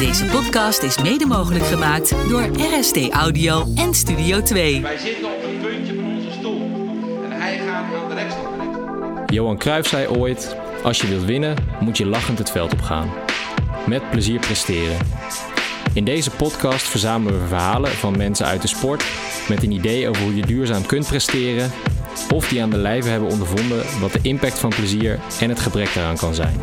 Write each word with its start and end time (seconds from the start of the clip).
Deze 0.00 0.24
podcast 0.24 0.82
is 0.82 1.02
mede 1.02 1.26
mogelijk 1.26 1.64
gemaakt 1.64 2.28
door 2.28 2.42
RST 2.42 3.08
Audio 3.10 3.66
en 3.74 3.94
Studio 3.94 4.42
2. 4.42 4.80
Wij 4.80 4.98
zitten 4.98 5.24
op 5.24 5.42
het 5.42 5.62
puntje 5.62 5.94
van 5.94 6.04
onze 6.04 6.30
stoel. 6.30 6.60
En 7.24 7.30
hij 7.30 7.58
gaat 7.58 7.94
aan 7.94 8.08
de 8.08 8.14
rechtskant. 8.14 9.30
Johan 9.30 9.58
Cruijff 9.58 9.88
zei 9.88 10.08
ooit: 10.08 10.56
Als 10.82 11.00
je 11.00 11.06
wilt 11.06 11.24
winnen, 11.24 11.56
moet 11.80 11.96
je 11.96 12.06
lachend 12.06 12.38
het 12.38 12.50
veld 12.50 12.72
opgaan. 12.72 13.10
Met 13.86 14.10
plezier 14.10 14.40
presteren. 14.40 14.96
In 15.92 16.04
deze 16.04 16.30
podcast 16.30 16.88
verzamelen 16.88 17.40
we 17.40 17.46
verhalen 17.46 17.90
van 17.90 18.16
mensen 18.16 18.46
uit 18.46 18.62
de 18.62 18.68
sport 18.68 19.04
met 19.48 19.62
een 19.62 19.72
idee 19.72 20.08
over 20.08 20.22
hoe 20.22 20.36
je 20.36 20.46
duurzaam 20.46 20.86
kunt 20.86 21.06
presteren 21.06 21.70
of 22.32 22.48
die 22.48 22.62
aan 22.62 22.70
de 22.70 22.78
lijve 22.78 23.08
hebben 23.08 23.28
ondervonden 23.28 23.84
wat 24.00 24.12
de 24.12 24.20
impact 24.22 24.58
van 24.58 24.70
plezier 24.70 25.18
en 25.40 25.48
het 25.48 25.60
gebrek 25.60 25.94
daaraan 25.94 26.16
kan 26.16 26.34
zijn. 26.34 26.60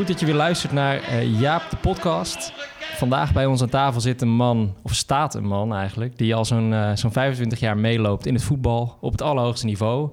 Goed 0.00 0.08
dat 0.08 0.20
je 0.20 0.26
weer 0.26 0.34
luistert 0.34 0.72
naar 0.72 1.02
eh, 1.02 1.40
Jaap 1.40 1.70
de 1.70 1.76
podcast. 1.76 2.52
Vandaag 2.96 3.32
bij 3.32 3.46
ons 3.46 3.62
aan 3.62 3.68
tafel 3.68 4.00
zit 4.00 4.22
een 4.22 4.30
man, 4.30 4.74
of 4.82 4.94
staat 4.94 5.34
een 5.34 5.46
man 5.46 5.74
eigenlijk, 5.74 6.18
die 6.18 6.34
al 6.34 6.44
zo'n 6.44 6.72
eh, 6.72 6.90
zo'n 6.94 7.12
25 7.12 7.60
jaar 7.60 7.78
meeloopt 7.78 8.26
in 8.26 8.34
het 8.34 8.42
voetbal 8.42 8.96
op 9.00 9.12
het 9.12 9.22
allerhoogste 9.22 9.66
niveau. 9.66 10.10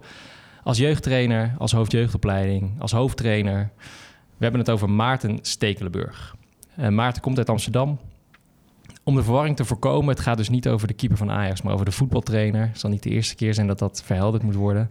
Als 0.63 0.77
jeugdtrainer, 0.77 1.55
als 1.57 1.71
hoofdjeugdopleiding, 1.71 2.71
als 2.79 2.91
hoofdtrainer. 2.91 3.71
We 4.37 4.43
hebben 4.43 4.59
het 4.59 4.69
over 4.69 4.89
Maarten 4.89 5.39
Stekelenburg. 5.41 6.35
Eh, 6.75 6.87
Maarten 6.87 7.21
komt 7.21 7.37
uit 7.37 7.49
Amsterdam. 7.49 7.99
Om 9.03 9.15
de 9.15 9.23
verwarring 9.23 9.55
te 9.55 9.65
voorkomen, 9.65 10.09
het 10.09 10.19
gaat 10.19 10.37
dus 10.37 10.49
niet 10.49 10.67
over 10.67 10.87
de 10.87 10.93
keeper 10.93 11.17
van 11.17 11.31
Ajax, 11.31 11.61
maar 11.61 11.73
over 11.73 11.85
de 11.85 11.91
voetbaltrainer. 11.91 12.67
Het 12.67 12.79
zal 12.79 12.89
niet 12.89 13.03
de 13.03 13.09
eerste 13.09 13.35
keer 13.35 13.53
zijn 13.53 13.67
dat 13.67 13.79
dat 13.79 14.03
verhelderd 14.05 14.43
moet 14.43 14.55
worden. 14.55 14.89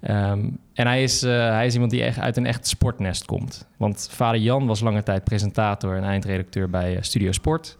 Ehm, 0.00 0.48
en 0.74 0.86
hij 0.86 1.02
is, 1.02 1.22
eh, 1.22 1.30
hij 1.32 1.66
is 1.66 1.72
iemand 1.72 1.90
die 1.90 2.02
echt 2.02 2.18
uit 2.18 2.36
een 2.36 2.46
echt 2.46 2.66
sportnest 2.66 3.24
komt. 3.24 3.66
Want 3.76 4.08
vader 4.10 4.40
Jan 4.40 4.66
was 4.66 4.80
lange 4.80 5.02
tijd 5.02 5.24
presentator 5.24 5.96
en 5.96 6.04
eindredacteur 6.04 6.70
bij 6.70 6.96
eh, 6.96 7.02
Studio 7.02 7.32
Sport. 7.32 7.76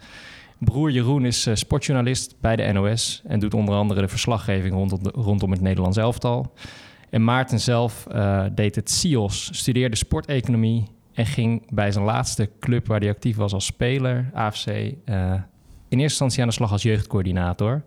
Broer 0.58 0.90
Jeroen 0.90 1.24
is 1.24 1.46
eh, 1.46 1.54
sportjournalist 1.54 2.34
bij 2.40 2.56
de 2.56 2.72
NOS 2.72 3.22
en 3.26 3.38
doet 3.38 3.54
onder 3.54 3.74
andere 3.74 4.00
de 4.00 4.08
verslaggeving 4.08 4.74
rondom, 4.74 5.00
rondom 5.02 5.50
het 5.50 5.60
Nederlands 5.60 5.96
elftal. 5.96 6.52
En 7.10 7.24
Maarten 7.24 7.60
zelf 7.60 8.06
deed 8.54 8.74
het 8.74 8.90
CIOS, 8.90 9.50
studeerde 9.52 9.96
sporteconomie 9.96 10.84
en 11.12 11.26
ging 11.26 11.62
bij 11.70 11.92
zijn 11.92 12.04
laatste 12.04 12.50
club 12.60 12.86
waar 12.86 13.00
hij 13.00 13.08
actief 13.08 13.36
was 13.36 13.52
als 13.52 13.64
speler, 13.64 14.30
AFC, 14.32 14.66
in 14.66 14.96
eerste 15.04 15.44
instantie 15.88 16.42
aan 16.42 16.48
de 16.48 16.54
slag 16.54 16.72
als 16.72 16.82
jeugdcoördinator. 16.82 17.82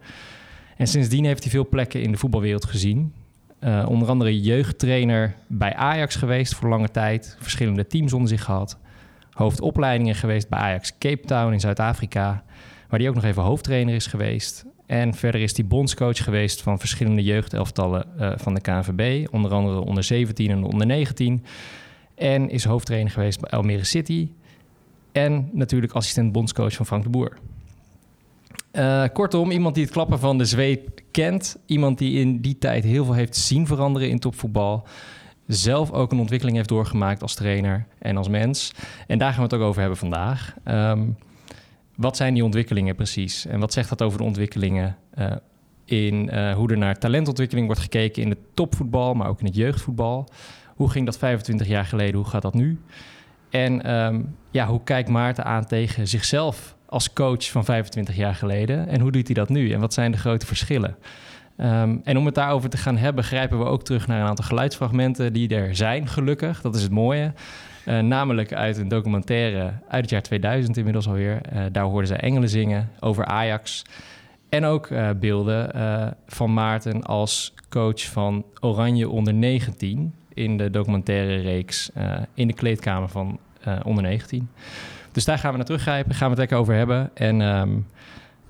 En 0.78 0.88
sindsdien 0.88 1.26
heeft 1.26 1.44
hij 1.44 1.52
veel 1.52 1.70
plekken 1.70 2.02
in 2.02 2.12
de 2.12 2.18
voetbalwereld 2.18 2.66
gezien. 2.66 3.14
Eh, 3.62 3.86
onder 3.90 4.08
andere 4.10 4.42
jeugdtrainer 4.42 5.36
bij 5.48 5.74
Ajax 5.76 6.16
geweest 6.16 6.56
voor 6.56 6.70
lange 6.70 6.92
tijd. 6.92 7.38
Verschillende 7.40 7.88
teams 7.88 8.14
onder 8.14 8.30
zich 8.30 8.44
gehad. 8.44 8.78
Hoofdopleidingen 9.32 10.16
geweest 10.16 10.50
bij 10.50 10.60
Ajax 10.60 10.98
Cape 10.98 11.26
Town 11.26 11.54
in 11.54 11.60
Zuid-Afrika. 11.60 12.44
Waar 12.90 13.00
hij 13.00 13.10
ook 13.10 13.16
nog 13.16 13.24
even 13.24 13.44
hoofdtrainer 13.44 13.96
is 13.96 14.08
geweest. 14.08 14.66
En 14.86 15.14
verder 15.14 15.42
is 15.42 15.56
hij 15.56 15.66
bondscoach 15.66 16.24
geweest 16.24 16.62
van 16.62 16.80
verschillende 16.80 17.24
jeugdelftallen 17.24 18.20
eh, 18.20 18.32
van 18.36 18.54
de 18.54 18.62
KNVB. 18.62 19.28
Onder 19.34 19.52
andere 19.52 19.80
de 19.80 19.86
onder 19.86 20.04
17 20.04 20.50
en 20.50 20.62
de 20.62 20.68
onder 20.68 20.88
19. 20.88 21.44
En 22.16 22.50
is 22.50 22.64
hoofdtrainer 22.64 23.12
geweest 23.12 23.40
bij 23.40 23.50
Almere 23.50 23.84
City. 23.84 24.32
En 25.12 25.50
natuurlijk 25.52 25.94
assistent 25.94 26.32
bondscoach 26.32 26.74
van 26.74 26.86
Frank 26.86 27.04
de 27.04 27.10
Boer. 27.10 27.38
Eh, 28.72 29.04
kortom, 29.14 29.52
iemand 29.52 29.76
die 29.76 29.84
het 29.84 29.94
klappen 29.94 30.20
van 30.20 30.38
de 30.38 30.46
zweep 30.46 31.00
kent. 31.12 31.58
Iemand 31.66 31.98
die 31.98 32.20
in 32.20 32.42
die 32.42 32.58
tijd 32.58 32.84
heel 32.84 33.06
veel 33.06 33.14
heeft 33.14 33.36
zien 33.36 33.68
veranderen 33.68 34.10
in 34.10 34.20
topvoetbal. 34.20 34.88
Zelf 35.48 35.92
ook 35.92 36.12
een 36.12 36.20
ontwikkeling 36.20 36.58
heeft 36.58 36.70
doorgemaakt 36.70 37.22
als 37.22 37.36
trainer 37.36 37.86
en 38.00 38.18
als 38.18 38.28
mens. 38.28 38.72
En 39.08 39.18
daar 39.18 39.30
gaan 39.30 39.38
we 39.38 39.44
het 39.44 39.54
ook 39.54 39.68
over 39.68 39.80
hebben 39.80 40.00
vandaag. 40.00 40.56
Ehm, 40.64 41.08
wat 41.96 42.18
zijn 42.18 42.34
die 42.34 42.44
ontwikkelingen 42.44 42.96
precies? 42.96 43.46
En 43.46 43.60
wat 43.60 43.74
zegt 43.74 43.90
dat 43.90 44.02
over 44.02 44.18
de 44.18 44.24
ontwikkelingen 44.24 44.98
eh, 45.14 45.32
in 45.86 46.30
eh, 46.30 46.54
hoe 46.54 46.70
er 46.70 46.78
naar 46.78 47.00
talentontwikkeling 47.00 47.66
wordt 47.66 47.82
gekeken 47.82 48.24
in 48.24 48.30
het 48.30 48.40
topvoetbal, 48.54 49.14
maar 49.14 49.28
ook 49.28 49.40
in 49.40 49.46
het 49.46 49.56
jeugdvoetbal? 49.56 50.28
Hoe 50.76 50.90
ging 50.90 51.06
dat 51.06 51.18
25 51.18 51.68
jaar 51.68 51.86
geleden? 51.86 52.16
Hoe 52.16 52.30
gaat 52.30 52.42
dat 52.42 52.54
nu? 52.54 52.80
En 53.50 53.84
ehm, 53.84 54.22
ja, 54.52 54.68
hoe 54.68 54.84
kijkt 54.84 55.10
Maarten 55.10 55.46
aan 55.46 55.66
tegen 55.66 56.08
zichzelf 56.08 56.76
als 56.92 57.14
coach 57.14 57.50
van 57.50 57.66
25 57.66 58.16
jaar 58.16 58.36
geleden? 58.36 58.88
En 58.88 59.02
hoe 59.02 59.12
doet 59.12 59.26
hij 59.26 59.36
dat 59.36 59.50
nu? 59.50 59.72
En 59.72 59.80
wat 59.80 59.94
zijn 59.94 60.12
de 60.12 60.18
grote 60.18 60.46
verschillen? 60.46 60.96
Ehm, 61.58 61.98
en 62.04 62.18
om 62.18 62.26
het 62.26 62.36
daarover 62.36 62.70
te 62.70 62.78
gaan 62.78 62.98
hebben, 62.98 63.24
grijpen 63.24 63.60
we 63.60 63.66
ook 63.66 63.84
terug 63.84 64.08
naar 64.08 64.22
een 64.22 64.28
aantal 64.28 64.46
geluidsfragmenten 64.46 65.34
die 65.34 65.56
er 65.56 65.76
zijn, 65.76 66.08
gelukkig. 66.08 66.62
Dat 66.62 66.76
is 66.76 66.82
het 66.82 66.92
mooie. 66.92 67.34
Eh, 67.86 68.00
namelijk 68.00 68.54
uit 68.54 68.78
een 68.78 68.88
documentaire 68.88 69.74
uit 69.88 70.02
het 70.02 70.10
jaar 70.10 70.22
2000 70.22 70.78
inmiddels 70.78 71.08
alweer. 71.08 71.42
Eh, 71.42 71.62
daar 71.72 71.84
hoorden 71.84 72.08
zij 72.08 72.18
engelen 72.18 72.50
zingen 72.50 72.90
over 73.00 73.26
Ajax. 73.26 73.86
En 74.50 74.66
ook 74.66 74.88
eh, 74.88 75.10
beelden 75.20 75.72
van 76.28 76.54
Maarten 76.54 77.04
als 77.04 77.54
coach 77.70 78.02
van 78.02 78.46
Oranje 78.60 79.10
onder 79.10 79.34
19 79.34 80.14
in 80.34 80.58
de 80.58 80.70
documentaire 80.70 81.36
reeks 81.36 81.92
in 82.34 82.48
de 82.48 82.54
kleedkamer 82.54 83.10
van 83.10 83.40
onder 83.84 84.04
19. 84.04 84.50
Dus 85.12 85.26
daar 85.26 85.38
gaan 85.38 85.52
we 85.52 85.58
naar 85.58 85.66
teruggrijpen, 85.66 86.16
gaan 86.16 86.24
we 86.24 86.30
het 86.30 86.40
lekker 86.40 86.58
over 86.58 86.74
hebben. 86.74 87.12
En 87.14 87.42
ehm, 87.42 87.70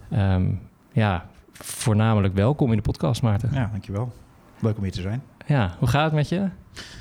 ehm, 0.10 0.46
ja, 0.92 1.26
voornamelijk 1.54 2.34
welkom 2.34 2.70
in 2.70 2.76
de 2.76 2.82
podcast, 2.82 3.22
Maarten. 3.22 3.50
Ja, 3.54 3.70
dankjewel. 3.72 4.14
Leuk 4.60 4.78
om 4.78 4.84
hier 4.84 4.92
te 4.92 5.02
zijn. 5.02 5.24
Ja, 5.46 5.76
hoe 5.80 5.88
gaat 5.88 6.04
het 6.04 6.14
met 6.14 6.30
je? 6.30 6.50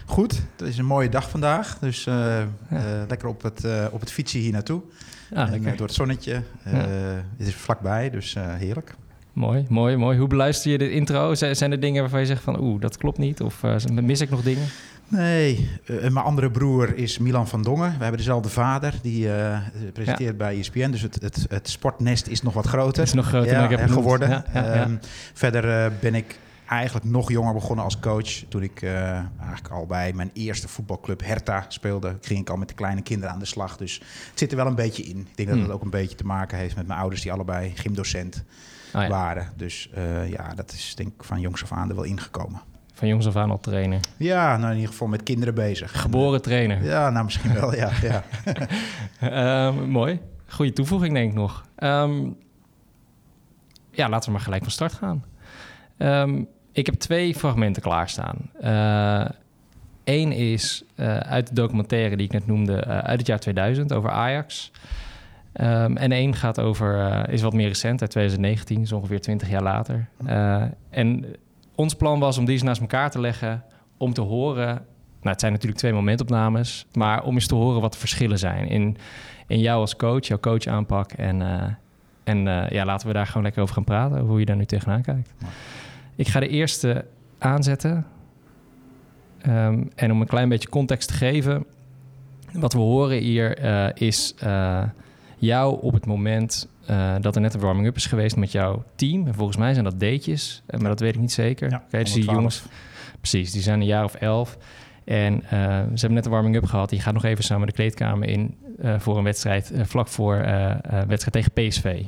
Goed, 0.07 0.43
het 0.57 0.69
is 0.69 0.79
een 0.79 0.85
mooie 0.85 1.09
dag 1.09 1.31
vandaag. 1.31 1.79
Dus 1.79 2.07
eh, 2.07 2.41
eh, 2.41 2.49
lekker 3.09 3.29
op 3.29 3.43
het, 3.43 3.65
eh, 3.65 3.87
op 3.91 4.01
het 4.01 4.13
fietsen 4.13 4.41
hier 4.41 4.53
naartoe. 4.53 4.81
Ja, 5.31 5.53
En, 5.53 5.63
door 5.63 5.87
het 5.87 5.95
zonnetje. 5.95 6.43
Ja. 6.65 6.71
Het 7.37 7.47
is 7.47 7.55
vlakbij, 7.55 8.11
dus 8.11 8.37
heerlijk. 8.39 8.95
Mooi, 9.33 9.65
mooi, 9.69 9.97
mooi. 9.97 10.19
Hoe 10.19 10.29
beluister 10.29 10.71
je 10.71 10.79
de 10.79 10.91
intro? 10.91 11.35
Zijn 11.35 11.73
er 11.73 11.81
dingen 11.81 12.01
waarvan 12.01 12.21
je 12.21 12.27
zegt 12.27 12.43
van 12.43 12.61
oeh, 12.61 12.81
dat 12.81 12.97
klopt 12.97 13.19
niet? 13.19 13.41
Of 13.41 13.63
mis 14.03 14.21
ik 14.21 14.31
nog 14.31 14.43
dingen? 14.43 14.67
Nee, 15.11 15.71
eh, 15.85 15.97
mijn 15.97 16.25
andere 16.25 16.51
broer 16.51 16.97
is 16.97 17.19
Milan 17.19 17.49
van 17.49 17.63
Dongen. 17.63 17.91
We 17.91 18.03
hebben 18.03 18.17
dezelfde 18.17 18.49
vader, 18.49 18.95
die 19.03 19.33
eh, 19.33 19.59
presenteert 19.93 20.37
bij 20.37 20.59
ESPN. 20.59 20.91
Dus 20.91 21.03
het, 21.03 21.19
het, 21.23 21.47
het 21.49 21.69
sportnest 21.69 22.27
is 22.27 22.43
nog 22.43 22.55
wat 22.55 22.67
groter. 22.67 22.99
Het 22.99 23.09
is 23.09 23.15
nog 23.15 23.27
groter 23.27 23.55
dan 23.55 23.65
ik 23.65 23.79
heb 23.79 23.91
geworden. 23.91 24.29
Ja. 24.29 24.45
Ehm, 24.53 24.97
verder 25.35 25.85
eh, 25.85 25.91
ben 26.01 26.15
ik 26.15 26.39
eigenlijk 26.67 27.07
nog 27.07 27.31
jonger 27.31 27.55
begonnen 27.55 27.85
als 27.85 27.99
coach. 27.99 28.31
Toen 28.49 28.63
ik 28.63 28.83
eigenlijk 28.83 29.69
al 29.71 29.87
bij 29.87 30.13
mijn 30.13 30.31
eerste 30.33 30.69
voetbalclub 30.69 31.25
Hertha 31.25 31.65
speelde, 31.69 32.17
ging 32.21 32.41
ik 32.41 32.51
al 32.51 32.57
met 32.57 32.69
de 32.69 32.75
kleine 32.75 33.03
kinderen 33.03 33.35
aan 33.35 33.41
de 33.41 33.45
slag. 33.45 33.77
Dus 33.77 33.95
het 34.31 34.39
zit 34.39 34.51
er 34.51 34.57
wel 34.57 34.67
een 34.67 34.75
beetje 34.75 35.03
in. 35.03 35.19
Ik 35.19 35.37
denk 35.37 35.49
dat 35.49 35.59
Hmm. 35.59 35.67
het 35.67 35.75
ook 35.75 35.83
een 35.83 35.91
beetje 35.91 36.17
te 36.17 36.25
maken 36.25 36.59
heeft 36.59 36.77
met 36.77 36.87
mijn 36.87 37.01
ouders 37.01 37.23
die 37.23 37.33
allebei 37.33 37.73
gymdocent 37.75 38.45
Oh 38.95 39.09
waren. 39.09 39.53
Dus 39.57 39.91
ja, 40.29 40.55
dat 40.55 40.73
is 40.73 40.95
denk 40.95 41.09
ik 41.09 41.25
van 41.25 41.41
jongs 41.41 41.63
af 41.63 41.73
aan 41.73 41.89
er 41.89 41.95
wel 41.95 42.05
ingekomen. 42.05 42.61
Van 43.01 43.09
jongs 43.09 43.27
af 43.27 43.37
aan 43.37 43.51
al 43.51 43.61
trainer. 43.61 44.01
Ja, 44.17 44.57
nou 44.57 44.71
in 44.71 44.77
ieder 44.77 44.91
geval 44.91 45.09
met 45.09 45.23
kinderen 45.23 45.55
bezig. 45.55 46.01
Geboren 46.01 46.43
trainer. 46.43 46.85
Ja, 46.85 47.11
nou 47.11 47.25
misschien 47.25 47.55
wel, 47.55 47.75
ja. 47.75 47.91
ja. 48.03 48.25
Ehm, 49.71 49.89
mooi. 49.89 50.21
Goede 50.47 50.73
toevoeging 50.73 51.15
denk 51.15 51.31
ik 51.31 51.37
nog. 51.37 51.65
Ehm, 51.77 52.29
ja, 53.91 54.09
laten 54.09 54.27
we 54.27 54.33
maar 54.33 54.45
gelijk 54.45 54.63
van 54.63 54.73
start 54.73 54.93
gaan. 54.93 55.25
Ehm, 55.97 56.43
ik 56.73 56.87
heb 56.87 56.95
twee 56.95 57.35
fragmenten 57.35 57.83
klaarstaan. 57.83 58.37
Eén 60.05 60.33
is 60.33 60.85
eh, 60.95 61.17
uit 61.17 61.49
de 61.49 61.55
documentaire 61.55 62.17
die 62.17 62.27
ik 62.27 62.33
net 62.33 62.47
noemde, 62.47 62.77
eh, 62.77 62.99
uit 62.99 63.19
het 63.19 63.27
jaar 63.27 63.41
2000, 63.41 63.93
over 63.93 64.11
Ajax. 64.11 64.73
En 65.53 66.13
één 66.13 66.35
gaat 66.35 66.61
over, 66.61 66.99
eh, 66.99 67.33
is 67.33 67.43
wat 67.43 67.53
meer 67.53 67.69
recent, 67.69 68.01
uit 68.01 68.11
2019, 68.11 68.81
is 68.81 68.93
ongeveer 68.93 69.21
20 69.21 69.49
jaar 69.49 69.63
later. 69.63 70.09
Eh, 70.27 70.63
en 70.91 71.25
ons 71.81 71.95
plan 71.95 72.19
was 72.19 72.39
om 72.39 72.45
die 72.45 72.55
eens 72.55 72.63
naast 72.63 72.81
elkaar 72.81 73.11
te 73.11 73.21
leggen, 73.21 73.65
om 73.97 74.13
te 74.13 74.21
horen... 74.21 74.67
Nou, 75.21 75.33
het 75.33 75.41
zijn 75.41 75.53
natuurlijk 75.53 75.81
twee 75.81 75.93
momentopnames, 75.93 76.87
maar 76.93 77.23
om 77.25 77.35
eens 77.35 77.47
te 77.47 77.55
horen 77.55 77.81
wat 77.81 77.93
de 77.93 77.99
verschillen 77.99 78.39
zijn 78.39 78.69
in, 78.69 78.97
in 79.47 79.59
jou 79.61 79.81
als 79.81 79.97
coach, 79.97 80.27
jouw 80.27 80.39
coachaanpak. 80.39 81.13
En, 81.13 81.43
eh, 81.43 81.67
en 82.25 82.49
eh, 82.49 82.71
ja, 82.71 82.85
laten 82.85 83.07
we 83.07 83.13
daar 83.13 83.27
gewoon 83.27 83.43
lekker 83.43 83.63
over 83.63 83.75
gaan 83.75 83.85
praten, 83.85 84.17
over 84.17 84.29
hoe 84.29 84.39
je 84.39 84.45
daar 84.45 84.57
nu 84.57 84.65
tegenaan 84.65 85.03
kijkt. 85.03 85.35
Ik 86.17 86.29
ga 86.29 86.41
de 86.41 86.49
eerste 86.49 87.05
aanzetten. 87.39 88.07
Ehm, 89.41 89.85
en 89.95 90.13
om 90.13 90.21
een 90.21 90.27
klein 90.27 90.49
beetje 90.49 90.69
context 90.69 91.09
te 91.09 91.15
geven, 91.15 91.65
wat 92.53 92.73
we 92.73 92.79
horen 92.79 93.19
hier 93.19 93.59
eh, 93.59 93.89
is 93.95 94.35
jou 95.39 95.83
op 95.83 95.93
het 95.93 96.07
moment 96.07 96.69
eh, 96.91 97.15
dat 97.21 97.35
er 97.35 97.41
net 97.41 97.55
een 97.55 97.61
warming-up 97.61 97.97
is 97.97 98.07
geweest 98.07 98.37
met 98.37 98.53
jouw 98.53 98.85
team. 98.95 99.27
En 99.27 99.35
volgens 99.35 99.57
mij 99.57 99.73
zijn 99.73 99.85
dat 99.85 100.01
datejes, 100.01 100.63
eh, 100.67 100.81
maar 100.81 100.89
dat 100.89 101.01
weet 101.01 101.15
ik 101.15 101.21
niet 101.21 101.33
zeker. 101.33 101.71
Ja, 101.71 101.83
Oké, 101.87 101.99
dus 101.99 102.13
die 102.13 102.25
112. 102.25 102.37
jongens, 102.37 102.63
precies, 103.21 103.53
die 103.53 103.63
zijn 103.63 103.81
een 103.81 103.87
jaar 103.87 104.05
of 104.05 104.15
elf. 104.15 104.57
En 105.05 105.35
eh, 105.45 105.51
ze 105.71 106.01
hebben 106.01 106.13
net 106.13 106.25
een 106.25 106.31
warming-up 106.31 106.65
gehad. 106.65 106.89
Die 106.89 107.01
gaat 107.01 107.15
nog 107.15 107.25
even 107.25 107.45
samen 107.45 107.67
de 107.67 107.73
kleedkamer 107.73 108.29
in 108.29 108.57
eh, 108.83 108.95
voor 108.99 109.19
een 109.19 109.25
wedstrijd, 109.25 109.73
vlak 109.83 110.09
voor 110.09 110.37
eh, 110.37 110.71
eh, 110.71 110.79
wedstrijd 111.09 111.33
tegen 111.33 111.53
PSV. 111.53 112.05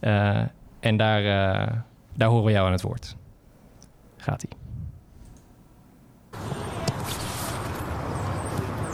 Eh, 0.00 0.40
en 0.80 0.96
daar, 0.96 1.18
eh, 1.18 1.72
daar 2.14 2.28
horen 2.28 2.44
we 2.44 2.50
jou 2.50 2.66
aan 2.66 2.72
het 2.72 2.82
woord. 2.82 3.16
Gaat-ie. 4.16 4.50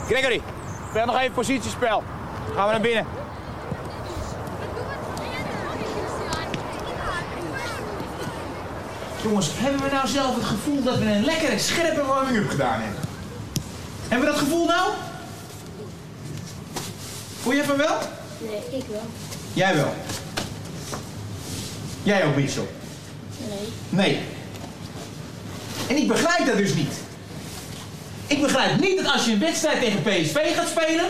Gregory, 0.07 0.41
speel 0.91 1.07
nog 1.07 1.19
even 1.21 1.33
positiespel. 1.35 2.03
Gaan 2.55 2.67
we 2.67 2.73
naar 2.73 2.81
binnen. 2.81 3.22
Jongens, 9.23 9.49
hebben 9.53 9.83
we 9.83 9.91
nou 9.91 10.09
zelf 10.09 10.35
het 10.35 10.45
gevoel 10.45 10.83
dat 10.83 10.99
we 10.99 11.05
een 11.05 11.25
lekkere, 11.25 11.59
scherpe 11.59 12.05
warming-up 12.05 12.51
gedaan 12.51 12.81
hebben? 12.81 13.01
Hebben 14.09 14.29
we 14.29 14.35
dat 14.35 14.43
gevoel 14.43 14.67
nou? 14.67 14.91
Voel 17.43 17.53
je 17.53 17.65
van 17.65 17.77
wel? 17.77 17.99
Nee, 18.39 18.79
ik 18.81 18.85
wel. 18.91 19.07
Jij 19.53 19.77
wel. 19.77 19.95
Jij 22.03 22.25
ook, 22.25 22.37
Mitchell? 22.37 22.69
Nee. 23.49 23.69
Nee. 23.89 24.21
En 25.89 25.97
ik 25.97 26.09
begrijp 26.09 26.47
dat 26.47 26.57
dus 26.57 26.75
niet. 26.75 26.95
Ik 28.27 28.41
begrijp 28.41 28.81
niet 28.81 28.97
dat 28.97 29.13
als 29.13 29.25
je 29.25 29.33
een 29.33 29.39
wedstrijd 29.39 29.81
tegen 29.81 30.03
PSV 30.03 30.55
gaat 30.57 30.69
spelen... 30.69 31.05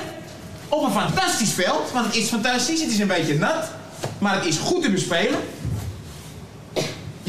op 0.68 0.84
een 0.84 0.92
fantastisch 0.92 1.52
veld, 1.52 1.90
want 1.92 2.06
het 2.06 2.14
is 2.14 2.28
fantastisch, 2.28 2.80
het 2.80 2.90
is 2.90 2.98
een 2.98 3.06
beetje 3.06 3.38
nat... 3.38 3.70
maar 4.18 4.34
het 4.34 4.44
is 4.44 4.56
goed 4.56 4.82
te 4.82 4.90
bespelen... 4.90 5.40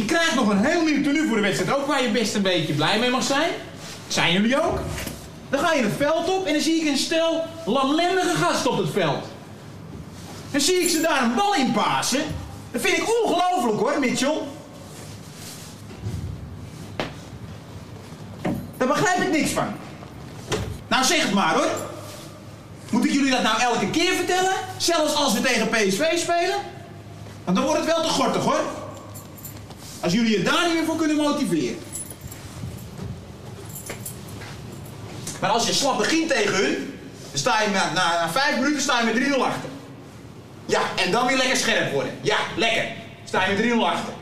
Je 0.04 0.10
krijgt 0.10 0.36
nog 0.36 0.50
een 0.50 0.66
heel 0.66 0.84
nieuw 0.84 1.04
tenue 1.04 1.28
voor 1.28 1.36
de 1.36 1.42
wedstrijd 1.42 1.78
ook, 1.78 1.88
waar 1.88 2.02
je 2.02 2.10
best 2.10 2.36
een 2.36 2.42
beetje 2.42 2.74
blij 2.74 3.00
mee 3.00 3.10
mag 3.10 3.24
zijn. 3.24 3.52
Zijn 4.08 4.34
jullie 4.34 4.62
ook? 4.62 4.80
Dan 5.50 5.60
ga 5.60 5.74
je 5.74 5.84
het 5.84 5.94
veld 5.98 6.30
op 6.30 6.46
en 6.46 6.54
dan 6.54 6.62
zie 6.62 6.82
ik 6.82 6.88
een 6.88 6.98
stel 6.98 7.44
lamlendige 7.66 8.36
gasten 8.36 8.72
op 8.72 8.78
het 8.78 8.92
veld. 8.92 9.26
Dan 10.52 10.62
zie 10.62 10.76
ik 10.76 10.90
ze 10.90 11.02
daar 11.02 11.24
een 11.24 11.36
bal 11.36 11.56
in 11.56 11.72
pasen. 11.72 12.22
Dat 12.72 12.82
vind 12.82 12.98
ik 12.98 13.24
ongelooflijk 13.24 13.80
hoor, 13.80 14.00
Mitchell. 14.00 14.38
Daar 18.78 18.88
begrijp 18.88 19.22
ik 19.22 19.32
niks 19.32 19.52
van. 19.52 19.68
Nou, 20.88 21.04
zeg 21.04 21.22
het 21.22 21.34
maar 21.34 21.54
hoor. 21.54 21.72
Moet 22.90 23.06
ik 23.06 23.12
jullie 23.12 23.32
dat 23.32 23.44
nou 23.44 23.62
elke 23.62 23.90
keer 23.90 24.14
vertellen? 24.14 24.54
Zelfs 24.78 25.16
als 25.16 25.34
we 25.34 25.42
tegen 25.42 25.70
PSV 25.70 26.18
spelen? 26.18 26.58
Want 27.44 27.58
dan 27.58 27.66
wordt 27.66 27.80
het 27.80 27.94
wel 27.94 28.04
te 28.04 28.10
gortig 28.10 28.44
hoor. 28.44 28.83
Als 30.04 30.14
jullie 30.14 30.38
je 30.38 30.44
daar 30.44 30.66
niet 30.66 30.74
meer 30.74 30.86
voor 30.86 30.96
kunnen 30.96 31.16
motiveren. 31.16 31.78
Maar 35.40 35.50
als 35.50 35.68
je 35.68 35.74
slap 35.74 35.98
begint 35.98 36.30
tegen 36.30 36.56
hun, 36.56 37.00
dan 37.30 37.40
sta 37.40 37.62
je 37.62 37.70
na, 37.70 37.92
na, 37.94 38.14
na 38.14 38.30
vijf 38.30 38.60
minuten 38.60 38.82
sta 38.82 39.00
je 39.00 39.06
met 39.06 39.38
3-0 39.38 39.42
achter. 39.42 39.70
Ja, 40.66 40.82
en 40.96 41.12
dan 41.12 41.28
weer 41.28 41.38
lekker 41.38 41.58
scherp 41.58 41.92
worden. 41.92 42.14
Ja, 42.22 42.38
lekker. 42.56 42.88
Sta 43.24 43.46
je 43.46 43.56
met 43.56 43.66
3-0 43.66 43.84
achter. 43.84 44.14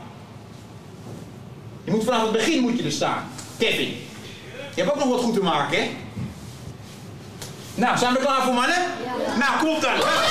Je 1.84 1.90
moet 1.90 2.04
vanaf 2.04 2.22
het 2.22 2.32
begin 2.32 2.60
moet 2.60 2.78
je 2.78 2.84
er 2.84 2.92
staan. 2.92 3.28
Kevin. 3.58 3.96
Je 4.74 4.82
hebt 4.82 4.90
ook 4.90 4.98
nog 4.98 5.08
wat 5.08 5.20
goed 5.20 5.34
te 5.34 5.42
maken, 5.42 5.78
hè? 5.78 5.90
Nou, 7.74 7.98
zijn 7.98 8.12
we 8.12 8.18
er 8.18 8.24
klaar 8.24 8.42
voor, 8.42 8.54
mannen? 8.54 8.78
Ja. 8.78 9.36
Nou, 9.36 9.58
kom 9.58 9.80
dan. 9.80 9.96
Ja, 9.96 10.22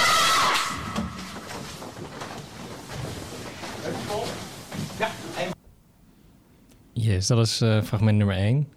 Yes, 7.01 7.27
dat 7.27 7.45
is 7.45 7.61
eh, 7.61 7.81
fragment 7.81 8.17
nummer 8.17 8.35
1. 8.35 8.67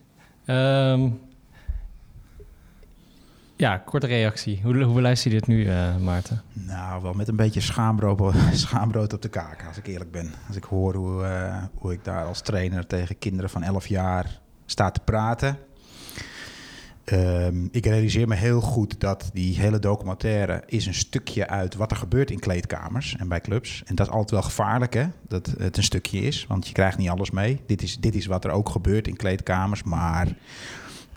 ja, 3.57 3.79
korte 3.79 4.07
reactie. 4.07 4.61
Hoe, 4.63 4.83
hoe 4.83 4.95
beluister 4.95 5.31
je 5.31 5.37
dit 5.39 5.47
nu, 5.47 5.67
eh, 5.67 5.97
Maarten? 5.97 6.43
Nou, 6.53 7.03
wel 7.03 7.13
met 7.13 7.29
een 7.29 7.37
beetje 7.37 7.61
schaambrood 7.61 9.13
op 9.15 9.23
de 9.23 9.29
kaak, 9.29 9.65
als 9.67 9.77
ik 9.77 9.87
eerlijk 9.87 10.11
ben. 10.11 10.33
Als 10.47 10.57
ik 10.57 10.65
hoor 10.65 10.95
hoe, 10.95 11.25
eh, 11.25 11.63
hoe 11.75 11.93
ik 11.93 12.05
daar 12.05 12.25
als 12.25 12.41
trainer 12.41 12.87
tegen 12.87 13.19
kinderen 13.19 13.51
van 13.51 13.63
11 13.63 13.87
jaar 13.87 14.41
sta 14.67 14.91
te 14.91 15.01
praten. 15.01 15.59
Ehm, 17.05 17.67
ik 17.71 17.87
realiseer 17.87 18.29
me 18.29 18.35
heel 18.35 18.61
goed 18.61 19.01
dat 19.01 19.31
die 19.33 19.59
hele 19.59 19.79
documentaire 19.79 20.63
is 20.67 20.87
een 20.87 20.95
stukje 20.95 21.49
uit 21.49 21.75
wat 21.75 21.91
er 21.91 21.97
gebeurt 21.97 22.31
in 22.31 22.39
kleedkamers 22.39 23.17
en 23.17 23.29
bij 23.29 23.41
clubs. 23.41 23.83
En 23.87 23.95
dat 23.95 24.07
is 24.07 24.13
altijd 24.13 24.31
wel 24.31 24.43
gevaarlijk, 24.43 24.95
hè? 24.95 25.07
Dat 25.29 25.55
het 25.59 25.77
een 25.77 25.83
stukje 25.83 26.21
is, 26.21 26.47
want 26.49 26.67
je 26.67 26.73
krijgt 26.73 26.99
niet 26.99 27.09
alles 27.09 27.31
mee. 27.31 27.61
Dit 27.67 27.83
is, 27.83 27.97
dit 28.01 28.15
is 28.15 28.27
wat 28.27 28.45
er 28.45 28.51
ook 28.51 28.69
gebeurt 28.69 29.09
in 29.09 29.17
kleedkamers, 29.17 29.83
maar 29.83 30.37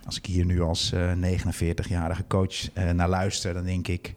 als 0.05 0.17
ik 0.17 0.25
hier 0.25 0.45
nu 0.45 0.61
als 0.61 0.91
eh, 0.91 1.11
49-jarige 1.11 2.23
coach 2.27 2.73
eh, 2.73 2.89
naar 2.89 3.09
luister, 3.09 3.53
dan 3.53 3.63
denk 3.63 3.87
ik... 3.87 4.13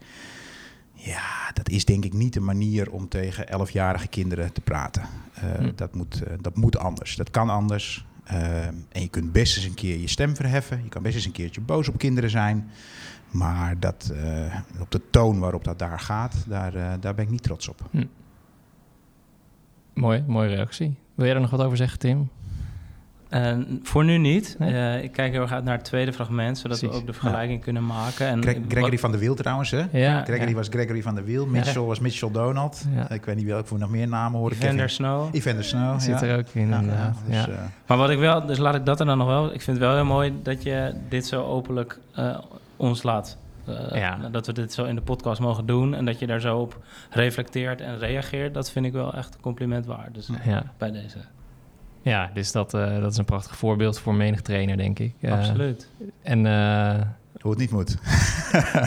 Ja, 0.95 1.51
dat 1.53 1.69
is 1.69 1.85
denk 1.85 2.05
ik 2.05 2.13
niet 2.13 2.33
de 2.33 2.41
manier 2.41 2.91
om 2.91 3.09
tegen 3.09 3.47
11-jarige 3.47 4.09
kinderen 4.09 4.53
te 4.53 4.61
praten. 4.61 5.03
Eh, 5.35 5.55
Hm. 5.55 5.71
dat, 5.75 5.95
moet, 5.95 6.23
dat 6.41 6.57
moet 6.57 6.79
anders. 6.79 7.17
Dat 7.17 7.31
kan 7.31 7.51
anders. 7.51 8.05
Eh, 8.31 8.67
en 8.67 9.01
je 9.01 9.09
kunt 9.09 9.33
best 9.33 9.57
eens 9.57 9.67
een 9.67 9.75
keer 9.75 9.99
je 9.99 10.09
stem 10.09 10.37
verheffen. 10.37 10.81
Je 10.83 10.89
kan 10.89 11.03
best 11.03 11.15
eens 11.15 11.25
een 11.25 11.33
keertje 11.33 11.61
boos 11.61 11.89
op 11.89 11.99
kinderen 11.99 12.31
zijn. 12.31 12.71
Maar 13.31 13.79
dat, 13.79 14.13
eh, 14.15 14.61
op 14.81 14.91
de 14.91 15.01
toon 15.11 15.39
waarop 15.39 15.65
dat 15.65 15.79
daar 15.79 16.01
gaat, 16.01 16.45
daar, 16.49 16.75
eh, 16.75 16.93
daar 17.01 17.15
ben 17.15 17.25
ik 17.25 17.31
niet 17.31 17.43
trots 17.43 17.69
op. 17.69 17.89
Mooi, 19.95 20.25
mooie 20.27 20.49
reactie. 20.49 20.95
Wil 21.15 21.27
jij 21.27 21.35
er 21.35 21.41
nog 21.41 21.51
wat 21.51 21.61
over 21.63 21.77
zeggen, 21.77 21.99
Tim? 21.99 22.29
Voor 23.83 24.05
nu 24.05 24.19
niet. 24.19 24.57
Nee? 24.59 24.75
Eh, 24.75 25.03
ik 25.05 25.13
kijk 25.13 25.33
heel 25.33 25.41
erg 25.41 25.53
uit 25.53 25.65
naar 25.65 25.77
het 25.77 25.85
tweede 25.85 26.13
fragment, 26.13 26.59
zodat 26.59 26.79
Precies. 26.79 26.97
we 26.97 27.01
ook 27.03 27.07
de 27.07 27.13
vergelijking 27.21 27.63
kunnen 27.63 27.87
maken. 27.87 28.27
En 28.27 28.45
wat- 28.45 28.57
Gregory 28.69 28.99
van 28.99 29.11
der 29.11 29.21
Wiel 29.21 29.35
trouwens, 29.35 29.71
hè? 29.71 29.85
Ja, 29.93 30.23
Gregory 30.25 30.49
ja. 30.49 30.55
was 30.55 30.69
Gregory 30.71 31.03
van 31.03 31.15
der 31.15 31.25
Wiel. 31.25 31.47
Mitchell 31.47 31.83
was 31.83 32.01
Mitchell 32.01 32.31
Donald. 32.31 32.85
Ja. 32.95 33.11
Ik 33.11 33.25
weet 33.25 33.37
niet 33.37 33.47
welke 33.47 33.77
nog 33.79 33.91
meer 33.91 34.09
namen 34.09 34.39
horen. 34.41 34.57
Evander 34.57 34.91
Snow. 34.91 35.35
Evander 35.35 35.65
Snow, 35.65 36.01
Zit 36.01 36.23
er 36.23 36.39
ook 36.39 36.47
in, 36.53 36.71
dus, 36.71 37.37
Ja. 37.37 37.49
eh, 37.49 37.55
Maar 37.87 37.97
wat 37.97 38.11
ik 38.11 38.19
wel, 38.19 38.47
dus 38.47 38.59
laat 38.59 38.75
ik 38.75 38.87
dat 38.87 39.01
er 39.01 39.07
dan 39.07 39.19
nog 39.19 39.27
wel. 39.27 39.45
Ik 39.55 39.61
vind 39.63 39.77
het 39.77 39.87
wel 39.87 39.95
heel 39.95 40.05
mooi 40.05 40.35
dat 40.43 40.63
je 40.63 40.95
dit 41.09 41.27
zo 41.27 41.43
openlijk 41.45 41.99
eh, 42.15 42.39
ons 42.77 43.03
laat. 43.03 43.37
eh, 43.67 43.75
Ja. 44.01 44.19
Dat 44.33 44.47
we 44.47 44.53
dit 44.53 44.73
zo 44.73 44.85
in 44.85 44.95
de 44.95 45.01
podcast 45.01 45.41
mogen 45.41 45.67
doen 45.67 45.95
en 45.95 46.05
dat 46.05 46.19
je 46.19 46.27
daar 46.27 46.41
zo 46.41 46.59
op 46.59 46.79
reflecteert 47.11 47.81
en 47.81 47.99
reageert. 47.99 48.55
Dat 48.55 48.71
vind 48.71 48.87
ik 48.87 48.93
wel 48.93 49.15
echt 49.15 49.35
een 49.35 49.41
compliment 49.41 49.87
waard. 49.87 50.15
Dus 50.15 50.29
Ja. 50.45 50.63
bij 50.79 50.91
deze. 50.93 51.19
Ja, 52.03 52.31
dus 52.35 52.53
dat, 52.53 52.75
eh, 52.75 53.01
dat 53.01 53.13
is 53.13 53.19
een 53.19 53.25
prachtig 53.25 53.57
voorbeeld 53.57 53.99
voor 53.99 54.15
menig 54.15 54.41
trainer, 54.41 54.77
denk 54.77 54.99
ik. 54.99 55.15
Eh, 55.21 55.33
Absoluut. 55.33 55.89
En 56.23 56.47
eh, 56.47 57.01
hoe 57.41 57.51
het 57.51 57.61
niet 57.61 57.71
moet. 57.71 57.97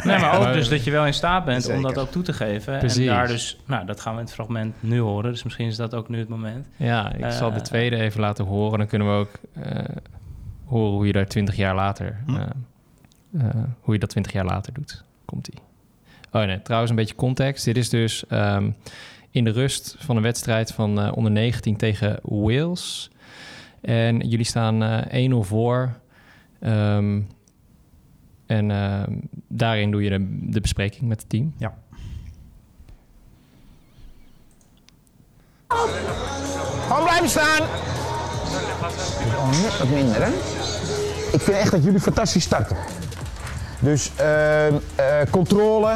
Nee, 0.03 0.19
maar 0.19 0.39
ook 0.39 0.53
dus 0.53 0.69
dat 0.69 0.83
je 0.83 0.91
wel 0.91 1.05
in 1.05 1.13
staat 1.13 1.45
bent 1.45 1.69
om 1.69 1.81
dat 1.81 1.97
ook 1.97 2.11
toe 2.11 2.23
te 2.23 2.33
geven. 2.33 2.79
Precies. 2.79 3.07
En 3.07 3.13
daar 3.13 3.27
dus, 3.27 3.59
nou, 3.65 3.85
dat 3.85 4.01
gaan 4.01 4.13
we 4.13 4.19
in 4.19 4.25
het 4.25 4.33
fragment 4.33 4.75
nu 4.79 4.99
horen. 4.99 5.31
Dus 5.31 5.43
misschien 5.43 5.67
is 5.67 5.75
dat 5.75 5.93
ook 5.93 6.09
nu 6.09 6.19
het 6.19 6.29
moment. 6.29 6.67
ja, 6.75 7.13
ik 7.13 7.31
zal 7.31 7.53
de 7.53 7.61
tweede 7.61 7.95
even 7.95 8.19
laten 8.21 8.45
horen. 8.45 8.77
Dan 8.77 8.87
kunnen 8.87 9.07
we 9.07 9.13
ook 9.13 9.31
eh, 9.53 9.95
horen 10.65 10.93
hoe 10.93 11.07
je 11.07 11.13
daar 11.13 11.27
twintig 11.27 11.55
jaar 11.55 11.75
later... 11.75 12.17
Hm. 12.25 12.47
hoe 13.81 13.93
je 13.93 13.99
dat 13.99 14.09
twintig 14.09 14.31
jaar 14.31 14.45
later 14.45 14.73
doet. 14.73 15.03
Komt-ie. 15.25 15.59
Oh 16.31 16.43
nee, 16.43 16.61
trouwens 16.61 16.91
een 16.91 16.97
beetje 16.97 17.15
context. 17.15 17.65
Dit 17.65 17.77
is 17.77 17.89
dus 17.89 18.27
ehm, 18.27 18.71
in 19.33 19.43
de 19.43 19.51
rust 19.51 19.95
van 19.99 20.15
een 20.15 20.21
wedstrijd 20.21 20.71
van 20.71 21.01
eh, 21.01 21.11
onder 21.15 21.31
19 21.31 21.77
tegen 21.77 22.19
Wales. 22.21 23.09
En 23.81 24.17
jullie 24.17 24.45
staan 24.45 24.83
eh 24.83 25.29
1-0 25.31 25.35
voor. 25.35 25.99
Ehm, 26.59 27.21
en 28.45 28.71
ehm, 28.71 29.11
daarin 29.47 29.91
doe 29.91 30.03
je 30.03 30.09
de, 30.09 30.49
de 30.49 30.61
bespreking 30.61 31.07
met 31.07 31.19
het 31.19 31.29
team. 31.29 31.53
Ja. 31.57 31.73
Gewoon 36.87 37.03
blijven 37.03 37.29
staan. 37.29 37.61
Oh, 39.37 39.61
net 39.61 39.77
wat 39.77 39.89
minder, 39.89 40.25
hè? 40.25 40.31
Ik 41.33 41.41
vind 41.41 41.57
echt 41.57 41.71
dat 41.71 41.83
jullie 41.83 41.99
fantastisch 41.99 42.43
starten. 42.43 42.77
Dus 43.83 44.11
eh, 44.15 44.25
controle, 45.29 45.95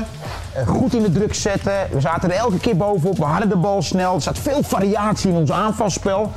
eh, 0.53 0.67
goed 0.67 0.93
in 0.93 1.03
de 1.03 1.11
druk 1.11 1.33
zetten. 1.33 1.87
We 1.91 2.01
zaten 2.01 2.31
er 2.31 2.37
elke 2.37 2.59
keer 2.59 2.77
bovenop, 2.77 3.17
we 3.17 3.23
hadden 3.23 3.49
de 3.49 3.55
bal 3.55 3.81
snel. 3.81 4.15
Er 4.15 4.21
zat 4.21 4.37
veel 4.37 4.63
variatie 4.63 5.29
in 5.29 5.35
ons 5.35 5.51
aanvalspel. 5.51 6.31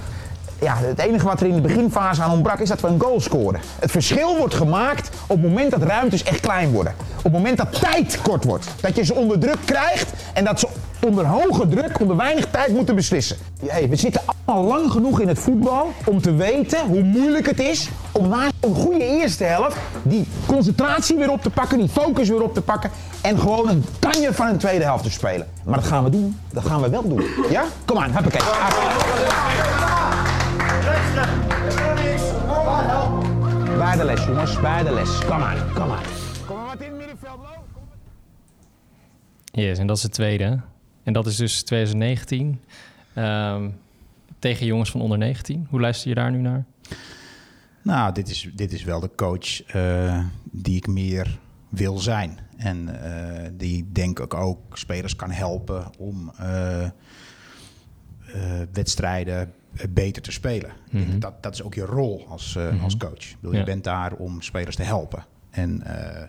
Ja, 0.61 0.77
het 0.77 0.99
enige 0.99 1.27
wat 1.27 1.41
er 1.41 1.47
in 1.47 1.55
de 1.55 1.61
beginfase 1.61 2.23
aan 2.23 2.31
ontbrak 2.31 2.59
is 2.59 2.69
dat 2.69 2.81
we 2.81 2.89
een 2.89 3.01
goal 3.01 3.21
scoren. 3.21 3.61
Het 3.79 3.91
verschil 3.91 4.37
wordt 4.37 4.55
gemaakt 4.55 5.11
op 5.23 5.43
het 5.43 5.43
moment 5.43 5.71
dat 5.71 5.83
ruimtes 5.83 6.23
echt 6.23 6.41
klein 6.41 6.71
worden. 6.71 6.95
Op 7.17 7.23
het 7.23 7.33
moment 7.33 7.57
dat 7.57 7.81
tijd 7.81 8.19
kort 8.23 8.45
wordt. 8.45 8.67
Dat 8.81 8.97
je 8.97 9.05
ze 9.05 9.15
onder 9.15 9.39
druk 9.39 9.59
krijgt 9.65 10.13
en 10.33 10.45
dat 10.45 10.61
ze 10.61 10.69
onder 11.07 11.27
hoge 11.27 11.69
druk, 11.69 12.01
onder 12.01 12.17
weinig 12.17 12.47
tijd 12.51 12.73
moeten 12.73 12.95
beslissen. 12.95 13.37
Hey, 13.67 13.89
we 13.89 13.97
zitten 13.97 14.21
allemaal 14.45 14.65
lang 14.65 14.91
genoeg 14.91 15.21
in 15.21 15.29
het 15.29 15.39
voetbal 15.39 15.93
om 16.05 16.21
te 16.21 16.35
weten 16.35 16.87
hoe 16.87 17.03
moeilijk 17.03 17.47
het 17.47 17.61
is 17.61 17.89
om 18.13 18.29
na 18.29 18.49
een 18.61 18.75
goede 18.75 19.05
eerste 19.05 19.45
helft 19.45 19.77
die 20.03 20.27
concentratie 20.47 21.17
weer 21.17 21.31
op 21.31 21.43
te 21.43 21.51
pakken, 21.51 21.79
die 21.79 21.89
focus 21.89 22.29
weer 22.29 22.43
op 22.43 22.55
te 22.55 22.63
pakken 22.63 22.91
en 23.21 23.39
gewoon 23.39 23.69
een 23.69 23.85
kanje 23.99 24.35
van 24.35 24.47
een 24.47 24.59
tweede 24.59 24.85
helft 24.85 25.05
te 25.05 25.11
spelen. 25.11 25.47
Maar 25.65 25.79
dat 25.79 25.89
gaan 25.89 26.05
we 26.05 26.11
doen. 26.11 26.39
Dat 26.53 26.65
gaan 26.65 26.81
we 26.81 26.91
wel 26.91 27.09
doen. 27.09 27.25
Ja? 27.51 27.65
Kom 27.85 27.99
aan, 27.99 28.11
huppakee. 28.13 28.41
Bij 33.79 33.97
de 33.97 34.05
les, 34.05 34.25
jongens. 34.25 34.61
Bij 34.61 34.83
de 34.83 34.93
les. 34.95 35.25
Kom 35.25 35.39
maar, 35.39 35.65
kom 35.75 35.89
maar. 35.89 36.07
Kom 36.47 36.57
maar 36.57 36.67
wat 36.67 36.81
in 36.81 36.89
het 36.89 36.97
middenveld. 36.97 37.39
Yes, 39.45 39.79
en 39.79 39.87
dat 39.87 39.97
is 39.97 40.03
het 40.03 40.13
tweede. 40.13 40.61
En 41.03 41.13
dat 41.13 41.27
is 41.27 41.37
dus 41.37 41.63
2019. 41.63 42.61
Ehm, 43.15 43.69
tegen 44.39 44.67
jongens 44.67 44.91
van 44.91 45.01
onder 45.01 45.19
19. 45.19 45.67
Hoe 45.71 45.81
luister 45.81 46.09
je 46.09 46.15
daar 46.15 46.31
nu 46.31 46.39
naar? 46.39 46.65
Nou, 47.83 48.13
dit 48.13 48.29
is, 48.29 48.51
dit 48.55 48.73
is 48.73 48.85
wel 48.85 49.01
de 49.01 49.11
coach 49.17 49.63
eh, 49.63 50.25
die 50.45 50.77
ik 50.77 50.87
meer 50.87 51.39
wil 51.69 51.99
zijn. 51.99 52.39
En 52.57 53.03
eh, 53.03 53.49
die 53.53 53.89
denk 53.93 54.19
ik 54.19 54.35
ook 54.35 54.79
spelers 54.79 55.17
kan 55.17 55.31
helpen 55.31 55.91
om 55.99 56.33
eh, 56.37 56.85
eh, 56.85 56.91
wedstrijden 58.73 59.53
beter 59.91 60.23
te 60.23 60.33
spelen. 60.33 60.71
Mhm. 60.91 61.19
dat, 61.19 61.43
dat 61.43 61.55
is 61.55 61.63
ook 61.63 61.75
je 61.75 61.85
rol 61.85 62.27
als, 62.29 62.57
eh, 62.57 62.71
Mhm. 62.73 62.85
als 62.85 62.97
coach. 62.97 63.13
Ik 63.31 63.37
bedoel, 63.41 63.53
Ja. 63.53 63.59
Je 63.59 63.65
bent 63.65 63.85
daar 63.85 64.13
om 64.13 64.41
spelers 64.43 64.77
te 64.77 64.83
helpen. 64.83 65.25
En 65.51 65.83
eh, 65.83 66.23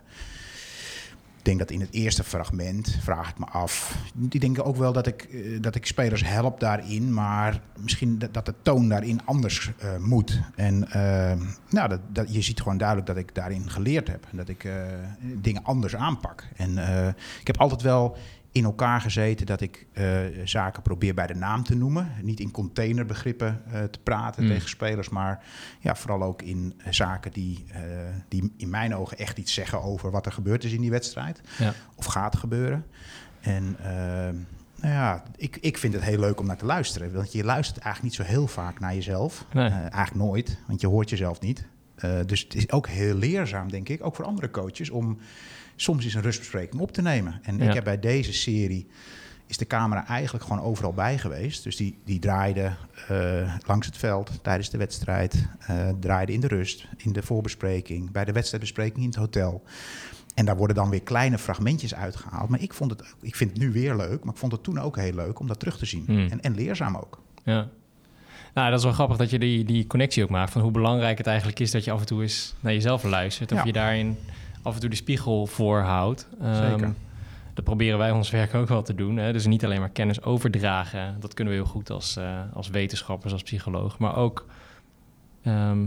ik 1.38 1.48
denk 1.48 1.60
dat 1.60 1.71
in 1.71 1.79
het 1.79 1.91
eerste 1.93 2.24
fragment 2.24 2.98
vraag 3.01 3.29
ik 3.29 3.39
me 3.39 3.45
af. 3.45 3.98
Ik 4.29 4.41
denk 4.41 4.65
ook 4.67 4.75
wel 4.75 4.93
dat 4.93 5.07
ik, 5.07 5.21
eh, 5.24 5.62
dat 5.62 5.75
ik 5.75 5.86
spelers 5.86 6.24
help 6.25 6.60
daarin, 6.60 7.13
maar 7.13 7.62
misschien 7.79 8.19
dat, 8.19 8.33
dat 8.33 8.45
de 8.45 8.53
toon 8.62 8.89
daarin 8.89 9.25
anders 9.25 9.71
eh, 9.77 9.98
moet. 9.98 10.41
En 10.55 10.91
eh, 10.91 11.38
nou, 11.69 11.89
dat, 11.89 12.00
dat, 12.07 12.33
je 12.33 12.41
ziet 12.41 12.62
gewoon 12.62 12.77
duidelijk 12.77 13.07
dat 13.07 13.17
ik 13.17 13.36
daarin 13.36 13.69
geleerd 13.69 14.07
heb. 14.07 14.27
Dat 14.31 14.50
ik 14.50 14.63
eh, 14.63 14.74
dingen 15.19 15.63
anders 15.63 15.95
aanpak. 15.95 16.48
En 16.55 16.77
eh, 16.77 17.07
ik 17.39 17.48
heb 17.48 17.57
altijd 17.57 17.81
wel 17.81 18.17
in 18.51 18.63
elkaar 18.63 19.01
gezeten 19.01 19.46
dat 19.46 19.62
ik 19.62 19.88
eh, 19.93 20.20
zaken 20.43 20.81
probeer 20.81 21.13
bij 21.13 21.27
de 21.27 21.36
naam 21.36 21.63
te 21.63 21.75
noemen. 21.75 22.12
Niet 22.22 22.39
in 22.39 22.51
containerbegrippen 22.51 23.62
eh, 23.72 23.84
te 23.84 24.00
praten 24.00 24.43
Mm. 24.43 24.50
tegen 24.50 24.70
spelers, 24.70 25.10
maar 25.10 25.43
ja, 25.79 25.96
vooral 25.96 26.24
ook 26.24 26.41
in 26.41 26.74
eh, 26.77 26.91
zaken 26.91 27.31
die, 27.31 27.65
die 28.27 28.53
in 28.58 28.70
mijn 28.70 28.96
ogen 28.96 29.17
echt 29.17 29.38
iets 29.38 29.53
zeggen 29.53 29.81
over 29.81 30.12
wat 30.12 30.25
er 30.25 30.31
gebeurd 30.31 30.63
is 30.63 30.74
in 30.74 30.81
die 30.81 30.89
wedstrijd. 30.89 31.41
Ja. 31.58 31.74
Of 31.96 32.05
gaat 32.05 32.36
gebeuren. 32.36 32.86
En 33.41 33.75
eh, 33.79 33.93
nou 34.81 34.93
ja, 34.93 35.24
ik, 35.36 35.58
ik 35.62 35.77
vind 35.77 35.93
het 35.93 36.03
heel 36.03 36.20
leuk 36.20 36.39
om 36.39 36.46
naar 36.46 36.58
te 36.58 36.65
luisteren. 36.65 37.13
Want 37.13 37.31
je 37.31 37.43
luistert 37.43 37.84
eigenlijk 37.84 38.17
niet 38.17 38.27
zo 38.27 38.34
heel 38.34 38.48
vaak 38.48 38.79
naar 38.79 38.93
jezelf. 38.96 39.46
Nee. 39.53 39.70
Eigenlijk 39.70 40.15
nooit, 40.15 40.58
want 40.67 40.81
je 40.81 40.88
hoort 40.88 41.10
jezelf 41.10 41.39
niet. 41.39 41.67
Dus 42.25 42.41
het 42.41 42.55
is 42.55 42.72
ook 42.72 42.88
heel 42.88 43.15
leerzaam, 43.15 43.72
denk 43.72 43.89
ik, 43.89 44.05
ook 44.05 44.15
voor 44.15 44.25
andere 44.25 44.51
coaches, 44.51 44.89
om 44.89 45.17
soms 45.81 46.03
eens 46.03 46.13
een 46.13 46.21
rustbespreking 46.21 46.81
op 46.81 46.91
te 46.91 47.01
nemen. 47.01 47.39
En 47.43 47.57
Ja. 47.57 47.63
ik 47.67 47.73
heb 47.73 47.83
bij 47.83 48.00
deze 48.00 48.33
serie 48.33 48.88
is 49.47 49.57
de 49.57 49.67
camera 49.67 50.07
eigenlijk 50.07 50.45
gewoon 50.45 50.61
overal 50.63 50.93
bij 50.93 51.17
geweest. 51.17 51.63
Dus 51.63 51.75
die, 51.75 51.97
die 52.05 52.19
draaide 52.19 52.71
eh, 53.07 53.55
langs 53.65 53.85
het 53.88 53.97
veld 53.97 54.39
tijdens 54.43 54.69
de 54.69 54.77
wedstrijd, 54.77 55.47
eh, 55.59 55.89
draaide 56.00 56.33
in 56.33 56.39
de 56.39 56.47
rust, 56.47 56.88
in 56.97 57.13
de 57.13 57.21
voorbespreking, 57.23 58.11
bij 58.11 58.25
de 58.25 58.31
wedstrijdbespreking 58.31 58.97
in 59.00 59.05
het 59.09 59.15
hotel. 59.15 59.63
En 60.35 60.45
daar 60.45 60.57
worden 60.57 60.75
dan 60.75 60.89
weer 60.89 61.01
kleine 61.01 61.38
fragmentjes 61.38 61.95
uitgehaald. 61.95 62.50
Maar 62.50 62.61
ik, 62.61 62.73
vond 62.73 62.91
het, 62.91 63.01
ook- 63.01 63.15
ik 63.21 63.35
vind 63.35 63.50
het 63.50 63.59
nu 63.59 63.71
weer 63.71 63.95
leuk, 63.95 64.23
maar 64.23 64.33
ik 64.33 64.39
vond 64.39 64.51
het 64.51 64.63
toen 64.63 64.79
ook 64.79 64.97
heel 64.97 65.13
leuk 65.13 65.39
om 65.39 65.47
dat 65.47 65.59
terug 65.59 65.77
te 65.77 65.85
zien. 65.85 66.03
Hmm. 66.05 66.27
En, 66.29 66.41
en 66.41 66.55
leerzaam 66.55 66.95
ook. 66.97 67.21
Ja. 67.43 67.67
Nou, 68.53 68.69
dat 68.69 68.77
is 68.79 68.85
wel 68.85 68.93
grappig 68.93 69.17
dat 69.17 69.29
je 69.29 69.39
die, 69.39 69.65
die 69.65 69.88
connectie 69.88 70.23
ook 70.23 70.29
maakt 70.29 70.51
van 70.51 70.61
hoe 70.61 70.71
belangrijk 70.71 71.17
het 71.17 71.27
eigenlijk 71.27 71.59
is 71.59 71.71
dat 71.71 71.83
je 71.83 71.91
af 71.91 72.00
en 72.00 72.05
toe 72.05 72.21
eens 72.21 72.53
naar 72.59 72.73
jezelf 72.73 73.03
luistert. 73.03 73.51
Of 73.51 73.57
Ja. 73.57 73.65
je 73.65 73.71
daarin 73.73 74.17
af 74.62 74.74
en 74.74 74.80
toe 74.80 74.89
de 74.89 74.96
spiegel 74.96 75.46
voorhoudt. 75.48 76.27
Ehm, 76.41 76.70
Zeker. 76.70 76.94
Dat 77.53 77.63
proberen 77.63 77.98
wij 77.98 78.12
ons 78.12 78.30
werk 78.30 78.53
ook 78.53 78.68
wel 78.68 78.82
te 78.82 78.96
doen. 78.96 79.18
Hè? 79.18 79.34
Dus 79.34 79.46
niet 79.46 79.65
alleen 79.65 79.80
maar 79.80 79.89
kennis 79.89 80.22
overdragen. 80.24 81.15
Dat 81.20 81.34
kunnen 81.34 81.53
we 81.53 81.60
heel 81.60 81.70
goed 81.70 81.89
als, 81.89 82.15
eh, 82.18 82.39
als 82.53 82.70
wetenschappers, 82.70 83.34
als 83.34 83.44
psycholoog. 83.44 83.98
Maar 83.98 84.15
ook 84.15 84.46
ehm, 85.44 85.86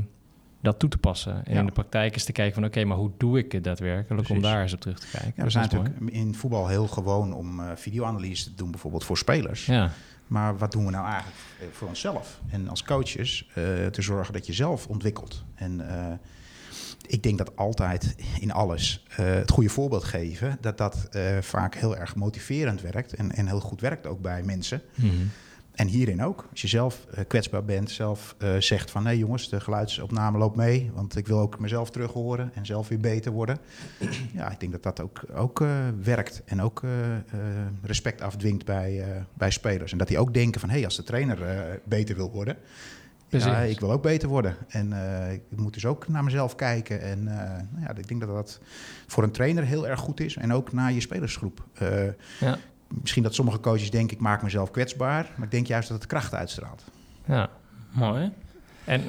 dat 0.61 0.79
toe 0.79 0.89
te 0.89 0.99
passen. 0.99 1.45
En 1.47 1.53
Ja. 1.55 1.61
in 1.61 1.67
de 1.67 1.73
praktijk 1.73 2.15
is 2.17 2.25
te 2.25 2.33
kijken 2.33 2.55
van... 2.55 2.65
oké, 2.65 2.85
maar 2.85 2.97
hoe 2.97 3.11
doe 3.17 3.39
ik 3.39 3.53
het 3.53 3.65
daadwerkelijk? 3.65 4.29
Om 4.29 4.41
daar 4.41 4.63
eens 4.63 4.73
op 4.73 4.81
terug 4.81 4.99
te 4.99 5.07
kijken. 5.11 5.29
Ja, 5.29 5.37
we 5.37 5.43
Dus 5.43 5.53
zijn 5.53 5.69
dat 5.69 5.73
is 5.73 5.79
natuurlijk 5.89 6.11
in 6.13 6.35
voetbal 6.35 6.69
heel 6.69 6.87
gewoon 6.87 7.33
om 7.33 7.61
eh, 7.61 7.67
videoanalyse 7.75 8.45
te 8.45 8.55
doen, 8.55 8.71
bijvoorbeeld 8.71 9.05
voor 9.05 9.19
spelers. 9.19 9.67
Ja, 9.67 9.91
Maar 10.27 10.59
wat 10.59 10.73
doen 10.73 10.85
we 10.85 10.91
nou 10.91 11.05
eigenlijk 11.07 11.37
eh, 11.61 11.67
voor 11.73 11.89
onszelf? 11.89 12.41
En 12.51 12.69
als 12.69 12.83
coaches 12.85 13.49
te 13.91 14.03
zorgen 14.03 14.33
dat 14.33 14.47
je 14.47 14.53
zelf 14.53 14.87
ontwikkelt. 14.87 15.45
En 15.55 15.81
ik 17.07 17.23
denk 17.23 17.39
dat 17.39 17.57
altijd 17.57 18.15
in 18.41 18.53
alles 18.53 19.05
eh, 19.17 19.25
het 19.27 19.51
goede 19.51 19.69
voorbeeld 19.69 20.05
geven, 20.05 20.59
dat 20.61 20.79
dat 20.79 21.07
eh, 21.11 21.39
vaak 21.41 21.75
heel 21.75 21.97
erg 21.97 22.15
motiverend 22.15 22.81
werkt 22.81 23.15
en, 23.15 23.33
en 23.33 23.47
heel 23.47 23.61
goed 23.61 23.81
werkt 23.81 24.07
ook 24.07 24.21
bij 24.21 24.43
mensen. 24.43 24.83
Mhm. 24.95 25.13
En 25.73 25.87
hierin 25.87 26.23
ook. 26.23 26.47
Als 26.51 26.61
je 26.61 26.69
zelf 26.69 27.07
eh, 27.15 27.25
kwetsbaar 27.29 27.65
bent, 27.65 27.91
zelf 27.91 28.37
zegt 28.59 28.91
van 28.91 29.03
nee 29.03 29.19
jongens, 29.19 29.49
de 29.49 29.61
geluidsopname 29.61 30.39
loopt 30.39 30.57
mee, 30.57 30.91
want 30.95 31.17
ik 31.17 31.27
wil 31.27 31.39
ook 31.39 31.59
mezelf 31.59 31.91
terug 31.91 32.13
horen 32.13 32.51
en 32.55 32.67
zelf 32.67 32.89
weer 32.89 33.01
beter 33.01 33.33
worden. 33.33 33.59
ja, 34.35 34.51
ik 34.51 34.61
denk 34.61 34.73
dat 34.73 34.83
dat 34.83 35.01
ook, 35.01 35.25
ook 35.35 35.65
werkt 36.03 36.43
en 36.45 36.63
ook 36.63 36.83
respect 37.83 38.21
afdwingt 38.21 38.65
bij, 38.65 39.05
bij 39.35 39.51
spelers. 39.51 39.93
En 39.93 39.99
dat 39.99 40.09
die 40.09 40.19
ook 40.19 40.35
denken 40.35 40.61
van 40.61 40.69
hé, 40.69 40.75
hey, 40.75 40.85
als 40.85 40.97
de 40.97 41.03
trainer 41.03 41.39
beter 41.85 42.17
wil 42.17 42.31
worden, 42.31 42.57
ja, 43.43 43.59
ik 43.59 43.81
wil 43.81 43.93
ook 43.93 44.03
beter 44.03 44.29
worden. 44.29 44.57
En 44.69 44.93
eh, 44.93 45.33
ik 45.33 45.43
moet 45.57 45.75
dus 45.75 45.87
ook 45.87 46.09
naar 46.09 46.25
mezelf 46.25 46.55
kijken. 46.55 47.01
En 47.03 47.19
eh, 47.19 47.51
nou 47.71 47.83
ja, 47.83 47.95
ik 47.97 48.09
denk 48.09 48.21
dat 48.21 48.29
dat 48.35 48.61
voor 49.07 49.23
een 49.23 49.31
trainer 49.31 49.65
heel 49.65 49.89
erg 49.89 50.01
goed 50.01 50.21
is. 50.21 50.37
En 50.37 50.53
ook 50.53 50.73
naar 50.73 50.93
je 50.93 51.01
spelersgroep. 51.01 51.67
Eh, 51.75 51.89
Ja. 52.41 52.59
Misschien 53.01 53.23
dat 53.23 53.35
sommige 53.35 53.61
coaches 53.61 53.91
denken, 53.91 54.17
ik 54.17 54.23
maak 54.23 54.43
mezelf 54.43 54.71
kwetsbaar. 54.71 55.31
Maar 55.37 55.45
ik 55.45 55.51
denk 55.51 55.67
juist 55.67 55.89
dat 55.89 55.99
het 55.99 56.07
kracht 56.07 56.35
uitstraalt. 56.35 56.85
ja. 57.25 57.51
Mooi. 57.91 58.33
En 58.85 59.03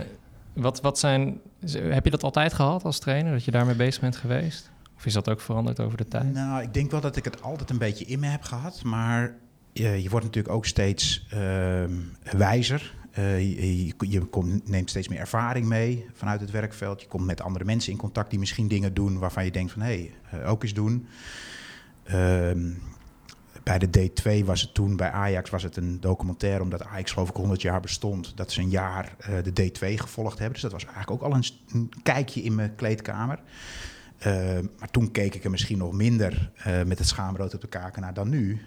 wat, 0.54 0.82
wat 0.82 1.00
zijn... 1.00 1.40
Heb 1.72 2.04
je 2.04 2.12
dat 2.12 2.24
altijd 2.24 2.54
gehad 2.54 2.84
als 2.84 3.00
trainer? 3.00 3.32
Dat 3.32 3.44
je 3.46 3.52
daarmee 3.52 3.76
bezig 3.76 4.02
bent 4.02 4.16
geweest? 4.16 4.72
Of 4.98 5.06
is 5.06 5.14
dat 5.14 5.30
ook 5.30 5.42
veranderd 5.42 5.80
over 5.80 5.98
de 5.98 6.08
tijd? 6.08 6.34
Nou, 6.34 6.62
ik 6.62 6.74
denk 6.74 6.92
wel 6.92 7.02
dat 7.02 7.16
ik 7.16 7.24
het 7.24 7.42
altijd 7.42 7.70
een 7.70 7.78
beetje 7.78 8.06
in 8.06 8.20
me 8.20 8.28
heb 8.28 8.42
gehad. 8.42 8.84
Maar 8.84 9.36
je, 9.74 10.04
je 10.04 10.10
wordt 10.10 10.26
natuurlijk 10.26 10.54
ook 10.56 10.66
steeds 10.66 11.26
ehm, 11.30 11.94
wijzer. 12.38 12.94
Eh, 13.16 13.40
je 13.40 13.94
je, 13.98 14.60
neemt 14.64 14.90
steeds 14.90 15.08
meer 15.08 15.20
ervaring 15.20 15.66
mee 15.66 16.06
vanuit 16.14 16.42
het 16.42 16.52
werkveld. 16.52 17.02
Je 17.02 17.08
komt 17.08 17.26
met 17.26 17.42
andere 17.42 17.66
mensen 17.66 17.92
in 17.92 17.98
contact 17.98 18.30
die 18.30 18.40
misschien 18.40 18.68
dingen 18.68 18.94
doen 18.94 19.20
waarvan 19.20 19.46
je 19.46 19.52
denkt 19.52 19.72
van 19.72 19.82
hé, 19.82 19.88
hey, 19.88 20.40
eh, 20.42 20.50
ook 20.50 20.64
eens 20.64 20.74
doen. 20.74 21.08
Ehm, 22.04 22.72
bij 23.64 23.80
de 23.80 23.90
D2 23.90 24.46
was 24.46 24.62
het 24.62 24.74
toen, 24.74 24.96
bij 24.96 25.12
Ajax 25.12 25.50
was 25.50 25.64
het 25.64 25.78
een 25.78 26.00
documentaire, 26.00 26.64
omdat 26.64 26.84
Ajax 26.84 27.12
geloof 27.12 27.30
ik 27.30 27.36
100 27.36 27.62
jaar 27.62 27.80
bestond, 27.80 28.38
dat 28.38 28.52
ze 28.52 28.62
een 28.62 28.70
jaar 28.70 29.16
eh, 29.20 29.44
de 29.44 29.52
D2 29.52 29.98
gevolgd 29.98 30.40
hebben. 30.40 30.54
Dus 30.54 30.62
dat 30.62 30.72
was 30.72 30.86
eigenlijk 30.86 31.24
ook 31.24 31.32
al 31.32 31.40
een, 31.72 31.90
kijkje 32.04 32.42
in 32.42 32.56
mijn 32.56 32.76
kleedkamer. 32.76 33.40
Eh, 34.18 34.60
maar 34.80 34.92
toen 34.92 35.12
keek 35.12 35.36
ik 35.36 35.44
er 35.44 35.50
misschien 35.50 35.78
nog 35.78 35.92
minder 35.94 36.52
met 36.86 36.98
het 36.98 37.08
schaamrood 37.08 37.54
op 37.54 37.62
de 37.62 37.68
kaken 37.68 38.02
naar 38.02 38.14
dan 38.14 38.30
nu. 38.30 38.62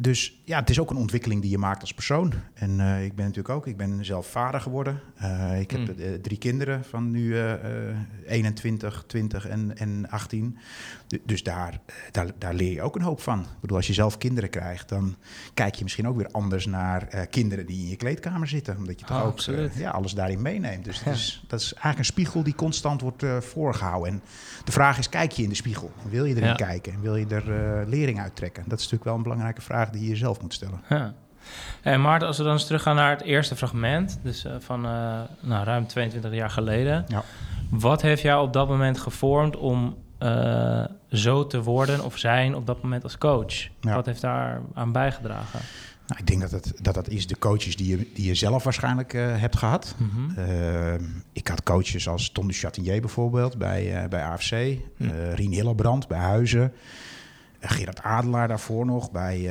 Dus 0.00 0.40
ja, 0.44 0.58
het 0.58 0.70
is 0.70 0.80
ook 0.80 0.90
een 0.90 0.96
ontwikkeling 0.96 1.40
die 1.42 1.50
je 1.50 1.58
maakt 1.58 1.80
als 1.80 1.94
persoon. 1.94 2.32
En 2.54 2.80
eh, 2.80 3.04
ik 3.04 3.14
ben 3.14 3.24
natuurlijk 3.24 3.54
ook, 3.54 3.66
ik 3.66 3.76
ben 3.76 4.04
zelf 4.04 4.26
vader 4.26 4.60
geworden. 4.60 5.00
Eh, 5.16 5.60
ik 5.60 5.70
heb 5.70 5.80
Mm. 5.80 5.88
eh, 5.98 6.12
drie 6.22 6.38
kinderen 6.38 6.84
van 6.84 7.10
nu 7.10 7.34
eh, 7.36 7.88
eh, 7.90 7.96
21, 8.26 9.04
20 9.06 9.46
en, 9.48 9.76
en 9.78 10.10
18. 10.10 10.58
Du- 11.08 11.22
dus 11.24 11.42
daar, 11.42 11.72
eh, 11.86 11.94
daar, 12.12 12.26
daar 12.38 12.54
leer 12.54 12.72
je 12.72 12.82
ook 12.82 12.96
een 12.96 13.02
hoop 13.02 13.20
van. 13.20 13.40
Ik 13.40 13.46
bedoel, 13.60 13.76
als 13.76 13.86
je 13.86 13.92
zelf 13.92 14.18
kinderen 14.18 14.50
krijgt, 14.50 14.88
dan 14.88 15.16
kijk 15.54 15.74
je 15.74 15.82
misschien 15.82 16.08
ook 16.08 16.16
weer 16.16 16.28
anders 16.30 16.66
naar 16.66 17.02
eh, 17.08 17.20
kinderen 17.30 17.66
die 17.66 17.82
in 17.82 17.88
je 17.88 17.96
kleedkamer 17.96 18.48
zitten. 18.48 18.76
Omdat 18.76 19.00
je 19.00 19.06
toch 19.06 19.16
Ah, 19.20 19.26
ook 19.26 19.40
eh, 19.40 19.76
ja, 19.78 19.90
alles 19.90 20.12
daarin 20.12 20.42
meeneemt. 20.42 20.84
Dus 20.84 21.02
dat, 21.02 21.14
is, 21.14 21.42
dat 21.46 21.60
is 21.60 21.66
eigenlijk 21.72 21.98
een 21.98 22.04
spiegel 22.04 22.42
die 22.42 22.54
constant 22.54 23.00
wordt 23.00 23.22
eh, 23.22 23.36
voorgehouden. 23.40 24.12
En 24.12 24.22
de 24.64 24.72
vraag 24.72 24.98
is, 24.98 25.08
kijk 25.08 25.32
je 25.32 25.42
in 25.42 25.48
de 25.48 25.54
spiegel? 25.54 25.90
Wil 26.08 26.24
je 26.24 26.34
erin 26.34 26.48
Ja. 26.48 26.54
kijken? 26.54 26.92
En 26.92 27.00
wil 27.00 27.16
je 27.16 27.26
er 27.26 27.86
lering 27.88 28.20
uittrekken? 28.20 28.62
Dat 28.62 28.72
is 28.78 28.84
natuurlijk 28.84 29.04
wel 29.04 29.14
een 29.14 29.22
belangrijke 29.22 29.60
vraag 29.60 29.90
die 29.90 30.02
je 30.02 30.08
jezelf 30.08 30.40
moet 30.40 30.54
stellen. 30.54 30.80
Ja. 30.88 31.14
En 31.82 32.00
Maarten, 32.00 32.28
als 32.28 32.36
we 32.38 32.42
dan 32.44 32.52
eens 32.52 32.66
teruggaan 32.66 32.96
naar 32.96 33.10
het 33.10 33.22
eerste 33.22 33.56
fragment, 33.56 34.18
dus 34.22 34.46
van 34.58 34.80
nou, 34.80 35.64
ruim 35.64 35.86
22 35.86 36.32
jaar 36.32 36.50
geleden. 36.50 37.04
Ja. 37.08 37.22
Wat 37.70 38.02
heeft 38.02 38.22
jou 38.22 38.46
op 38.46 38.52
dat 38.52 38.68
moment 38.68 38.98
gevormd 38.98 39.56
om 39.56 39.96
eh, 40.18 40.84
zo 41.10 41.46
te 41.46 41.62
worden 41.62 42.04
of 42.04 42.18
zijn 42.18 42.54
op 42.54 42.66
dat 42.66 42.82
moment 42.82 43.02
als 43.02 43.18
coach? 43.18 43.68
Ja. 43.80 43.94
Wat 43.94 44.06
heeft 44.06 44.20
daar 44.20 44.60
aan 44.74 44.92
bijgedragen? 44.92 45.60
Nou, 46.06 46.20
ik 46.20 46.26
denk 46.26 46.40
dat 46.40 46.50
het, 46.50 46.72
dat 46.82 46.94
dat 46.94 47.08
is 47.08 47.26
de 47.26 47.38
coaches 47.38 47.76
die 47.76 47.96
je, 47.96 48.10
die 48.14 48.26
je 48.26 48.34
zelf 48.34 48.64
waarschijnlijk 48.64 49.14
eh, 49.14 49.40
hebt 49.40 49.56
gehad. 49.56 49.94
Mhm. 49.96 50.38
Eh, 50.38 50.94
ik 51.32 51.48
had 51.48 51.62
coaches 51.62 52.08
als 52.08 52.30
Tom 52.32 52.46
de 52.46 52.52
Chatinier 52.52 53.00
bijvoorbeeld 53.00 53.58
bij, 53.58 54.06
bij 54.08 54.22
AFC. 54.22 54.50
Hm. 54.96 55.08
Rien 55.34 55.50
Hillebrand 55.50 56.08
bij 56.08 56.18
Huizen. 56.18 56.72
Gerard 57.60 58.02
Adelaar 58.02 58.48
daarvoor 58.48 58.86
nog 58.86 59.10
bij, 59.10 59.50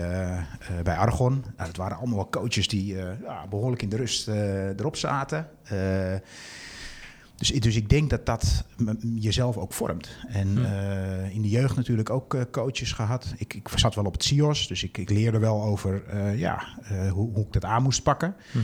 bij 0.84 0.96
Argon. 0.96 1.32
Nou, 1.32 1.68
dat 1.68 1.76
waren 1.76 1.98
allemaal 1.98 2.16
wel 2.16 2.30
coaches 2.30 2.68
die 2.68 2.96
ja, 3.24 3.48
behoorlijk 3.50 3.82
in 3.82 3.90
de 3.90 3.96
rust 3.96 4.28
erop 4.28 4.96
zaten. 4.96 5.50
Dus, 7.38 7.50
dus 7.50 7.76
ik 7.76 7.90
denk 7.90 8.10
dat 8.10 8.26
dat 8.26 8.64
jezelf 9.16 9.58
ook 9.58 9.74
vormt. 9.74 10.10
En 10.28 10.66
eh, 10.66 11.36
in 11.36 11.42
de 11.42 11.50
jeugd 11.50 11.76
natuurlijk 11.76 12.10
ook 12.10 12.34
eh, 12.34 12.42
coaches 12.52 12.92
gehad. 12.92 13.34
Ik, 13.38 13.54
ik 13.54 13.68
zat 13.76 13.96
wel 13.96 14.06
op 14.06 14.14
het 14.14 14.24
CIOS, 14.24 14.68
dus 14.68 14.84
ik, 14.84 14.98
ik 14.98 15.10
leerde 15.10 15.40
wel 15.40 15.64
over 15.64 16.04
eh, 16.06 16.40
ja, 16.40 16.68
hoe, 17.10 17.32
hoe 17.34 17.46
ik 17.46 17.54
dat 17.54 17.66
aan 17.66 17.84
moest 17.84 18.04
pakken. 18.04 18.36
Mhm. 18.52 18.64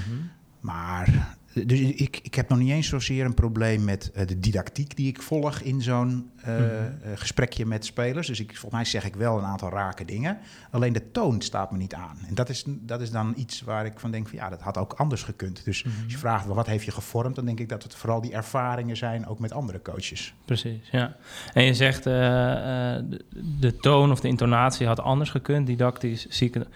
Maar 0.60 1.38
dus 1.54 1.80
ik, 1.80 2.20
ik 2.24 2.36
heb 2.36 2.50
nog 2.50 2.58
niet 2.60 2.70
eens 2.72 2.88
zozeer 2.88 3.26
een 3.26 3.34
probleem 3.34 3.84
met 3.84 4.12
eh, 4.12 4.28
de 4.28 4.40
didactiek 4.40 4.96
die 4.96 5.08
ik 5.08 5.22
volg 5.22 5.60
in 5.60 5.82
zo'n 5.82 6.30
eh, 6.42 6.54
Mhm. 6.54 6.64
eh, 6.64 7.12
gesprekje 7.16 7.66
met 7.66 7.86
spelers. 7.86 8.28
Dus 8.28 8.40
ik, 8.40 8.50
volgens 8.52 8.72
mij 8.72 8.86
zeg 8.86 9.06
ik 9.06 9.16
wel 9.16 9.38
een 9.38 9.44
aantal 9.46 9.70
rake 9.70 10.06
dingen. 10.06 10.38
Alleen 10.72 10.94
de 10.94 11.12
toon 11.12 11.42
staat 11.42 11.72
me 11.72 11.78
niet 11.78 11.94
aan. 11.94 12.18
En 12.28 12.36
dat 12.36 12.50
is, 12.50 12.64
dat 12.68 13.02
is 13.02 13.12
dan 13.12 13.34
iets 13.38 13.62
waar 13.62 13.86
ik 13.86 14.00
van 14.00 14.12
denk 14.12 14.28
van 14.28 14.38
ja, 14.38 14.50
dat 14.50 14.62
had 14.62 14.78
ook 14.78 14.94
anders 14.94 15.24
gekund. 15.24 15.62
Dus 15.66 15.84
Mhm. 15.84 16.04
als 16.04 16.12
je 16.12 16.18
vraagt 16.18 16.46
wat 16.46 16.68
heeft 16.68 16.86
je 16.86 16.92
gevormd, 16.92 17.36
dan 17.36 17.46
denk 17.46 17.60
ik 17.60 17.70
dat 17.70 17.84
het 17.84 17.96
vooral 17.96 18.22
die 18.22 18.34
ervaringen 18.34 18.98
zijn 18.98 19.28
ook 19.28 19.40
met 19.40 19.52
andere 19.52 19.82
coaches. 19.82 20.34
Precies, 20.46 20.90
ja. 20.92 21.16
En 21.54 21.64
je 21.64 21.74
zegt 21.74 22.04
de, 22.04 23.78
toon 23.82 24.12
of 24.12 24.20
de 24.20 24.28
intonatie 24.28 24.88
had 24.88 25.00
anders 25.00 25.30
gekund, 25.30 25.68
didactisch. 25.68 26.26
Zie 26.28 26.48
ik 26.48 26.54
het. 26.54 26.68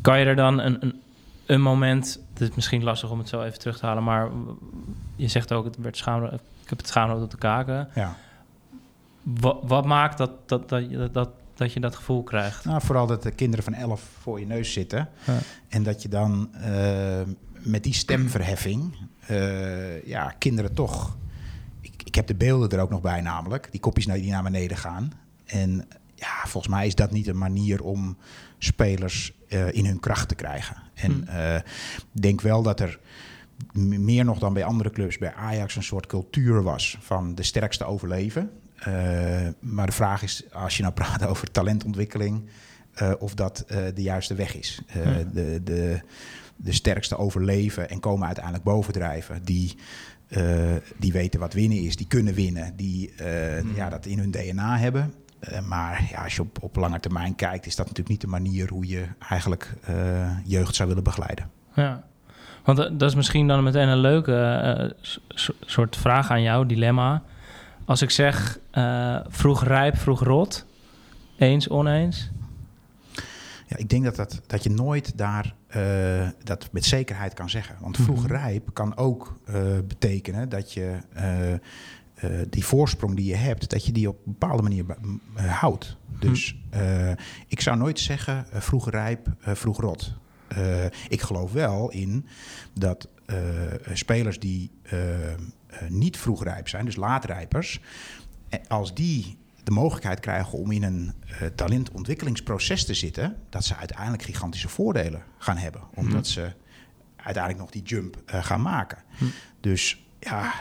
Kan 0.00 0.18
je 0.18 0.24
er 0.24 0.36
dan 0.36 0.58
een, 0.60 0.76
een, 0.80 1.00
een 1.48 1.60
moment, 1.62 2.20
het 2.32 2.40
is 2.48 2.54
misschien 2.54 2.82
lastig 2.82 3.10
om 3.10 3.18
het 3.18 3.28
zo 3.28 3.42
even 3.42 3.58
terug 3.58 3.78
te 3.78 3.86
halen, 3.86 4.04
maar 4.04 4.28
je 5.16 5.28
zegt 5.28 5.52
ook, 5.52 5.64
het 5.64 5.76
werd 5.76 5.96
schaamrood, 5.96 6.32
ik 6.62 6.68
heb 6.68 6.78
het 6.78 6.88
schaamrood 6.88 7.22
op 7.22 7.30
de 7.30 7.36
kaken. 7.38 7.88
Ja. 7.94 8.16
Wat, 9.22 9.58
wat 9.62 9.84
maakt 9.84 10.18
dat, 10.18 10.30
dat, 10.48 10.68
dat, 10.68 10.90
je- 10.90 11.08
dat, 11.12 11.30
dat 11.54 11.72
je 11.72 11.80
dat 11.80 11.96
gevoel 11.96 12.22
krijgt? 12.22 12.64
Nou, 12.64 12.80
vooral 12.82 13.06
dat 13.06 13.22
de 13.22 13.30
kinderen 13.30 13.64
van 13.64 13.74
11 13.74 14.02
voor 14.20 14.40
je 14.40 14.46
neus 14.46 14.72
zitten. 14.72 15.08
Ja. 15.26 15.38
En 15.68 15.82
dat 15.82 16.02
je 16.02 16.08
dan 16.08 16.54
eh, 16.54 17.20
met 17.52 17.82
die 17.82 17.94
stemverheffing, 17.94 18.94
eh, 19.26 20.04
ja, 20.06 20.34
kinderen 20.38 20.74
toch. 20.74 21.16
Ik, 21.80 22.02
ik 22.04 22.14
heb 22.14 22.26
de 22.26 22.34
beelden 22.34 22.70
er 22.70 22.80
ook 22.80 22.90
nog 22.90 23.00
bij, 23.00 23.20
namelijk. 23.20 23.68
Die 23.70 23.80
kopjes 23.80 24.06
naar- 24.06 24.16
die 24.16 24.30
naar 24.30 24.42
beneden 24.42 24.76
gaan. 24.76 25.12
En 25.46 25.88
volgens 26.48 26.74
mij 26.74 26.86
is 26.86 26.94
dat 26.94 27.10
niet 27.10 27.26
een 27.26 27.38
manier 27.38 27.82
om 27.82 28.16
spelers 28.58 29.32
eh, 29.48 29.72
in 29.72 29.86
hun 29.86 30.00
kracht 30.00 30.28
te 30.28 30.34
krijgen. 30.34 30.76
En 30.94 31.10
Hmm. 31.12 31.24
eh, 31.28 31.54
ik 32.14 32.22
denk 32.22 32.40
wel 32.40 32.62
dat 32.62 32.80
er 32.80 32.98
meer 33.72 34.24
nog 34.24 34.38
dan 34.38 34.52
bij 34.52 34.64
andere 34.64 34.90
clubs, 34.90 35.18
bij 35.18 35.34
Ajax, 35.34 35.76
een 35.76 35.82
soort 35.82 36.06
cultuur 36.06 36.62
was 36.62 36.98
van 37.00 37.34
de 37.34 37.42
sterkste 37.42 37.84
overleven. 37.84 38.50
Eh, 38.78 39.48
maar 39.60 39.86
de 39.86 39.92
vraag 39.92 40.22
is, 40.22 40.44
als 40.52 40.76
je 40.76 40.82
nou 40.82 40.94
praat 40.94 41.26
over 41.30 41.50
talentontwikkeling, 41.50 42.42
of 43.18 43.34
dat 43.34 43.64
de 43.94 44.02
juiste 44.02 44.34
weg 44.34 44.56
is. 44.56 44.82
Ja. 44.94 45.24
de, 45.32 45.60
de, 45.64 46.00
de 46.56 46.72
sterkste 46.72 47.16
overleven 47.16 47.90
en 47.90 48.00
komen 48.00 48.26
uiteindelijk 48.26 48.64
bovendrijven. 48.64 49.44
Die, 49.44 49.74
die 50.98 51.12
weten 51.12 51.40
wat 51.40 51.52
winnen 51.52 51.78
is, 51.78 51.96
die 51.96 52.06
kunnen 52.06 52.34
winnen, 52.34 52.76
die 52.76 53.12
Hmm. 53.16 53.74
ja, 53.74 53.88
dat 53.88 54.06
in 54.06 54.18
hun 54.18 54.30
DNA 54.30 54.78
hebben. 54.78 55.14
Eh, 55.40 55.60
maar 55.60 56.06
ja, 56.10 56.22
als 56.22 56.34
je 56.36 56.42
op, 56.42 56.62
op 56.62 56.76
lange 56.76 57.00
termijn 57.00 57.34
kijkt, 57.34 57.66
is 57.66 57.76
dat 57.76 57.86
natuurlijk 57.86 58.08
niet 58.08 58.20
de 58.20 58.26
manier 58.26 58.68
hoe 58.68 58.88
je 58.88 59.04
eigenlijk 59.28 59.74
eh, 59.84 60.38
jeugd 60.44 60.74
zou 60.74 60.88
willen 60.88 61.04
begeleiden. 61.04 61.50
Ja. 61.74 62.02
Want 62.64 62.78
eh, 62.78 62.90
dat 62.92 63.08
is 63.08 63.14
misschien 63.14 63.48
dan 63.48 63.62
meteen 63.62 63.88
een 63.88 63.98
leuke 63.98 64.96
soort 65.60 65.96
vraag 65.96 66.30
aan 66.30 66.42
jou, 66.42 66.66
dilemma. 66.66 67.22
Als 67.84 68.02
ik 68.02 68.10
zeg 68.10 68.58
vroeg 69.28 69.64
rijp, 69.64 69.96
vroeg 69.96 70.22
rot, 70.22 70.66
eens, 71.38 71.68
oneens? 71.68 72.30
Ja, 73.66 73.76
ik 73.76 73.88
denk 73.88 74.04
dat, 74.04 74.16
dat, 74.16 74.40
dat 74.46 74.62
je 74.62 74.70
nooit 74.70 75.18
daar 75.18 75.54
dat 76.44 76.68
met 76.72 76.84
zekerheid 76.84 77.34
kan 77.34 77.50
zeggen. 77.50 77.76
Want 77.80 77.96
vroeg 77.96 78.22
Mhm. 78.22 78.32
rijp 78.32 78.70
kan 78.72 78.96
ook 78.96 79.38
betekenen 79.86 80.48
dat 80.48 80.72
je 80.72 80.96
eh, 82.18 82.30
die 82.50 82.64
voorsprong 82.64 83.16
die 83.16 83.24
je 83.24 83.34
hebt, 83.34 83.70
dat 83.70 83.86
je 83.86 83.92
die 83.92 84.08
op 84.08 84.16
een 84.16 84.32
bepaalde 84.32 84.62
manier 84.62 84.84
eh, 85.34 85.58
houdt. 85.58 85.96
Dus 86.18 86.56
eh, 86.70 87.10
ik 87.46 87.60
zou 87.60 87.76
nooit 87.76 88.00
zeggen 88.00 88.46
vroeg 88.52 88.90
rijp, 88.90 89.28
vroeg 89.40 89.80
rot. 89.80 90.14
Ik 91.08 91.20
geloof 91.20 91.52
wel 91.52 91.90
in 91.90 92.26
dat 92.72 93.08
spelers 93.92 94.38
die 94.38 94.70
niet 95.88 96.16
vroeg 96.16 96.44
rijp 96.44 96.68
zijn, 96.68 96.84
dus 96.84 96.96
laatrijpers, 96.96 97.80
als 98.68 98.94
die 98.94 99.36
de 99.64 99.70
mogelijkheid 99.70 100.20
krijgen 100.20 100.58
om 100.58 100.70
in 100.70 100.82
een 100.82 101.12
talentontwikkelingsproces 101.54 102.84
te 102.84 102.94
zitten, 102.94 103.36
dat 103.48 103.64
ze 103.64 103.76
uiteindelijk 103.76 104.22
gigantische 104.22 104.68
voordelen 104.68 105.22
gaan 105.38 105.56
hebben. 105.56 105.80
Omdat 105.94 106.26
ze 106.26 106.52
uiteindelijk 107.16 107.62
nog 107.62 107.70
die 107.70 107.82
jump 107.82 108.22
gaan 108.26 108.62
maken. 108.62 108.98
Dus 109.60 110.06
ja, 110.18 110.52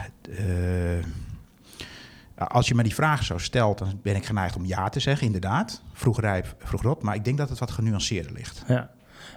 als 2.37 2.67
je 2.67 2.75
me 2.75 2.83
die 2.83 2.93
vraag 2.93 3.23
zo 3.23 3.37
stelt, 3.37 3.77
dan 3.77 3.99
ben 4.01 4.15
ik 4.15 4.25
geneigd 4.25 4.55
om 4.55 4.65
ja 4.65 4.89
te 4.89 4.99
zeggen, 4.99 5.25
inderdaad. 5.25 5.81
Vroeg 5.93 6.19
rijp, 6.19 6.55
vroeg 6.57 6.81
rot. 6.81 7.01
Maar 7.01 7.15
ik 7.15 7.25
denk 7.25 7.37
dat 7.37 7.49
het 7.49 7.59
wat 7.59 7.71
genuanceerder 7.71 8.31
ligt. 8.31 8.63
Ja. 8.67 8.89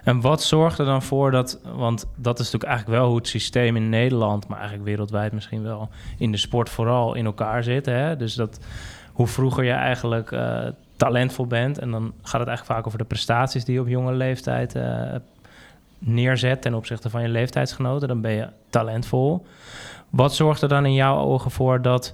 En 0.03 0.21
wat 0.21 0.43
zorgt 0.43 0.79
er 0.79 0.85
dan 0.85 1.01
voor 1.01 1.31
dat, 1.31 1.59
want 1.63 2.05
dat 2.15 2.39
is 2.39 2.45
natuurlijk 2.45 2.71
eigenlijk 2.71 2.99
wel 2.99 3.07
hoe 3.07 3.17
het 3.17 3.27
systeem 3.27 3.75
in 3.75 3.89
Nederland, 3.89 4.47
maar 4.47 4.57
eigenlijk 4.57 4.87
wereldwijd 4.87 5.31
misschien 5.31 5.63
wel, 5.63 5.89
in 6.17 6.31
de 6.31 6.37
sport 6.37 6.69
vooral 6.69 7.13
in 7.13 7.25
elkaar 7.25 7.63
zit. 7.63 7.85
Hè? 7.85 8.17
Dus 8.17 8.33
dat 8.33 8.59
hoe 9.13 9.27
vroeger 9.27 9.63
je 9.63 9.71
eigenlijk 9.71 10.31
eh, 10.31 10.67
talentvol 10.95 11.47
bent, 11.47 11.79
en 11.79 11.91
dan 11.91 12.13
gaat 12.21 12.39
het 12.39 12.47
eigenlijk 12.47 12.77
vaak 12.77 12.87
over 12.87 12.97
de 12.97 13.05
prestaties 13.05 13.65
die 13.65 13.73
je 13.73 13.81
op 13.81 13.87
jonge 13.87 14.13
leeftijd 14.13 14.75
eh, 14.75 15.15
neerzet 15.99 16.61
ten 16.61 16.73
opzichte 16.73 17.09
van 17.09 17.21
je 17.21 17.27
leeftijdsgenoten, 17.27 18.07
dan 18.07 18.21
ben 18.21 18.31
je 18.31 18.47
talentvol. 18.69 19.45
Wat 20.09 20.35
zorgt 20.35 20.61
er 20.61 20.69
dan 20.69 20.85
in 20.85 20.93
jouw 20.93 21.17
ogen 21.17 21.51
voor 21.51 21.81
dat 21.81 22.13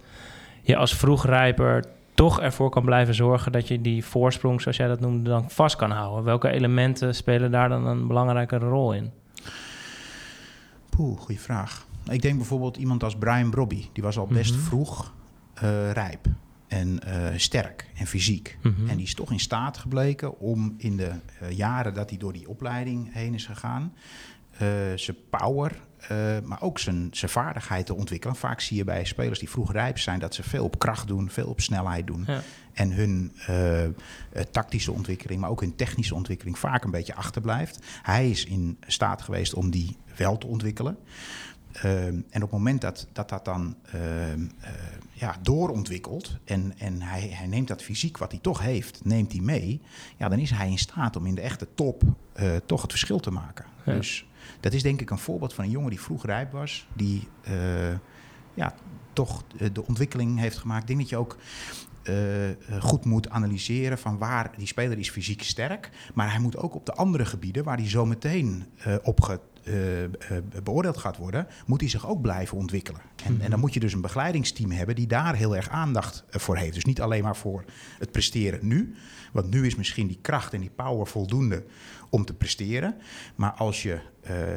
je 0.67 0.75
als 0.75 0.95
vroegrijper 0.95 1.85
toch 2.13 2.41
ervoor 2.41 2.69
kan 2.69 2.85
blijven 2.85 3.13
zorgen 3.15 3.51
dat 3.51 3.67
je 3.67 3.81
die 3.81 4.05
voorsprong, 4.05 4.61
zoals 4.61 4.77
jij 4.77 4.87
dat 4.87 4.99
noemde, 4.99 5.29
dan 5.29 5.49
vast 5.49 5.75
kan 5.75 5.91
houden? 5.91 6.23
Welke 6.23 6.49
elementen 6.49 7.15
spelen 7.15 7.51
daar 7.51 7.69
dan 7.69 7.85
een 7.85 8.07
belangrijke 8.07 8.57
rol 8.57 8.93
in? 8.93 9.11
Poeh, 10.89 11.19
goede 11.19 11.41
vraag. 11.41 11.85
Ik 12.09 12.21
denk 12.21 12.37
bijvoorbeeld 12.37 12.77
iemand 12.77 13.03
als 13.03 13.15
Brian 13.15 13.49
Brobby. 13.49 13.85
Die 13.93 14.03
was 14.03 14.17
al 14.17 14.27
best 14.27 14.53
Mhm. 14.53 14.63
vroeg 14.63 15.13
eh, 15.53 15.91
rijp 15.91 16.25
en 16.67 16.99
eh, 17.03 17.37
sterk 17.37 17.89
en 17.95 18.07
fysiek. 18.07 18.57
Mhm. 18.61 18.87
En 18.89 18.95
die 18.97 19.05
is 19.05 19.13
toch 19.13 19.31
in 19.31 19.39
staat 19.39 19.77
gebleken 19.77 20.39
om 20.39 20.73
in 20.77 20.97
de 20.97 21.11
eh, 21.39 21.51
jaren 21.51 21.93
dat 21.93 22.09
hij 22.09 22.19
door 22.19 22.33
die 22.33 22.49
opleiding 22.49 23.13
heen 23.13 23.33
is 23.33 23.45
gegaan, 23.45 23.93
zijn 24.95 25.17
power, 25.29 25.71
eh, 25.97 26.39
maar 26.43 26.61
ook 26.61 26.79
zijn, 26.79 27.07
zijn 27.11 27.31
vaardigheid 27.31 27.85
te 27.85 27.95
ontwikkelen. 27.95 28.35
Vaak 28.35 28.61
zie 28.61 28.77
je 28.77 28.83
bij 28.83 29.05
spelers 29.05 29.39
die 29.39 29.49
vroeg 29.49 29.71
rijp 29.71 29.99
zijn 29.99 30.19
dat 30.19 30.35
ze 30.35 30.43
veel 30.43 30.63
op 30.63 30.79
kracht 30.79 31.07
doen, 31.07 31.29
veel 31.29 31.47
op 31.47 31.61
snelheid 31.61 32.07
doen. 32.07 32.23
Ja. 32.27 32.41
En 32.77 32.91
hun 32.91 33.31
eh, 33.45 33.83
eh, 33.83 33.91
tactische 34.51 34.91
ontwikkeling, 34.91 35.41
maar 35.41 35.49
ook 35.49 35.61
hun 35.61 35.75
technische 35.75 36.15
ontwikkeling 36.15 36.59
vaak 36.59 36.83
een 36.83 36.91
beetje 36.91 37.15
achterblijft. 37.15 37.85
Hij 38.01 38.29
is 38.29 38.45
in 38.45 38.77
staat 38.87 39.21
geweest 39.21 39.53
om 39.53 39.69
die 39.69 39.97
wel 40.15 40.37
te 40.37 40.47
ontwikkelen. 40.47 40.97
Ehm, 41.71 42.21
en 42.29 42.35
op 42.35 42.41
het 42.41 42.51
moment 42.51 42.81
dat 42.81 43.07
dat, 43.13 43.29
dat 43.29 43.45
dan 43.45 43.75
ehm, 43.91 44.47
eh, 44.59 44.71
ja, 45.11 45.35
doorontwikkelt 45.41 46.37
en, 46.43 46.73
en 46.77 47.01
hij, 47.01 47.29
hij 47.33 47.47
neemt 47.47 47.67
dat 47.67 47.83
fysiek 47.83 48.17
wat 48.17 48.31
hij 48.31 48.39
toch 48.41 48.61
heeft, 48.61 49.05
neemt 49.05 49.31
hij 49.31 49.41
mee, 49.41 49.81
ja, 50.17 50.29
dan 50.29 50.39
is 50.39 50.51
hij 50.51 50.69
in 50.69 50.77
staat 50.77 51.15
om 51.15 51.25
in 51.25 51.35
de 51.35 51.41
echte 51.41 51.67
top 51.75 52.03
toch 52.65 52.81
het 52.81 52.91
verschil 52.91 53.19
te 53.19 53.31
maken. 53.31 53.65
Ja. 53.85 53.93
Dus 53.93 54.25
dat 54.59 54.73
is 54.73 54.83
denk 54.83 55.01
ik 55.01 55.09
een 55.09 55.17
voorbeeld 55.17 55.53
van 55.53 55.63
een 55.63 55.69
jongen 55.69 55.89
die 55.89 56.01
vroeg 56.01 56.25
rijp 56.25 56.51
was, 56.51 56.87
die 56.93 57.27
eh, 57.41 57.53
ja, 58.53 58.73
toch 59.13 59.43
eh, 59.57 59.67
de 59.73 59.85
ontwikkeling 59.87 60.39
heeft 60.39 60.57
gemaakt. 60.57 60.81
Ik 60.81 60.87
denk 60.87 60.99
dat 60.99 61.09
je 61.09 61.17
ook 61.17 61.37
eh, 62.03 62.15
goed 62.81 63.05
moet 63.05 63.29
analyseren 63.29 63.97
van 63.97 64.17
waar 64.17 64.51
die 64.57 64.67
speler 64.67 64.97
is 64.97 65.09
fysiek 65.09 65.43
sterk. 65.43 65.89
Maar 66.13 66.31
hij 66.31 66.39
moet 66.39 66.57
ook 66.57 66.75
op 66.75 66.85
de 66.85 66.93
andere 66.93 67.25
gebieden 67.25 67.63
waar 67.63 67.77
hij 67.77 67.89
zo 67.89 68.05
meteen 68.05 68.65
eh, 68.77 68.95
op 69.03 69.21
ge- 69.21 69.39
beoordeeld 70.63 70.97
gaat 70.97 71.17
worden, 71.17 71.47
moet 71.65 71.81
hij 71.81 71.89
zich 71.89 72.07
ook 72.07 72.21
blijven 72.21 72.57
ontwikkelen. 72.57 73.01
En, 73.25 73.41
en 73.41 73.49
dan 73.49 73.59
moet 73.59 73.73
je 73.73 73.79
dus 73.79 73.93
een 73.93 74.01
begeleidingsteam 74.01 74.71
hebben 74.71 74.95
die 74.95 75.07
daar 75.07 75.35
heel 75.35 75.55
erg 75.55 75.69
aandacht 75.69 76.23
voor 76.29 76.57
heeft. 76.57 76.73
Dus 76.73 76.85
niet 76.85 77.01
alleen 77.01 77.23
maar 77.23 77.35
voor 77.35 77.63
het 77.99 78.11
presteren 78.11 78.67
nu. 78.67 78.95
Want 79.33 79.49
nu 79.49 79.65
is 79.65 79.75
misschien 79.75 80.07
die 80.07 80.19
kracht 80.21 80.53
en 80.53 80.59
die 80.59 80.69
power 80.69 81.07
voldoende 81.07 81.65
om 82.09 82.25
te 82.25 82.33
presteren. 82.33 82.95
Maar 83.35 83.51
als 83.51 83.83
je 83.83 83.99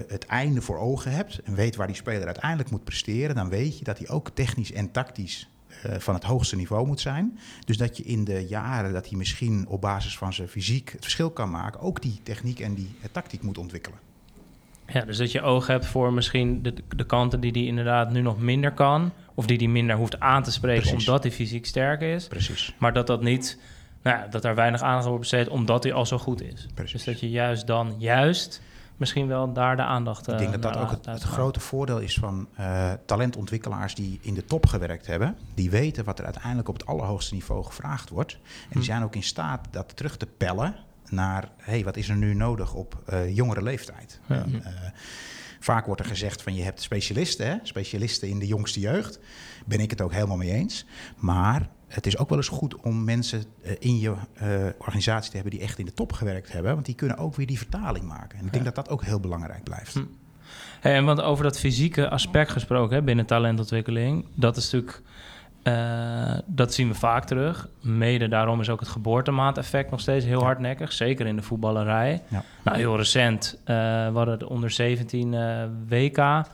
het 0.06 0.26
einde 0.26 0.60
voor 0.60 0.78
ogen 0.78 1.12
hebt 1.12 1.42
en 1.42 1.54
weet 1.54 1.76
waar 1.76 1.86
die 1.86 1.96
speler 1.96 2.26
uiteindelijk 2.26 2.70
moet 2.70 2.84
presteren, 2.84 3.34
dan 3.34 3.48
weet 3.48 3.78
je 3.78 3.84
dat 3.84 3.98
hij 3.98 4.08
ook 4.08 4.30
technisch 4.34 4.72
en 4.72 4.90
tactisch 4.90 5.48
eh, 5.82 5.98
van 5.98 6.14
het 6.14 6.24
hoogste 6.24 6.56
niveau 6.56 6.86
moet 6.86 7.00
zijn. 7.00 7.38
Dus 7.64 7.76
dat 7.76 7.96
je 7.96 8.02
in 8.02 8.24
de 8.24 8.46
jaren 8.48 8.92
dat 8.92 9.08
hij 9.08 9.18
misschien 9.18 9.66
op 9.68 9.80
basis 9.80 10.18
van 10.18 10.32
zijn 10.32 10.48
fysiek 10.48 10.90
het 10.92 11.02
verschil 11.02 11.30
kan 11.30 11.50
maken, 11.50 11.80
ook 11.80 12.02
die 12.02 12.20
techniek 12.22 12.60
en 12.60 12.74
die 12.74 12.94
eh, 13.00 13.08
tactiek 13.12 13.42
moet 13.42 13.58
ontwikkelen. 13.58 13.98
Ja, 14.86 15.00
dus 15.04 15.16
dat 15.16 15.32
je 15.32 15.42
oog 15.42 15.66
hebt 15.66 15.86
voor 15.86 16.12
misschien 16.12 16.62
de, 16.62 16.74
de 16.96 17.06
kanten 17.06 17.40
die 17.40 17.52
die 17.52 17.66
inderdaad 17.66 18.10
nu 18.10 18.20
nog 18.20 18.38
minder 18.38 18.72
kan. 18.72 19.12
Of 19.34 19.46
die 19.46 19.58
die 19.58 19.68
minder 19.68 19.96
hoeft 19.96 20.20
aan 20.20 20.42
te 20.42 20.52
spreken 20.52 20.82
Precies. 20.82 21.08
omdat 21.08 21.22
hij 21.22 21.32
fysiek 21.32 21.66
sterk 21.66 22.00
is. 22.00 22.26
Precies. 22.26 22.74
Maar 22.78 22.92
dat 22.92 23.06
dat 23.06 23.22
niet, 23.22 23.58
nou 24.02 24.18
ja, 24.18 24.26
dat 24.26 24.42
daar 24.42 24.54
weinig 24.54 24.82
aandacht 24.82 25.06
wordt 25.06 25.20
besteed 25.20 25.48
omdat 25.48 25.82
hij 25.82 25.92
al 25.92 26.06
zo 26.06 26.18
goed 26.18 26.42
is. 26.42 26.66
Precies. 26.74 26.92
Dus 26.92 27.04
dat 27.04 27.20
je 27.20 27.30
juist 27.30 27.66
dan, 27.66 27.94
juist 27.98 28.62
misschien 29.00 29.26
wel 29.26 29.52
daar 29.52 29.76
de 29.76 29.82
aandacht 29.82 30.28
Ik 30.28 30.38
denk 30.38 30.52
dat 30.52 30.62
dat 30.62 30.74
naar 30.74 30.82
ook 30.82 30.90
het, 31.06 31.22
grote 31.22 31.60
voordeel 31.60 31.98
is 31.98 32.14
van 32.18 32.48
eh, 32.56 32.92
talentontwikkelaars 33.06 33.94
die 33.94 34.18
in 34.22 34.34
de 34.34 34.44
top 34.44 34.66
gewerkt 34.66 35.06
hebben. 35.06 35.36
Die 35.54 35.70
weten 35.70 36.04
wat 36.04 36.18
er 36.18 36.24
uiteindelijk 36.24 36.68
op 36.68 36.74
het 36.74 36.86
allerhoogste 36.86 37.34
niveau 37.34 37.64
gevraagd 37.64 38.08
wordt. 38.08 38.32
En 38.32 38.40
die 38.68 38.78
Hm. 38.78 38.84
zijn 38.84 39.02
ook 39.02 39.14
in 39.14 39.22
staat 39.22 39.68
dat 39.70 39.96
terug 39.96 40.16
te 40.16 40.26
pellen 40.26 40.74
naar, 41.08 41.48
hey, 41.56 41.84
wat 41.84 41.96
is 41.96 42.08
er 42.08 42.16
nu 42.16 42.34
nodig 42.34 42.74
op 42.74 43.02
eh, 43.06 43.36
jongere 43.36 43.62
leeftijd? 43.62 44.20
Ja. 44.26 44.44
Eh, 44.62 44.72
Vaak 45.62 45.86
wordt 45.86 46.00
er 46.00 46.06
gezegd 46.06 46.42
van 46.42 46.54
je 46.54 46.62
hebt 46.62 46.82
specialisten, 46.82 47.46
hè? 47.46 47.56
specialisten 47.62 48.28
in 48.28 48.38
de 48.38 48.46
jongste 48.46 48.80
jeugd. 48.80 49.18
Ben 49.66 49.80
ik 49.80 49.90
het 49.90 50.00
ook 50.00 50.12
helemaal 50.12 50.36
mee 50.36 50.50
eens. 50.52 50.86
Maar 51.16 51.68
het 51.90 52.06
is 52.06 52.18
ook 52.18 52.28
wel 52.28 52.38
eens 52.38 52.48
goed 52.48 52.76
om 52.76 53.04
mensen 53.04 53.44
eh, 53.62 53.72
in 53.78 53.98
je 53.98 54.14
eh, 54.34 54.48
organisatie 54.78 55.30
te 55.30 55.36
hebben 55.36 55.52
die 55.54 55.62
echt 55.62 55.78
in 55.78 55.84
de 55.84 55.92
top 55.92 56.12
gewerkt 56.12 56.52
hebben. 56.52 56.72
Want 56.72 56.86
die 56.86 56.94
kunnen 56.94 57.16
ook 57.16 57.34
weer 57.34 57.46
die 57.46 57.58
vertaling 57.58 58.04
maken. 58.04 58.38
En 58.38 58.46
ik 58.46 58.52
denk 58.52 58.64
dat 58.64 58.74
dat 58.74 58.88
ook 58.88 59.04
heel 59.04 59.20
belangrijk 59.20 59.62
blijft. 59.64 59.94
Hm. 59.94 60.00
Hey, 60.80 60.94
en 60.94 61.04
want 61.04 61.20
over 61.20 61.44
dat 61.44 61.58
fysieke 61.58 62.08
aspect 62.08 62.50
gesproken 62.50 62.96
hè, 62.96 63.02
binnen 63.02 63.26
talentontwikkeling, 63.26 64.26
dat 64.34 64.56
is 64.56 64.70
natuurlijk. 64.70 65.02
eh, 65.62 66.38
dat 66.46 66.74
zien 66.74 66.88
we 66.88 66.94
vaak 66.94 67.24
terug. 67.24 67.68
Mede 67.80 68.28
daarom 68.28 68.60
is 68.60 68.68
ook 68.70 68.80
het 68.80 68.88
geboortemaand-effect 68.88 69.90
nog 69.90 70.00
steeds 70.00 70.24
heel 70.24 70.42
hardnekkig. 70.42 70.92
Zeker 70.92 71.26
in 71.26 71.36
de 71.36 71.42
voetballerij. 71.42 72.22
Ja. 72.28 72.44
Nou, 72.64 72.76
heel 72.76 72.96
recent. 72.96 73.58
we 73.64 74.10
hadden 74.14 74.38
de 74.38 74.48
onder 74.48 74.70
17 74.70 75.34
eh, 75.34 75.64
WK. 75.88 76.44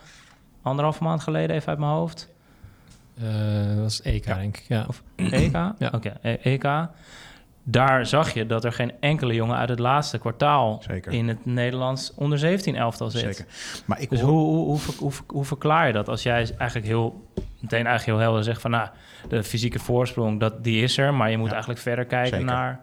Anderhalve 0.63 1.03
maand 1.03 1.23
geleden, 1.23 1.57
even 1.57 1.69
uit 1.69 1.79
mijn 1.79 1.91
hoofd. 1.91 2.29
Eh, 3.19 3.67
dat 3.69 3.79
was 3.79 4.03
EK, 4.03 4.25
denk 4.25 4.57
ik. 4.57 4.65
Ja. 4.69 4.85
Of 4.89 5.03
EK? 5.17 5.53
Ja. 5.53 5.91
Oké, 5.93 6.09
EK. 6.43 6.89
Daar 7.69 8.07
zag 8.07 8.35
je 8.35 8.47
dat 8.47 8.65
er 8.65 8.73
geen 8.73 8.93
enkele 9.01 9.35
jongen 9.35 9.57
uit 9.57 9.69
het 9.69 9.79
laatste 9.79 10.19
kwartaal 10.19 10.83
Zeker. 10.87 11.13
in 11.13 11.29
het 11.29 11.45
Nederlands 11.47 12.13
onder 12.15 12.39
17 12.39 12.75
elftal 12.77 13.11
zit. 13.11 13.21
Zeker. 13.21 13.47
Maar 13.85 14.01
ik 14.01 14.11
Dus 14.11 14.21
hoor- 14.21 14.31
hoe, 14.31 14.55
hoe, 14.55 14.65
hoe, 14.67 14.81
hoe, 14.99 15.11
ver- 15.13 15.25
hoe 15.27 15.45
verklaar 15.45 15.87
je 15.87 15.93
dat 15.93 16.09
als 16.09 16.23
jij 16.23 16.37
eigenlijk 16.59 16.87
heel 16.87 17.29
meteen 17.61 17.87
eigenlijk 17.87 18.05
heel 18.19 18.19
helder 18.27 18.45
zegt 18.45 18.61
van 18.61 18.71
nou 18.71 18.89
de 19.29 19.43
fysieke 19.43 19.79
voorsprong 19.79 20.41
dat 20.41 20.65
die 20.65 20.83
is 20.83 20.99
er, 20.99 21.15
maar 21.15 21.31
je 21.31 21.37
moet 21.37 21.47
Ja. 21.47 21.53
eigenlijk 21.53 21.81
verder 21.83 22.05
kijken 22.05 22.31
Zeker. 22.39 22.45
naar 22.47 22.81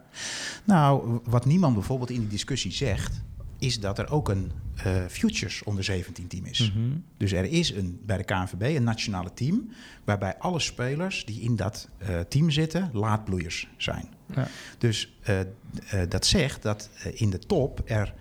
Nou, 0.64 1.20
wat 1.24 1.44
niemand 1.44 1.74
bijvoorbeeld 1.74 2.10
in 2.10 2.20
die 2.20 2.28
discussie 2.28 2.72
zegt, 2.72 3.22
is 3.64 3.80
dat 3.80 3.98
er 3.98 4.10
ook 4.10 4.28
een 4.28 4.52
eh, 4.74 4.92
Futures 5.08 5.62
onder 5.62 5.84
17 5.84 6.26
team 6.26 6.44
is. 6.44 6.72
Mhm. 6.72 6.88
Dus 7.16 7.32
er 7.32 7.44
is 7.44 7.70
een, 7.70 8.00
bij 8.06 8.16
de 8.16 8.24
KNVB 8.24 8.76
een 8.76 8.84
nationale 8.84 9.32
team, 9.34 9.68
waarbij 10.04 10.38
alle 10.38 10.60
spelers 10.60 11.24
die 11.24 11.40
in 11.40 11.56
dat 11.56 11.88
eh, 11.98 12.20
team 12.20 12.50
zitten, 12.50 12.90
laadbloeiers 12.92 13.68
zijn. 13.76 14.08
Ja. 14.34 14.46
Dus 14.78 15.18
eh, 15.22 15.38
dat 16.08 16.26
zegt 16.26 16.62
dat 16.62 16.90
in 17.12 17.30
de 17.30 17.38
top 17.38 17.82
er 17.84 18.14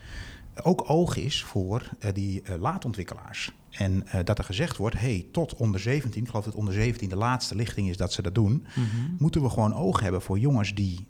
ook 0.63 0.89
oog 0.89 1.17
is 1.17 1.43
voor 1.43 1.89
die 2.13 2.43
laatontwikkelaars. 2.59 3.51
En 3.69 4.05
dat 4.23 4.37
er 4.37 4.43
gezegd 4.43 4.77
wordt, 4.77 4.99
hey, 4.99 5.25
tot 5.31 5.55
onder 5.55 5.79
17, 5.79 6.21
ik 6.21 6.27
geloof 6.29 6.45
dat 6.45 6.55
onder 6.55 6.73
17 6.73 7.09
de 7.09 7.15
laatste 7.15 7.55
lichting 7.55 7.89
is 7.89 7.97
dat 7.97 8.13
ze 8.13 8.21
dat 8.21 8.35
doen, 8.35 8.65
Mhm. 8.75 8.85
moeten 9.17 9.41
we 9.41 9.49
gewoon 9.49 9.73
oog 9.73 9.99
hebben 9.99 10.21
voor 10.21 10.39
jongens 10.39 10.73
die 10.73 11.05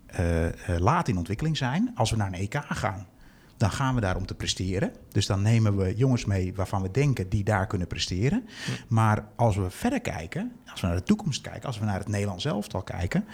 laat 0.78 1.08
in 1.08 1.18
ontwikkeling 1.18 1.56
zijn. 1.56 1.92
Als 1.94 2.10
we 2.10 2.16
naar 2.16 2.26
een 2.26 2.34
EK 2.34 2.62
gaan, 2.68 3.06
dan 3.56 3.70
gaan 3.70 3.94
we 3.94 4.00
daar 4.00 4.16
om 4.16 4.26
te 4.26 4.34
presteren. 4.34 4.92
Dus 5.08 5.26
dan 5.26 5.42
nemen 5.42 5.76
we 5.76 5.94
jongens 5.96 6.24
mee 6.24 6.54
waarvan 6.54 6.82
we 6.82 6.90
denken 6.90 7.28
die 7.28 7.44
daar 7.44 7.66
kunnen 7.66 7.86
presteren. 7.86 8.48
Maar 8.88 9.28
als 9.36 9.56
we 9.56 9.70
verder 9.70 10.00
kijken, 10.00 10.52
als 10.70 10.80
we 10.80 10.86
naar 10.86 10.96
de 10.96 11.02
toekomst 11.02 11.40
kijken, 11.40 11.66
als 11.66 11.78
we 11.78 11.84
naar 11.84 11.98
het 11.98 12.08
Nederlands 12.08 12.44
elftal 12.44 12.82
kijken, 12.82 13.24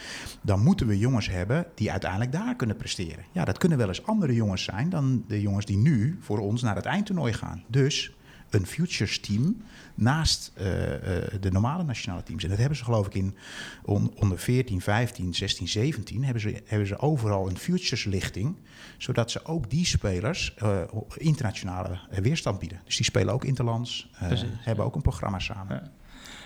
dan 0.42 0.60
moeten 0.60 0.86
we 0.86 0.98
jongens 0.98 1.28
hebben 1.28 1.66
die 1.74 1.90
uiteindelijk 1.90 2.32
daar 2.32 2.56
kunnen 2.56 2.76
presteren. 2.76 3.24
Ja, 3.32 3.44
dat 3.44 3.58
kunnen 3.58 3.78
wel 3.78 3.88
eens 3.88 4.06
andere 4.06 4.34
jongens 4.34 4.64
zijn 4.64 4.88
dan 4.88 5.24
de 5.28 5.40
jongens 5.40 5.66
die 5.66 5.78
nu 5.78 6.18
voor 6.20 6.38
ons 6.38 6.62
naar 6.62 6.76
het 6.76 6.84
eindtoernooi 6.84 7.32
gaan. 7.32 7.64
Dus 7.66 8.14
een 8.54 8.66
futures 8.66 9.20
team 9.20 9.62
naast 9.94 10.52
eh, 10.54 10.94
eh, 10.94 11.22
de 11.40 11.50
normale 11.50 11.82
nationale 11.82 12.22
teams. 12.22 12.42
En 12.42 12.48
dat 12.48 12.58
hebben 12.58 12.76
ze 12.76 12.84
geloof 12.84 13.06
ik 13.06 13.14
in 13.14 13.36
on- 13.84 14.12
onder 14.16 14.38
14, 14.38 14.80
15, 14.80 15.34
16, 15.34 15.68
17... 15.68 16.24
hebben 16.24 16.42
ze, 16.42 16.62
hebben 16.66 16.88
ze 16.88 16.98
overal 16.98 17.48
een 17.48 17.58
futures 17.58 18.04
lichting... 18.04 18.56
zodat 18.98 19.30
ze 19.30 19.44
ook 19.44 19.70
die 19.70 19.86
spelers 19.86 20.54
eh, 20.56 20.78
internationale 21.14 21.98
weerstand 22.10 22.58
bieden. 22.58 22.80
Dus 22.84 22.96
die 22.96 23.04
spelen 23.04 23.34
ook 23.34 23.44
interlands, 23.44 24.10
Precies, 24.26 24.48
hebben 24.58 24.84
ook 24.84 24.94
een 24.94 25.02
programma 25.02 25.38
samen. 25.38 25.76
Ja. 25.82 25.90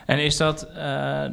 En 0.07 0.25
is 0.25 0.37
dat, 0.37 0.61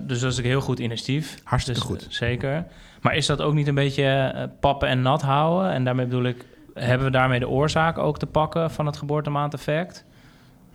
dus 0.08 0.20
dat 0.20 0.32
is 0.32 0.38
een 0.38 0.44
heel 0.44 0.62
goed 0.62 0.80
initiatief. 0.80 1.38
Hartstikke 1.44 1.80
Dus, 1.80 1.90
goed. 1.90 2.08
zeker. 2.10 2.66
Maar 3.02 3.16
is 3.16 3.26
dat 3.26 3.42
ook 3.42 3.54
niet 3.54 3.68
een 3.68 3.76
beetje 3.76 4.50
pappen 4.60 4.88
en 4.88 5.02
nat 5.02 5.22
houden? 5.22 5.72
En 5.72 5.84
daarmee 5.84 6.06
bedoel 6.06 6.24
ik, 6.24 6.46
hebben 6.74 7.06
we 7.06 7.12
daarmee 7.12 7.40
de 7.40 7.48
oorzaak 7.50 7.98
ook 7.98 8.20
te 8.20 8.26
pakken 8.26 8.72
van 8.72 8.86
het 8.86 8.98
geboortemaand-effect? 8.98 10.06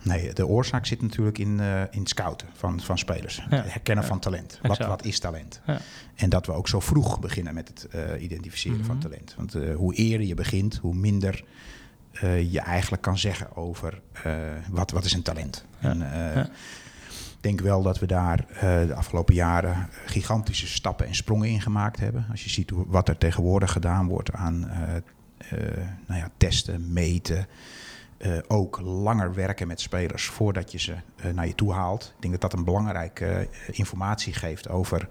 Nee, 0.01 0.33
de 0.33 0.47
oorzaak 0.47 0.85
zit 0.85 1.01
natuurlijk 1.01 1.37
in, 1.37 1.59
eh, 1.59 1.81
in 1.81 1.99
het 1.99 2.09
scouten 2.09 2.47
van, 2.53 2.81
van 2.81 2.97
spelers. 2.97 3.35
Ja. 3.49 3.55
Het 3.61 3.71
herkennen 3.71 4.03
Ja. 4.03 4.09
van 4.09 4.19
talent. 4.19 4.59
Wat, 4.61 4.77
wat 4.77 5.05
is 5.05 5.19
talent? 5.19 5.61
Ja. 5.65 5.79
En 6.15 6.29
dat 6.29 6.45
we 6.45 6.51
ook 6.51 6.67
zo 6.67 6.79
vroeg 6.79 7.19
beginnen 7.19 7.53
met 7.53 7.67
het 7.67 7.87
eh, 7.87 8.21
identificeren 8.23 8.85
van 8.85 8.95
Mhm. 8.95 9.03
talent. 9.03 9.33
Want 9.37 9.55
eh, 9.55 9.75
hoe 9.75 9.93
eerder 9.93 10.27
je 10.27 10.33
begint, 10.33 10.75
hoe 10.81 10.95
minder 10.95 11.43
je 12.49 12.59
eigenlijk 12.59 13.01
kan 13.01 13.17
zeggen 13.17 13.55
over 13.55 14.01
wat, 14.69 14.91
wat 14.91 15.05
is 15.05 15.13
een 15.13 15.21
talent. 15.21 15.65
En. 15.79 16.01
Ik 17.37 17.43
denk 17.43 17.61
wel 17.61 17.81
dat 17.81 17.99
we 17.99 18.05
daar 18.05 18.45
de 18.87 18.93
afgelopen 18.95 19.33
jaren 19.35 19.87
gigantische 20.05 20.67
stappen 20.67 21.07
en 21.07 21.15
sprongen 21.15 21.49
in 21.49 21.61
gemaakt 21.61 21.99
hebben. 21.99 22.25
Als 22.31 22.43
je 22.43 22.49
ziet 22.49 22.69
hoe, 22.69 22.85
wat 22.87 23.09
er 23.09 23.17
tegenwoordig 23.17 23.71
gedaan 23.71 24.07
wordt 24.07 24.31
aan 24.33 24.59
nou 26.07 26.19
ja, 26.19 26.29
testen, 26.37 26.93
meten. 26.93 27.47
Eh, 28.17 28.37
ook 28.47 28.79
langer 28.79 29.33
werken 29.33 29.67
met 29.67 29.81
spelers 29.81 30.25
voordat 30.25 30.71
je 30.71 30.79
ze 30.79 30.95
eh, 31.15 31.31
naar 31.31 31.47
je 31.47 31.55
toe 31.55 31.73
haalt. 31.73 32.13
Ik 32.15 32.21
denk 32.21 32.33
dat 32.33 32.51
dat 32.51 32.59
een 32.59 32.65
belangrijke 32.65 33.25
eh, 33.25 33.47
informatie 33.71 34.33
geeft 34.33 34.69
over 34.69 35.07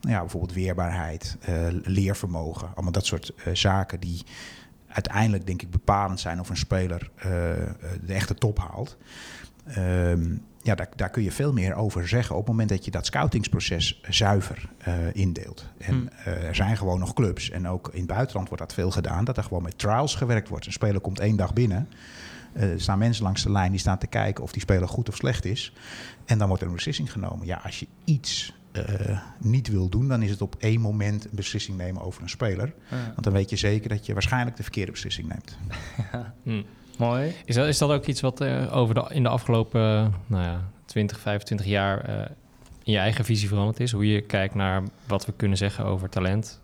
nou 0.00 0.14
ja, 0.14 0.20
bijvoorbeeld 0.20 0.52
weerbaarheid, 0.52 1.36
leervermogen. 1.82 2.68
Allemaal 2.74 2.92
dat 2.92 3.06
soort 3.06 3.32
zaken 3.52 4.00
die 4.00 4.22
uiteindelijk 4.88 5.46
denk 5.46 5.62
ik 5.62 5.70
bepalend 5.70 6.20
zijn 6.20 6.40
of 6.40 6.48
een 6.48 6.56
speler 6.56 7.10
de 8.02 8.12
echte 8.12 8.34
top 8.34 8.58
haalt. 8.58 8.96
Ehm, 9.66 10.36
ja, 10.62 10.74
daar, 10.74 10.88
daar 10.96 11.10
kun 11.10 11.22
je 11.22 11.32
veel 11.32 11.52
meer 11.52 11.74
over 11.74 12.08
zeggen 12.08 12.34
op 12.34 12.40
het 12.40 12.50
moment 12.50 12.68
dat 12.68 12.84
je 12.84 12.90
dat 12.90 13.06
scoutingsproces 13.06 14.00
zuiver 14.08 14.68
indeelt. 15.12 15.66
En 15.78 15.94
Hmm. 15.94 16.08
er 16.24 16.54
zijn 16.54 16.76
gewoon 16.76 16.98
nog 16.98 17.14
clubs, 17.14 17.50
en 17.50 17.68
ook 17.68 17.88
in 17.92 17.98
het 17.98 18.08
buitenland 18.08 18.48
wordt 18.48 18.62
dat 18.62 18.74
veel 18.74 18.90
gedaan, 18.90 19.24
dat 19.24 19.36
er 19.36 19.42
gewoon 19.42 19.62
met 19.62 19.78
trials 19.78 20.14
gewerkt 20.14 20.48
wordt. 20.48 20.66
Een 20.66 20.72
speler 20.72 21.00
komt 21.00 21.20
één 21.20 21.36
dag 21.36 21.52
binnen. 21.52 21.88
Eh, 22.56 22.72
er 22.72 22.80
staan 22.80 22.98
mensen 22.98 23.24
langs 23.24 23.42
de 23.42 23.50
lijn 23.50 23.70
die 23.70 23.80
staan 23.80 23.98
te 23.98 24.06
kijken 24.06 24.44
of 24.44 24.52
die 24.52 24.62
speler 24.62 24.88
goed 24.88 25.08
of 25.08 25.16
slecht 25.16 25.44
is. 25.44 25.72
En 26.24 26.38
dan 26.38 26.48
wordt 26.48 26.62
er 26.62 26.68
een 26.68 26.74
beslissing 26.74 27.12
genomen. 27.12 27.46
Ja, 27.46 27.60
als 27.64 27.80
je 27.80 27.86
iets 28.04 28.52
eh, 28.72 29.18
niet 29.38 29.68
wil 29.68 29.88
doen, 29.88 30.08
dan 30.08 30.22
is 30.22 30.30
het 30.30 30.42
op 30.42 30.56
één 30.58 30.80
moment 30.80 31.24
een 31.24 31.30
beslissing 31.32 31.76
nemen 31.76 32.02
over 32.02 32.22
een 32.22 32.28
speler. 32.28 32.74
Ja. 32.90 32.96
Want 32.96 33.22
dan 33.22 33.32
weet 33.32 33.50
je 33.50 33.56
zeker 33.56 33.88
dat 33.88 34.06
je 34.06 34.12
waarschijnlijk 34.12 34.56
de 34.56 34.62
verkeerde 34.62 34.92
beslissing 34.92 35.28
neemt. 35.28 35.58
Hm. 36.42 36.62
Mooi. 36.98 37.34
Is, 37.44 37.54
dat, 37.54 37.66
is 37.66 37.78
dat 37.78 37.90
ook 37.90 38.06
iets 38.06 38.20
wat 38.20 38.40
eh, 38.40 38.76
over 38.76 38.94
de, 38.94 39.06
in 39.08 39.22
de 39.22 39.28
afgelopen 39.28 40.14
nou 40.26 40.42
ja, 40.42 40.68
20, 40.84 41.20
25 41.20 41.66
jaar 41.66 42.00
eh, 42.00 42.30
in 42.82 42.92
je 42.92 42.98
eigen 42.98 43.24
visie 43.24 43.48
veranderd 43.48 43.80
is? 43.80 43.92
Hoe 43.92 44.06
je 44.06 44.20
kijkt 44.20 44.54
naar 44.54 44.82
wat 45.06 45.26
we 45.26 45.32
kunnen 45.32 45.58
zeggen 45.58 45.84
over 45.84 46.08
talent 46.08 46.60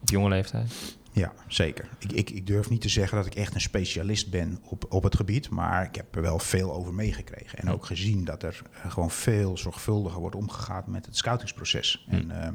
op 0.00 0.08
jonge 0.08 0.28
leeftijd? 0.28 0.96
Ja, 1.18 1.32
zeker. 1.46 1.88
Ik, 1.98 2.12
ik, 2.12 2.30
ik 2.30 2.46
durf 2.46 2.70
niet 2.70 2.80
te 2.80 2.88
zeggen 2.88 3.16
dat 3.16 3.26
ik 3.26 3.34
echt 3.34 3.54
een 3.54 3.60
specialist 3.60 4.30
ben 4.30 4.58
op, 4.62 4.84
op 4.88 5.02
het 5.02 5.16
gebied, 5.16 5.50
maar 5.50 5.84
ik 5.84 5.94
heb 5.94 6.16
er 6.16 6.22
wel 6.22 6.38
veel 6.38 6.72
over 6.72 6.94
meegekregen. 6.94 7.58
En 7.58 7.70
ook 7.70 7.86
gezien 7.86 8.24
dat 8.24 8.42
er 8.42 8.62
eh, 8.72 8.90
gewoon 8.90 9.10
veel 9.10 9.58
zorgvuldiger 9.58 10.20
wordt 10.20 10.36
omgegaan 10.36 10.84
met 10.86 11.06
het 11.06 11.16
scoutingsproces. 11.16 12.06
En 12.08 12.42
eh, 12.42 12.50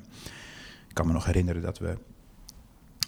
ik 0.88 0.94
kan 0.94 1.08
me 1.08 1.14
nog 1.14 1.26
herinneren 1.26 1.62
dat 1.62 1.80
we 1.80 1.98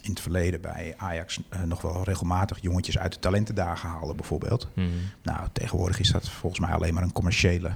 in 0.02 0.12
het 0.12 0.20
verleden 0.20 0.62
bij 0.62 0.94
Ajax 0.98 1.40
eh, 1.50 1.62
nog 1.62 1.82
wel 1.82 2.04
regelmatig 2.04 2.62
jongetjes 2.62 2.98
uit 2.98 3.14
de 3.14 3.20
talentendagen 3.20 3.90
haalden, 3.90 4.16
bijvoorbeeld. 4.16 4.70
Mhm. 4.76 4.88
Nou, 5.24 5.48
tegenwoordig 5.54 6.00
is 6.00 6.12
dat 6.12 6.30
volgens 6.30 6.62
mij 6.62 6.74
alleen 6.74 6.94
maar 6.94 7.04
een 7.04 7.14
commerciële 7.14 7.74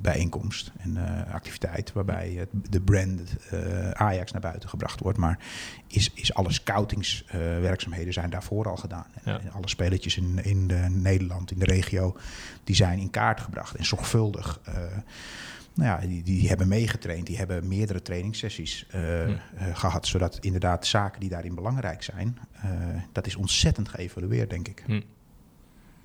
bijeenkomst 0.00 0.72
en 0.78 0.96
eh, 0.96 1.34
activiteit 1.34 1.92
waarbij 1.92 2.30
het, 2.30 2.48
de 2.70 2.80
brand 2.80 3.36
eh, 3.50 3.90
Ajax 3.90 4.32
naar 4.32 4.40
buiten 4.40 4.68
gebracht 4.68 5.00
wordt. 5.00 5.18
Maar 5.18 5.38
is, 5.86 6.10
is 6.14 6.34
alle 6.34 6.52
scoutingswerkzaamheden 6.52 8.12
zijn 8.12 8.30
daarvoor 8.30 8.68
al 8.68 8.76
gedaan. 8.76 9.06
Ja. 9.24 9.40
En 9.40 9.50
alle 9.52 9.68
spelletjes 9.68 10.16
in, 10.16 10.44
in 10.44 10.66
de 10.66 10.86
Nederland, 10.90 11.50
in 11.50 11.58
de 11.58 11.64
regio, 11.64 12.16
die 12.64 12.74
zijn 12.76 12.98
in 12.98 13.10
kaart 13.10 13.40
gebracht 13.40 13.74
en 13.74 13.84
zorgvuldig. 13.84 14.60
eh, 14.64 14.74
nou 15.74 15.88
ja, 16.00 16.06
die, 16.06 16.22
die 16.22 16.48
hebben 16.48 16.68
meegetraind, 16.68 17.26
die 17.26 17.36
hebben 17.36 17.68
meerdere 17.68 18.02
trainingssessies 18.02 18.86
eh, 18.90 19.00
Hm. 19.24 19.30
eh, 19.56 19.76
gehad. 19.76 20.06
Zodat 20.06 20.38
inderdaad 20.40 20.86
zaken 20.86 21.20
die 21.20 21.28
daarin 21.28 21.54
belangrijk 21.54 22.02
zijn, 22.02 22.38
eh, 22.52 22.70
dat 23.12 23.26
is 23.26 23.36
ontzettend 23.36 23.88
geëvalueerd, 23.88 24.50
denk 24.50 24.68
ik. 24.68 24.82
Hm. 24.86 25.00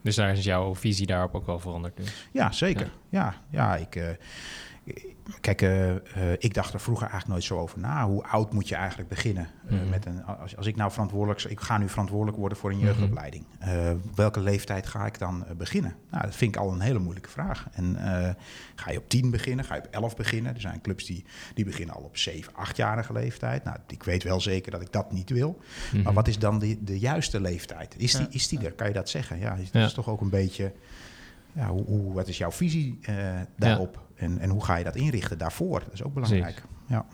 Dus 0.02 0.16
daar 0.16 0.32
is 0.32 0.44
jouw 0.44 0.76
visie 0.76 1.06
daarop 1.06 1.36
ook 1.36 1.46
wel 1.46 1.60
veranderd 1.60 1.98
nu. 1.98 2.06
Ja, 2.32 2.52
zeker. 2.52 2.92
Ja, 3.10 3.36
ja, 3.50 3.76
ik. 3.76 4.18
Kijk, 5.42 5.62
eh, 5.62 5.90
eh, 5.96 6.02
ik 6.38 6.54
dacht 6.54 6.74
er 6.74 6.80
vroeger 6.80 7.08
eigenlijk 7.08 7.32
nooit 7.34 7.44
zo 7.44 7.58
over 7.60 7.80
na. 7.80 8.06
Hoe 8.06 8.24
oud 8.24 8.54
moet 8.54 8.68
je 8.68 8.76
eigenlijk 8.76 9.10
beginnen? 9.10 9.48
eh, 9.68 9.72
Mhm. 9.78 9.90
met 9.90 10.06
een, 10.06 10.26
als, 10.26 10.58
als 10.58 10.66
ik 10.66 10.76
nou 10.76 10.92
verantwoordelijk... 10.92 11.44
Ik 11.44 11.60
ga 11.60 11.78
nu 11.78 11.90
verantwoordelijk 11.90 12.38
worden 12.38 12.58
voor 12.58 12.70
een 12.70 12.76
Mhm. 12.78 12.86
jeugdopleiding. 12.86 13.46
Eh, 13.60 13.92
welke 14.16 14.40
leeftijd 14.40 14.88
ga 14.88 15.06
ik 15.06 15.20
dan 15.20 15.46
beginnen? 15.58 15.96
Nou, 16.10 16.24
dat 16.24 16.36
vind 16.36 16.56
ik 16.56 16.62
al 16.62 16.72
een 16.72 16.80
hele 16.82 17.00
moeilijke 17.00 17.30
vraag. 17.30 17.68
En 17.72 17.96
eh, 17.96 18.34
ga 18.76 18.92
je 18.92 18.98
op 18.98 19.10
10 19.10 19.30
beginnen? 19.32 19.66
Ga 19.66 19.76
je 19.76 19.82
op 19.82 19.88
11 19.94 20.16
beginnen? 20.16 20.54
Er 20.56 20.62
zijn 20.62 20.82
clubs 20.82 21.06
die, 21.06 21.26
die 21.54 21.66
beginnen 21.66 21.96
al 21.96 22.02
op 22.02 22.18
7, 22.18 22.54
8-jarige 22.54 23.14
leeftijd. 23.14 23.64
Nou, 23.64 23.78
ik 23.88 24.04
weet 24.04 24.24
wel 24.24 24.42
zeker 24.42 24.72
dat 24.72 24.82
ik 24.82 24.92
dat 24.92 25.12
niet 25.12 25.30
wil. 25.30 25.60
Mhm. 25.94 26.02
Maar 26.04 26.14
wat 26.14 26.28
is 26.28 26.40
dan 26.40 26.60
de, 26.60 26.84
de 26.84 27.00
juiste 27.00 27.42
leeftijd? 27.42 27.96
Is 27.98 28.12
die, 28.12 28.22
Ja. 28.22 28.28
is 28.32 28.48
die 28.48 28.60
er? 28.66 28.72
Kan 28.74 28.88
je 28.88 28.94
dat 28.94 29.10
zeggen? 29.10 29.40
Ja, 29.40 29.56
dat 29.56 29.70
Ja. 29.72 29.86
is 29.86 29.94
toch 29.94 30.10
ook 30.10 30.22
een 30.22 30.30
beetje 30.30 30.72
ja, 31.54 31.68
hoe, 31.68 31.86
hoe, 31.86 32.14
wat 32.14 32.28
is 32.28 32.38
jouw 32.38 32.52
visie 32.52 33.00
eh, 33.02 33.16
daarop? 33.58 34.00
En, 34.22 34.40
en 34.40 34.50
hoe 34.50 34.64
ga 34.66 34.76
je 34.76 34.84
dat 34.84 34.96
inrichten 34.96 35.38
daarvoor? 35.38 35.80
Dat 35.80 35.94
is 35.94 36.04
ook 36.04 36.14
belangrijk. 36.14 36.64
Ja. 36.88 37.06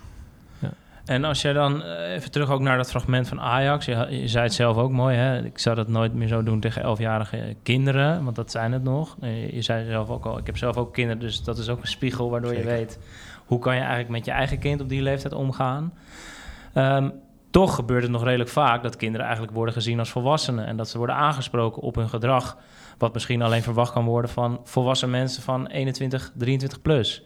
En 1.06 1.24
als 1.24 1.42
jij 1.42 1.54
dan 1.54 1.84
eh, 1.84 2.14
even 2.14 2.32
terug 2.32 2.50
ook 2.50 2.62
naar 2.62 2.78
dat 2.78 2.90
fragment 2.90 3.28
van 3.28 3.42
Ajax. 3.42 3.86
Je, 3.86 4.08
je 4.10 4.28
zei 4.28 4.44
het 4.44 4.54
zelf 4.54 4.78
ook 4.78 4.92
mooi, 4.92 5.16
hè? 5.16 5.44
Ik 5.44 5.60
zou 5.60 5.76
dat 5.76 5.88
nooit 5.88 6.14
meer 6.14 6.28
zo 6.28 6.44
doen 6.44 6.60
tegen 6.60 6.82
elfjarige 6.82 7.56
kinderen, 7.64 8.24
want 8.24 8.36
dat 8.36 8.52
zijn 8.52 8.72
het 8.72 8.84
nog. 8.84 9.16
Eh, 9.22 9.54
Je 9.54 9.62
zei 9.62 9.86
zelf 9.86 10.10
ook 10.10 10.26
al, 10.26 10.38
ik 10.38 10.46
heb 10.46 10.58
zelf 10.58 10.78
ook 10.78 10.94
kinderen, 10.94 11.20
dus 11.22 11.44
dat 11.44 11.58
is 11.58 11.70
ook 11.70 11.82
een 11.82 11.88
spiegel 11.88 12.30
waardoor 12.30 12.50
Zeker. 12.54 12.70
je 12.70 12.76
weet 12.78 13.00
hoe 13.46 13.60
kan 13.60 13.74
je 13.74 13.80
eigenlijk 13.80 14.10
met 14.10 14.26
je 14.26 14.32
eigen 14.32 14.60
kind 14.60 14.82
op 14.82 14.90
die 14.90 15.02
leeftijd 15.02 15.34
omgaan. 15.34 15.94
Ehm, 16.74 17.10
toch 17.52 17.76
gebeurt 17.76 18.04
het 18.04 18.12
nog 18.12 18.24
redelijk 18.24 18.50
vaak 18.50 18.84
dat 18.84 18.96
kinderen 18.96 19.26
eigenlijk 19.26 19.56
worden 19.56 19.74
gezien 19.74 20.00
als 20.00 20.10
volwassenen 20.10 20.66
en 20.66 20.78
dat 20.78 20.90
ze 20.90 20.98
worden 20.98 21.16
aangesproken 21.16 21.82
op 21.82 21.96
hun 21.96 22.10
gedrag, 22.10 22.58
wat 22.98 23.14
misschien 23.14 23.42
alleen 23.42 23.64
verwacht 23.64 23.92
kan 23.94 24.06
worden 24.06 24.32
van 24.32 24.60
volwassen 24.64 25.10
mensen 25.10 25.44
van 25.44 25.68
21, 25.68 26.32
23 26.36 26.82
plus. 26.82 27.22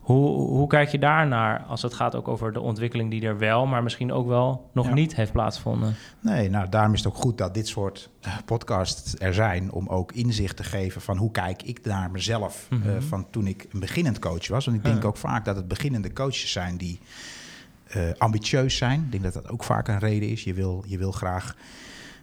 Hoe, 0.00 0.28
hoe 0.36 0.66
kijk 0.68 0.88
je 0.88 0.98
daarnaar 0.98 1.64
als 1.68 1.82
het 1.82 1.94
gaat 1.94 2.14
ook 2.14 2.28
over 2.28 2.52
de 2.52 2.60
ontwikkeling 2.60 3.10
die 3.10 3.22
er 3.22 3.38
wel, 3.38 3.66
maar 3.66 3.82
misschien 3.82 4.12
ook 4.12 4.26
wel 4.26 4.70
nog 4.72 4.86
Ja. 4.86 4.92
niet 4.94 5.14
heeft 5.14 5.32
plaatsgevonden? 5.32 5.94
Nee, 6.20 6.50
nou 6.50 6.68
daarom 6.68 6.92
is 6.92 7.04
het 7.04 7.12
ook 7.12 7.18
goed 7.20 7.38
dat 7.38 7.54
dit 7.54 7.68
soort 7.68 8.10
eh, 8.20 8.36
podcasts 8.44 9.14
er 9.18 9.34
zijn 9.34 9.72
om 9.72 9.88
ook 9.88 10.12
inzicht 10.12 10.56
te 10.56 10.64
geven 10.64 11.00
van 11.00 11.16
hoe 11.16 11.30
kijk 11.30 11.62
ik 11.62 11.84
naar 11.84 12.10
mezelf 12.10 12.66
Mhm. 12.70 12.88
eh, 12.88 12.94
van 12.98 13.26
toen 13.30 13.46
ik 13.46 13.66
een 13.72 13.80
beginnend 13.80 14.18
coach 14.18 14.48
was. 14.48 14.64
Want 14.64 14.76
ik 14.76 14.84
denk 14.84 15.02
Ja. 15.02 15.08
ook 15.08 15.16
vaak 15.16 15.44
dat 15.44 15.56
het 15.56 15.68
beginnende 15.68 16.12
coaches 16.12 16.52
zijn 16.52 16.76
die 16.76 17.00
eh, 17.86 18.02
ambitieus 18.18 18.76
zijn. 18.76 19.00
Ik 19.04 19.10
denk 19.10 19.22
dat 19.22 19.32
dat 19.32 19.48
ook 19.48 19.64
vaak 19.64 19.88
een 19.88 19.98
reden 19.98 20.28
is. 20.28 20.44
Je 20.44 20.54
wil, 20.54 20.84
je 20.86 20.98
wil 20.98 21.12
graag 21.12 21.56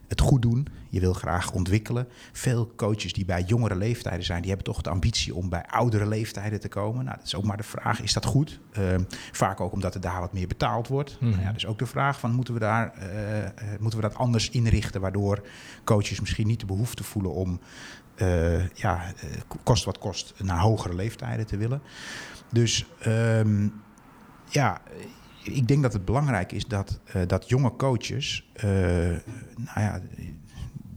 het 0.07 0.21
goed 0.21 0.41
doen. 0.41 0.67
Je 0.89 0.99
wil 0.99 1.13
graag 1.13 1.51
ontwikkelen. 1.51 2.07
Veel 2.31 2.71
coaches 2.75 3.13
die 3.13 3.25
bij 3.25 3.41
jongere 3.41 3.75
leeftijden 3.75 4.25
zijn, 4.25 4.39
die 4.39 4.47
hebben 4.47 4.73
toch 4.73 4.81
de 4.81 4.89
ambitie 4.89 5.35
om 5.35 5.49
bij 5.49 5.65
oudere 5.65 6.07
leeftijden 6.07 6.59
te 6.59 6.67
komen. 6.67 7.05
Nou, 7.05 7.17
dat 7.17 7.25
is 7.25 7.35
ook 7.35 7.43
maar 7.43 7.57
de 7.57 7.63
vraag, 7.63 8.01
is 8.01 8.13
dat 8.13 8.25
goed? 8.25 8.59
Ehm, 8.71 9.03
vaak 9.31 9.59
ook 9.59 9.71
omdat 9.71 9.93
er 9.93 10.01
daar 10.01 10.19
wat 10.19 10.33
meer 10.33 10.47
betaald 10.47 10.87
wordt. 10.87 11.17
Mhm. 11.19 11.29
Nou 11.29 11.41
ja, 11.41 11.51
dus 11.51 11.65
ook 11.65 11.79
de 11.79 11.85
vraag 11.85 12.19
van, 12.19 12.31
moeten 12.31 12.53
we, 12.53 12.59
daar, 12.59 12.93
eh, 12.93 13.67
moeten 13.79 13.99
we 13.99 14.07
dat 14.07 14.17
anders 14.17 14.49
inrichten, 14.49 15.01
waardoor 15.01 15.47
coaches 15.83 16.19
misschien 16.19 16.47
niet 16.47 16.59
de 16.59 16.65
behoefte 16.65 17.03
voelen 17.03 17.33
om, 17.33 17.59
eh, 18.15 18.69
ja, 18.69 19.01
kost 19.63 19.85
wat 19.85 19.97
kost, 19.97 20.33
naar 20.43 20.59
hogere 20.59 20.95
leeftijden 20.95 21.45
te 21.45 21.57
willen. 21.57 21.81
Dus 22.51 22.85
ehm, 22.99 23.67
ja, 24.49 24.81
ik 25.47 25.67
denk 25.67 25.81
dat 25.81 25.93
het 25.93 26.05
belangrijk 26.05 26.51
is 26.51 26.65
dat, 26.65 26.99
eh, 27.05 27.21
dat 27.27 27.49
jonge 27.49 27.75
coaches 27.75 28.49
eh, 28.53 28.67
nou 29.55 29.79
ja, 29.79 30.01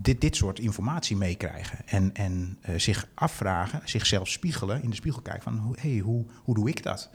dit, 0.02 0.20
dit 0.20 0.36
soort 0.36 0.58
informatie 0.58 1.16
meekrijgen. 1.16 1.78
En, 1.86 2.14
en 2.14 2.58
eh, 2.60 2.78
zich 2.78 3.08
afvragen, 3.14 3.80
zichzelf 3.84 4.28
spiegelen, 4.28 4.82
in 4.82 4.90
de 4.90 4.96
spiegel 4.96 5.22
kijken 5.22 5.42
van 5.42 5.58
hoe, 5.58 5.74
hey, 5.80 5.98
hoe, 5.98 6.24
hoe 6.44 6.54
doe 6.54 6.68
ik 6.68 6.82
dat? 6.82 7.10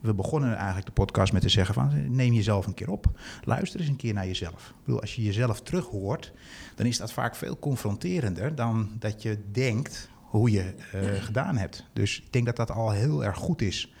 We 0.00 0.14
begonnen 0.14 0.56
eigenlijk 0.56 0.86
de 0.86 0.92
podcast 0.92 1.32
met 1.32 1.42
te 1.42 1.48
zeggen 1.48 1.74
van 1.74 2.14
neem 2.16 2.32
jezelf 2.32 2.66
een 2.66 2.74
keer 2.74 2.90
op. 2.90 3.20
Luister 3.44 3.80
eens 3.80 3.88
een 3.88 3.96
keer 3.96 4.14
naar 4.14 4.26
jezelf. 4.26 4.68
Ik 4.68 4.84
bedoel, 4.84 5.00
als 5.00 5.14
je 5.14 5.22
jezelf 5.22 5.60
terughoort, 5.60 6.32
dan 6.74 6.86
is 6.86 6.98
dat 6.98 7.12
vaak 7.12 7.36
veel 7.36 7.58
confronterender 7.58 8.54
dan 8.54 8.90
dat 8.98 9.22
je 9.22 9.38
denkt 9.52 10.08
hoe 10.20 10.50
je 10.50 10.74
gedaan 11.20 11.56
hebt. 11.56 11.86
Dus 11.92 12.20
ik 12.20 12.32
denk 12.32 12.46
dat 12.46 12.56
dat 12.56 12.70
al 12.70 12.90
heel 12.90 13.24
erg 13.24 13.36
goed 13.36 13.62
is 13.62 13.94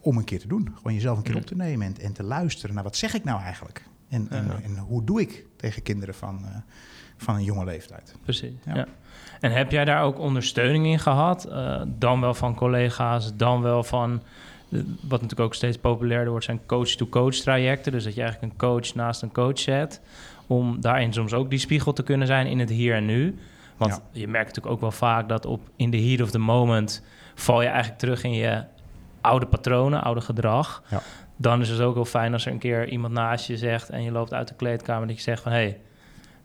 om 0.00 0.16
een 0.16 0.24
keer 0.24 0.38
te 0.40 0.48
doen. 0.48 0.72
Gewoon 0.76 0.94
jezelf 0.94 1.16
een 1.16 1.22
keer 1.22 1.36
op 1.36 1.46
te 1.46 1.56
nemen 1.56 1.86
en, 1.86 1.94
en 2.00 2.12
te 2.12 2.22
luisteren 2.22 2.74
naar 2.74 2.84
wat 2.84 2.96
zeg 2.96 3.14
ik 3.14 3.24
nou 3.24 3.40
eigenlijk? 3.42 3.84
En, 4.08 4.26
en, 4.30 4.46
Ja. 4.46 4.60
en 4.62 4.76
hoe 4.78 5.04
doe 5.04 5.20
ik 5.20 5.46
tegen 5.56 5.82
kinderen 5.82 6.14
van, 6.14 6.44
eh, 6.44 6.56
van 7.16 7.34
een 7.34 7.44
jonge 7.44 7.64
leeftijd? 7.64 8.14
Precies. 8.22 8.52
Ja. 8.66 8.74
Ja. 8.74 8.86
En 9.40 9.52
heb 9.52 9.70
jij 9.70 9.84
daar 9.84 10.02
ook 10.02 10.18
ondersteuning 10.18 10.86
in 10.86 10.98
gehad? 10.98 11.44
Eh, 11.44 11.82
dan 11.86 12.20
wel 12.20 12.34
van 12.34 12.54
collega's, 12.54 13.36
dan 13.36 13.62
wel 13.62 13.82
van. 13.84 14.22
eh, 14.70 14.78
Wat 15.00 15.20
natuurlijk 15.20 15.40
ook 15.40 15.54
steeds 15.54 15.78
populairder 15.78 16.30
wordt, 16.30 16.44
zijn 16.44 16.66
coach-to-coach 16.66 17.34
trajecten. 17.34 17.92
Dus 17.92 18.04
dat 18.04 18.14
je 18.14 18.20
eigenlijk 18.22 18.52
een 18.52 18.58
coach 18.58 18.94
naast 18.94 19.22
een 19.22 19.32
coach 19.32 19.58
zet. 19.58 20.00
Om 20.46 20.80
daarin 20.80 21.12
soms 21.12 21.32
ook 21.32 21.50
die 21.50 21.58
spiegel 21.58 21.92
te 21.92 22.02
kunnen 22.02 22.26
zijn 22.26 22.46
in 22.46 22.58
het 22.58 22.70
hier 22.70 22.94
en 22.94 23.04
nu. 23.06 23.38
Want 23.76 23.92
Ja. 23.92 24.20
je 24.20 24.28
merkt 24.28 24.46
natuurlijk 24.46 24.74
ook 24.74 24.80
wel 24.80 24.90
vaak 24.90 25.28
dat 25.28 25.46
op 25.46 25.60
in 25.76 25.90
the 25.90 25.96
heat 25.96 26.20
of 26.20 26.30
the 26.30 26.38
moment 26.38 27.02
val 27.34 27.60
je 27.62 27.68
eigenlijk 27.68 27.98
terug 27.98 28.24
in 28.24 28.32
je 28.32 28.64
oude 29.22 29.46
patronen, 29.46 30.02
oude 30.02 30.20
gedrag. 30.20 30.82
Ja. 30.88 31.02
Dan 31.36 31.60
is 31.60 31.68
het 31.68 31.80
ook 31.80 31.94
heel 31.94 32.04
fijn 32.04 32.32
als 32.32 32.46
er 32.46 32.52
een 32.52 32.58
keer 32.58 32.88
iemand 32.88 33.12
naast 33.12 33.46
je 33.46 33.56
zegt 33.56 33.90
en 33.90 34.02
je 34.02 34.10
loopt 34.10 34.32
uit 34.32 34.48
de 34.48 34.54
kleedkamer 34.54 35.06
dat 35.06 35.16
je 35.16 35.22
zegt 35.22 35.42
van 35.42 35.52
hé, 35.52 35.58
hey, 35.58 35.80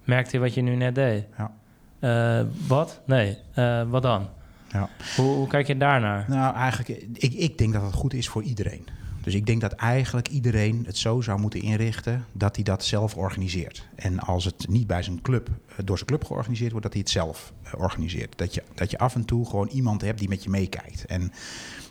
merkte 0.04 0.36
je 0.36 0.42
wat 0.42 0.54
je 0.54 0.62
nu 0.62 0.76
net 0.76 0.96
deed? 0.96 1.26
Ja. 1.38 1.52
Eh, 2.00 2.46
wat? 2.68 3.02
Nee. 3.06 3.38
Eh, 3.54 3.82
wat 3.90 4.02
dan? 4.02 4.30
Ja. 4.72 4.90
Hoe, 5.16 5.36
hoe 5.36 5.48
kijk 5.48 5.68
je 5.68 5.78
daarnaar? 5.78 6.26
Nou, 6.28 6.56
eigenlijk, 6.56 7.04
ik, 7.14 7.34
ik 7.34 7.58
denk 7.58 7.74
dat 7.74 7.82
het 7.82 7.94
goed 7.94 8.14
is 8.14 8.30
voor 8.30 8.44
iedereen. 8.44 8.88
Dus 9.28 9.36
ik 9.36 9.46
denk 9.46 9.62
dat 9.62 9.74
eigenlijk 9.74 10.28
iedereen 10.28 10.84
het 10.86 10.98
zo 10.98 11.22
zou 11.22 11.40
moeten 11.40 11.62
inrichten 11.62 12.26
dat 12.32 12.56
hij 12.56 12.64
dat 12.64 12.84
zelf 12.84 13.16
organiseert. 13.16 13.88
En 13.96 14.20
als 14.20 14.46
het 14.46 14.68
niet 14.70 14.88
bij 14.88 15.04
zijn 15.04 15.22
club, 15.22 15.50
door 15.84 15.98
zijn 15.98 16.10
club 16.10 16.24
georganiseerd 16.24 16.72
wordt, 16.72 16.86
dat 16.86 16.94
hij 16.94 17.02
het 17.02 17.12
zelf 17.12 17.54
eh, 17.64 17.74
organiseert. 17.80 18.38
Dat 18.38 18.54
je, 18.54 18.64
dat 18.74 18.92
je 18.92 18.98
af 18.98 19.16
en 19.16 19.26
toe 19.26 19.46
gewoon 19.46 19.68
iemand 19.68 20.02
hebt 20.02 20.20
die 20.20 20.30
met 20.30 20.44
je 20.44 20.50
meekijkt. 20.50 21.06
En 21.06 21.32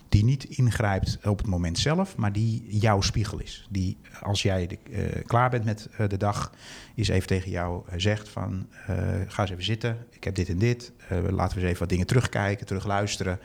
die 0.09 0.23
niet 0.23 0.43
ingrijpt 0.43 1.17
op 1.23 1.37
het 1.37 1.47
moment 1.47 1.79
zelf, 1.79 2.15
maar 2.15 2.31
die 2.31 2.65
jouw 2.67 3.01
spiegel 3.01 3.39
is. 3.39 3.67
Die 3.69 3.97
als 4.21 4.41
jij 4.41 4.79
eh, 4.91 5.03
klaar 5.25 5.49
bent 5.49 5.65
met 5.65 5.89
eh, 5.97 6.07
de 6.07 6.17
dag, 6.17 6.51
is 6.95 7.07
even 7.07 7.27
tegen 7.27 7.51
jou 7.51 7.83
eh, 7.87 7.99
zegt 7.99 8.29
van 8.29 8.67
eh, 8.87 8.95
ga 9.27 9.41
eens 9.41 9.51
even 9.51 9.63
zitten, 9.63 9.97
ik 10.17 10.23
heb 10.23 10.35
dit 10.35 10.49
en 10.49 10.57
dit. 10.57 10.91
Eh, 11.07 11.17
laten 11.29 11.55
we 11.55 11.61
eens 11.61 11.69
even 11.69 11.79
wat 11.79 11.89
dingen 11.89 12.07
terugkijken, 12.07 12.65
terugluisteren. 12.65 13.39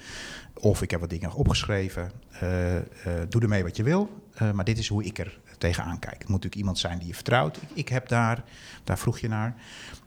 Of 0.55 0.83
ik 0.83 0.91
heb 0.91 1.01
wat 1.01 1.11
dingen 1.11 1.33
opgeschreven. 1.33 2.11
Eh, 2.31 2.77
eh, 2.77 2.85
doe 3.29 3.43
ermee 3.43 3.63
wat 3.63 3.77
je 3.77 3.83
wil. 3.83 4.22
Eh, 4.35 4.51
maar 4.51 4.65
dit 4.65 4.79
is 4.79 4.89
hoe 4.89 5.05
ik 5.05 5.19
er 5.19 5.39
tegenaan 5.59 5.99
kijk. 5.99 6.13
Het 6.13 6.21
moet 6.21 6.29
natuurlijk 6.29 6.57
iemand 6.57 6.79
zijn 6.79 6.99
die 6.99 7.09
je 7.09 7.15
vertrouwt. 7.15 7.57
Ik, 7.57 7.69
ik 7.75 7.89
heb 7.89 8.09
daar, 8.09 8.45
daar 8.85 8.99
vroeg 8.99 9.19
je 9.19 9.29
naar. 9.29 9.55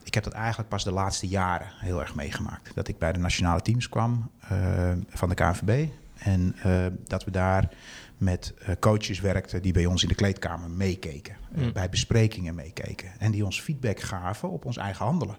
Ik 0.04 0.14
heb 0.14 0.24
dat 0.24 0.34
eigenlijk 0.34 0.70
pas 0.70 0.84
de 0.84 0.92
laatste 0.92 1.28
jaren 1.28 1.68
heel 1.78 2.00
erg 2.00 2.16
meegemaakt. 2.16 2.76
Dat 2.76 2.88
ik 2.88 2.98
bij 2.98 3.14
de 3.14 3.20
nationale 3.20 3.62
teams 3.62 3.90
kwam 3.90 4.32
eh, 4.40 4.92
van 5.10 5.30
de 5.30 5.36
KNVB. 5.36 5.88
En 6.18 6.56
eh, 6.64 6.86
dat 7.04 7.24
we 7.24 7.32
daar 7.32 7.70
met 8.18 8.54
coaches 8.80 9.20
werkten 9.20 9.62
die 9.62 9.74
bij 9.74 9.86
ons 9.86 10.04
in 10.04 10.10
de 10.10 10.16
kleedkamer 10.16 10.70
meekeken. 10.70 11.36
Mm. 11.56 11.74
bij 11.74 11.90
besprekingen 11.90 12.56
meekeken. 12.56 13.12
En 13.20 13.32
die 13.32 13.46
ons 13.46 13.62
feedback 13.62 14.00
gaven 14.00 14.50
op 14.50 14.66
ons 14.66 14.78
eigen 14.78 15.06
handelen. 15.06 15.36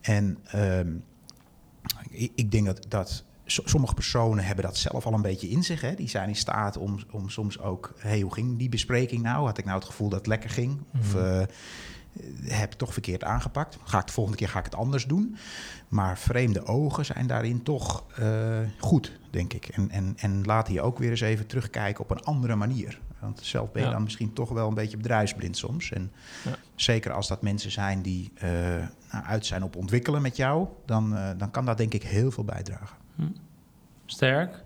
En 0.00 0.38
ehm, 0.44 0.92
ik, 2.10 2.32
ik 2.34 2.50
denk 2.50 2.66
dat, 2.66 2.84
dat 2.88 3.24
sommige 3.46 3.94
personen 3.94 4.44
hebben 4.44 4.64
dat 4.64 4.76
zelf 4.76 5.06
al 5.06 5.12
een 5.12 5.22
beetje 5.22 5.48
in 5.48 5.62
zich. 5.62 5.80
Hè? 5.80 5.94
Die 5.94 6.08
zijn 6.08 6.28
in 6.28 6.36
staat 6.36 6.76
om, 6.76 6.98
om 7.10 7.28
soms 7.28 7.58
ook... 7.60 7.94
Hey, 7.98 8.20
hoe 8.20 8.34
ging 8.34 8.58
die 8.58 8.68
bespreking 8.68 9.22
nou? 9.22 9.46
Had 9.46 9.58
ik 9.58 9.64
nou 9.64 9.76
het 9.78 9.86
gevoel 9.86 10.08
dat 10.08 10.18
het 10.18 10.26
lekker 10.28 10.50
ging? 10.50 10.78
Of 11.00 11.14
eh, 11.14 11.42
heb 12.44 12.72
ik 12.72 12.78
toch 12.78 12.92
verkeerd 12.92 13.24
aangepakt? 13.24 13.78
Ga 13.84 13.98
ik 14.00 14.06
de 14.06 14.12
volgende 14.12 14.38
keer 14.38 14.48
ga 14.48 14.58
ik 14.58 14.64
het 14.64 14.74
anders 14.74 15.04
doen? 15.06 15.36
Maar 15.88 16.18
vreemde 16.18 16.64
ogen 16.66 17.04
zijn 17.04 17.26
daarin 17.26 17.62
toch 17.62 18.04
eh, 18.16 18.58
goed, 18.78 19.12
denk 19.30 19.52
ik. 19.52 19.68
En, 19.68 19.90
en, 19.90 20.14
en 20.16 20.44
laten 20.44 20.72
je 20.72 20.80
ook 20.82 20.98
weer 20.98 21.10
eens 21.10 21.20
even 21.20 21.46
terugkijken 21.46 22.04
op 22.04 22.10
een 22.10 22.22
andere 22.24 22.54
manier. 22.56 23.00
Want 23.18 23.40
zelf 23.42 23.72
ben 23.72 23.82
je 23.82 23.88
Ja. 23.88 23.94
dan 23.94 24.02
misschien 24.02 24.32
toch 24.32 24.48
wel 24.48 24.68
een 24.68 24.74
beetje 24.74 24.96
bedrijfsblind 24.96 25.56
soms. 25.56 25.92
En 25.92 26.12
Ja. 26.44 26.56
zeker 26.74 27.12
als 27.12 27.28
dat 27.28 27.42
mensen 27.42 27.70
zijn 27.70 28.02
die 28.02 28.32
eh, 28.34 28.50
nou, 29.12 29.24
uit 29.24 29.46
zijn 29.46 29.62
op 29.62 29.76
ontwikkelen 29.76 30.22
met 30.22 30.36
jou... 30.36 30.66
Dan, 30.86 31.16
dan 31.36 31.50
kan 31.50 31.64
dat 31.64 31.76
denk 31.76 31.94
ik 31.94 32.02
heel 32.02 32.30
veel 32.30 32.44
bijdragen. 32.44 32.96
Sterk. 34.06 34.62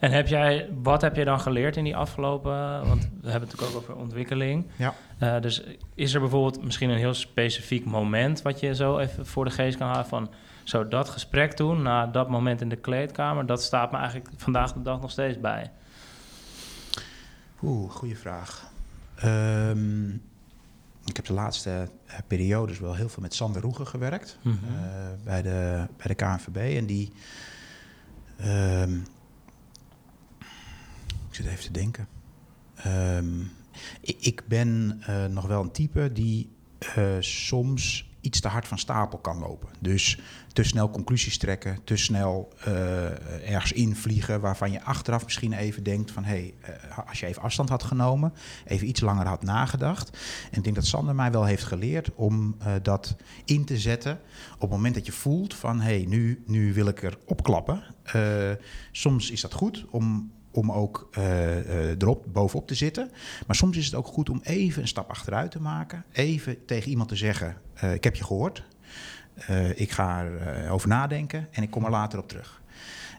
En 0.00 0.10
heb 0.10 0.26
jij, 0.26 0.68
wat 0.82 1.00
heb 1.00 1.16
je 1.16 1.24
dan 1.24 1.40
geleerd 1.40 1.76
in 1.76 1.84
die 1.84 1.96
afgelopen... 1.96 2.86
Want 2.86 3.08
we 3.20 3.30
hebben 3.30 3.48
het 3.48 3.58
natuurlijk 3.58 3.70
ook 3.70 3.76
over 3.76 3.96
ontwikkeling. 3.96 4.66
Ja. 4.76 4.94
Eh, 5.18 5.40
dus 5.40 5.62
is 5.94 6.14
er 6.14 6.20
bijvoorbeeld 6.20 6.64
misschien 6.64 6.90
een 6.90 6.98
heel 6.98 7.14
specifiek 7.14 7.84
moment... 7.84 8.42
wat 8.42 8.60
je 8.60 8.74
zo 8.74 8.98
even 8.98 9.26
voor 9.26 9.44
de 9.44 9.50
geest 9.50 9.78
kan 9.78 9.88
halen 9.88 10.06
van... 10.06 10.30
Zo, 10.64 10.88
dat 10.88 11.08
gesprek 11.08 11.52
toen, 11.52 11.82
na 11.82 12.06
dat 12.06 12.28
moment 12.28 12.60
in 12.60 12.68
de 12.68 12.76
kleedkamer... 12.76 13.46
dat 13.46 13.62
staat 13.62 13.90
me 13.90 13.98
eigenlijk 13.98 14.28
vandaag 14.36 14.72
de 14.72 14.82
dag 14.82 15.00
nog 15.00 15.10
steeds 15.10 15.40
bij. 15.40 15.70
Oeh, 17.62 17.90
goede 17.90 18.16
vraag. 18.16 18.70
Ehm, 19.16 20.08
ik 21.04 21.16
heb 21.16 21.26
de 21.26 21.32
laatste 21.32 21.88
eh, 22.06 22.18
periodes 22.26 22.78
wel 22.78 22.94
heel 22.94 23.08
veel 23.08 23.22
met 23.22 23.34
Sander 23.34 23.62
Roegen 23.62 23.86
gewerkt. 23.86 24.38
Mhm. 24.42 24.56
eh, 24.56 24.80
bij, 25.24 25.42
de, 25.42 25.86
bij 25.96 26.06
de 26.06 26.14
KNVB. 26.14 26.76
En 26.76 26.86
die... 26.86 27.12
ehm, 28.42 28.94
ik 31.28 31.36
zit 31.36 31.46
even 31.46 31.64
te 31.64 31.72
denken. 31.72 32.08
Ehm, 32.74 33.40
ik, 34.00 34.16
ik 34.20 34.42
ben 34.48 34.98
eh, 35.06 35.24
nog 35.26 35.46
wel 35.46 35.62
een 35.62 35.70
type 35.70 36.12
die 36.12 36.48
eh, 36.78 37.16
soms 37.20 38.09
iets 38.20 38.40
te 38.40 38.48
hard 38.48 38.68
van 38.68 38.78
stapel 38.78 39.18
kan 39.18 39.38
lopen. 39.38 39.68
Dus 39.80 40.18
te 40.52 40.62
snel 40.62 40.90
conclusies 40.90 41.38
trekken, 41.38 41.78
te 41.84 41.96
snel 41.96 42.52
eh, 42.64 43.52
ergens 43.52 43.72
invliegen 43.72 44.40
waarvan 44.40 44.72
je 44.72 44.82
achteraf 44.82 45.24
misschien 45.24 45.52
even 45.52 45.82
denkt 45.82 46.10
van 46.10 46.24
hé, 46.24 46.52
hey, 46.60 46.74
eh, 46.88 46.98
als 47.08 47.20
je 47.20 47.26
even 47.26 47.42
afstand 47.42 47.68
had 47.68 47.82
genomen, 47.82 48.32
even 48.64 48.88
iets 48.88 49.00
langer 49.00 49.26
had 49.26 49.42
nagedacht. 49.42 50.10
En 50.50 50.56
ik 50.56 50.64
denk 50.64 50.76
dat 50.76 50.86
Sander 50.86 51.14
mij 51.14 51.30
wel 51.30 51.44
heeft 51.44 51.64
geleerd 51.64 52.14
om 52.14 52.56
eh, 52.58 52.72
dat 52.82 53.16
in 53.44 53.64
te 53.64 53.78
zetten 53.78 54.20
op 54.54 54.60
het 54.60 54.70
moment 54.70 54.94
dat 54.94 55.06
je 55.06 55.12
voelt 55.12 55.54
van 55.54 55.80
hé, 55.80 55.96
hey, 55.96 56.04
nu, 56.08 56.42
nu 56.46 56.74
wil 56.74 56.86
ik 56.86 57.02
er 57.02 57.18
opklappen. 57.26 57.82
Soms 58.92 59.30
is 59.30 59.40
dat 59.40 59.52
goed 59.52 59.84
om 59.90 60.32
om 60.50 60.72
ook 60.72 61.08
eh, 61.12 61.90
erop 61.90 62.26
bovenop 62.32 62.66
te 62.66 62.74
zitten. 62.74 63.10
Maar 63.46 63.56
soms 63.56 63.76
is 63.76 63.84
het 63.84 63.94
ook 63.94 64.06
goed 64.06 64.30
om 64.30 64.40
even 64.42 64.82
een 64.82 64.88
stap 64.88 65.10
achteruit 65.10 65.50
te 65.50 65.60
maken. 65.60 66.04
Even 66.12 66.64
tegen 66.64 66.90
iemand 66.90 67.08
te 67.08 67.16
zeggen: 67.16 67.56
eh, 67.74 67.94
Ik 67.94 68.04
heb 68.04 68.16
je 68.16 68.24
gehoord. 68.24 68.62
Eh, 69.34 69.80
ik 69.80 69.90
ga 69.90 70.24
erover 70.64 70.88
nadenken 70.88 71.48
en 71.50 71.62
ik 71.62 71.70
kom 71.70 71.84
er 71.84 71.90
later 71.90 72.18
op 72.18 72.28
terug. 72.28 72.60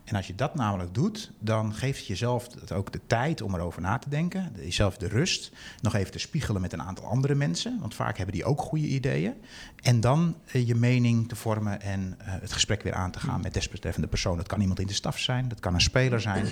En 0.04 0.16
als 0.16 0.28
je 0.28 0.36
dat 0.36 0.56
namelijk 0.56 0.94
doet, 0.94 1.32
dan 1.40 1.74
geeft 1.74 1.98
het 1.98 2.08
jezelf 2.08 2.48
ook 2.74 2.92
de 2.92 3.00
tijd 3.08 3.42
om 3.42 3.56
erover 3.56 3.82
na 3.82 3.98
te 3.98 4.10
denken. 4.10 4.52
Jezelf 4.56 4.98
de 4.98 5.08
rust. 5.08 5.52
Nog 5.82 5.96
even 5.96 6.12
te 6.12 6.20
spiegelen 6.20 6.62
met 6.62 6.74
een 6.74 6.82
aantal 6.82 7.06
andere 7.06 7.36
mensen. 7.36 7.80
Want 7.80 7.96
vaak 7.96 8.18
hebben 8.18 8.36
die 8.36 8.46
ook 8.46 8.62
goede 8.62 8.88
ideeën. 8.88 9.34
En 9.82 10.00
dan 10.00 10.36
je 10.52 10.76
mening 10.76 11.30
te 11.30 11.36
vormen 11.36 11.82
en 11.82 12.16
het 12.20 12.52
gesprek 12.52 12.84
weer 12.84 12.94
aan 12.94 13.12
te 13.12 13.20
gaan 13.20 13.42
met 13.42 13.54
desbetreffende 13.54 14.08
persoon. 14.08 14.38
Dat 14.38 14.48
kan 14.48 14.62
iemand 14.62 14.80
in 14.80 14.88
de 14.88 14.94
staf 14.94 15.20
zijn, 15.20 15.48
dat 15.48 15.60
kan 15.60 15.74
een 15.74 15.82
speler 15.82 16.22
zijn. 16.22 16.48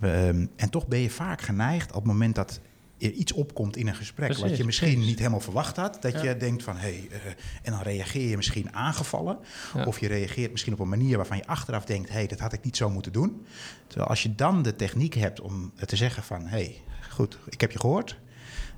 Ehm, 0.00 0.46
en 0.56 0.70
toch 0.70 0.86
ben 0.86 0.98
je 0.98 1.10
vaak 1.10 1.40
geneigd 1.40 1.88
op 1.88 1.94
het 1.94 2.04
moment 2.04 2.34
dat 2.34 2.60
er 2.98 3.10
iets 3.10 3.32
opkomt 3.32 3.76
in 3.76 3.86
een 3.88 3.94
gesprek... 3.94 4.36
wat 4.36 4.56
je 4.56 4.64
misschien 4.64 4.90
precies. 4.90 5.08
niet 5.08 5.18
helemaal 5.18 5.40
verwacht 5.40 5.76
had. 5.76 6.02
Dat 6.02 6.12
Ja. 6.12 6.22
je 6.22 6.36
denkt 6.36 6.62
van, 6.62 6.76
hé, 6.76 6.80
hey, 6.80 7.08
eh, 7.10 7.30
en 7.62 7.72
dan 7.72 7.80
reageer 7.80 8.28
je 8.28 8.36
misschien 8.36 8.74
aangevallen. 8.74 9.38
Ja. 9.74 9.84
Of 9.84 10.00
je 10.00 10.08
reageert 10.08 10.50
misschien 10.50 10.72
op 10.72 10.78
een 10.78 10.88
manier 10.88 11.16
waarvan 11.16 11.36
je 11.36 11.46
achteraf 11.46 11.84
denkt... 11.84 12.08
hé, 12.08 12.14
hey, 12.14 12.26
dat 12.26 12.38
had 12.38 12.52
ik 12.52 12.64
niet 12.64 12.76
zo 12.76 12.90
moeten 12.90 13.12
doen. 13.12 13.46
Terwijl 13.86 14.08
als 14.08 14.22
je 14.22 14.34
dan 14.34 14.62
de 14.62 14.76
techniek 14.76 15.14
hebt 15.14 15.40
om 15.40 15.72
te 15.86 15.96
zeggen 15.96 16.22
van... 16.22 16.42
hé, 16.42 16.48
hey, 16.48 16.82
goed, 17.10 17.38
ik 17.48 17.60
heb 17.60 17.70
je 17.70 17.78
gehoord. 17.78 18.16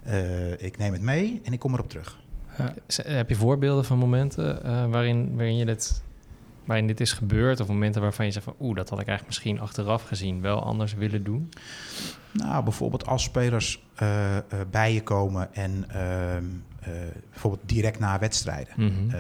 Eh, 0.03 0.63
ik 0.63 0.79
neem 0.79 0.93
het 0.93 1.03
mee 1.03 1.41
en 1.45 1.53
ik 1.53 1.59
kom 1.59 1.73
erop 1.73 1.89
terug. 1.89 2.19
Heb 3.03 3.29
je 3.29 3.35
voorbeelden 3.35 3.85
van 3.85 3.99
momenten 3.99 4.65
eh, 4.65 4.91
waarin, 4.91 5.37
waarin, 5.37 5.57
je 5.57 5.65
dit, 5.65 6.03
waarin 6.67 6.87
dit 6.87 7.01
is 7.01 7.13
gebeurd? 7.13 7.61
Of 7.61 7.69
momenten 7.69 8.03
waarvan 8.03 8.27
je 8.27 8.33
zegt 8.33 8.45
van... 8.45 8.55
oeh, 8.61 8.77
dat 8.77 8.89
had 8.89 9.01
ik 9.01 9.07
eigenlijk 9.07 9.27
misschien 9.37 9.61
achteraf 9.61 10.03
gezien 10.03 10.41
wel 10.41 10.63
anders 10.63 10.95
willen 10.95 11.25
doen? 11.25 11.49
Nou, 12.33 12.65
bijvoorbeeld 12.65 13.07
als 13.07 13.23
spelers 13.23 13.83
eh, 13.95 14.37
eh, 14.37 14.43
bij 14.71 14.93
je 14.95 15.03
komen 15.03 15.55
en 15.55 15.85
ehm, 15.89 16.45
eh, 16.81 16.93
bijvoorbeeld 17.31 17.69
direct 17.69 17.99
na 17.99 18.19
wedstrijden, 18.19 18.73
Mhm. 18.77 19.17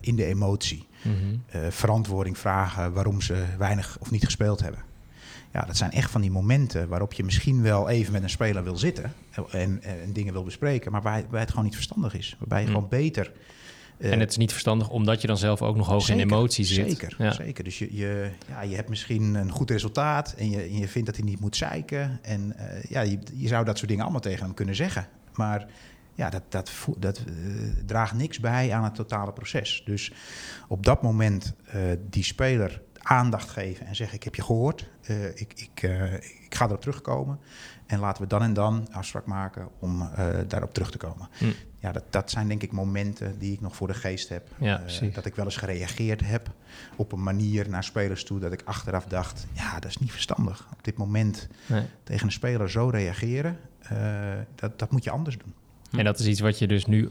in 0.00 0.16
de 0.16 0.24
emotie, 0.24 0.86
Mhm. 1.02 1.70
verantwoording 1.70 2.38
vragen 2.38 2.92
waarom 2.92 3.20
ze 3.20 3.44
weinig 3.58 3.96
of 4.00 4.10
niet 4.10 4.24
gespeeld 4.24 4.60
hebben. 4.60 4.80
Ja, 5.52 5.60
dat 5.64 5.76
zijn 5.76 5.90
echt 5.90 6.10
van 6.10 6.20
die 6.20 6.30
momenten 6.30 6.88
waarop 6.88 7.12
je 7.12 7.24
misschien 7.24 7.62
wel 7.62 7.88
even 7.88 8.12
met 8.12 8.22
een 8.22 8.30
speler 8.30 8.64
wil 8.64 8.76
zitten 8.76 9.12
en, 9.50 9.82
en 9.82 10.12
dingen 10.12 10.32
wil 10.32 10.44
bespreken, 10.44 10.92
maar 10.92 11.02
waar, 11.02 11.22
waar 11.30 11.40
het 11.40 11.50
gewoon 11.50 11.64
niet 11.64 11.74
verstandig 11.74 12.14
is. 12.14 12.36
Waarbij 12.38 12.60
je 12.60 12.66
Mm. 12.66 12.72
gewoon 12.72 12.88
beter. 12.88 13.32
Eh, 13.98 14.12
en 14.12 14.20
het 14.20 14.30
is 14.30 14.36
niet 14.36 14.50
verstandig 14.50 14.88
omdat 14.88 15.20
je 15.20 15.26
dan 15.26 15.38
zelf 15.38 15.62
ook 15.62 15.76
nog 15.76 15.86
hoog 15.86 16.08
in 16.08 16.18
Zeker, 16.18 16.32
emotie 16.32 16.64
zit. 16.64 16.88
Zeker, 16.88 17.14
Ja. 17.18 17.32
zeker. 17.32 17.64
Dus 17.64 17.78
je, 17.78 17.96
je, 17.96 18.30
ja, 18.48 18.62
je 18.62 18.74
hebt 18.74 18.88
misschien 18.88 19.34
een 19.34 19.50
goed 19.50 19.70
resultaat 19.70 20.32
en 20.32 20.50
je, 20.50 20.60
en 20.60 20.78
je 20.78 20.88
vindt 20.88 21.06
dat 21.06 21.16
hij 21.16 21.24
niet 21.24 21.40
moet 21.40 21.56
zeiken. 21.56 22.18
En 22.22 22.56
eh, 22.56 22.82
ja, 22.82 23.00
je, 23.00 23.18
je 23.34 23.48
zou 23.48 23.64
dat 23.64 23.76
soort 23.76 23.88
dingen 23.88 24.02
allemaal 24.02 24.20
tegen 24.22 24.44
hem 24.44 24.54
kunnen 24.54 24.74
zeggen. 24.74 25.08
Maar 25.34 25.66
ja, 26.14 26.30
dat, 26.30 26.42
dat, 26.48 26.72
dat 26.98 27.18
eh, 27.18 27.34
draagt 27.86 28.14
niks 28.14 28.40
bij 28.40 28.72
aan 28.72 28.84
het 28.84 28.94
totale 28.94 29.32
proces. 29.32 29.82
Dus 29.84 30.12
op 30.68 30.84
dat 30.84 31.02
moment 31.02 31.54
die 32.10 32.24
speler 32.24 32.82
aandacht 33.02 33.48
geven 33.48 33.86
en 33.86 33.96
zeggen: 33.96 34.16
Ik 34.16 34.22
heb 34.24 34.34
je 34.34 34.42
gehoord, 34.42 34.88
eh, 35.02 35.26
ik, 35.26 35.52
ik, 35.54 35.82
ik 36.44 36.54
ga 36.54 36.64
erop 36.64 36.80
terugkomen. 36.80 37.40
En 37.86 37.98
laten 37.98 38.22
we 38.22 38.28
dan 38.28 38.42
en 38.42 38.52
dan 38.52 38.88
afspraak 38.92 39.26
maken 39.26 39.68
om 39.78 40.10
daarop 40.46 40.74
terug 40.74 40.90
te 40.90 40.98
komen. 40.98 41.28
Hm. 41.38 41.44
Ja, 41.80 41.92
dat, 41.92 42.02
dat 42.10 42.30
zijn 42.30 42.48
denk 42.48 42.62
ik 42.62 42.72
momenten 42.72 43.38
die 43.38 43.52
ik 43.52 43.60
nog 43.60 43.76
voor 43.76 43.86
de 43.86 43.94
geest 43.94 44.28
heb. 44.28 44.48
Ja, 44.58 44.82
Eh, 45.00 45.14
dat 45.14 45.24
ik 45.26 45.34
wel 45.34 45.44
eens 45.44 45.56
gereageerd 45.56 46.20
heb 46.24 46.50
op 46.96 47.12
een 47.12 47.22
manier 47.22 47.68
naar 47.68 47.84
spelers 47.84 48.24
toe 48.24 48.38
dat 48.40 48.52
ik 48.52 48.62
achteraf 48.64 49.04
dacht: 49.04 49.46
ja, 49.52 49.74
dat 49.80 49.90
is 49.90 49.96
niet 49.98 50.10
verstandig. 50.12 50.66
Op 50.72 50.84
dit 50.84 50.96
moment 50.96 51.48
Nee. 51.66 51.82
tegen 52.04 52.26
een 52.26 52.32
speler 52.32 52.70
zo 52.70 52.88
reageren, 52.88 53.58
eh, 53.78 54.32
dat, 54.54 54.78
dat 54.78 54.90
moet 54.90 55.04
je 55.04 55.10
anders 55.10 55.38
doen. 55.38 55.54
En 55.90 56.04
dat 56.04 56.18
is 56.18 56.26
iets 56.26 56.40
wat 56.40 56.58
je 56.58 56.66
dus 56.66 56.86
nu 56.86 57.10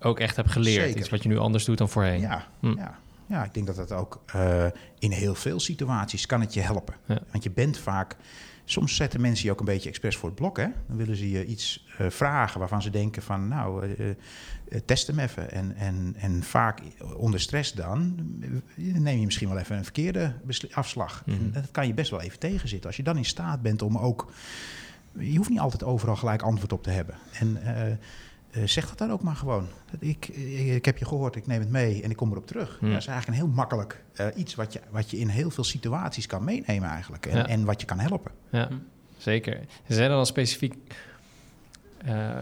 ook 0.00 0.18
echt 0.20 0.36
hebt 0.36 0.50
geleerd. 0.50 0.84
Zeker. 0.84 0.98
Iets 1.00 1.08
wat 1.08 1.22
je 1.22 1.28
nu 1.28 1.38
anders 1.38 1.64
doet 1.64 1.78
dan 1.78 1.88
voorheen. 1.88 2.20
Ja, 2.20 2.46
Hm. 2.60 2.76
ja. 2.76 2.98
ja, 3.26 3.44
ik 3.44 3.54
denk 3.54 3.66
dat 3.66 3.76
dat 3.76 3.92
ook 3.92 4.20
eh, 4.26 4.66
in 4.98 5.10
heel 5.10 5.34
veel 5.34 5.60
situaties 5.60 6.26
kan 6.26 6.40
het 6.40 6.54
je 6.54 6.60
helpen. 6.60 6.94
Ja. 7.06 7.18
Want 7.30 7.42
je 7.44 7.50
bent 7.50 7.78
vaak... 7.78 8.16
Soms 8.70 8.96
zetten 8.96 9.20
mensen 9.20 9.44
je 9.44 9.50
ook 9.50 9.58
een 9.58 9.64
beetje 9.64 9.88
expres 9.88 10.16
voor 10.16 10.28
het 10.28 10.38
blok. 10.38 10.56
Hè? 10.56 10.66
Dan 10.86 10.96
willen 10.96 11.16
ze 11.16 11.30
je 11.30 11.46
iets 11.46 11.86
eh, 11.98 12.10
vragen 12.10 12.58
waarvan 12.58 12.82
ze 12.82 12.90
denken 12.90 13.22
van... 13.22 13.48
nou, 13.48 13.86
eh, 13.86 14.10
eh, 14.10 14.16
test 14.84 15.06
hem 15.06 15.18
even. 15.18 15.50
En, 15.50 15.76
en, 15.76 16.14
en 16.18 16.42
vaak 16.42 16.80
onder 17.16 17.40
stress 17.40 17.72
dan 17.72 18.14
neem 18.76 19.18
je 19.18 19.24
misschien 19.24 19.48
wel 19.48 19.58
even 19.58 19.76
een 19.76 19.84
verkeerde 19.84 20.34
afslag. 20.72 21.22
Mhm. 21.26 21.36
En 21.36 21.50
dat 21.52 21.70
kan 21.70 21.86
je 21.86 21.94
best 21.94 22.10
wel 22.10 22.20
even 22.20 22.38
tegenzitten. 22.38 22.86
Als 22.86 22.96
je 22.96 23.02
dan 23.02 23.16
in 23.16 23.24
staat 23.24 23.62
bent 23.62 23.82
om 23.82 23.98
ook... 23.98 24.32
Je 25.18 25.36
hoeft 25.36 25.50
niet 25.50 25.60
altijd 25.60 25.84
overal 25.84 26.16
gelijk 26.16 26.42
antwoord 26.42 26.72
op 26.72 26.82
te 26.82 26.90
hebben. 26.90 27.14
En 27.32 27.58
eh, 28.50 28.62
eh, 28.62 28.68
zeg 28.68 28.88
dat 28.88 28.98
dan 28.98 29.10
ook 29.12 29.22
maar 29.22 29.36
gewoon. 29.36 29.66
Dat 29.90 30.00
Ik, 30.02 30.28
ik, 30.28 30.66
ik 30.66 30.84
heb 30.84 30.98
je 30.98 31.04
gehoord, 31.04 31.36
ik 31.36 31.46
neem 31.46 31.60
het 31.60 31.70
mee 31.70 32.02
en 32.02 32.10
ik 32.10 32.16
kom 32.16 32.30
erop 32.30 32.46
terug. 32.46 32.76
Hmm. 32.78 32.88
Ja, 32.88 32.92
dat 32.94 33.02
is 33.02 33.08
eigenlijk 33.08 33.38
een 33.40 33.46
heel 33.46 33.54
makkelijk 33.56 34.04
eh, 34.14 34.26
iets 34.36 34.54
wat 34.54 34.72
je, 34.72 34.80
wat 34.90 35.10
je 35.10 35.18
in 35.18 35.28
heel 35.28 35.50
veel 35.50 35.64
situaties 35.64 36.26
kan 36.26 36.44
meenemen 36.44 36.88
eigenlijk. 36.88 37.26
En, 37.26 37.36
Ja. 37.36 37.46
en 37.46 37.64
wat 37.64 37.80
je 37.80 37.86
kan 37.86 37.98
helpen. 37.98 38.32
Ja, 38.50 38.68
zeker. 39.16 39.60
Zijn 39.88 40.10
er 40.10 40.16
dan 40.16 40.26
specifiek 40.26 40.74
eh, 42.04 42.40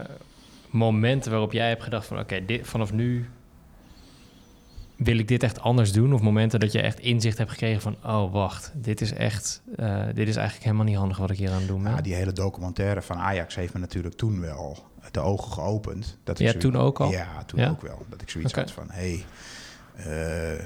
momenten 0.69 1.31
waarop 1.31 1.51
jij 1.51 1.67
hebt 1.67 1.83
gedacht 1.83 2.05
van... 2.07 2.19
oké, 2.19 2.43
vanaf 2.61 2.93
nu 2.93 3.29
wil 4.95 5.17
ik 5.17 5.27
dit 5.27 5.43
echt 5.43 5.59
anders 5.59 5.91
doen? 5.91 6.13
Of 6.13 6.21
momenten 6.21 6.59
dat 6.59 6.71
je 6.71 6.81
echt 6.81 6.99
inzicht 6.99 7.37
hebt 7.37 7.49
gekregen 7.51 7.81
van... 7.81 7.95
oh, 8.03 8.31
wacht, 8.33 8.71
dit 8.75 9.01
is 9.01 9.13
echt... 9.13 9.61
eh, 9.75 10.05
dit 10.13 10.27
is 10.27 10.35
eigenlijk 10.35 10.65
helemaal 10.65 10.85
niet 10.85 10.95
handig 10.97 11.17
wat 11.17 11.29
ik 11.29 11.37
hier 11.37 11.49
aan 11.51 11.57
het 11.59 11.67
doen 11.67 11.83
ben. 11.83 11.91
Ja, 11.91 12.01
die 12.01 12.13
hele 12.13 12.31
documentaire 12.31 13.01
van 13.01 13.17
Ajax 13.17 13.55
heeft 13.55 13.73
me 13.73 13.79
natuurlijk 13.79 14.15
toen 14.15 14.41
wel 14.41 14.77
de 15.13 15.19
ogen 15.19 15.51
geopend. 15.51 16.17
Dat 16.23 16.39
ik 16.39 16.45
Ja, 16.45 16.51
zoiets- 16.51 16.65
toen 16.71 16.81
ook 16.81 16.99
al? 16.99 17.11
Ja, 17.11 17.43
toen 17.45 17.59
Ja? 17.59 17.69
ook 17.69 17.81
wel. 17.81 18.05
Dat 18.09 18.21
ik 18.21 18.29
zoiets 18.29 18.53
had 18.53 18.71
van, 18.71 18.87
hé, 18.91 19.23
hey, 19.95 20.57
eh, 20.57 20.65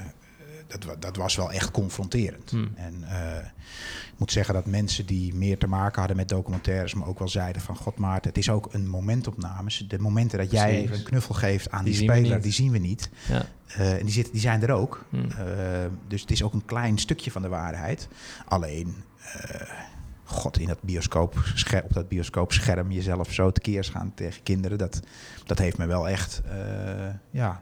dat, 0.68 1.02
dat 1.02 1.16
was 1.16 1.36
wel 1.36 1.52
echt 1.52 1.72
confronterend. 1.72 2.50
Hmm. 2.52 2.72
En 2.76 3.04
eh, 3.04 3.38
ik 4.14 4.20
moet 4.20 4.32
zeggen 4.32 4.54
dat 4.54 4.66
mensen 4.66 5.06
die 5.06 5.34
meer 5.36 5.58
te 5.58 5.68
maken 5.68 6.00
hadden 6.00 6.18
met 6.18 6.30
documentaires... 6.30 6.94
me 6.94 7.06
ook 7.06 7.20
wel 7.20 7.28
zeiden 7.28 7.62
van, 7.62 7.76
god 7.76 7.98
Maarten, 7.98 8.30
het 8.30 8.38
is 8.38 8.50
ook 8.50 8.74
een 8.74 8.88
momentopnames. 8.88 9.86
De 9.88 10.00
momenten 10.00 10.38
dat 10.38 10.52
jij 10.52 10.82
even 10.82 10.96
een 10.96 11.04
knuffel 11.04 11.36
geeft 11.36 11.70
aan 11.72 11.84
Die 11.86 11.94
speler, 11.94 12.42
die 12.42 12.52
zien 12.52 12.72
we 12.72 12.78
niet. 12.78 13.10
Ja. 13.28 13.46
Eh, 13.68 13.98
en 14.00 14.06
die, 14.06 14.30
die 14.32 14.42
zijn 14.42 14.62
er 14.64 14.72
ook. 14.72 15.06
Hmm. 15.10 15.28
Dus 16.08 16.22
het 16.22 16.32
is 16.32 16.44
ook 16.44 16.54
een 16.54 16.66
klein 16.66 16.98
stukje 16.98 17.32
van 17.32 17.42
de 17.42 17.48
waarheid. 17.48 18.08
Alleen, 18.46 18.96
god, 20.34 20.60
in 20.60 20.68
dat 20.68 20.82
bioscoop, 20.82 21.36
op 21.84 21.94
dat 21.94 22.08
bioscoopscherm 22.08 22.92
jezelf 22.92 23.32
zo 23.32 23.52
tekeer 23.52 23.84
gaan 23.84 24.12
tegen 24.16 24.44
kinderen, 24.44 24.78
dat, 24.78 25.00
dat 25.46 25.60
heeft 25.60 25.78
me 25.78 25.86
wel 25.86 26.10
echt 26.10 26.42
eh, 26.46 27.14
ja, 27.32 27.62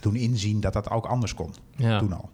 doen 0.00 0.16
inzien 0.16 0.60
dat 0.60 0.72
dat 0.72 0.90
ook 0.90 1.06
anders 1.06 1.34
kon. 1.34 1.54
Ja. 1.76 1.98
Toen 1.98 2.12
al. 2.12 2.30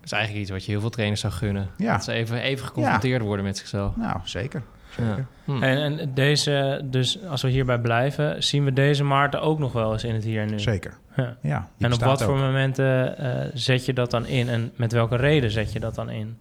Dat 0.00 0.04
is 0.04 0.12
eigenlijk 0.12 0.42
iets 0.42 0.50
wat 0.50 0.64
je 0.64 0.70
heel 0.70 0.80
veel 0.80 0.90
trainers 0.90 1.20
zou 1.20 1.32
gunnen. 1.32 1.68
Ja. 1.76 1.92
Dat 1.92 2.04
ze 2.04 2.12
even, 2.12 2.40
even 2.40 2.66
geconfronteerd 2.66 3.22
worden 3.22 3.44
met 3.44 3.58
zichzelf. 3.58 3.96
Nou, 3.96 4.20
zeker. 4.24 4.62
Ja. 4.96 5.04
zeker. 5.06 5.26
Hm. 5.44 5.62
En, 5.62 5.78
en 5.78 6.14
deze, 6.14 6.80
dus 6.84 7.22
als 7.24 7.42
we 7.42 7.48
hierbij 7.48 7.78
blijven, 7.78 8.42
zien 8.42 8.64
we 8.64 8.72
deze 8.72 9.04
Maarten 9.04 9.40
ook 9.40 9.58
nog 9.58 9.72
wel 9.72 9.92
eens 9.92 10.04
in 10.04 10.14
het 10.14 10.24
hier 10.24 10.42
en 10.42 10.50
nu. 10.50 10.60
Zeker. 10.60 10.98
Ja. 11.42 11.68
En 11.78 11.92
op 11.92 12.00
wat 12.00 12.22
voor 12.22 12.38
momenten 12.38 13.18
eh, 13.18 13.50
zet 13.54 13.84
je 13.84 13.92
dat 13.92 14.10
dan 14.10 14.26
in 14.26 14.48
en 14.48 14.72
met 14.76 14.92
welke 14.92 15.16
reden 15.16 15.50
zet 15.50 15.72
je 15.72 15.80
dat 15.80 15.94
dan 15.94 16.10
in? 16.10 16.38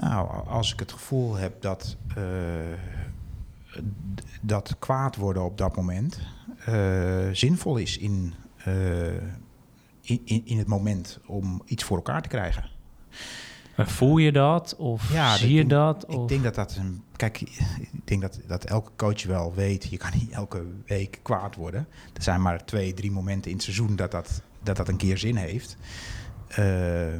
Nou, 0.00 0.46
als 0.46 0.72
ik 0.72 0.78
het 0.78 0.92
gevoel 0.92 1.34
heb 1.36 1.62
dat, 1.62 1.96
eh, 2.16 2.24
dat 4.40 4.76
kwaad 4.78 5.16
worden 5.16 5.44
op 5.44 5.58
dat 5.58 5.76
moment 5.76 6.20
eh, 6.64 7.28
zinvol 7.32 7.76
is 7.76 7.98
in, 7.98 8.34
eh, 8.56 9.14
in, 10.00 10.20
in, 10.24 10.42
in 10.44 10.58
het 10.58 10.66
moment 10.66 11.18
om 11.26 11.62
iets 11.64 11.84
voor 11.84 11.96
elkaar 11.96 12.22
te 12.22 12.28
krijgen. 12.28 12.64
En 13.76 13.88
voel 13.88 14.18
je 14.18 14.32
dat 14.32 14.76
of 14.76 15.12
Ja, 15.12 15.36
zie 15.36 15.48
ik 15.48 15.54
je 15.56 15.66
dat? 15.66 16.04
Ik 16.08 16.18
Of? 16.18 16.28
denk 16.28 16.42
dat 16.42 16.54
dat 16.54 16.76
een. 16.76 17.02
Kijk, 17.16 17.40
ik 17.80 17.90
denk 18.04 18.20
dat, 18.20 18.40
dat 18.46 18.64
elke 18.64 18.90
coach 18.96 19.24
wel 19.24 19.54
weet. 19.54 19.84
Je 19.90 19.96
kan 19.96 20.10
niet 20.14 20.30
elke 20.30 20.64
week 20.86 21.18
kwaad 21.22 21.56
worden. 21.56 21.86
Er 22.12 22.22
zijn 22.22 22.42
maar 22.42 22.64
twee, 22.64 22.94
drie 22.94 23.10
momenten 23.10 23.50
in 23.50 23.56
het 23.56 23.64
seizoen 23.64 23.96
dat 23.96 24.10
dat, 24.10 24.42
dat, 24.62 24.76
dat 24.76 24.88
een 24.88 24.96
keer 24.96 25.18
zin 25.18 25.36
heeft. 25.36 25.76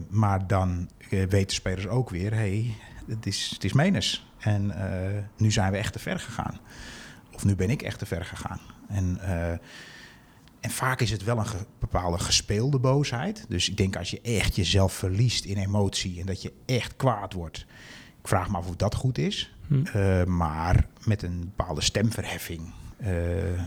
Maar 0.08 0.46
dan 0.46 0.88
weten 1.10 1.54
spelers 1.56 1.86
ook 1.86 2.10
weer: 2.10 2.30
hé, 2.30 2.36
hey, 2.36 2.74
het, 3.06 3.26
is, 3.26 3.50
het 3.54 3.64
is 3.64 3.72
menens. 3.72 4.26
En 4.38 4.70
eh, 4.70 5.22
nu 5.36 5.50
zijn 5.50 5.72
we 5.72 5.78
echt 5.78 5.92
te 5.92 5.98
ver 5.98 6.18
gegaan. 6.20 6.58
Of 7.32 7.44
nu 7.44 7.54
ben 7.56 7.70
ik 7.70 7.82
echt 7.82 7.98
te 7.98 8.06
ver 8.06 8.24
gegaan. 8.24 8.60
En, 8.88 9.18
eh, 9.20 9.50
en 10.60 10.70
vaak 10.70 11.00
is 11.00 11.10
het 11.10 11.24
wel 11.24 11.38
een 11.38 11.46
ge- 11.46 11.66
bepaalde 11.78 12.18
gespeelde 12.18 12.78
boosheid. 12.78 13.44
Dus 13.48 13.68
ik 13.68 13.76
denk 13.76 13.96
als 13.96 14.10
je 14.10 14.20
echt 14.20 14.56
jezelf 14.56 14.92
verliest 14.92 15.44
in 15.44 15.56
emotie 15.56 16.20
en 16.20 16.26
dat 16.26 16.42
je 16.42 16.52
echt 16.66 16.96
kwaad 16.96 17.32
wordt. 17.32 17.58
Ik 18.22 18.28
vraag 18.28 18.50
me 18.50 18.56
af 18.56 18.68
of 18.68 18.76
dat 18.76 18.94
goed 18.94 19.18
is. 19.18 19.54
Hm. 19.66 19.84
Eh, 19.86 20.24
maar 20.24 20.86
met 21.04 21.22
een 21.22 21.40
bepaalde 21.40 21.80
stemverheffing. 21.80 22.72
eh, 22.96 23.52
eh, 23.54 23.60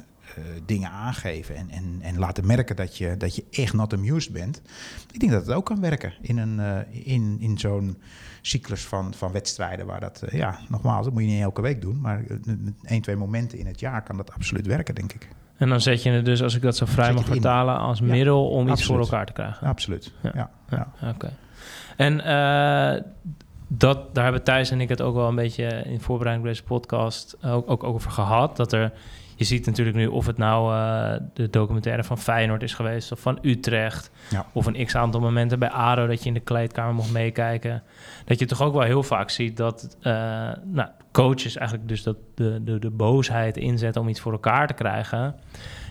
dingen 0.65 0.89
aangeven 0.89 1.55
en, 1.55 1.69
en, 1.69 1.97
en 2.01 2.19
laten 2.19 2.45
merken 2.45 2.75
dat 2.75 2.97
je, 2.97 3.17
dat 3.17 3.36
je 3.36 3.45
echt 3.51 3.73
not 3.73 3.93
amused 3.93 4.34
bent. 4.34 4.61
Ik 5.11 5.19
denk 5.19 5.31
dat 5.31 5.45
het 5.45 5.55
ook 5.55 5.65
kan 5.65 5.81
werken 5.81 6.13
in, 6.21 6.38
een, 6.38 6.59
eh, 6.59 7.07
in, 7.07 7.38
in 7.39 7.57
zo'n 7.57 7.97
cyclus 8.41 8.86
van, 8.86 9.13
van 9.13 9.31
wedstrijden. 9.31 9.86
Waar 9.86 9.99
dat, 9.99 10.21
eh, 10.21 10.38
ja, 10.38 10.59
nogmaals, 10.69 11.05
dat 11.05 11.13
moet 11.13 11.23
je 11.23 11.29
niet 11.29 11.41
elke 11.41 11.61
week 11.61 11.81
doen. 11.81 12.01
Maar 12.01 12.19
eh, 12.19 12.38
met 12.43 12.73
één, 12.84 13.01
twee 13.01 13.15
momenten 13.15 13.57
in 13.57 13.65
het 13.65 13.79
jaar 13.79 14.03
kan 14.03 14.17
dat 14.17 14.34
absoluut 14.34 14.67
werken, 14.67 14.95
denk 14.95 15.13
ik. 15.13 15.27
En 15.57 15.69
dan 15.69 15.81
zet 15.81 16.03
je 16.03 16.09
het 16.09 16.25
dus, 16.25 16.41
als 16.41 16.55
ik 16.55 16.61
dat 16.61 16.77
zo 16.77 16.86
vrij 16.86 17.13
mag 17.13 17.25
vertalen, 17.25 17.77
als 17.77 17.99
Ja, 17.99 18.05
middel 18.05 18.49
om 18.49 18.67
iets 18.67 18.86
voor 18.86 18.99
elkaar 18.99 19.25
te 19.25 19.34
krijgen. 19.34 19.67
Absoluut. 19.67 20.13
Ja. 20.21 20.31
Ja. 20.34 20.51
Ja, 20.69 21.09
Oké. 21.09 21.34
En 21.97 22.19
eh, 22.25 23.01
dat, 23.67 24.15
daar 24.15 24.23
hebben 24.23 24.43
Thijs 24.43 24.71
en 24.71 24.81
ik 24.81 24.89
het 24.89 25.01
ook 25.01 25.15
wel 25.15 25.27
een 25.27 25.36
beetje 25.36 25.84
in 25.86 25.99
voorbereiding 25.99 26.47
op 26.47 26.53
deze 26.53 26.67
podcast 26.67 27.45
ook, 27.45 27.69
ook 27.71 27.84
over 27.84 28.11
gehad. 28.11 28.57
Dat 28.57 28.73
er, 28.73 28.91
je 29.36 29.43
ziet 29.43 29.65
natuurlijk 29.65 29.97
nu 29.97 30.07
of 30.07 30.25
het 30.25 30.38
nou 30.38 30.73
eh, 30.73 31.19
de 31.34 31.49
documentaire 31.49 32.03
van 32.03 32.17
Feyenoord 32.17 32.63
is 32.63 32.73
geweest 32.73 33.11
of 33.11 33.19
van 33.19 33.39
Utrecht. 33.41 34.11
Ja. 34.29 34.45
Of 34.53 34.65
een 34.65 34.86
x 34.86 34.95
aantal 34.95 35.21
momenten 35.21 35.59
bij 35.59 35.69
ADO 35.69 36.07
dat 36.07 36.21
je 36.21 36.27
in 36.27 36.34
de 36.34 36.39
kleedkamer 36.39 36.93
mocht 36.93 37.11
meekijken. 37.11 37.84
Dat 38.25 38.39
je 38.39 38.45
toch 38.45 38.61
ook 38.61 38.73
wel 38.73 38.81
heel 38.81 39.03
vaak 39.03 39.29
ziet 39.29 39.57
dat 39.57 39.97
eh, 40.01 40.13
nou, 40.63 40.89
coaches 41.11 41.55
eigenlijk 41.55 41.88
dus 41.88 42.03
dat 42.03 42.17
de, 42.36 42.61
de, 42.63 42.79
de 42.79 42.89
boosheid 42.89 43.57
inzetten 43.57 44.01
om 44.01 44.07
iets 44.07 44.19
voor 44.19 44.31
elkaar 44.31 44.67
te 44.67 44.73
krijgen. 44.73 45.36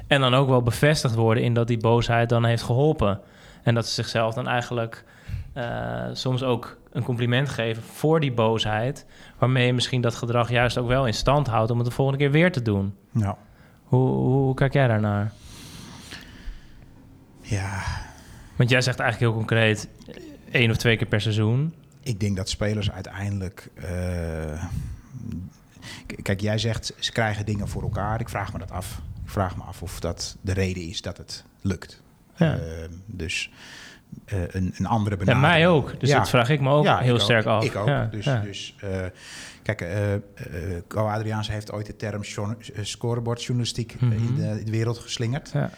En 0.07 0.21
dan 0.21 0.35
ook 0.35 0.49
wel 0.49 0.63
bevestigd 0.63 1.15
worden 1.15 1.43
in 1.43 1.55
dat 1.55 1.67
die 1.67 1.79
boosheid 1.79 2.29
dan 2.29 2.45
heeft 2.45 2.63
geholpen. 2.63 3.21
En 3.63 3.75
dat 3.75 3.87
ze 3.87 3.95
zichzelf 3.95 4.35
dan 4.35 4.49
eigenlijk 4.49 5.05
eh, 5.53 6.05
soms 6.13 6.43
ook 6.43 6.77
een 6.93 7.03
compliment 7.03 7.49
geven 7.49 7.83
voor 7.83 8.21
die 8.21 8.33
boosheid. 8.33 9.07
Waarmee 9.39 9.67
je 9.67 9.73
misschien 9.73 10.01
dat 10.01 10.15
gedrag 10.15 10.51
juist 10.51 10.79
ook 10.79 10.89
wel 10.89 11.07
in 11.07 11.15
stand 11.15 11.47
houdt 11.47 11.71
om 11.71 11.79
het 11.79 11.87
de 11.87 11.93
volgende 11.93 12.21
keer 12.21 12.31
weer 12.31 12.53
te 12.53 12.63
doen. 12.63 12.95
ja. 13.13 13.37
Hoe, 13.85 14.09
hoe, 14.09 14.43
hoe 14.43 14.55
kijk 14.55 14.73
jij 14.73 14.87
daarnaar? 14.89 15.33
ja. 17.41 17.83
Want 18.57 18.71
jij 18.71 18.81
zegt 18.81 18.99
eigenlijk 18.99 19.31
heel 19.33 19.41
concreet 19.41 19.89
één 20.51 20.71
of 20.71 20.77
twee 20.77 20.97
keer 20.97 21.07
per 21.07 21.21
seizoen. 21.21 21.75
Ik 22.03 22.21
denk 22.21 22.37
dat 22.37 22.49
spelers 22.49 22.91
uiteindelijk. 22.91 23.71
eh, 23.75 24.65
kijk, 26.23 26.41
jij 26.41 26.59
zegt 26.59 26.95
ze 26.99 27.13
krijgen 27.13 27.47
dingen 27.47 27.69
voor 27.69 27.83
elkaar. 27.83 28.21
Ik 28.21 28.29
vraag 28.29 28.53
me 28.53 28.59
dat 28.59 28.71
af. 28.71 29.01
Ik 29.25 29.31
vraag 29.31 29.57
me 29.57 29.63
af 29.63 29.83
of 29.83 30.01
dat 30.01 30.37
de 30.41 30.53
reden 30.53 30.83
is 30.89 31.03
dat 31.03 31.17
het 31.17 31.45
lukt. 31.61 32.03
Ja. 32.37 32.57
Eh, 32.57 32.89
dus 33.07 33.51
een, 34.27 34.75
een 34.77 34.87
andere 34.87 35.17
En 35.17 35.25
benadering. 35.25 35.53
mij 35.53 35.69
ook. 35.69 36.01
Dus 36.01 36.09
Ja. 36.09 36.19
dat 36.19 36.29
vraag 36.29 36.49
ik 36.49 36.61
me 36.61 36.71
ook 36.71 36.85
Ja, 36.85 36.99
heel 36.99 37.19
sterk 37.19 37.47
ook. 37.47 37.53
af. 37.53 37.65
Ik 37.65 37.77
ook. 37.77 37.87
Ja, 37.87 38.05
dus 38.05 38.25
dus 38.43 38.75
eh, 38.81 38.89
kijk, 39.63 39.81
eh 39.81 40.15
eh 40.15 40.21
Co 40.89 41.07
Adriaans 41.09 41.49
heeft 41.51 41.73
ooit 41.73 41.87
de 41.87 41.97
term 41.97 42.23
journa- 42.23 42.57
eh, 42.75 42.85
scorebordjournalistiek 42.85 43.93
eh, 44.01 44.03
in, 44.03 44.23
Mhm. 44.23 44.35
de, 44.35 44.59
in 44.59 44.65
de 44.65 44.71
wereld 44.71 44.99
geslingerd. 44.99 45.51
Ja. 45.53 45.71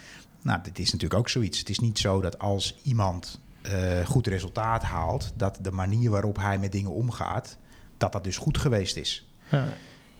Nou, 0.43 0.61
dit 0.63 0.79
is 0.79 0.93
natuurlijk 0.93 1.21
ook 1.21 1.29
zoiets. 1.29 1.59
Het 1.59 1.69
is 1.69 1.79
niet 1.79 1.99
zo 1.99 2.21
dat 2.21 2.39
als 2.39 2.79
iemand 2.83 3.41
eh, 3.63 4.07
goed 4.07 4.27
resultaat 4.27 4.83
haalt, 4.83 5.33
dat 5.37 5.59
de 5.61 5.71
manier 5.73 6.11
waarop 6.11 6.37
hij 6.37 6.59
met 6.59 6.73
dingen 6.73 6.91
omgaat, 6.91 7.57
dat 7.99 8.13
dat 8.13 8.25
dus 8.25 8.37
goed 8.37 8.59
geweest 8.59 8.97
is. 8.97 9.29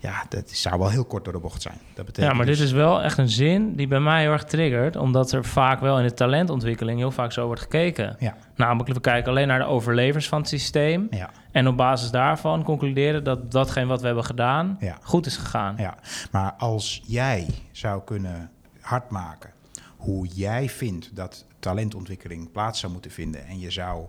Ja. 0.05 0.25
Dat 0.29 0.51
zou 0.51 0.79
wel 0.79 0.91
heel 0.91 1.05
kort 1.05 1.25
door 1.25 1.33
de 1.33 1.39
bocht 1.39 1.63
zijn. 1.63 1.79
Dat 1.95 2.05
betekent 2.07 2.31
Ja, 2.31 2.37
maar 2.37 2.47
dus- 2.47 2.59
dit 2.59 2.67
is 2.67 2.73
wel 2.73 3.03
echt 3.03 3.19
een 3.19 3.29
zin 3.29 3.75
die 3.77 3.87
bij 3.87 4.01
mij 4.01 4.21
heel 4.23 4.33
erg 4.33 4.45
triggert. 4.45 4.97
Omdat 4.97 5.33
er 5.33 5.45
vaak 5.45 5.81
wel 5.81 5.99
in 5.99 6.07
de 6.07 6.15
talentontwikkeling 6.15 6.99
heel 6.99 7.11
vaak 7.11 7.33
zo 7.33 7.47
wordt 7.47 7.61
gekeken. 7.61 8.17
Ja, 8.19 8.37
Namelijk, 8.57 8.93
we 8.95 9.01
kijken 9.01 9.31
alleen 9.31 9.49
naar 9.49 9.59
de 9.59 9.65
overlevers 9.65 10.29
van 10.29 10.39
het 10.39 10.49
systeem. 10.49 11.07
ja, 11.11 11.31
En 11.53 11.69
op 11.69 11.77
basis 11.77 12.11
daarvan 12.11 12.63
concluderen 12.63 13.25
dat 13.25 13.51
datgene 13.53 13.87
wat 13.87 14.01
we 14.01 14.07
hebben 14.07 14.25
gedaan 14.25 14.77
Ja. 14.81 14.99
goed 15.03 15.27
is 15.27 15.37
gegaan. 15.37 15.75
ja. 15.79 15.95
Maar 16.31 16.53
als 16.59 17.03
jij 17.07 17.47
zou 17.73 18.03
kunnen 18.05 18.51
hardmaken 18.81 19.51
hoe 19.97 20.27
jij 20.27 20.69
vindt 20.69 21.17
dat 21.17 21.45
talentontwikkeling 21.59 22.53
plaats 22.53 22.81
zou 22.81 22.93
moeten 22.93 23.11
vinden 23.11 23.47
en 23.47 23.61
je 23.61 23.71
zou 23.71 24.07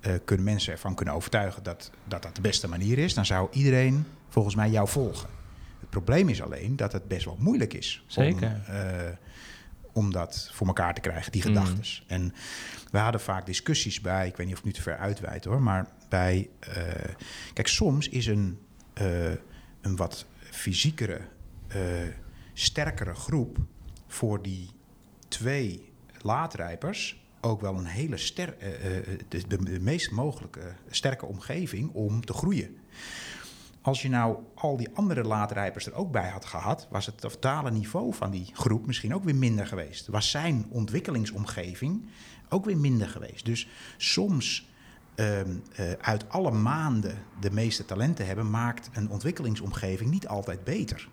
eh, 0.00 0.12
kunnen 0.24 0.44
mensen 0.44 0.72
ervan 0.72 0.94
kunnen 0.94 1.14
overtuigen 1.14 1.62
dat, 1.62 1.90
dat 2.04 2.22
dat 2.22 2.34
de 2.36 2.40
beste 2.40 2.68
manier 2.68 2.98
is, 2.98 3.14
dan 3.14 3.26
zou 3.26 3.48
iedereen 3.52 4.06
volgens 4.28 4.54
mij 4.54 4.70
jou 4.70 4.88
volgen. 4.88 5.28
Het 5.86 6.04
probleem 6.04 6.28
is 6.28 6.42
alleen 6.42 6.76
dat 6.76 6.92
het 6.92 7.08
best 7.08 7.24
wel 7.24 7.36
moeilijk 7.40 7.74
is 7.74 8.04
Zeker. 8.06 8.62
om, 8.68 8.74
eh, 8.74 9.10
om 9.92 10.12
dat 10.12 10.50
voor 10.52 10.66
elkaar 10.66 10.94
te 10.94 11.00
krijgen, 11.00 11.32
die 11.32 11.42
Mm. 11.48 11.54
gedachtes. 11.54 12.04
En 12.06 12.34
we 12.90 12.98
hadden 12.98 13.20
vaak 13.20 13.46
discussies 13.46 14.00
bij, 14.00 14.26
ik 14.26 14.36
weet 14.36 14.46
niet 14.46 14.54
of 14.54 14.60
ik 14.60 14.66
nu 14.66 14.72
te 14.72 14.82
ver 14.82 14.96
uitwijd 14.96 15.44
hoor, 15.44 15.62
maar 15.62 15.86
bij, 16.08 16.48
eh, 16.60 16.74
kijk, 17.52 17.68
soms 17.68 18.08
is 18.08 18.26
een, 18.26 18.58
eh, 18.92 19.30
een 19.80 19.96
wat 19.96 20.26
fysiekere, 20.50 21.20
eh, 21.68 21.80
sterkere 22.52 23.14
groep 23.14 23.58
voor 24.06 24.42
die 24.42 24.70
twee 25.28 25.92
laadrijpers 26.22 27.24
ook 27.40 27.60
wel 27.60 27.74
een 27.74 27.86
hele 27.86 28.16
ster, 28.16 28.54
de, 29.28 29.46
de, 29.48 29.62
de 29.64 29.80
meest 29.80 30.10
mogelijke 30.10 30.72
sterke 30.90 31.26
omgeving 31.26 31.90
om 31.92 32.24
te 32.24 32.32
groeien. 32.32 32.76
Als 33.86 34.02
je 34.02 34.08
nou 34.08 34.36
al 34.54 34.76
die 34.76 34.88
andere 34.94 35.24
laadrijpers 35.24 35.86
er 35.86 35.94
ook 35.94 36.12
bij 36.12 36.28
had 36.28 36.44
gehad, 36.44 36.86
was 36.90 37.06
het 37.06 37.20
totale 37.20 37.70
niveau 37.70 38.14
van 38.14 38.30
die 38.30 38.50
groep 38.52 38.86
misschien 38.86 39.14
ook 39.14 39.24
weer 39.24 39.34
minder 39.34 39.66
geweest. 39.66 40.06
Was 40.06 40.30
zijn 40.30 40.66
ontwikkelingsomgeving 40.68 42.08
ook 42.48 42.64
weer 42.64 42.76
minder 42.76 43.08
geweest. 43.08 43.44
Dus 43.44 43.68
soms 43.96 44.68
ehm, 45.14 45.56
eh, 45.74 45.92
uit 45.92 46.28
alle 46.28 46.50
maanden 46.50 47.18
de 47.40 47.50
meeste 47.50 47.84
talenten 47.84 48.26
hebben, 48.26 48.50
maakt 48.50 48.90
een 48.92 49.10
ontwikkelingsomgeving 49.10 50.10
niet 50.10 50.28
altijd 50.28 50.64
beter. 50.64 51.08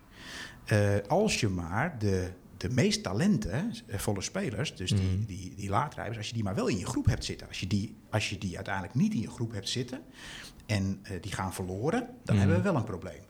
Eh, 0.64 0.96
als 1.08 1.40
je 1.40 1.48
maar 1.48 1.98
de, 1.98 2.30
de 2.56 2.68
meest 2.68 3.02
talenten, 3.02 3.72
eh, 3.86 3.98
volle 3.98 4.22
spelers, 4.22 4.76
dus 4.76 4.90
die, 4.90 5.24
die, 5.26 5.54
die 5.54 5.68
laadrijpers, 5.68 6.16
als 6.16 6.28
je 6.28 6.34
die 6.34 6.44
maar 6.44 6.54
wel 6.54 6.68
in 6.68 6.78
je 6.78 6.86
groep 6.86 7.06
hebt 7.06 7.24
zitten. 7.24 7.48
Als 7.48 7.60
je 7.60 7.66
die, 7.66 7.96
als 8.10 8.30
je 8.30 8.38
die 8.38 8.56
uiteindelijk 8.56 8.94
niet 8.94 9.14
in 9.14 9.20
je 9.20 9.30
groep 9.30 9.52
hebt 9.52 9.68
zitten 9.68 10.00
en 10.66 10.98
eh, 11.02 11.22
die 11.22 11.32
gaan 11.32 11.54
verloren, 11.54 12.08
dan 12.24 12.36
hebben 12.36 12.56
we 12.56 12.62
wel 12.62 12.76
een 12.76 12.84
probleem. 12.84 13.20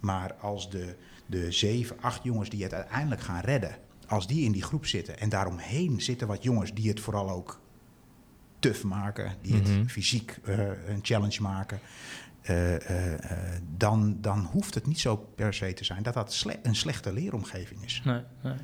Maar 0.00 0.34
als 0.34 0.70
de, 0.70 0.94
de 1.26 1.52
zeven, 1.52 1.96
acht 2.00 2.22
jongens 2.22 2.48
die 2.48 2.62
het 2.62 2.74
uiteindelijk 2.74 3.20
gaan 3.20 3.40
redden, 3.40 3.76
als 4.06 4.26
die 4.26 4.44
in 4.44 4.52
die 4.52 4.62
groep 4.62 4.86
zitten 4.86 5.18
en 5.18 5.28
daaromheen 5.28 6.00
zitten 6.00 6.26
wat 6.26 6.42
jongens 6.42 6.74
die 6.74 6.88
het 6.88 7.00
vooral 7.00 7.30
ook 7.30 7.60
tough 8.58 8.82
maken, 8.84 9.32
die 9.42 9.54
het 9.54 9.68
Mhm. 9.68 9.86
fysiek 9.86 10.38
eh, 10.44 10.58
een 10.86 10.98
challenge 11.02 11.42
maken, 11.42 11.78
eh, 12.42 12.74
dan, 13.76 14.16
dan 14.20 14.48
hoeft 14.52 14.74
het 14.74 14.86
niet 14.86 15.00
zo 15.00 15.16
per 15.16 15.54
se 15.54 15.72
te 15.72 15.84
zijn 15.84 16.02
dat 16.02 16.14
dat 16.14 16.32
sle- 16.32 16.58
een 16.62 16.74
slechte 16.74 17.12
leeromgeving 17.12 17.84
is. 17.84 18.02
Nee, 18.04 18.20
nee. 18.42 18.54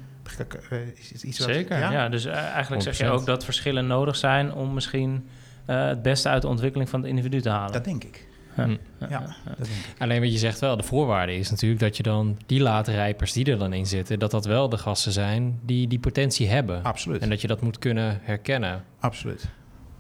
Is 0.95 1.11
het 1.11 1.23
iets 1.23 1.39
wat- 1.39 1.49
Zeker, 1.49 1.79
ja. 1.79 2.09
Dus 2.09 2.25
eigenlijk 2.25 2.83
zeg 2.83 2.97
je 2.99 3.05
100%. 3.05 3.21
ook 3.21 3.27
dat 3.27 3.45
verschillen 3.45 3.87
nodig 3.87 4.17
zijn... 4.17 4.53
om 4.53 4.75
misschien 4.75 5.29
eh, 5.67 5.87
het 5.87 6.03
beste 6.03 6.29
uit 6.29 6.43
de 6.43 6.49
ontwikkeling 6.49 6.89
van 6.91 7.01
het 7.01 7.09
individu 7.09 7.41
te 7.41 7.49
halen. 7.49 7.73
Dat 7.73 7.85
denk 7.85 8.05
ik. 8.05 8.27
Ja. 8.57 8.65
Hm. 8.65 8.77
Ja, 9.11 9.19
dat 9.45 9.57
denk 9.57 9.69
ik. 9.69 9.95
Alleen 9.99 10.21
wat 10.21 10.33
je 10.33 10.39
zegt 10.39 10.59
wel, 10.61 10.77
de 10.77 10.83
voorwaarde 10.83 11.37
is 11.37 11.51
natuurlijk 11.51 11.81
dat 11.81 11.97
je 11.97 12.03
dan 12.03 12.39
die 12.47 12.61
late 12.61 12.91
rijpers 12.93 13.33
die 13.33 13.45
er 13.51 13.59
dan 13.59 13.73
in 13.73 13.87
zitten, 13.87 14.19
dat 14.19 14.31
dat 14.31 14.45
wel 14.45 14.69
de 14.69 14.79
gasten 14.79 15.13
zijn 15.13 15.59
die 15.63 15.89
die 15.89 15.99
potentie 15.99 16.49
hebben. 16.49 16.83
Absoluut. 16.83 17.23
En 17.23 17.29
dat 17.31 17.41
je 17.41 17.47
dat 17.47 17.61
moet 17.61 17.79
kunnen 17.79 18.19
herkennen. 18.23 18.85
Absoluut. 19.01 19.49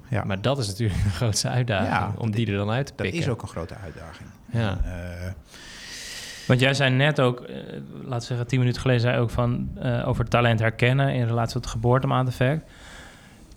Ja, 0.08 0.24
Maar 0.24 0.40
dat 0.40 0.58
is 0.58 0.66
natuurlijk 0.66 1.02
de 1.02 1.08
grootste 1.10 1.48
uitdaging, 1.48 1.88
Ja, 1.88 2.14
om 2.18 2.30
die 2.30 2.46
er 2.46 2.56
dan 2.56 2.70
uit 2.70 2.86
te 2.86 2.92
dat 2.96 3.02
pikken. 3.02 3.20
is 3.22 3.28
ook 3.28 3.42
een 3.42 3.48
grote 3.48 3.74
uitdaging. 3.74 4.28
Ja. 4.52 4.78
Eh, 4.84 5.32
Want 6.46 6.60
jij 6.60 6.74
zei 6.74 6.90
net 6.90 7.20
ook, 7.20 7.40
eh, 7.40 7.56
laten 7.92 8.18
we 8.18 8.24
zeggen 8.24 8.46
tien 8.46 8.58
minuten 8.58 8.80
geleden... 8.80 9.00
zei 9.02 9.14
je 9.14 9.20
ook 9.20 9.30
van, 9.30 9.70
eh, 9.80 10.08
over 10.08 10.28
talent 10.28 10.60
herkennen 10.60 11.14
in 11.14 11.26
relatie 11.26 11.52
tot 11.52 11.62
het 11.64 11.72
geboortemaandeffect. 11.72 12.70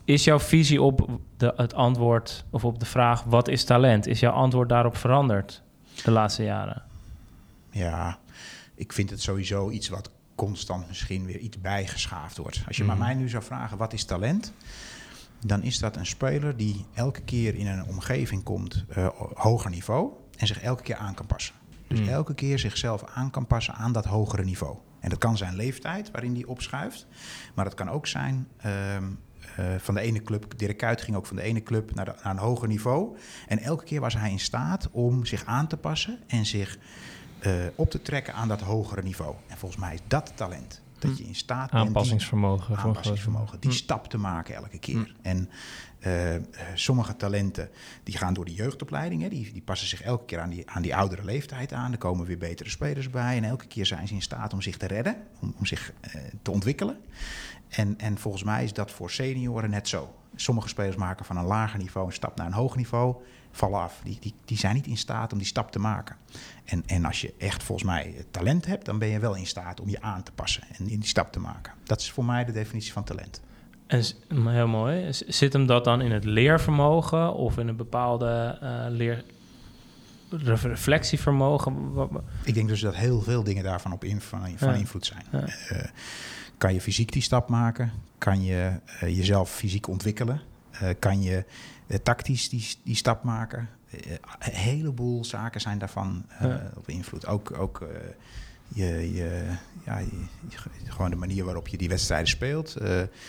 Is 0.08 0.24
jouw 0.24 0.40
visie 0.40 0.82
op 0.82 1.20
de, 1.38 1.54
het 1.56 1.74
antwoord 1.74 2.46
of 2.50 2.66
op 2.66 2.80
de 2.80 2.86
vraag 2.86 3.24
wat 3.24 3.48
is 3.48 3.64
talent... 3.64 4.08
is 4.08 4.20
jouw 4.20 4.32
antwoord 4.32 4.70
daarop 4.70 4.98
veranderd 4.98 5.64
de 6.04 6.12
laatste 6.12 6.44
jaren? 6.44 6.84
Ja, 7.72 8.20
ik 8.76 8.94
vind 8.94 9.10
het 9.10 9.22
sowieso 9.22 9.70
iets 9.70 9.90
wat 9.90 10.12
constant 10.36 10.88
misschien 10.88 11.26
weer 11.26 11.38
iets 11.38 11.62
bijgeschaafd 11.62 12.38
wordt. 12.38 12.64
Als 12.68 12.78
je 12.78 12.84
Mhm. 12.84 12.98
maar 12.98 13.08
mij 13.08 13.16
nu 13.16 13.30
zou 13.30 13.44
vragen, 13.44 13.78
wat 13.78 13.94
is 13.94 14.04
talent? 14.04 14.54
Dan 15.46 15.64
is 15.64 15.80
dat 15.80 15.96
een 15.96 16.06
speler 16.06 16.58
die 16.58 16.86
elke 16.94 17.22
keer 17.22 17.56
in 17.56 17.68
een 17.68 17.86
omgeving 17.86 18.44
komt, 18.44 18.86
eh, 18.90 19.08
hoger 19.34 19.70
niveau, 19.70 20.12
en 20.38 20.48
zich 20.48 20.62
elke 20.62 20.84
keer 20.84 20.96
aan 20.96 21.14
kan 21.14 21.26
passen. 21.26 21.56
Dus 21.88 22.00
Mhm. 22.00 22.10
elke 22.10 22.34
keer 22.34 22.60
zichzelf 22.60 23.04
aan 23.14 23.30
kan 23.30 23.48
passen 23.48 23.74
aan 23.74 23.92
dat 23.92 24.06
hogere 24.06 24.44
niveau. 24.44 24.78
En 25.00 25.10
dat 25.10 25.20
kan 25.20 25.38
zijn 25.38 25.56
leeftijd 25.56 26.12
waarin 26.12 26.34
die 26.34 26.48
opschuift, 26.48 27.08
maar 27.56 27.66
dat 27.66 27.74
kan 27.74 27.90
ook 27.90 28.08
zijn 28.08 28.48
ehm, 28.58 28.72
eh, 28.74 29.04
van 29.78 29.94
de 29.94 30.02
ene 30.02 30.22
club. 30.22 30.58
Dirk 30.58 30.78
Kuyt 30.78 31.02
ging 31.02 31.18
ook 31.18 31.26
van 31.26 31.36
de 31.36 31.42
ene 31.42 31.64
club 31.64 31.96
naar, 31.96 32.06
de- 32.06 32.16
naar 32.24 32.34
een 32.34 32.40
hoger 32.40 32.68
niveau. 32.68 33.18
En 33.48 33.60
elke 33.60 33.84
keer 33.84 34.02
was 34.02 34.14
hij 34.14 34.32
in 34.32 34.40
staat 34.40 34.90
om 34.92 35.26
zich 35.26 35.46
aan 35.46 35.68
te 35.68 35.78
passen 35.78 36.20
en 36.28 36.46
zich 36.46 36.78
eh, 37.40 37.66
eh, 37.66 37.72
op 37.76 37.90
te 37.90 38.02
trekken 38.02 38.34
aan 38.34 38.48
dat 38.48 38.62
hogere 38.62 39.02
niveau. 39.04 39.36
En 39.48 39.58
volgens 39.58 39.82
mij 39.82 39.94
is 39.94 40.00
dat 40.08 40.32
talent. 40.36 40.82
Dat 41.00 41.18
je 41.18 41.24
in 41.24 41.36
staat 41.36 41.60
bent... 41.60 41.72
die- 41.72 41.82
Aanpassingsvermogen. 41.82 42.76
groot- 42.76 42.78
aanpassingsvermogen. 42.86 43.60
Die 43.60 43.70
Hm. 43.70 43.76
stap 43.76 44.08
te 44.10 44.18
maken 44.18 44.56
elke 44.56 44.78
keer. 44.80 44.96
Hm. 44.96 45.06
En 45.28 45.50
eh, 46.00 46.36
eh, 46.36 46.42
sommige 46.74 47.16
talenten 47.16 47.70
die 48.04 48.18
gaan 48.18 48.34
door 48.34 48.46
de 48.46 48.54
jeugdopleiding. 48.54 49.22
Hè, 49.22 49.30
die, 49.30 49.52
die 49.54 49.62
passen 49.62 49.88
zich 49.88 50.02
elke 50.02 50.26
keer 50.26 50.40
aan 50.40 50.50
die, 50.50 50.70
aan 50.70 50.82
die 50.82 50.96
oudere 50.96 51.24
leeftijd 51.26 51.74
aan. 51.74 51.92
Er 51.92 51.98
komen 51.98 52.26
weer 52.26 52.38
betere 52.38 52.70
spelers 52.70 53.10
bij. 53.10 53.38
En 53.38 53.44
elke 53.44 53.68
keer 53.68 53.86
zijn 53.86 54.08
ze 54.08 54.14
in 54.14 54.22
staat 54.22 54.54
om 54.54 54.62
zich 54.62 54.78
te 54.78 54.88
redden. 54.88 55.16
Om, 55.42 55.54
om 55.58 55.66
zich 55.66 55.94
eh, 56.02 56.22
te 56.42 56.52
ontwikkelen. 56.52 56.98
En, 57.70 57.94
en 58.00 58.18
volgens 58.18 58.44
mij 58.44 58.64
is 58.64 58.74
dat 58.74 58.92
voor 58.92 59.12
senioren 59.12 59.70
net 59.70 59.88
zo. 59.88 60.16
Sommige 60.36 60.68
spelers 60.68 60.96
maken 60.96 61.26
van 61.26 61.38
een 61.38 61.46
lager 61.46 61.80
niveau 61.80 62.08
een 62.08 62.14
stap 62.14 62.36
naar 62.38 62.46
een 62.46 62.54
hoog 62.54 62.76
niveau. 62.76 63.16
Vallen 63.52 63.80
af. 63.80 64.00
Die, 64.04 64.18
die, 64.20 64.34
die 64.46 64.58
zijn 64.58 64.76
niet 64.76 64.88
in 64.88 64.98
staat 64.98 65.32
om 65.32 65.38
die 65.38 65.48
stap 65.48 65.72
te 65.72 65.80
maken. 65.80 66.16
En, 66.66 66.84
en 66.86 67.06
als 67.06 67.22
je 67.22 67.34
echt 67.38 67.64
volgens 67.64 67.88
mij 67.88 68.26
talent 68.32 68.66
hebt, 68.66 68.86
dan 68.86 69.00
ben 69.00 69.08
je 69.08 69.20
wel 69.20 69.36
in 69.36 69.46
staat 69.48 69.80
om 69.82 69.90
je 69.90 70.02
aan 70.02 70.24
te 70.24 70.32
passen 70.32 70.64
en 70.78 70.90
in 70.90 71.00
die 71.00 71.10
stap 71.10 71.32
te 71.32 71.40
maken. 71.40 71.74
Dat 71.84 72.02
is 72.02 72.12
voor 72.12 72.26
mij 72.26 72.46
de 72.46 72.52
definitie 72.52 72.92
van 72.92 73.04
talent. 73.04 73.42
En 73.88 74.04
heel 74.48 74.68
mooi. 74.68 75.08
Zit 75.12 75.54
hem 75.54 75.66
dat 75.66 75.84
dan 75.84 76.02
in 76.02 76.12
het 76.12 76.24
leervermogen 76.24 77.34
of 77.34 77.58
in 77.58 77.68
een 77.68 77.76
bepaalde 77.76 78.58
eh, 78.62 78.86
leer 78.90 79.24
re- 80.30 80.56
reflectievermogen? 80.56 81.94
Ik 82.44 82.54
denk 82.54 82.68
dus 82.68 82.82
dat 82.82 82.96
heel 82.96 83.22
veel 83.22 83.44
dingen 83.44 83.64
daarvan 83.64 83.92
op 83.94 84.04
in, 84.04 84.22
van, 84.22 84.40
van 84.58 84.70
Ja. 84.70 84.76
invloed 84.76 85.06
zijn. 85.06 85.24
Ja. 85.32 85.40
Eh, 85.70 85.86
kan 86.58 86.74
je 86.74 86.82
fysiek 86.82 87.12
die 87.12 87.22
stap 87.22 87.50
maken? 87.50 87.92
Kan 88.18 88.44
je 88.44 88.72
eh, 89.00 89.18
jezelf 89.18 89.52
fysiek 89.52 89.88
ontwikkelen? 89.88 90.42
Eh, 90.72 90.90
kan 91.00 91.22
je 91.22 91.46
eh, 91.88 91.98
tactisch 92.04 92.50
die, 92.50 92.68
die 92.84 92.96
stap 92.96 93.24
maken? 93.24 93.70
Een 94.40 94.52
heleboel 94.54 95.26
zaken 95.26 95.62
zijn 95.62 95.78
daarvan 95.78 96.26
Ja. 96.40 96.72
op 96.78 96.90
invloed. 96.90 97.26
Ook, 97.28 97.58
ook 97.58 97.88
je, 98.68 99.14
je, 99.14 99.46
ja, 99.86 99.98
je, 99.98 100.10
gewoon 100.86 101.10
de 101.10 101.16
manier 101.16 101.44
waarop 101.44 101.68
je 101.68 101.78
die 101.78 101.90
wedstrijden 101.90 102.28
speelt. 102.28 102.78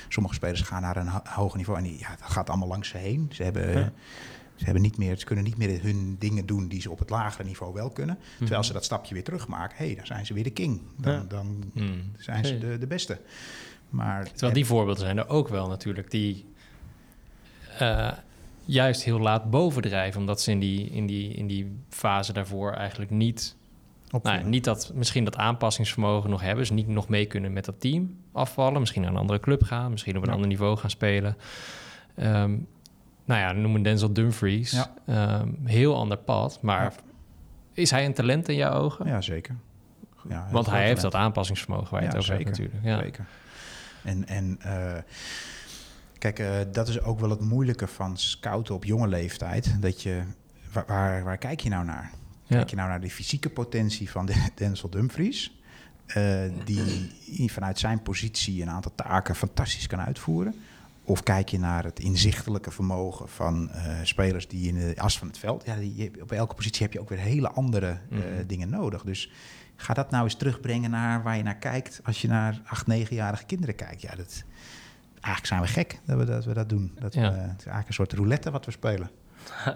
Sommige 0.08 0.34
spelers 0.34 0.60
gaan 0.60 0.82
naar 0.82 0.96
een 0.96 1.08
ho- 1.08 1.22
hoger 1.24 1.56
niveau 1.56 1.78
en 1.78 1.84
die, 1.84 1.98
ja, 1.98 2.08
dat 2.20 2.30
gaat 2.30 2.48
allemaal 2.48 2.68
langs 2.68 2.88
ze 2.88 2.96
heen. 2.96 3.28
Ze 3.32 3.42
hebben... 3.42 3.78
Ja. 3.78 3.92
Ze, 4.58 4.64
hebben 4.64 4.82
niet 4.82 4.96
meer, 4.98 5.18
ze 5.18 5.24
kunnen 5.24 5.44
niet 5.44 5.56
meer 5.56 5.82
hun 5.82 6.16
dingen 6.18 6.46
doen 6.46 6.68
die 6.68 6.80
ze 6.80 6.90
op 6.90 6.98
het 6.98 7.10
lagere 7.10 7.44
niveau 7.44 7.72
wel 7.74 7.90
kunnen. 7.90 8.18
Terwijl 8.38 8.58
Mhm. 8.58 8.66
ze 8.68 8.72
dat 8.72 8.84
stapje 8.84 9.14
weer 9.14 9.24
terugmaken. 9.24 9.76
Hé, 9.76 9.86
hey, 9.86 9.94
dan 9.94 10.06
zijn 10.06 10.26
ze 10.26 10.34
weer 10.34 10.44
de 10.44 10.50
king. 10.50 10.80
Dan, 10.96 11.12
Ja. 11.12 11.24
dan 11.28 11.62
Hmm. 11.74 12.02
zijn 12.18 12.44
ze 12.44 12.58
de, 12.58 12.78
de 12.78 12.86
beste. 12.86 13.18
Maar 13.90 14.24
Terwijl 14.30 14.52
die 14.52 14.66
voorbeelden 14.66 15.02
zijn 15.04 15.18
er 15.18 15.28
ook 15.28 15.48
wel 15.48 15.68
natuurlijk. 15.68 16.10
Die 16.10 16.44
eh, 17.78 18.12
juist 18.64 19.02
heel 19.04 19.18
laat 19.20 19.50
bovendrijven. 19.50 20.20
Omdat 20.20 20.40
ze 20.40 20.50
in 20.50 20.58
die, 20.60 20.90
in, 20.90 21.06
die, 21.06 21.32
in 21.34 21.46
die 21.46 21.72
fase 21.88 22.32
daarvoor 22.32 22.72
eigenlijk 22.72 23.10
niet... 23.10 23.56
Nou, 24.22 24.44
niet 24.44 24.64
dat, 24.64 24.92
misschien 24.94 25.24
dat 25.24 25.36
aanpassingsvermogen 25.36 26.30
nog 26.30 26.40
hebben. 26.40 26.58
Dus 26.58 26.70
niet 26.70 26.88
nog 26.88 27.08
mee 27.08 27.26
kunnen 27.26 27.52
met 27.52 27.64
dat 27.64 27.80
team 27.80 28.16
afvallen. 28.32 28.80
Misschien 28.80 29.02
naar 29.02 29.10
een 29.10 29.16
andere 29.16 29.40
club 29.40 29.62
gaan. 29.62 29.90
Misschien 29.90 30.16
op 30.16 30.22
een 30.22 30.28
Ja. 30.28 30.34
ander 30.34 30.48
niveau 30.48 30.76
gaan 30.76 30.90
spelen. 30.90 31.36
Ehm, 32.14 32.56
nou 33.28 33.40
ja, 33.40 33.52
noem 33.52 33.74
een 33.74 33.82
Denzel 33.82 34.12
Dumfries. 34.12 34.70
Ja. 34.70 34.92
Ehm, 35.06 35.48
heel 35.64 35.96
ander 35.96 36.16
pad. 36.18 36.58
Maar 36.62 36.82
Ja. 36.82 36.92
is 37.72 37.90
hij 37.90 38.04
een 38.04 38.14
talent 38.14 38.48
in 38.48 38.54
jouw 38.56 38.72
ogen? 38.72 39.06
Ja, 39.06 39.20
zeker. 39.20 39.56
Ja, 40.28 40.48
Want 40.50 40.66
hij 40.66 40.82
heeft 40.84 40.94
talent. 40.94 41.12
dat 41.12 41.20
aanpassingsvermogen 41.22 41.90
waar 41.90 42.00
je 42.02 42.06
Ja, 42.08 42.12
het 42.14 42.22
over 42.22 42.36
zeker. 42.36 42.46
hebt 42.46 42.58
natuurlijk. 42.58 42.86
Ja. 42.86 43.02
Zeker. 43.02 43.24
En, 44.04 44.26
en 44.28 44.56
eh, 44.60 45.02
kijk, 46.18 46.38
eh, 46.38 46.50
dat 46.72 46.88
is 46.88 47.00
ook 47.00 47.20
wel 47.20 47.30
het 47.30 47.40
moeilijke 47.40 47.86
van 47.86 48.16
scouten 48.16 48.74
op 48.74 48.84
jonge 48.84 49.08
leeftijd. 49.08 49.82
Dat 49.82 50.02
je, 50.02 50.22
waar, 50.72 50.84
waar, 50.86 51.24
waar 51.24 51.38
kijk 51.38 51.60
je 51.60 51.68
nou 51.68 51.84
naar? 51.84 52.10
Kijk 52.48 52.70
je 52.70 52.76
nou 52.76 52.88
naar 52.88 53.00
de 53.00 53.10
fysieke 53.10 53.48
potentie 53.50 54.10
van 54.10 54.26
de, 54.26 54.34
Denzel 54.54 54.90
Dumfries? 54.90 55.56
eh, 56.06 56.40
die 56.64 57.52
vanuit 57.52 57.78
zijn 57.78 58.02
positie 58.02 58.62
een 58.62 58.70
aantal 58.70 58.92
taken 58.94 59.34
fantastisch 59.34 59.86
kan 59.86 60.00
uitvoeren? 60.00 60.54
Of 61.08 61.22
kijk 61.22 61.48
je 61.48 61.58
naar 61.58 61.84
het 61.84 62.00
inzichtelijke 62.00 62.70
vermogen 62.70 63.28
van 63.28 63.70
eh, 63.70 63.82
spelers 64.02 64.48
die 64.48 64.68
in 64.68 64.74
de 64.74 64.94
as 65.00 65.18
van 65.18 65.28
het 65.28 65.38
veld... 65.38 65.64
Ja, 65.66 65.76
die, 65.76 66.12
op 66.22 66.32
elke 66.32 66.54
positie 66.54 66.82
heb 66.82 66.92
je 66.92 67.00
ook 67.00 67.08
weer 67.08 67.18
hele 67.18 67.48
andere 67.50 67.86
eh, 67.88 68.18
Mhm. 68.18 68.46
dingen 68.46 68.70
nodig. 68.70 69.02
Dus 69.02 69.30
ga 69.76 69.94
dat 69.94 70.10
nou 70.10 70.24
eens 70.24 70.34
terugbrengen 70.34 70.90
naar 70.90 71.22
waar 71.22 71.36
je 71.36 71.42
naar 71.42 71.56
kijkt... 71.56 72.00
als 72.04 72.22
je 72.22 72.28
naar 72.28 72.60
acht, 72.66 72.86
negenjarige 72.86 73.44
kinderen 73.44 73.74
kijkt. 73.74 74.00
Ja, 74.02 74.14
dat, 74.16 74.44
eigenlijk 75.12 75.46
zijn 75.46 75.60
we 75.60 75.66
gek 75.66 76.00
dat 76.06 76.18
we 76.18 76.24
dat, 76.24 76.44
we 76.44 76.54
dat 76.54 76.68
doen. 76.68 76.92
Dat 77.00 77.14
we, 77.14 77.20
Ja. 77.20 77.26
het 77.26 77.40
is 77.40 77.46
eigenlijk 77.66 77.88
een 77.88 77.94
soort 77.94 78.12
roulette 78.12 78.50
wat 78.50 78.64
we 78.64 78.70
spelen. 78.70 79.10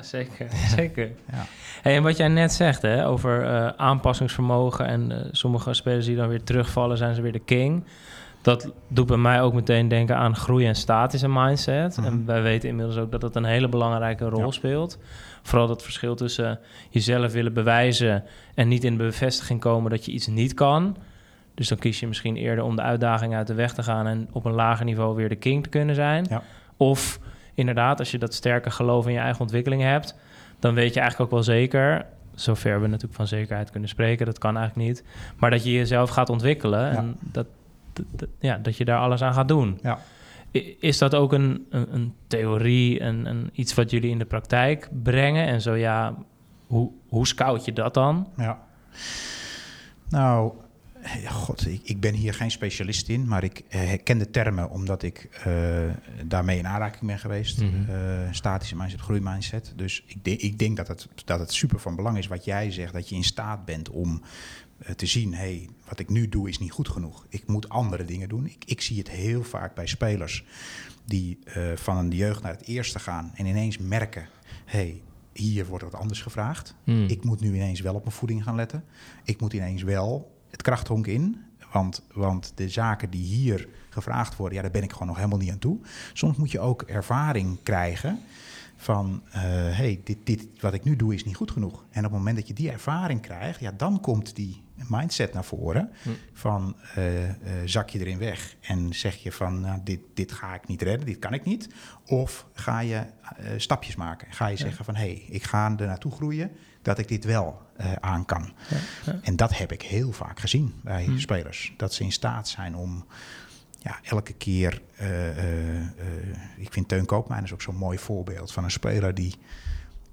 Zeker, 0.00 0.48
zeker. 0.76 1.10
Ja. 1.32 1.46
Hey, 1.82 1.96
en 1.96 2.02
wat 2.02 2.16
jij 2.16 2.28
net 2.28 2.52
zegt 2.52 2.82
hè, 2.82 3.06
over 3.06 3.46
eh, 3.46 3.66
aanpassingsvermogen 3.76 4.86
en 4.86 5.12
eh, 5.12 5.28
sommige 5.32 5.74
spelers 5.74 6.06
die 6.06 6.16
dan 6.16 6.28
weer 6.28 6.42
terugvallen, 6.42 6.96
zijn 6.96 7.14
ze 7.14 7.22
weer 7.22 7.32
de 7.32 7.44
king. 7.44 7.84
Dat 8.42 8.72
doet 8.88 9.06
bij 9.06 9.16
mij 9.16 9.42
ook 9.42 9.52
meteen 9.52 9.88
denken 9.88 10.16
aan 10.16 10.36
groei 10.36 10.66
en 10.66 10.74
statische 10.74 11.28
mindset. 11.28 11.96
Mhm. 11.96 12.06
En 12.06 12.26
wij 12.26 12.42
weten 12.42 12.68
inmiddels 12.68 12.96
ook 12.98 13.10
dat 13.10 13.20
dat 13.20 13.36
een 13.36 13.44
hele 13.44 13.68
belangrijke 13.68 14.28
rol 14.28 14.44
Ja. 14.44 14.50
speelt. 14.50 14.98
Vooral 15.42 15.66
dat 15.66 15.82
verschil 15.82 16.14
tussen 16.14 16.58
jezelf 16.90 17.32
willen 17.32 17.52
bewijzen 17.52 18.24
en 18.54 18.68
niet 18.68 18.84
in 18.84 18.96
de 18.96 19.04
bevestiging 19.04 19.60
komen 19.60 19.90
dat 19.90 20.04
je 20.04 20.12
iets 20.12 20.26
niet 20.26 20.54
kan. 20.54 20.96
Dus 21.54 21.68
dan 21.68 21.78
kies 21.78 22.00
je 22.00 22.06
misschien 22.06 22.36
eerder 22.36 22.64
om 22.64 22.76
de 22.76 22.82
uitdaging 22.82 23.34
uit 23.34 23.46
de 23.46 23.54
weg 23.54 23.72
te 23.74 23.82
gaan 23.82 24.06
en 24.06 24.28
op 24.32 24.44
een 24.44 24.52
lager 24.52 24.84
niveau 24.84 25.14
weer 25.16 25.28
de 25.28 25.36
king 25.36 25.62
te 25.62 25.68
kunnen 25.68 25.94
zijn. 25.94 26.26
Ja. 26.30 26.42
Of 26.76 27.18
inderdaad, 27.54 27.98
als 27.98 28.10
je 28.10 28.18
dat 28.18 28.34
sterke 28.34 28.70
geloof 28.70 29.06
in 29.06 29.12
je 29.12 29.18
eigen 29.18 29.40
ontwikkeling 29.40 29.82
hebt, 29.82 30.16
dan 30.58 30.74
weet 30.74 30.94
je 30.94 31.00
eigenlijk 31.00 31.30
ook 31.32 31.36
wel 31.38 31.54
zeker, 31.56 32.06
zover 32.34 32.80
we 32.80 32.86
natuurlijk 32.86 33.14
van 33.14 33.26
zekerheid 33.26 33.70
kunnen 33.70 33.88
spreken, 33.88 34.26
dat 34.26 34.38
kan 34.38 34.56
eigenlijk 34.56 34.88
niet, 34.88 35.04
maar 35.36 35.50
dat 35.50 35.64
je 35.64 35.72
jezelf 35.72 36.10
gaat 36.10 36.28
ontwikkelen 36.30 36.96
en 36.96 37.16
dat- 37.20 37.46
ja, 38.38 38.58
dat 38.58 38.76
je 38.76 38.84
daar 38.84 38.98
alles 38.98 39.22
aan 39.22 39.34
gaat 39.34 39.48
doen. 39.48 39.78
Ja. 39.82 39.98
Is 40.80 40.98
dat 40.98 41.14
ook 41.14 41.32
een, 41.32 41.66
een, 41.70 41.94
een 41.94 42.14
theorie 42.26 43.00
en 43.00 43.26
een, 43.26 43.50
iets 43.52 43.74
wat 43.74 43.90
jullie 43.90 44.10
in 44.10 44.18
de 44.18 44.24
praktijk 44.24 44.88
brengen? 45.02 45.46
En 45.46 45.60
zo 45.60 45.74
ja, 45.74 46.14
hoe, 46.66 46.90
hoe 47.08 47.26
scout 47.26 47.64
je 47.64 47.72
dat 47.72 47.94
dan? 47.94 48.28
Ja. 48.36 48.60
Nou, 50.08 50.52
ja, 51.22 51.30
god, 51.30 51.66
ik, 51.66 51.80
ik 51.84 52.00
ben 52.00 52.14
hier 52.14 52.34
geen 52.34 52.50
specialist 52.50 53.08
in, 53.08 53.28
maar 53.28 53.44
ik 53.44 53.62
eh, 53.68 53.92
ken 54.04 54.18
de 54.18 54.30
termen 54.30 54.70
omdat 54.70 55.02
ik 55.02 55.28
eh, 55.44 55.54
daarmee 56.24 56.58
in 56.58 56.66
aanraking 56.66 57.06
ben 57.06 57.18
geweest. 57.18 57.60
Mhm. 57.60 57.90
Eh, 57.90 58.28
statische 58.30 58.76
mindset, 58.76 59.00
groeimindset. 59.00 59.72
Dus 59.76 60.02
ik, 60.06 60.24
denk- 60.24 60.40
ik 60.40 60.58
denk 60.58 60.76
dat 60.76 60.88
het, 60.88 61.08
dat 61.24 61.38
het 61.38 61.52
super 61.52 61.80
van 61.80 61.96
belang 61.96 62.18
is 62.18 62.26
wat 62.26 62.44
jij 62.44 62.70
zegt, 62.70 62.92
dat 62.92 63.08
je 63.08 63.14
in 63.14 63.24
staat 63.24 63.64
bent 63.64 63.90
om 63.90 64.22
eh, 64.78 64.94
te 64.94 65.06
zien, 65.06 65.34
hey, 65.34 65.68
wat 65.92 66.00
ik 66.00 66.08
nu 66.08 66.28
doe 66.28 66.48
is 66.48 66.58
niet 66.58 66.72
goed 66.72 66.88
genoeg. 66.88 67.26
Ik 67.28 67.46
moet 67.46 67.68
andere 67.68 68.04
dingen 68.04 68.28
doen. 68.28 68.46
Ik, 68.46 68.64
ik 68.64 68.80
zie 68.80 68.98
het 68.98 69.10
heel 69.10 69.42
vaak 69.44 69.74
bij 69.74 69.86
spelers 69.86 70.44
die 71.04 71.38
eh, 71.44 71.62
van 71.74 72.08
de 72.08 72.16
jeugd 72.16 72.42
naar 72.42 72.52
het 72.52 72.66
eerste 72.66 72.98
gaan 72.98 73.30
en 73.34 73.46
ineens 73.46 73.78
merken, 73.78 74.28
hey, 74.64 75.02
hier 75.32 75.66
wordt 75.66 75.84
wat 75.84 75.94
anders 75.94 76.22
gevraagd. 76.22 76.74
Hmm. 76.84 77.06
Ik 77.06 77.24
moet 77.24 77.40
nu 77.40 77.54
ineens 77.54 77.80
wel 77.80 77.94
op 77.94 78.04
mijn 78.04 78.16
voeding 78.16 78.42
gaan 78.42 78.54
letten. 78.54 78.84
Ik 79.24 79.40
moet 79.40 79.52
ineens 79.52 79.82
wel 79.82 80.32
het 80.50 80.62
krachthonk 80.62 81.06
in. 81.06 81.44
Want, 81.72 82.02
want 82.12 82.52
de 82.54 82.68
zaken 82.68 83.10
die 83.10 83.24
hier 83.24 83.68
gevraagd 83.88 84.36
worden, 84.36 84.56
ja, 84.56 84.62
daar 84.62 84.70
ben 84.70 84.82
ik 84.82 84.92
gewoon 84.92 85.08
nog 85.08 85.16
helemaal 85.16 85.38
niet 85.38 85.50
aan 85.50 85.58
toe. 85.58 85.78
Soms 86.12 86.36
moet 86.36 86.50
je 86.50 86.60
ook 86.60 86.82
ervaring 86.82 87.58
krijgen 87.62 88.18
van, 88.82 89.22
eh 89.30 89.40
hey, 89.76 90.00
dit, 90.04 90.18
dit 90.24 90.46
wat 90.60 90.74
ik 90.74 90.84
nu 90.84 90.96
doe 90.96 91.14
is 91.14 91.24
niet 91.24 91.36
goed 91.36 91.50
genoeg. 91.50 91.84
En 91.90 92.04
op 92.04 92.10
het 92.10 92.18
moment 92.18 92.36
dat 92.36 92.48
je 92.48 92.54
die 92.54 92.70
ervaring 92.70 93.20
krijgt, 93.20 93.60
ja, 93.60 93.72
dan 93.76 94.00
komt 94.00 94.36
die 94.36 94.62
mindset 94.88 95.32
naar 95.32 95.44
voren. 95.44 95.90
Van 96.32 96.76
eh, 96.94 97.28
eh, 97.28 97.34
zak 97.64 97.88
je 97.88 97.98
erin 97.98 98.18
weg 98.18 98.56
en 98.60 98.94
zeg 98.94 99.16
je 99.16 99.32
van, 99.32 99.60
nou, 99.60 99.80
dit, 99.84 100.00
dit 100.14 100.32
ga 100.32 100.54
ik 100.54 100.68
niet 100.68 100.82
redden, 100.82 101.06
dit 101.06 101.18
kan 101.18 101.32
ik 101.32 101.44
niet. 101.44 101.68
Of 102.06 102.46
ga 102.52 102.80
je 102.80 103.04
stapjes 103.56 103.96
maken. 103.96 104.32
Ga 104.32 104.46
je 104.46 104.56
zeggen 104.56 104.84
van, 104.84 104.94
hé, 104.94 105.00
hey, 105.00 105.24
ik 105.28 105.42
ga 105.42 105.74
er 105.78 105.86
naartoe 105.86 106.12
groeien 106.12 106.50
dat 106.82 106.98
ik 106.98 107.08
dit 107.08 107.24
wel 107.24 107.60
aan 108.00 108.24
kan. 108.24 108.52
En 109.22 109.36
dat 109.36 109.56
heb 109.56 109.72
ik 109.72 109.82
heel 109.82 110.12
vaak 110.12 110.40
gezien 110.40 110.74
bij 110.82 111.08
spelers. 111.16 111.74
Dat 111.76 111.94
ze 111.94 112.02
in 112.02 112.12
staat 112.12 112.48
zijn 112.48 112.76
om 112.76 113.06
ja, 113.82 113.98
elke 114.02 114.32
keer. 114.32 114.82
eh, 114.96 115.28
eh, 115.28 115.76
eh, 115.76 115.86
ik 116.56 116.72
vind 116.72 116.88
Teun 116.88 117.06
Koopmijn 117.06 117.44
is 117.44 117.52
ook 117.52 117.62
zo'n 117.62 117.76
mooi 117.76 117.98
voorbeeld 117.98 118.52
van 118.52 118.64
een 118.64 118.70
speler 118.70 119.14
die, 119.14 119.34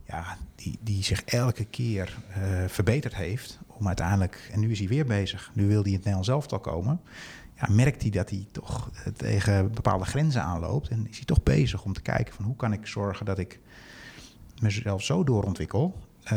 ja, 0.05 0.37
die, 0.55 0.77
die 0.81 1.03
zich 1.03 1.23
elke 1.23 1.65
keer 1.65 2.17
verbeterd 2.67 3.15
heeft. 3.15 3.59
Om 3.67 3.87
uiteindelijk, 3.87 4.49
en 4.51 4.59
nu 4.59 4.71
is 4.71 4.79
hij 4.79 4.87
weer 4.87 5.05
bezig. 5.05 5.51
Nu 5.53 5.67
wil 5.67 5.81
hij 5.81 5.91
in 5.91 5.95
het 5.95 6.05
Nederlands 6.05 6.27
elftal 6.27 6.59
komen. 6.59 7.01
Ja, 7.55 7.67
merkt 7.69 8.01
hij 8.01 8.11
dat 8.11 8.29
hij 8.29 8.47
toch 8.51 8.89
tegen 9.15 9.71
bepaalde 9.73 10.05
grenzen 10.05 10.43
aanloopt. 10.43 10.87
En 10.87 11.07
is 11.09 11.15
hij 11.15 11.25
toch 11.25 11.43
bezig 11.43 11.83
om 11.83 11.93
te 11.93 12.01
kijken 12.01 12.33
van 12.33 12.45
hoe 12.45 12.55
kan 12.55 12.73
ik 12.73 12.87
zorgen 12.87 13.25
dat 13.25 13.37
ik 13.39 13.59
mezelf 14.61 15.03
zo 15.03 15.23
doorontwikkel. 15.23 15.95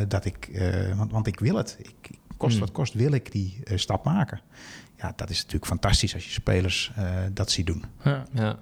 dat 0.08 0.24
ik, 0.24 0.62
want, 0.96 1.12
want 1.12 1.26
ik 1.26 1.40
wil 1.40 1.56
het. 1.56 1.76
Ik, 1.78 2.10
kost 2.36 2.52
Hmm. 2.52 2.60
wat 2.60 2.72
kost, 2.72 2.94
wil 2.94 3.12
ik 3.12 3.32
die 3.32 3.58
stap 3.74 4.04
maken. 4.04 4.40
Ja, 5.02 5.12
dat 5.16 5.30
is 5.30 5.36
natuurlijk 5.36 5.66
fantastisch 5.66 6.14
als 6.14 6.24
je 6.24 6.30
spelers 6.30 6.92
eh, 6.96 7.04
dat 7.32 7.50
ziet 7.50 7.66
doen. 7.66 7.84
Ja. 8.04 8.22
Ja. 8.32 8.56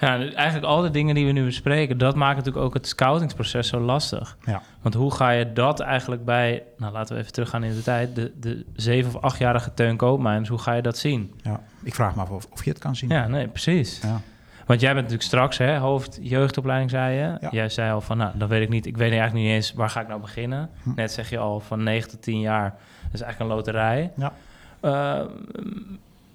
Ja, 0.00 0.14
en 0.14 0.34
eigenlijk 0.34 0.66
al 0.66 0.82
de 0.82 0.90
dingen 0.90 1.14
die 1.14 1.26
we 1.26 1.32
nu 1.32 1.44
bespreken, 1.44 1.98
dat 1.98 2.14
maakt 2.14 2.36
natuurlijk 2.36 2.64
ook 2.64 2.74
het 2.74 2.86
scoutingsproces 2.86 3.68
zo 3.68 3.80
lastig. 3.80 4.36
Ja. 4.44 4.62
Want 4.82 4.94
hoe 4.94 5.14
ga 5.14 5.30
je 5.30 5.52
dat 5.52 5.80
eigenlijk 5.80 6.24
bij, 6.24 6.62
nou 6.76 6.92
laten 6.92 7.14
we 7.14 7.20
even 7.20 7.32
teruggaan 7.32 7.64
in 7.64 7.74
de 7.74 7.82
tijd, 7.82 8.14
de, 8.14 8.32
de 8.40 8.64
zeven 8.74 9.14
of 9.14 9.22
achtjarige 9.22 9.74
Teun 9.74 9.96
Koopmijns, 9.96 10.48
hoe 10.48 10.58
ga 10.58 10.72
je 10.72 10.82
dat 10.82 10.98
zien? 10.98 11.40
Ja, 11.42 11.60
ik 11.82 11.94
vraag 11.94 12.14
me 12.14 12.20
af 12.20 12.30
of, 12.30 12.46
of 12.52 12.64
je 12.64 12.70
het 12.70 12.78
kan 12.78 12.96
zien. 12.96 13.10
Ja, 13.10 13.28
nee, 13.28 13.48
precies. 13.48 14.00
Ja. 14.02 14.20
Want 14.66 14.80
jij 14.80 14.90
bent 14.90 15.02
natuurlijk 15.02 15.28
straks 15.28 15.58
hè, 15.58 15.78
hoofd 15.78 16.18
jeugdopleiding, 16.22 16.90
zei 16.90 17.16
je. 17.16 17.36
Ja. 17.40 17.48
Jij 17.50 17.68
zei 17.68 17.92
al 17.92 18.00
van, 18.00 18.16
nou, 18.16 18.38
dan 18.38 18.48
weet 18.48 18.62
ik 18.62 18.68
niet, 18.68 18.86
ik 18.86 18.96
weet 18.96 19.10
eigenlijk 19.10 19.44
niet 19.44 19.54
eens 19.54 19.72
waar 19.72 19.90
ga 19.90 20.00
ik 20.00 20.08
nou 20.08 20.20
beginnen. 20.20 20.70
Hm. 20.82 20.90
Net 20.94 21.12
zeg 21.12 21.30
je 21.30 21.38
al 21.38 21.60
van 21.60 21.82
9 21.82 22.10
tot 22.10 22.22
10 22.22 22.40
jaar, 22.40 22.70
dat 23.02 23.14
is 23.14 23.20
eigenlijk 23.20 23.50
een 23.50 23.56
loterij. 23.56 24.12
Ja. 24.16 24.32
Eh, 24.80 25.20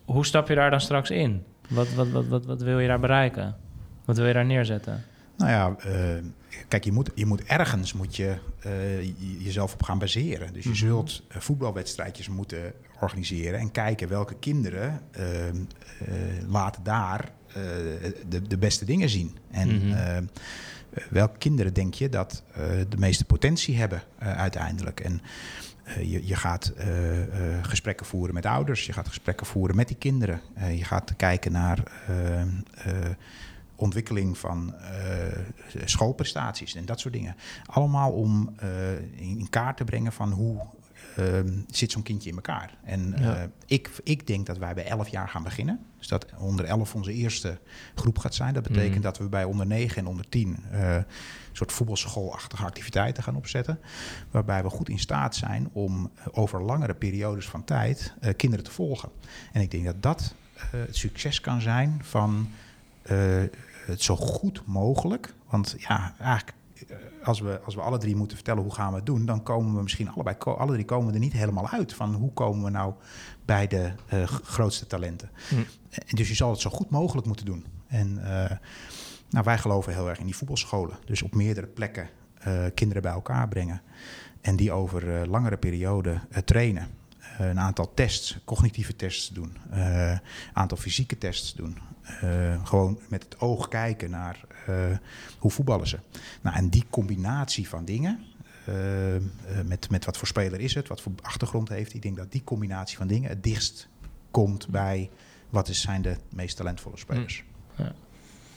hoe 0.05 0.25
stap 0.25 0.47
je 0.47 0.55
daar 0.55 0.69
dan 0.69 0.81
straks 0.81 1.09
in? 1.09 1.43
Wat, 1.69 1.93
wat, 1.93 2.09
wat, 2.09 2.27
wat, 2.27 2.45
wat 2.45 2.61
wil 2.61 2.79
je 2.79 2.87
daar 2.87 2.99
bereiken? 2.99 3.55
Wat 4.05 4.17
wil 4.17 4.27
je 4.27 4.33
daar 4.33 4.45
neerzetten? 4.45 5.03
Nou 5.37 5.51
ja, 5.51 5.75
eh, 5.89 6.23
kijk, 6.67 6.83
je 6.83 6.91
moet, 6.91 7.09
je 7.15 7.25
moet 7.25 7.43
ergens 7.43 7.93
moet 7.93 8.15
je, 8.15 8.35
eh, 8.61 9.01
je- 9.03 9.43
jezelf 9.43 9.73
op 9.73 9.83
gaan 9.83 9.99
baseren. 9.99 10.53
Dus 10.53 10.63
je 10.63 10.75
zult 10.75 11.21
eh, 11.27 11.37
voetbalwedstrijdjes 11.39 12.29
moeten 12.29 12.73
organiseren 12.99 13.59
en 13.59 13.71
kijken 13.71 14.07
welke 14.07 14.35
kinderen 14.35 14.99
eh, 15.11 15.47
eh, 15.47 15.53
laten 16.47 16.83
daar 16.83 17.31
de, 18.29 18.41
de 18.47 18.57
beste 18.57 18.85
dingen 18.85 19.09
zien. 19.09 19.37
En 19.51 19.75
Mhm. 19.87 19.91
eh, 19.91 20.17
welke 21.09 21.37
kinderen 21.37 21.73
denk 21.73 21.93
je 21.93 22.09
dat 22.09 22.43
de 22.89 22.97
meeste 22.97 23.25
potentie 23.25 23.77
hebben 23.77 24.01
uiteindelijk? 24.19 24.99
En 24.99 25.21
je, 25.99 26.27
je 26.27 26.35
gaat 26.35 26.67
eh, 26.77 27.21
eh, 27.21 27.63
gesprekken 27.63 28.05
voeren 28.05 28.33
met 28.33 28.45
ouders, 28.45 28.85
je 28.85 28.93
gaat 28.93 29.07
gesprekken 29.07 29.45
voeren 29.45 29.75
met 29.75 29.87
die 29.87 29.97
kinderen. 29.97 30.41
Eh, 30.53 30.77
je 30.77 30.83
gaat 30.83 31.13
kijken 31.17 31.51
naar 31.51 31.83
eh, 32.07 32.41
eh, 32.41 32.47
ontwikkeling 33.75 34.37
van 34.37 34.73
eh, 34.75 35.37
schoolprestaties 35.85 36.75
en 36.75 36.85
dat 36.85 36.99
soort 36.99 37.13
dingen. 37.13 37.35
Allemaal 37.65 38.11
om 38.11 38.53
eh, 38.57 38.69
in 39.15 39.49
kaart 39.49 39.77
te 39.77 39.83
brengen 39.83 40.11
van 40.11 40.31
hoe 40.31 40.61
ehm, 41.15 41.59
zit 41.67 41.91
zo'n 41.91 42.03
kindje 42.03 42.29
in 42.29 42.35
elkaar. 42.35 42.77
En 42.83 43.15
Ja. 43.17 43.35
eh, 43.35 43.43
ik, 43.65 43.89
ik 44.03 44.27
denk 44.27 44.45
dat 44.45 44.57
wij 44.57 44.73
bij 44.73 44.85
11 44.85 45.07
jaar 45.07 45.29
gaan 45.29 45.43
beginnen. 45.43 45.79
Dus 45.97 46.07
dat 46.07 46.25
onder 46.39 46.65
11 46.65 46.95
onze 46.95 47.13
eerste 47.13 47.59
groep 47.95 48.17
gaat 48.17 48.35
zijn. 48.35 48.53
Dat 48.53 48.63
betekent 48.63 48.93
Mhm. 48.93 49.01
dat 49.01 49.17
we 49.17 49.29
bij 49.29 49.43
onder 49.43 49.65
9 49.65 49.97
en 49.97 50.07
onder 50.07 50.29
10 50.29 50.57
eh, 50.71 50.95
een 50.95 51.05
soort 51.51 51.71
voetbalschoolachtige 51.71 52.63
activiteiten 52.65 53.23
gaan 53.23 53.35
opzetten. 53.35 53.79
Waarbij 54.31 54.63
we 54.63 54.69
goed 54.69 54.89
in 54.89 54.99
staat 54.99 55.35
zijn 55.35 55.69
om 55.73 56.11
eh, 56.15 56.25
over 56.31 56.61
langere 56.63 56.93
periodes 56.93 57.45
van 57.47 57.63
tijd 57.63 58.13
eh, 58.21 58.33
kinderen 58.35 58.65
te 58.65 58.71
volgen. 58.71 59.09
En 59.51 59.61
ik 59.61 59.71
denk 59.71 59.85
dat 59.85 60.01
dat 60.01 60.33
eh, 60.55 60.63
het 60.71 60.95
succes 60.95 61.41
kan 61.41 61.61
zijn 61.61 61.99
van 62.03 62.49
eh, 63.01 63.17
het 63.85 64.01
zo 64.01 64.15
goed 64.15 64.61
mogelijk. 64.65 65.33
Want 65.49 65.75
ja, 65.77 66.15
eigenlijk, 66.19 66.49
eh, 66.49 66.55
als 67.23 67.39
we, 67.39 67.59
als 67.65 67.75
we 67.75 67.81
alle 67.81 67.97
drie 67.97 68.15
moeten 68.15 68.37
vertellen 68.37 68.63
hoe 68.63 68.73
gaan 68.73 68.89
we 68.89 68.95
het 68.95 69.05
doen, 69.05 69.25
dan 69.25 69.43
komen 69.43 69.75
we 69.75 69.81
misschien 69.81 70.09
allebei, 70.09 70.35
alle 70.37 70.73
drie 70.73 70.85
komen 70.85 71.13
er 71.13 71.19
niet 71.19 71.33
helemaal 71.33 71.69
uit 71.69 71.93
van 71.93 72.13
hoe 72.13 72.33
komen 72.33 72.63
we 72.63 72.69
nou 72.69 72.93
bij 73.45 73.67
de 73.67 73.91
eh, 74.07 74.23
grootste 74.23 74.87
talenten. 74.87 75.29
Hm. 75.49 75.55
En 75.89 76.15
dus 76.15 76.27
je 76.27 76.35
zal 76.35 76.49
het 76.49 76.59
zo 76.59 76.69
goed 76.69 76.89
mogelijk 76.89 77.27
moeten 77.27 77.45
doen. 77.45 77.65
En 77.87 78.17
eh, 78.23 78.57
nou, 79.29 79.45
wij 79.45 79.57
geloven 79.57 79.93
heel 79.93 80.09
erg 80.09 80.19
in 80.19 80.25
die 80.25 80.35
voetbalscholen. 80.35 80.97
Dus 81.05 81.21
op 81.21 81.35
meerdere 81.35 81.67
plekken 81.67 82.09
eh, 82.37 82.63
kinderen 82.73 83.01
bij 83.01 83.11
elkaar 83.11 83.47
brengen. 83.47 83.81
En 84.41 84.55
die 84.55 84.71
over 84.71 85.27
langere 85.27 85.57
perioden 85.57 86.21
trainen. 86.45 86.87
Eh, 87.37 87.47
een 87.49 87.59
aantal 87.59 87.93
tests, 87.93 88.37
cognitieve 88.45 88.95
tests 88.95 89.29
doen. 89.29 89.57
Een 89.69 90.19
aantal 90.53 90.77
fysieke 90.77 91.17
tests 91.17 91.53
doen. 91.53 91.77
Eh, 92.21 92.65
gewoon 92.65 92.99
met 93.09 93.23
het 93.23 93.39
oog 93.39 93.67
kijken 93.67 94.09
naar 94.09 94.39
eh, 94.67 94.75
hoe 95.39 95.51
voetballen 95.51 95.87
ze. 95.87 95.99
Nou, 96.41 96.55
en 96.55 96.69
die 96.69 96.85
combinatie 96.89 97.67
van 97.67 97.85
dingen. 97.85 98.19
eh, 98.65 99.15
eh, 99.15 99.21
met, 99.65 99.89
met 99.89 100.05
wat 100.05 100.17
voor 100.17 100.27
speler 100.27 100.59
is 100.59 100.73
het, 100.73 100.87
wat 100.87 101.01
voor 101.01 101.11
achtergrond 101.21 101.69
heeft. 101.69 101.93
Ik 101.93 102.01
denk 102.01 102.17
dat 102.17 102.31
die 102.31 102.43
combinatie 102.43 102.97
van 102.97 103.07
dingen 103.07 103.29
het 103.29 103.43
dichtst 103.43 103.87
komt 104.31 104.67
bij 104.67 105.09
wat 105.49 105.67
is, 105.69 105.81
zijn 105.81 106.01
de 106.01 106.15
meest 106.29 106.55
talentvolle 106.57 106.97
spelers. 106.97 107.43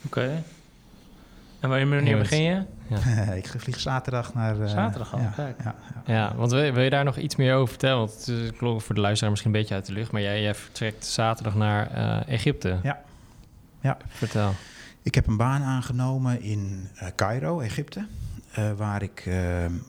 Oké. 0.05 0.43
En 1.71 1.89
wanneer 1.89 2.17
begin 2.17 2.41
je? 2.41 2.63
ik 3.41 3.47
vlieg 3.57 3.79
zaterdag 3.79 4.33
naar. 4.33 4.61
eh, 4.61 4.67
Zaterdag 4.67 5.13
al, 5.13 5.19
ja, 5.19 5.33
kijk. 5.35 5.55
ja, 5.63 5.75
Ja, 6.05 6.35
want 6.35 6.51
wil, 6.51 6.71
wil 6.73 6.83
je 6.83 6.89
daar 6.89 7.03
nog 7.03 7.17
iets 7.17 7.35
meer 7.35 7.53
over 7.55 7.67
vertellen? 7.69 7.97
Want 7.97 8.11
het 8.11 8.27
is- 8.27 8.51
klonk 8.57 8.81
voor 8.81 8.95
de 8.95 9.01
luisteraar 9.01 9.31
misschien 9.31 9.53
een 9.53 9.59
beetje 9.59 9.75
uit 9.75 9.85
de 9.85 9.93
lucht, 9.93 10.11
maar 10.11 10.21
jij, 10.21 10.41
jij 10.41 10.55
vertrekt 10.55 11.05
zaterdag 11.05 11.55
naar 11.55 11.91
eh, 11.91 12.33
Egypte. 12.33 12.79
Ja. 12.83 13.01
Ja. 13.81 13.97
Vertel. 14.07 14.51
Ik 15.01 15.15
heb 15.15 15.27
een 15.27 15.37
baan 15.37 15.61
aangenomen 15.63 16.41
in 16.41 16.89
eh, 16.95 17.07
Cairo, 17.15 17.59
Egypte. 17.59 18.05
eh, 18.51 18.71
waar 18.71 19.01
ik 19.01 19.29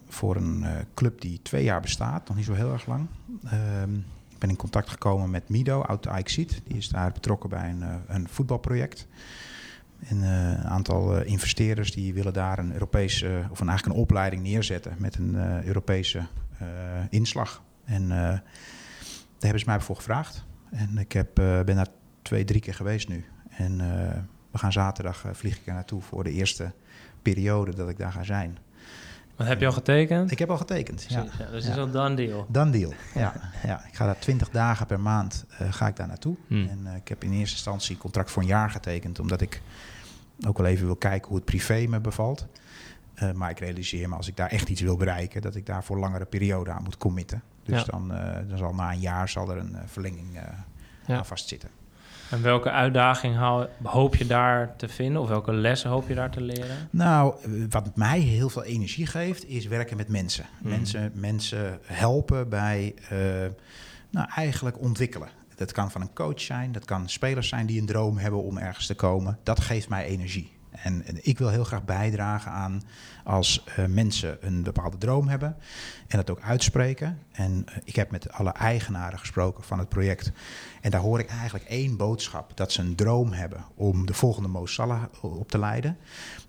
voor 0.09 0.37
een 0.37 0.62
eh, 0.64 0.70
club 0.95 1.20
die 1.20 1.41
twee 1.43 1.64
jaar 1.64 1.81
bestaat, 1.81 2.29
nog 2.29 2.37
niet 2.37 2.47
zo 2.47 2.53
heel 2.55 2.72
erg 2.72 2.87
lang. 2.87 3.07
ehm, 3.51 3.95
ik 4.31 4.39
ben 4.43 4.51
in 4.51 4.57
contact 4.57 4.89
gekomen 4.91 5.31
met 5.31 5.49
Mido, 5.49 5.81
oud 5.81 6.09
Ajaxiet. 6.09 6.61
Die 6.64 6.77
is 6.77 6.89
daar 6.89 7.12
betrokken 7.12 7.49
bij 7.51 7.68
een, 7.68 7.83
eh, 7.83 7.95
een 8.07 8.29
voetbalproject. 8.31 9.07
En 9.99 10.23
eh, 10.23 10.51
een 10.51 10.69
aantal 10.69 11.17
eh, 11.17 11.31
investeerders 11.31 11.93
die 11.93 12.15
willen 12.15 12.33
daar 12.33 12.59
een 12.59 12.73
Europese, 12.73 13.47
of 13.51 13.61
een, 13.61 13.69
eigenlijk 13.69 13.99
een 13.99 14.03
opleiding 14.03 14.43
neerzetten 14.43 14.95
met 14.99 15.17
een 15.17 15.37
eh, 15.37 15.65
Europese 15.65 16.27
eh, 16.59 16.67
inslag. 17.11 17.63
En 17.85 18.03
eh, 18.03 18.19
daar 18.19 18.43
hebben 19.39 19.61
ze 19.61 19.67
mij 19.67 19.81
voor 19.81 19.97
gevraagd. 19.97 20.45
En 20.71 20.99
ik 20.99 21.13
heb, 21.13 21.39
eh, 21.39 21.61
ben 21.61 21.77
daar 21.77 21.89
twee, 22.23 22.45
drie 22.45 22.61
keer 22.61 22.75
geweest 22.75 23.09
nu. 23.09 23.25
En 23.49 23.81
eh, 23.81 24.21
we 24.51 24.59
gaan 24.59 24.73
zaterdag 24.73 25.25
eh, 25.25 25.33
vlieg 25.33 25.59
ik 25.59 25.67
er 25.67 25.73
naartoe 25.73 26.03
voor 26.03 26.25
de 26.25 26.33
eerste 26.33 26.73
periode 27.23 27.75
dat 27.75 27.89
ik 27.89 27.99
daar 27.99 28.13
ga 28.13 28.23
zijn. 28.23 28.59
Wat 29.37 29.47
heb 29.47 29.61
je 29.61 29.66
al 29.66 29.72
getekend? 29.72 30.30
Ik 30.30 30.39
heb 30.39 30.51
al 30.51 30.57
getekend. 30.57 31.07
Ja. 31.09 31.22
Dus 31.22 31.30
het 31.39 31.64
Ja. 31.64 31.70
is 31.72 31.78
al 31.78 31.91
done 31.91 32.14
deal. 32.14 32.47
Dan 32.49 32.70
deal. 32.70 32.93
Ja, 33.14 33.32
ja, 33.62 33.84
ik 33.87 33.95
ga 33.95 34.05
daar 34.07 34.18
20 34.18 34.51
dagen 34.51 34.87
per 34.87 35.01
maand 35.01 35.45
eh, 35.59 35.72
ga 35.72 35.87
ik 35.87 35.97
daar 35.97 36.07
naartoe. 36.07 36.37
Hmm. 36.47 36.68
En 36.68 36.87
eh, 36.87 36.95
ik 36.97 37.09
heb 37.09 37.24
in 37.24 37.32
eerste 37.32 37.55
instantie 37.55 37.95
een 37.95 38.01
contract 38.01 38.30
voor 38.30 38.43
een 38.43 38.49
jaar 38.49 38.70
getekend, 38.70 39.18
omdat 39.20 39.41
ik 39.41 39.62
ook 40.47 40.59
wel 40.59 40.66
even 40.66 40.87
wil 40.87 40.97
kijken 40.97 41.26
hoe 41.28 41.37
het 41.37 41.45
privé 41.47 41.87
me 41.89 42.01
bevalt. 42.01 42.47
Eh, 43.14 43.32
maar 43.32 43.51
ik 43.51 43.59
realiseer 43.59 44.09
me 44.09 44.14
als 44.16 44.28
ik 44.28 44.37
daar 44.37 44.51
echt 44.51 44.68
iets 44.68 44.80
wil 44.80 44.97
bereiken, 44.97 45.43
dat 45.43 45.55
ik 45.55 45.66
daar 45.66 45.84
voor 45.84 45.99
langere 45.99 46.24
periode 46.24 46.70
aan 46.70 46.82
moet 46.82 46.97
committen. 46.97 47.43
Dus 47.64 47.78
Ja. 47.78 47.84
dan, 47.84 48.09
dan 48.49 48.59
zal 48.59 48.74
na 48.74 48.93
een 48.93 49.01
jaar 49.01 49.28
zal 49.28 49.51
er 49.51 49.57
een 49.59 49.76
verlenging 49.87 50.39
aan 51.07 51.26
vastzitten. 51.26 51.68
En 52.31 52.43
welke 52.43 52.70
uitdaging 52.70 53.37
hoop 53.83 54.16
je 54.16 54.27
daar 54.27 54.77
te 54.77 54.89
vinden? 54.89 55.22
Of 55.22 55.29
welke 55.29 55.53
lessen 55.53 55.91
hoop 55.91 56.09
je 56.09 56.14
daar 56.14 56.31
te 56.31 56.41
leren? 56.41 56.89
Nou, 56.91 57.35
wat 57.70 57.97
mij 57.97 58.18
heel 58.18 58.49
veel 58.49 58.64
energie 58.64 59.07
geeft, 59.07 59.49
is 59.49 59.66
werken 59.66 59.97
met 59.97 60.09
mensen. 60.09 60.47
Mhm. 60.59 60.68
Mensen, 60.68 61.12
mensen 61.14 61.79
helpen 61.83 62.49
bij, 62.49 62.95
eh, 63.09 63.18
nou 64.11 64.29
eigenlijk 64.35 64.81
ontwikkelen. 64.81 65.29
Dat 65.55 65.72
kan 65.72 65.91
van 65.91 66.01
een 66.01 66.12
coach 66.12 66.41
zijn, 66.41 66.72
dat 66.72 66.85
kan 66.85 67.09
spelers 67.09 67.49
zijn 67.49 67.66
die 67.66 67.81
een 67.81 67.87
droom 67.87 68.18
hebben 68.18 68.43
om 68.43 68.59
ergens 68.59 68.87
te 68.87 68.95
komen. 68.95 69.39
Dat 69.43 69.61
geeft 69.61 69.89
mij 69.89 70.05
energie. 70.05 70.56
En, 70.83 71.05
ik 71.27 71.39
wil 71.39 71.49
heel 71.49 71.64
graag 71.64 71.85
bijdragen 71.85 72.51
aan 72.51 72.83
als 73.24 73.64
eh, 73.64 73.85
mensen 73.85 74.39
een 74.41 74.62
bepaalde 74.62 74.99
droom 74.99 75.29
hebben 75.29 75.57
en 76.09 76.16
dat 76.16 76.31
ook 76.31 76.41
uitspreken. 76.41 77.18
En 77.33 77.62
eh, 77.66 77.77
ik 77.85 77.97
heb 77.97 78.11
met 78.11 78.33
alle 78.33 78.51
eigenaren 78.53 79.18
gesproken 79.18 79.64
van 79.64 79.79
het 79.79 79.89
project. 79.89 80.33
En 80.81 80.91
daar 80.91 81.01
hoor 81.01 81.18
ik 81.18 81.29
eigenlijk 81.31 81.64
één 81.64 81.97
boodschap: 81.97 82.57
dat 82.57 82.72
ze 82.72 82.81
een 82.83 82.95
droom 82.95 83.33
hebben 83.33 83.64
om 83.74 84.07
de 84.07 84.14
volgende 84.14 84.49
Mo 84.49 84.66
Salah 84.66 85.03
op 85.20 85.51
te 85.51 85.59
leiden. 85.59 85.97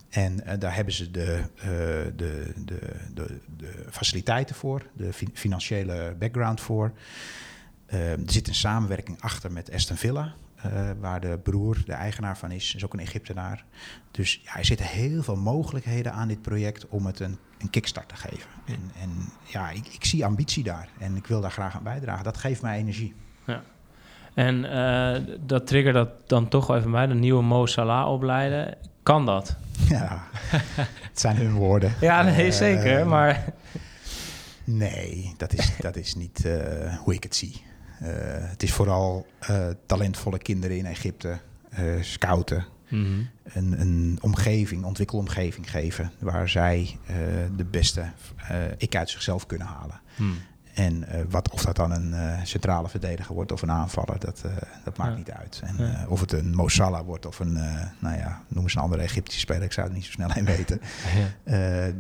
En 0.10 0.46
eh, 0.46 0.60
daar 0.60 0.76
hebben 0.76 0.94
ze 0.94 1.12
de, 1.12 1.44
eh, 1.56 1.68
de, 2.16 2.54
de, 2.66 2.80
de, 3.14 3.40
de 3.58 3.86
faciliteiten 3.90 4.56
voor, 4.56 4.86
de 4.94 5.14
fi- 5.14 5.30
financiële 5.34 6.16
background 6.20 6.62
voor. 6.62 6.92
Eh, 7.86 8.12
er 8.12 8.20
zit 8.26 8.48
een 8.48 8.56
samenwerking 8.56 9.22
achter 9.22 9.52
met 9.52 9.72
Aston 9.72 9.98
Villa, 9.98 10.34
eh, 10.72 10.90
waar 11.00 11.22
de 11.22 11.40
broer 11.44 11.78
de 11.86 11.94
eigenaar 11.94 12.38
van 12.38 12.52
is. 12.52 12.76
is 12.76 12.86
ook 12.86 12.94
een 12.94 13.00
Egyptenaar. 13.00 13.66
Dus 14.12 14.42
ja, 14.44 14.58
er 14.58 14.66
zitten 14.66 14.86
heel 14.86 15.24
veel 15.24 15.36
mogelijkheden 15.36 16.14
aan 16.14 16.28
dit 16.28 16.42
project 16.42 16.88
om 16.88 17.06
het 17.06 17.20
een, 17.20 17.38
een 17.58 17.70
kickstart 17.70 18.10
te 18.10 18.16
geven. 18.16 18.50
En, 18.66 18.92
en 19.02 19.10
ja, 19.44 19.70
ik, 19.70 19.88
ik 19.88 20.06
zie 20.06 20.26
ambitie 20.26 20.64
daar 20.64 20.90
en 21.00 21.16
ik 21.16 21.28
wil 21.28 21.42
daar 21.42 21.52
graag 21.52 21.76
aan 21.76 21.84
bijdragen. 21.84 22.24
Dat 22.24 22.38
geeft 22.38 22.62
mij 22.62 22.78
energie. 22.78 23.16
En 24.34 24.72
eh, 24.72 25.22
dat 25.46 25.68
trigger 25.68 25.94
dat 25.94 26.10
dan 26.28 26.48
toch 26.48 26.76
even 26.76 26.92
bij, 26.92 27.08
de 27.08 27.14
nieuwe 27.14 27.44
Mo 27.44 27.66
Salah 27.66 28.12
opleiden. 28.12 28.78
Kan 29.04 29.26
dat? 29.26 29.56
Ja, 29.90 30.24
het 30.82 31.20
zijn 31.20 31.36
hun 31.36 31.54
woorden. 31.54 31.94
Ja, 32.02 32.22
nee, 32.22 32.46
Eh, 32.46 32.52
zeker. 32.52 33.08
Maar 33.08 33.46
Nee, 34.64 35.34
dat 35.38 35.54
is, 35.54 35.72
dat 35.80 35.96
is 35.96 36.16
niet 36.16 36.50
hoe 37.04 37.14
ik 37.14 37.24
het 37.24 37.36
zie. 37.36 37.62
Eh, 38.00 38.08
het 38.50 38.64
is 38.64 38.74
vooral 38.74 39.26
eh, 39.40 39.68
talentvolle 39.86 40.38
kinderen 40.38 40.78
in 40.78 40.86
Egypte 40.86 41.38
eh, 41.70 41.84
scouten. 42.02 42.66
Mhm. 42.90 43.06
Een, 43.44 43.82
een 43.82 44.18
omgeving, 44.22 44.84
ontwikkelomgeving 44.84 45.70
geven. 45.72 46.12
Waar 46.20 46.50
zij 46.50 46.98
de 47.56 47.66
beste 47.66 48.06
ik 48.78 48.96
uit 48.96 49.10
zichzelf 49.10 49.46
kunnen 49.46 49.68
halen. 49.68 50.00
Hmm. 50.16 50.36
En 50.74 51.06
wat, 51.30 51.52
of 51.52 51.66
dat 51.66 51.76
dan 51.76 51.92
een 51.92 52.16
centrale 52.48 52.90
verdediger 52.90 53.36
wordt 53.36 53.52
of 53.52 53.62
een 53.62 53.72
aanvaller, 53.72 54.20
dat, 54.20 54.44
dat 54.84 54.98
maakt 54.98 55.12
Ja. 55.12 55.18
niet 55.18 55.32
uit. 55.32 55.62
En, 55.64 55.76
Ja. 55.78 56.06
of 56.08 56.20
het 56.20 56.32
een 56.32 56.56
Mo 56.56 56.68
Salah 56.68 57.06
wordt 57.06 57.26
of 57.26 57.40
een, 57.40 57.54
nou 58.00 58.18
ja, 58.18 58.42
noem 58.48 58.64
eens 58.64 58.76
een 58.76 58.82
andere 58.82 59.02
Egyptische 59.02 59.40
speler, 59.40 59.64
ik 59.64 59.72
zou 59.72 59.88
het 59.88 59.96
niet 59.96 60.06
zo 60.06 60.12
snel 60.12 60.32
heen 60.32 60.46
weten. 60.46 60.82
Ja. 61.46 61.92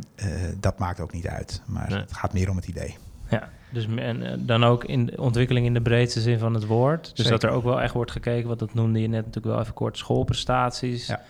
Dat 0.59 0.79
maakt 0.79 0.99
ook 0.99 1.13
niet 1.13 1.27
uit. 1.27 1.61
Maar 1.65 1.89
Nee. 1.89 1.99
het 1.99 2.13
gaat 2.13 2.33
meer 2.33 2.49
om 2.49 2.55
het 2.55 2.67
idee. 2.67 2.97
Ja, 3.29 3.49
dus 3.69 3.87
en, 3.95 4.23
eh, 4.23 4.33
dan 4.37 4.63
ook 4.63 4.83
in 4.83 5.05
de 5.05 5.21
ontwikkeling 5.21 5.65
in 5.65 5.73
de 5.73 5.81
breedste 5.81 6.21
zin 6.21 6.39
van 6.39 6.53
het 6.53 6.65
woord. 6.65 7.01
Dus 7.03 7.25
Zeker. 7.25 7.31
dat 7.31 7.43
er 7.43 7.49
ook 7.49 7.63
wel 7.63 7.81
echt 7.81 7.93
wordt 7.93 8.11
gekeken, 8.11 8.47
wat 8.47 8.59
dat 8.59 8.73
noemde 8.73 9.01
je 9.01 9.07
net 9.07 9.25
natuurlijk 9.25 9.53
wel 9.53 9.59
even 9.63 9.73
kort, 9.73 9.97
schoolprestaties, 9.97 11.07
Ja. 11.07 11.21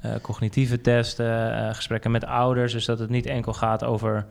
eh, 0.00 0.10
cognitieve 0.22 0.80
testen, 0.80 1.56
eh, 1.56 1.74
gesprekken 1.74 2.10
met 2.10 2.24
ouders. 2.24 2.72
Dus 2.72 2.84
dat 2.84 2.98
het 2.98 3.10
niet 3.10 3.26
enkel 3.26 3.52
gaat 3.52 3.84
over 3.84 4.26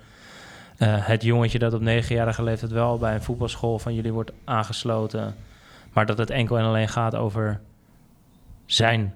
het 0.83 1.23
jongetje 1.23 1.59
dat 1.59 1.73
op 1.73 1.81
negenjarige 1.81 2.43
leeftijd 2.43 2.71
wel 2.71 2.97
bij 2.97 3.13
een 3.13 3.21
voetbalschool 3.21 3.79
van 3.79 3.93
jullie 3.95 4.13
wordt 4.13 4.31
aangesloten. 4.43 5.35
Maar 5.93 6.05
dat 6.05 6.17
het 6.17 6.29
enkel 6.29 6.57
en 6.57 6.63
alleen 6.65 6.89
gaat 6.89 7.15
over 7.15 7.59
zijn 8.65 9.13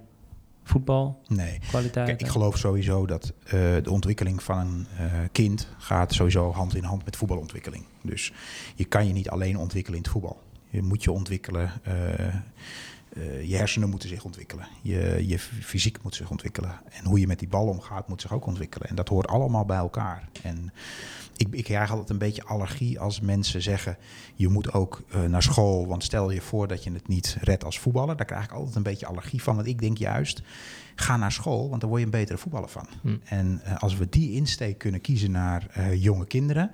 voetbalkwaliteiten. 0.68 2.06
Nee. 2.06 2.06
Kijk, 2.06 2.22
ik 2.22 2.28
geloof 2.28 2.58
sowieso 2.58 3.06
dat 3.06 3.34
eh, 3.44 3.52
de 3.84 3.92
ontwikkeling 3.92 4.44
van 4.44 4.58
een 4.60 4.88
eh, 4.98 5.06
kind 5.32 5.68
gaat 5.78 6.14
sowieso 6.14 6.52
hand 6.52 6.76
in 6.76 6.84
hand 6.84 7.06
met 7.06 7.16
voetbalontwikkeling. 7.16 7.86
Dus 8.02 8.34
je 8.76 8.86
kan 8.86 9.08
je 9.08 9.14
niet 9.14 9.30
alleen 9.30 9.58
ontwikkelen 9.58 9.98
in 9.98 10.04
het 10.04 10.12
voetbal. 10.12 10.42
Je 10.70 10.82
moet 10.82 11.04
je 11.04 11.12
ontwikkelen. 11.12 11.72
eh, 11.84 13.48
je 13.50 13.56
hersenen 13.56 13.90
moeten 13.90 14.10
zich 14.10 14.24
ontwikkelen. 14.24 14.68
Je, 14.82 15.24
je 15.28 15.40
fysiek 15.40 16.04
moet 16.04 16.16
zich 16.16 16.30
ontwikkelen. 16.30 16.80
En 16.90 17.06
hoe 17.06 17.20
je 17.20 17.28
met 17.28 17.40
die 17.40 17.48
bal 17.48 17.68
omgaat 17.68 18.08
moet 18.08 18.22
zich 18.22 18.34
ook 18.34 18.46
ontwikkelen. 18.46 18.90
En 18.90 18.96
dat 18.96 19.10
hoort 19.10 19.28
allemaal 19.28 19.66
bij 19.66 19.78
elkaar. 19.78 20.30
En 20.44 20.74
ik, 21.38 21.48
ik 21.52 21.64
krijg 21.64 21.92
altijd 21.92 22.10
een 22.10 22.18
beetje 22.18 22.44
allergie 22.44 23.00
als 23.00 23.20
mensen 23.20 23.62
zeggen... 23.62 23.98
je 24.36 24.48
moet 24.48 24.74
ook 24.74 25.04
eh, 25.10 25.24
naar 25.24 25.44
school, 25.44 25.88
want 25.88 26.04
stel 26.04 26.32
je 26.32 26.42
voor 26.42 26.68
dat 26.68 26.84
je 26.84 26.92
het 26.92 27.08
niet 27.08 27.38
redt 27.42 27.64
als 27.64 27.80
voetballer. 27.80 28.18
Daar 28.18 28.26
krijg 28.26 28.44
ik 28.44 28.52
altijd 28.52 28.76
een 28.76 28.84
beetje 28.84 29.06
allergie 29.06 29.42
van. 29.42 29.56
Want 29.56 29.68
ik 29.68 29.80
denk 29.80 29.98
juist, 29.98 30.42
ga 30.96 31.18
naar 31.18 31.32
school, 31.32 31.70
want 31.70 31.82
daar 31.82 31.90
word 31.90 32.02
je 32.02 32.06
een 32.06 32.20
betere 32.20 32.38
voetballer 32.38 32.70
van. 32.70 32.88
Hm. 33.02 33.18
En 33.24 33.62
eh, 33.64 33.78
als 33.78 33.98
we 33.98 34.10
die 34.10 34.32
insteek 34.32 34.78
kunnen 34.78 35.02
kiezen 35.02 35.32
naar 35.32 35.68
eh, 35.72 36.04
jonge 36.04 36.26
kinderen... 36.26 36.72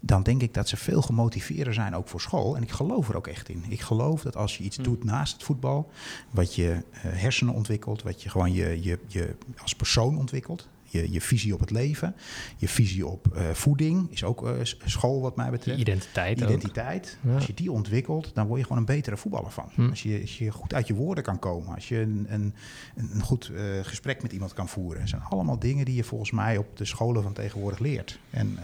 dan 0.00 0.22
denk 0.22 0.42
ik 0.42 0.54
dat 0.54 0.68
ze 0.68 0.76
veel 0.76 1.02
gemotiveerder 1.02 1.74
zijn 1.74 1.94
ook 1.94 2.08
voor 2.08 2.20
school. 2.20 2.56
En 2.56 2.62
ik 2.62 2.70
geloof 2.70 3.08
er 3.08 3.16
ook 3.16 3.26
echt 3.26 3.48
in. 3.48 3.64
Ik 3.68 3.80
geloof 3.80 4.22
dat 4.22 4.36
als 4.36 4.56
je 4.56 4.64
iets 4.64 4.76
Hm. 4.76 4.82
doet 4.82 5.04
naast 5.04 5.32
het 5.32 5.42
voetbal... 5.42 5.90
wat 6.30 6.54
je 6.54 6.82
hersenen 6.96 7.54
ontwikkelt, 7.54 8.02
wat 8.02 8.22
je 8.22 8.28
gewoon 8.28 8.52
je, 8.52 8.82
je, 8.82 8.98
je 9.06 9.34
als 9.62 9.74
persoon 9.74 10.18
ontwikkelt... 10.18 10.68
Je, 10.90 11.12
je 11.12 11.20
visie 11.20 11.54
op 11.54 11.60
het 11.60 11.70
leven, 11.70 12.14
je 12.56 12.68
visie 12.68 13.06
op 13.06 13.26
eh, 13.26 13.50
voeding 13.50 14.10
is 14.10 14.24
ook 14.24 14.46
eh, 14.46 14.54
school 14.84 15.20
wat 15.20 15.36
mij 15.36 15.50
betreft. 15.50 15.78
identiteit. 15.78 16.40
Identiteit. 16.40 17.18
Ja. 17.20 17.34
Als 17.34 17.46
je 17.46 17.54
die 17.54 17.72
ontwikkelt, 17.72 18.34
dan 18.34 18.46
word 18.46 18.58
je 18.58 18.66
gewoon 18.66 18.78
een 18.78 18.94
betere 18.94 19.16
voetballer 19.16 19.50
van. 19.50 19.68
Hm. 19.74 19.88
Als, 19.88 20.02
je, 20.02 20.20
als 20.20 20.38
je 20.38 20.50
goed 20.50 20.74
uit 20.74 20.86
je 20.86 20.94
woorden 20.94 21.24
kan 21.24 21.38
komen. 21.38 21.74
Als 21.74 21.88
je 21.88 22.00
een, 22.00 22.26
een, 22.28 22.54
een 22.96 23.22
goed 23.22 23.50
eh, 23.54 23.64
gesprek 23.82 24.22
met 24.22 24.32
iemand 24.32 24.52
kan 24.52 24.68
voeren. 24.68 25.00
Dat 25.00 25.08
zijn 25.08 25.22
allemaal 25.22 25.58
dingen 25.58 25.84
die 25.84 25.94
je 25.94 26.04
volgens 26.04 26.30
mij 26.30 26.56
op 26.56 26.76
de 26.76 26.84
scholen 26.84 27.22
van 27.22 27.32
tegenwoordig 27.32 27.78
leert. 27.78 28.18
En 28.30 28.58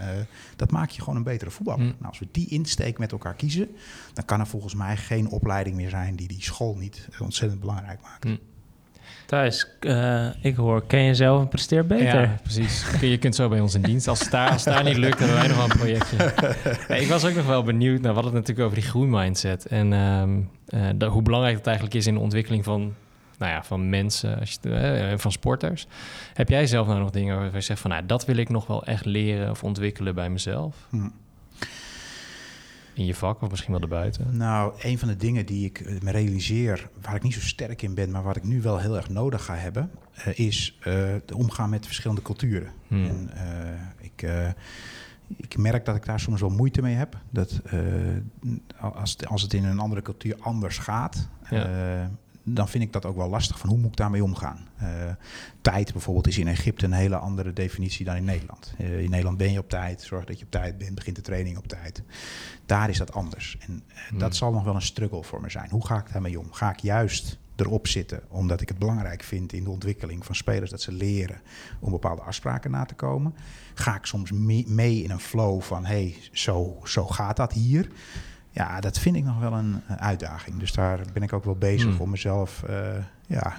dat 0.57 0.71
maakt 0.71 0.95
je 0.95 1.01
gewoon 1.01 1.17
een 1.17 1.23
betere 1.23 1.51
voetballer. 1.51 1.81
Hm. 1.81 1.93
Nou, 1.93 2.07
als 2.07 2.19
we 2.19 2.29
die 2.31 2.49
insteek 2.49 2.99
met 2.99 3.13
elkaar 3.13 3.35
kiezen, 3.35 3.69
dan 4.13 4.25
kan 4.25 4.41
er 4.41 4.47
volgens 4.47 4.75
mij 4.75 4.97
geen 4.97 5.29
opleiding 5.29 5.77
meer 5.77 5.91
zijn 5.91 6.17
die 6.17 6.29
die 6.29 6.43
school 6.43 6.77
niet 6.77 7.09
ontzettend 7.21 7.61
belangrijk 7.61 8.01
maakt. 8.03 8.25
Hm. 8.25 8.37
Thijs, 9.35 9.67
eh, 9.81 10.27
ik 10.41 10.57
hoor, 10.57 10.87
ken 10.87 11.01
je 11.03 11.15
zelf 11.15 11.41
en 11.41 11.49
presteer 11.49 11.87
beter. 11.87 12.21
Ja, 12.21 12.37
precies. 12.43 12.85
Je 13.01 13.19
kunt 13.19 13.35
zo 13.35 13.49
bij 13.49 13.61
ons 13.61 13.75
in 13.75 13.83
dienst. 13.83 14.09
Als 14.09 14.21
het 14.21 14.31
daar, 14.31 14.51
als 14.51 14.65
het 14.65 14.75
daar 14.75 14.85
niet 14.85 14.97
lukt, 14.97 15.19
hebben 15.19 15.37
wij 15.37 15.47
nog 15.47 15.57
wel 15.57 15.65
een 15.71 15.77
projectje. 15.79 16.17
Ik 17.03 17.09
was 17.09 17.25
ook 17.25 17.35
nog 17.35 17.47
wel 17.47 17.63
benieuwd. 17.63 18.01
We 18.01 18.07
hadden 18.07 18.25
het 18.25 18.33
natuurlijk 18.33 18.67
over 18.67 18.81
die 18.81 18.89
groeimindset. 18.89 19.67
En 19.67 19.93
ehm, 19.93 20.41
eh, 20.67 20.89
dat- 20.97 21.13
hoe 21.13 21.23
belangrijk 21.23 21.57
het 21.57 21.67
eigenlijk 21.67 21.97
is 21.97 22.07
in 22.07 22.15
de 22.15 22.21
ontwikkeling 22.21 22.65
van, 22.65 22.95
nou 23.39 23.53
ja, 23.53 23.63
van 23.65 23.89
mensen, 23.89 24.39
als 24.41 24.59
je, 24.63 24.71
eh, 24.75 25.19
van 25.19 25.33
sporters. 25.33 25.87
Heb 26.35 26.49
jij 26.49 26.67
zelf 26.67 26.87
nou 26.87 26.99
nog 27.01 27.11
dingen 27.11 27.37
waarvan 27.37 27.59
je 27.59 27.65
zegt 27.65 27.81
van... 27.81 27.91
Nou, 27.91 28.07
dat 28.07 28.25
wil 28.25 28.37
ik 28.37 28.49
nog 28.49 28.67
wel 28.67 28.85
echt 28.85 29.05
leren 29.05 29.51
of 29.51 29.65
ontwikkelen 29.65 30.15
bij 30.15 30.31
mezelf? 30.31 30.77
Hm. 30.91 31.09
In 32.95 33.05
je 33.07 33.15
vak 33.15 33.43
of 33.43 33.51
misschien 33.51 33.73
wel 33.73 33.81
erbuiten? 33.83 34.37
Nou, 34.37 34.73
een 34.83 34.99
van 34.99 35.09
de 35.09 35.17
dingen 35.17 35.47
die 35.47 35.65
ik 35.65 35.81
eh, 35.81 36.01
me 36.01 36.11
realiseer, 36.11 36.89
waar 37.03 37.15
ik 37.15 37.23
niet 37.23 37.35
zo 37.35 37.41
sterk 37.41 37.83
in 37.83 37.95
ben, 37.95 38.11
maar 38.11 38.23
wat 38.23 38.37
ik 38.37 38.45
nu 38.45 38.63
wel 38.63 38.79
heel 38.79 38.97
erg 38.97 39.09
nodig 39.09 39.45
ga 39.45 39.55
hebben, 39.55 39.91
eh, 40.15 40.39
is 40.39 40.77
eh, 40.81 40.93
de 41.27 41.37
omgaan 41.37 41.71
met 41.71 41.87
verschillende 41.87 42.23
culturen. 42.23 42.71
Hmm. 42.89 43.05
En 43.05 43.31
ik, 44.01 44.27
ik 45.37 45.57
merk 45.57 45.85
dat 45.85 45.97
ik 45.97 46.05
daar 46.05 46.21
soms 46.21 46.41
wel 46.41 46.51
moeite 46.51 46.83
mee 46.83 46.95
heb. 46.95 47.17
Dat 47.31 47.61
als, 48.81 49.11
het- 49.11 49.27
als 49.27 49.43
het 49.43 49.53
in 49.55 49.65
een 49.65 49.79
andere 49.79 50.03
cultuur 50.03 50.37
anders 50.41 50.79
gaat, 50.79 51.29
Ja. 51.51 52.11
Dan 52.45 52.69
vind 52.69 52.85
ik 52.85 52.93
dat 52.93 53.05
ook 53.05 53.17
wel 53.17 53.29
lastig. 53.29 53.59
Van 53.59 53.69
hoe 53.69 53.79
moet 53.79 53.91
ik 53.91 53.97
daarmee 53.97 54.25
omgaan? 54.25 54.69
Eh, 54.77 54.89
tijd 55.61 55.93
bijvoorbeeld 55.93 56.27
is 56.27 56.39
in 56.39 56.49
Egypte 56.49 56.85
een 56.85 56.93
hele 56.93 57.17
andere 57.17 57.53
definitie 57.53 58.05
dan 58.05 58.17
in 58.17 58.25
Nederland. 58.25 58.75
Eh, 58.79 59.01
in 59.01 59.11
Nederland 59.11 59.37
ben 59.37 59.53
je 59.53 59.59
op 59.59 59.69
tijd, 59.69 60.03
zorg 60.03 60.25
dat 60.25 60.39
je 60.39 60.45
op 60.45 60.51
tijd 60.51 60.79
bent, 60.79 60.95
begint 60.95 61.17
de 61.17 61.23
training 61.23 61.57
op 61.57 61.67
tijd. 61.67 62.03
Daar 62.67 62.89
is 62.89 62.99
dat 62.99 63.13
anders. 63.13 63.57
En 63.61 63.83
eh, 63.89 63.95
Hmm. 64.09 64.19
dat 64.19 64.37
zal 64.37 64.53
nog 64.53 64.65
wel 64.65 64.75
een 64.75 64.83
struggle 64.83 65.23
voor 65.23 65.41
me 65.41 65.51
zijn. 65.51 65.71
Hoe 65.71 65.87
ga 65.87 65.99
ik 65.99 66.13
daarmee 66.13 66.39
om? 66.39 66.53
Ga 66.53 66.71
ik 66.71 66.79
juist 66.79 67.39
erop 67.57 67.87
zitten 67.87 68.21
omdat 68.29 68.61
ik 68.61 68.69
het 68.69 68.79
belangrijk 68.79 69.23
vind 69.23 69.53
in 69.53 69.65
de 69.65 69.71
ontwikkeling 69.71 70.25
van 70.27 70.35
spelers 70.35 70.71
dat 70.71 70.81
ze 70.83 70.93
leren 70.93 71.41
om 71.81 71.91
bepaalde 71.91 72.23
afspraken 72.23 72.71
na 72.71 72.85
te 72.85 72.95
komen? 72.95 73.35
Ga 73.75 73.97
ik 73.97 74.07
soms 74.07 74.33
mee, 74.33 74.65
mee 74.69 75.03
in 75.03 75.11
een 75.11 75.21
flow 75.21 75.63
van 75.63 75.85
hé, 75.85 75.95
hey, 75.95 76.17
zo, 76.33 76.81
zo 76.85 77.07
gaat 77.07 77.37
dat 77.37 77.53
hier? 77.53 77.91
Ja, 78.55 78.81
dat 78.81 78.99
vind 78.99 79.17
ik 79.17 79.25
nog 79.25 79.39
wel 79.39 79.53
een, 79.53 79.83
uitdaging. 79.87 80.59
Dus 80.59 80.73
daar 80.73 81.01
ben 81.13 81.23
ik 81.23 81.33
ook 81.33 81.45
wel 81.45 81.57
bezig 81.57 81.91
Hmm. 81.91 82.01
om 82.01 82.11
mezelf 82.11 82.63
eh, 82.63 82.77
ja, 83.27 83.57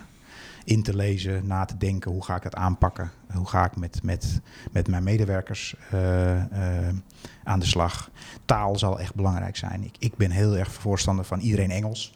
in 0.63 0.83
te 0.83 0.95
lezen, 0.95 1.47
na 1.47 1.65
te 1.65 1.77
denken. 1.77 2.11
Hoe 2.11 2.23
ga 2.23 2.35
ik 2.35 2.43
het 2.43 2.55
aanpakken? 2.55 3.11
Hoe 3.33 3.47
ga 3.47 3.65
ik 3.65 3.75
met, 3.75 4.03
met, 4.03 4.41
met 4.71 4.87
mijn 4.87 5.03
medewerkers 5.03 5.75
eh, 5.91 6.87
eh, 6.87 6.95
aan 7.43 7.59
de 7.59 7.65
slag? 7.65 8.09
Taal 8.45 8.77
zal 8.77 8.99
echt 8.99 9.15
belangrijk 9.15 9.55
zijn. 9.55 9.83
Ik, 9.83 9.95
ik 9.99 10.15
ben 10.15 10.31
heel 10.31 10.57
erg 10.57 10.71
voorstander 10.71 11.25
van 11.25 11.39
iedereen 11.39 11.71
Engels. 11.71 12.13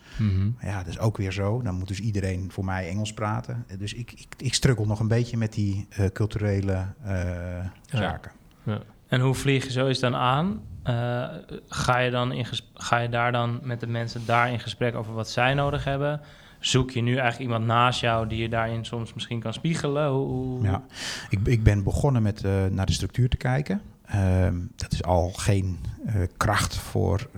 Maar 0.58 0.70
ja, 0.70 0.78
dat 0.78 0.88
is 0.88 1.00
ook 1.00 1.18
weer 1.18 1.32
zo. 1.32 1.62
Dan 1.62 1.76
moet 1.76 1.88
dus 1.88 2.00
iedereen 2.00 2.52
voor 2.52 2.66
mij 2.66 2.90
Engels 2.90 3.14
praten. 3.14 3.66
Dus 3.78 3.94
ik, 3.94 4.12
ik, 4.12 4.28
ik 4.38 4.54
struggle 4.54 4.86
nog 4.86 5.00
een 5.00 5.08
beetje 5.08 5.38
met 5.38 5.54
die 5.54 5.88
culturele 6.14 6.86
zaken. 7.86 8.32
En 9.10 9.22
hoe 9.22 9.34
vlieg 9.34 9.64
je 9.64 9.72
zoiets 9.72 10.00
dan 10.00 10.16
aan? 10.16 10.62
Eh, 10.84 11.24
ga, 11.68 11.98
je 11.98 12.12
dan 12.12 12.32
in 12.32 12.46
ga 12.74 12.98
je 12.98 13.10
daar 13.10 13.32
dan 13.32 13.60
met 13.64 13.80
de 13.80 13.88
mensen 13.88 14.26
daar 14.26 14.52
in 14.52 14.60
gesprek 14.60 14.96
over 14.96 15.14
wat 15.14 15.30
zij 15.30 15.54
nodig 15.54 15.84
hebben? 15.84 16.22
Zoek 16.60 16.92
je 16.92 17.02
nu 17.02 17.12
eigenlijk 17.12 17.42
iemand 17.42 17.66
naast 17.66 18.00
jou 18.00 18.28
die 18.28 18.42
je 18.42 18.50
daarin 18.50 18.86
soms 18.86 19.14
misschien 19.14 19.40
kan 19.40 19.54
spiegelen? 19.54 20.10
Hoe, 20.10 20.64
Ja, 20.64 20.84
ik, 21.30 21.40
ik 21.44 21.64
ben 21.64 21.84
begonnen 21.84 22.22
met 22.22 22.44
eh, 22.44 22.66
naar 22.66 22.86
de 22.86 22.92
structuur 22.92 23.30
te 23.30 23.38
kijken. 23.38 23.82
Ehm, 24.06 24.56
dat 24.76 24.92
is 24.92 25.04
al 25.04 25.30
geen 25.30 25.80
eh, 26.06 26.16
kracht 26.38 26.76
voor, 26.76 27.30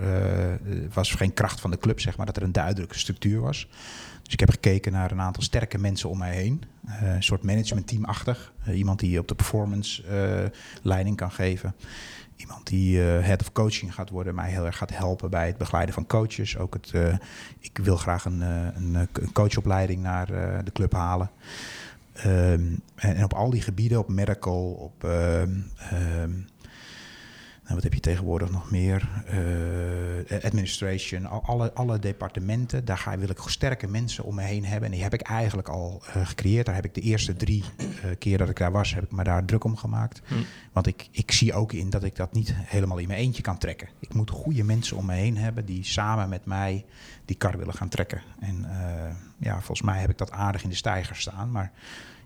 was 0.92 1.12
geen 1.12 1.34
kracht 1.34 1.60
van 1.60 1.70
de 1.70 1.78
club, 1.78 2.00
zeg 2.00 2.16
maar, 2.16 2.26
dat 2.26 2.36
er 2.36 2.42
een 2.42 2.52
duidelijke 2.52 2.98
structuur 2.98 3.40
was. 3.40 3.68
Dus 4.32 4.40
ik 4.40 4.46
heb 4.46 4.62
gekeken 4.62 4.92
naar 4.92 5.10
een 5.10 5.20
aantal 5.20 5.42
sterke 5.42 5.78
mensen 5.78 6.08
om 6.08 6.18
mij 6.18 6.34
heen. 6.34 6.62
Eh, 6.86 7.14
een 7.14 7.22
soort 7.22 7.42
managementteamachtig. 7.42 8.52
Uh, 8.68 8.78
iemand 8.78 8.98
die 8.98 9.18
op 9.18 9.28
de 9.28 9.34
performance 9.34 10.02
uh, 10.02 10.48
leiding 10.82 11.16
kan 11.16 11.30
geven. 11.30 11.74
Iemand 12.36 12.66
die 12.66 12.98
head 12.98 13.40
of 13.40 13.52
coaching 13.52 13.94
gaat 13.94 14.10
worden, 14.10 14.34
mij 14.34 14.50
heel 14.50 14.66
erg 14.66 14.76
gaat 14.76 14.96
helpen 14.96 15.30
bij 15.30 15.46
het 15.46 15.56
begeleiden 15.56 15.94
van 15.94 16.06
coaches. 16.06 16.58
Ook 16.58 16.74
het, 16.74 16.92
ik 17.58 17.78
wil 17.78 17.96
graag 17.96 18.24
een, 18.24 18.40
een, 18.40 18.94
een 18.94 19.32
coachopleiding 19.32 20.02
naar 20.02 20.26
de 20.64 20.72
club 20.72 20.92
halen. 20.92 21.30
Um, 22.26 22.82
en, 22.94 23.24
op 23.24 23.32
al 23.32 23.50
die 23.50 23.62
gebieden, 23.62 23.98
op 23.98 24.08
medical, 24.08 24.70
op 24.72 25.04
um, 25.04 25.70
um, 25.92 26.46
nou, 27.72 27.84
wat 27.84 27.92
heb 27.92 28.02
je 28.02 28.10
tegenwoordig 28.10 28.50
nog 28.50 28.70
meer? 28.70 29.08
Uh, 30.28 30.44
administration, 30.44 31.26
alle, 31.26 31.72
alle 31.72 31.98
departementen. 31.98 32.84
Daar 32.84 32.98
ga, 32.98 33.18
wil 33.18 33.30
ik 33.30 33.38
sterke 33.46 33.88
mensen 33.88 34.24
om 34.24 34.34
me 34.34 34.42
heen 34.42 34.64
hebben. 34.64 34.88
En 34.88 34.94
die 34.94 35.02
heb 35.02 35.14
ik 35.14 35.20
eigenlijk 35.20 35.68
al 35.68 36.02
uh, 36.06 36.26
gecreëerd. 36.26 36.66
Daar 36.66 36.74
heb 36.74 36.84
ik 36.84 36.94
de 36.94 37.00
eerste 37.00 37.36
drie 37.36 37.64
uh, 37.78 37.86
keer 38.18 38.38
dat 38.38 38.48
ik 38.48 38.58
daar 38.58 38.72
was, 38.72 38.94
heb 38.94 39.04
ik 39.04 39.12
me 39.12 39.24
daar 39.24 39.44
druk 39.44 39.64
om 39.64 39.76
gemaakt. 39.76 40.22
Hm. 40.26 40.34
Want 40.72 40.86
ik, 40.86 41.08
ik 41.10 41.32
zie 41.32 41.54
ook 41.54 41.72
in 41.72 41.90
dat 41.90 42.04
ik 42.04 42.16
dat 42.16 42.32
niet 42.32 42.54
helemaal 42.56 42.98
in 42.98 43.08
mijn 43.08 43.20
eentje 43.20 43.42
kan 43.42 43.58
trekken. 43.58 43.88
Ik 43.98 44.14
moet 44.14 44.30
goede 44.30 44.64
mensen 44.64 44.96
om 44.96 45.06
me 45.06 45.14
heen 45.14 45.36
hebben 45.36 45.64
die 45.64 45.84
samen 45.84 46.28
met 46.28 46.44
mij 46.44 46.84
die 47.24 47.36
kar 47.36 47.58
willen 47.58 47.74
gaan 47.74 47.88
trekken. 47.88 48.22
En 48.40 48.66
ja, 49.38 49.54
volgens 49.54 49.82
mij 49.82 50.00
heb 50.00 50.10
ik 50.10 50.18
dat 50.18 50.30
aardig 50.30 50.62
in 50.62 50.68
de 50.68 50.74
stijger 50.74 51.16
staan. 51.16 51.50
Maar 51.50 51.72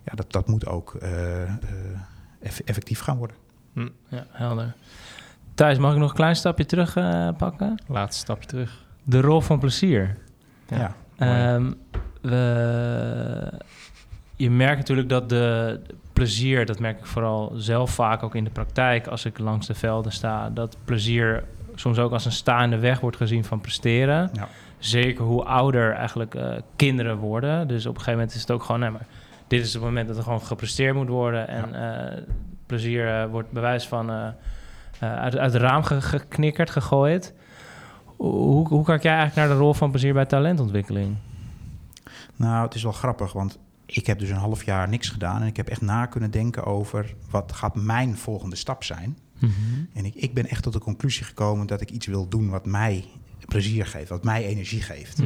ja, 0.03 0.11
dat, 0.15 0.31
dat 0.31 0.47
moet 0.47 0.65
ook 0.65 0.95
eff 2.39 2.59
effectief 2.59 2.99
gaan 2.99 3.17
worden. 3.17 3.37
Hm. 3.73 3.89
Ja, 4.07 4.25
helder. 4.29 4.75
Thijs, 5.57 5.77
mag 5.77 5.93
ik 5.93 5.99
nog 5.99 6.09
een 6.09 6.15
klein 6.15 6.35
stapje 6.35 6.65
terug 6.65 6.95
uh, 6.95 7.29
pakken? 7.37 7.81
Laatste 7.87 8.19
stapje 8.19 8.47
terug. 8.47 8.85
De 9.03 9.21
rol 9.21 9.41
van 9.41 9.59
plezier. 9.59 10.17
Ja. 10.67 10.95
ja 11.17 11.55
um, 11.55 11.75
we, 12.21 13.51
je 14.35 14.49
merkt 14.49 14.77
natuurlijk 14.77 15.09
dat 15.09 15.29
de, 15.29 15.79
de 15.87 15.95
plezier, 16.13 16.65
dat 16.65 16.79
merk 16.79 16.99
ik 16.99 17.05
vooral 17.05 17.51
zelf 17.55 17.91
vaak 17.91 18.23
ook 18.23 18.35
in 18.35 18.43
de 18.43 18.49
praktijk 18.49 19.07
als 19.07 19.25
ik 19.25 19.39
langs 19.39 19.67
de 19.67 19.73
velden 19.73 20.11
sta, 20.11 20.49
dat 20.49 20.77
plezier 20.85 21.43
soms 21.75 21.99
ook 21.99 22.11
als 22.11 22.25
een 22.25 22.31
staande 22.31 22.79
weg 22.79 22.99
wordt 22.99 23.17
gezien 23.17 23.43
van 23.43 23.61
presteren. 23.61 24.29
Ja. 24.33 24.47
Zeker 24.77 25.23
hoe 25.23 25.43
ouder 25.43 25.93
eigenlijk 25.93 26.35
eh, 26.35 26.49
kinderen 26.75 27.17
worden. 27.17 27.67
Dus 27.67 27.85
op 27.85 27.95
een 27.95 27.99
gegeven 27.99 28.19
moment 28.19 28.35
is 28.35 28.41
het 28.41 28.51
ook 28.51 28.63
gewoon... 28.63 28.79
Nee, 28.79 28.89
maar 28.89 29.05
dit 29.47 29.65
is 29.65 29.73
het 29.73 29.83
moment 29.83 30.07
dat 30.07 30.17
er 30.17 30.23
gewoon 30.23 30.41
gepresteerd 30.41 30.95
moet 30.95 31.09
worden. 31.09 31.47
En 31.47 31.73
eh, 31.73 32.23
plezier 32.65 33.07
eh, 33.07 33.29
wordt 33.29 33.51
bewijs 33.51 33.87
van 33.87 34.09
eh, 34.09 34.27
eh, 34.27 34.33
uit, 34.99 35.37
uit 35.37 35.53
het 35.53 35.61
raam 35.61 35.83
ge- 35.83 36.01
geknikkerd, 36.01 36.69
gegooid. 36.69 37.33
Hoe, 38.05 38.67
hoe 38.67 38.83
kijk 38.85 39.03
jij 39.03 39.15
eigenlijk 39.15 39.47
naar 39.47 39.57
de 39.57 39.63
rol 39.63 39.73
van 39.73 39.89
plezier 39.91 40.13
bij 40.13 40.25
talentontwikkeling? 40.25 41.15
Nou, 42.35 42.65
het 42.65 42.73
is 42.75 42.83
wel 42.83 42.91
grappig, 42.91 43.33
want 43.33 43.57
ik 43.85 44.07
heb 44.07 44.19
dus 44.19 44.29
een 44.29 44.35
half 44.35 44.63
jaar 44.63 44.89
niks 44.89 45.09
gedaan. 45.09 45.41
En 45.41 45.47
ik 45.47 45.57
heb 45.57 45.67
echt 45.67 45.81
na 45.81 46.05
kunnen 46.05 46.31
denken 46.31 46.63
over 46.65 47.13
wat 47.29 47.51
gaat 47.51 47.75
mijn 47.75 48.17
volgende 48.17 48.55
stap 48.55 48.83
zijn. 48.83 49.17
En 49.93 50.05
ik, 50.05 50.15
ik 50.15 50.33
ben 50.33 50.47
echt 50.47 50.63
tot 50.63 50.73
de 50.73 50.79
conclusie 50.79 51.23
gekomen 51.25 51.67
dat 51.67 51.81
ik 51.81 51.89
iets 51.91 52.05
wil 52.05 52.27
doen 52.27 52.49
wat 52.49 52.65
mij 52.65 53.05
plezier 53.45 53.85
geeft, 53.85 54.09
wat 54.09 54.23
mij 54.23 54.45
energie 54.45 54.81
geeft. 54.81 55.19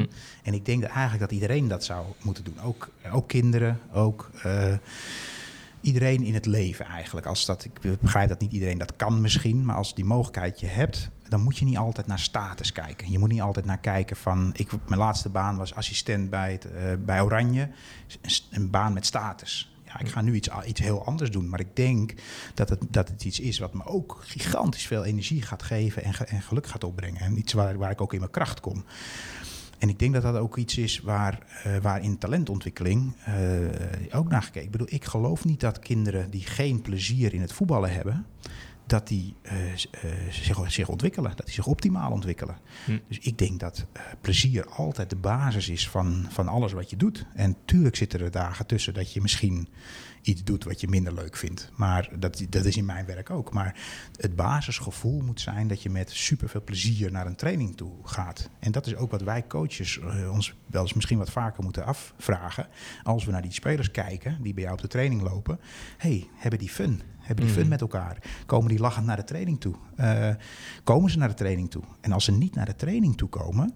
En 0.44 0.54
ik 0.54 0.66
denk 0.66 0.82
dat 0.82 0.90
eigenlijk 0.92 1.20
dat 1.22 1.32
iedereen 1.32 1.68
dat 1.68 1.84
zou 1.84 2.06
moeten 2.22 2.44
doen. 2.44 2.60
Ook, 2.64 2.90
ook 3.12 3.28
kinderen, 3.28 3.80
ook 3.94 4.30
eh, 4.44 4.74
iedereen 5.82 6.24
in 6.24 6.34
het 6.34 6.46
leven 6.46 6.86
eigenlijk. 6.86 7.26
Als 7.26 7.46
dat, 7.46 7.64
ik 7.64 8.00
begrijp 8.02 8.30
dat 8.30 8.40
niet 8.40 8.52
iedereen 8.52 8.78
dat 8.78 8.96
kan 8.96 9.22
misschien, 9.22 9.66
maar 9.66 9.76
als 9.76 9.96
die 9.96 10.06
mogelijkheid 10.06 10.60
je 10.60 10.68
hebt, 10.68 11.10
dan 11.32 11.42
moet 11.42 11.58
je 11.58 11.66
niet 11.66 11.78
altijd 11.78 12.08
naar 12.08 12.20
status 12.20 12.72
kijken. 12.72 13.12
Je 13.12 13.20
moet 13.20 13.30
niet 13.30 13.42
altijd 13.42 13.66
naar 13.66 13.80
kijken 13.80 14.16
van, 14.16 14.52
ik, 14.56 14.72
mijn 14.88 15.00
laatste 15.00 15.30
baan 15.30 15.58
was 15.58 15.74
assistent 15.74 16.30
bij, 16.30 16.52
het, 16.52 16.72
eh, 16.72 16.84
bij 17.00 17.22
Oranje, 17.22 17.70
een, 18.50 18.70
baan 18.70 18.94
met 18.94 19.06
status. 19.06 19.76
Ja, 19.86 20.00
ik 20.00 20.10
ga 20.10 20.22
nu 20.22 20.34
iets, 20.34 20.50
iets 20.66 20.80
heel 20.80 21.06
anders 21.06 21.32
doen, 21.32 21.50
maar 21.50 21.60
ik 21.60 21.76
denk 21.76 22.14
dat 22.54 22.70
het, 22.70 22.80
dat 22.90 23.08
het 23.08 23.24
iets 23.24 23.40
is 23.40 23.60
wat 23.60 23.74
me 23.74 23.86
ook 23.86 24.22
gigantisch 24.26 24.88
veel 24.88 25.04
energie 25.04 25.42
gaat 25.42 25.64
geven 25.64 26.04
en, 26.04 26.14
en 26.28 26.42
geluk 26.42 26.68
gaat 26.68 26.84
opbrengen. 26.84 27.22
En 27.22 27.38
iets 27.38 27.54
waar, 27.54 27.78
waar 27.78 27.92
ik 27.92 28.02
ook 28.02 28.14
in 28.14 28.20
mijn 28.20 28.32
kracht 28.32 28.60
kom. 28.60 28.84
En 29.82 29.90
ik 29.90 30.00
denk 30.00 30.14
dat 30.14 30.22
dat 30.22 30.36
ook 30.36 30.58
iets 30.58 30.78
is 30.78 31.00
waar, 31.00 31.40
eh, 31.64 31.78
waar 31.78 32.04
in 32.04 32.18
talentontwikkeling 32.18 33.16
eh, 33.26 34.18
ook 34.18 34.30
naar 34.30 34.42
gekeken. 34.42 34.66
Ik 34.66 34.72
bedoel, 34.72 34.88
ik 34.90 35.06
geloof 35.06 35.46
niet 35.46 35.60
dat 35.60 35.80
kinderen 35.80 36.30
die 36.30 36.42
geen 36.42 36.82
plezier 36.82 37.34
in 37.34 37.42
het 37.42 37.54
voetballen 37.54 37.94
hebben, 37.94 38.26
dat 38.92 39.08
die 39.08 39.36
eh, 39.42 39.72
eh, 39.72 39.78
zich, 40.30 40.72
zich 40.72 40.88
ontwikkelen, 40.88 41.36
dat 41.36 41.46
die 41.46 41.56
zich 41.56 41.68
optimaal 41.68 42.12
ontwikkelen. 42.12 42.58
Hm. 42.86 42.98
Dus 43.08 43.20
ik 43.20 43.38
denk 43.38 43.60
dat 43.60 43.86
eh, 43.92 44.02
plezier 44.22 44.70
altijd 44.70 45.10
de 45.10 45.16
basis 45.16 45.70
is 45.70 45.90
van, 45.90 46.26
van 46.30 46.48
alles 46.48 46.72
wat 46.72 46.90
je 46.90 46.96
doet. 46.96 47.26
En 47.34 47.56
tuurlijk 47.66 47.96
zitten 47.96 48.20
er 48.20 48.32
dagen 48.32 48.66
tussen 48.66 48.94
dat 48.94 49.14
je 49.14 49.22
misschien 49.22 49.68
iets 50.22 50.44
doet 50.44 50.64
wat 50.64 50.82
je 50.82 50.88
minder 50.88 51.14
leuk 51.14 51.36
vindt. 51.36 51.72
Maar 51.76 52.10
dat, 52.20 52.46
dat 52.50 52.66
is 52.66 52.78
in 52.78 52.86
mijn 52.86 53.06
werk 53.06 53.30
ook. 53.30 53.54
Maar 53.54 53.76
het 54.16 54.36
basisgevoel 54.36 55.22
moet 55.22 55.42
zijn 55.42 55.68
dat 55.68 55.82
je 55.82 55.90
met 55.90 56.10
superveel 56.12 56.64
plezier 56.64 57.12
naar 57.12 57.26
een 57.26 57.36
training 57.36 57.78
toe 57.78 57.94
gaat. 58.04 58.50
En 58.60 58.72
dat 58.72 58.86
is 58.86 58.96
ook 58.96 59.12
wat 59.12 59.22
wij 59.22 59.48
coaches 59.48 60.00
ons 60.32 60.54
wel 60.68 60.82
eens 60.82 60.94
misschien 60.94 61.18
wat 61.18 61.32
vaker 61.32 61.64
moeten 61.64 61.86
afvragen. 61.86 62.68
Als 63.04 63.26
we 63.26 63.32
naar 63.32 63.42
die 63.42 63.54
spelers 63.54 63.92
kijken 63.92 64.38
die 64.42 64.54
bij 64.54 64.64
jou 64.64 64.76
op 64.76 64.82
de 64.82 64.88
training 64.88 65.22
lopen. 65.22 65.60
hey, 65.98 66.28
hebben 66.34 66.60
die 66.60 66.70
fun? 66.70 67.02
Hebben 67.32 67.46
die 67.46 67.56
fun 67.62 67.68
met 67.68 67.82
elkaar? 67.82 68.18
Komen 68.46 68.70
die 68.70 68.80
lachend 68.80 69.06
naar 69.06 69.16
de 69.16 69.24
training 69.24 69.60
toe? 69.60 69.76
Eh, 69.96 70.30
komen 70.84 71.12
ze 71.12 71.18
naar 71.18 71.28
de 71.28 71.34
training 71.34 71.72
toe? 71.72 71.84
En 72.02 72.12
als 72.12 72.24
ze 72.24 72.32
niet 72.32 72.56
naar 72.56 72.66
de 72.66 72.76
training 72.76 73.18
toe 73.18 73.30
komen, 73.30 73.74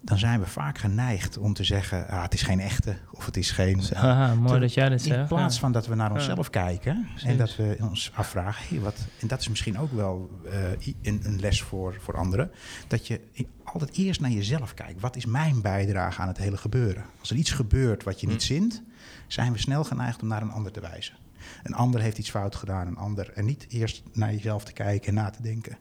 dan 0.00 0.18
zijn 0.18 0.40
we 0.40 0.46
vaak 0.46 0.78
geneigd 0.78 1.38
om 1.38 1.52
te 1.52 1.64
zeggen: 1.64 2.08
ah, 2.08 2.22
het 2.22 2.34
is 2.34 2.42
geen 2.42 2.60
echte 2.60 2.96
of 3.12 3.26
het 3.26 3.36
is 3.36 3.50
geen. 3.50 3.82
Mooi 4.40 4.60
dat 4.60 4.74
jij 4.74 4.88
dit 4.88 5.02
zegt. 5.02 5.20
In 5.20 5.26
plaats 5.26 5.58
van 5.58 5.72
dat 5.72 5.86
we 5.86 5.94
naar 5.94 6.12
onszelf 6.12 6.44
Ja. 6.44 6.50
kijken 6.50 7.06
en 7.24 7.36
dat 7.36 7.56
we 7.56 7.76
ons 7.80 8.10
afvragen, 8.14 8.64
hey, 8.68 8.80
wat, 8.80 9.06
en 9.20 9.28
dat 9.28 9.40
is 9.40 9.48
misschien 9.48 9.78
ook 9.78 9.92
wel 9.92 10.30
eh, 10.50 10.70
een, 11.02 11.20
een 11.24 11.40
les 11.40 11.62
voor, 11.62 11.96
voor 12.00 12.16
anderen, 12.16 12.50
dat 12.88 13.06
je 13.06 13.20
altijd 13.64 13.96
eerst 13.96 14.20
naar 14.20 14.30
jezelf 14.30 14.74
kijkt. 14.74 15.00
Wat 15.00 15.16
is 15.16 15.26
mijn 15.26 15.62
bijdrage 15.62 16.20
aan 16.20 16.28
het 16.28 16.38
hele 16.38 16.56
gebeuren? 16.56 17.04
Als 17.20 17.30
er 17.30 17.36
iets 17.36 17.50
gebeurt 17.50 18.04
wat 18.04 18.20
je 18.20 18.26
niet 18.26 18.42
zint, 18.42 18.82
zijn 19.26 19.52
we 19.52 19.58
snel 19.58 19.84
geneigd 19.84 20.22
om 20.22 20.28
naar 20.28 20.42
een 20.42 20.50
ander 20.50 20.72
te 20.72 20.80
wijzen. 20.80 21.14
Een 21.62 21.74
ander 21.74 22.00
heeft 22.00 22.18
iets 22.18 22.30
fout 22.30 22.54
gedaan, 22.56 22.86
een 22.86 22.96
ander. 22.96 23.32
En 23.34 23.44
niet 23.44 23.66
eerst 23.68 24.02
naar 24.12 24.32
jezelf 24.32 24.64
te 24.64 24.72
kijken 24.72 25.08
en 25.08 25.14
na 25.14 25.30
te 25.30 25.42
denken. 25.42 25.78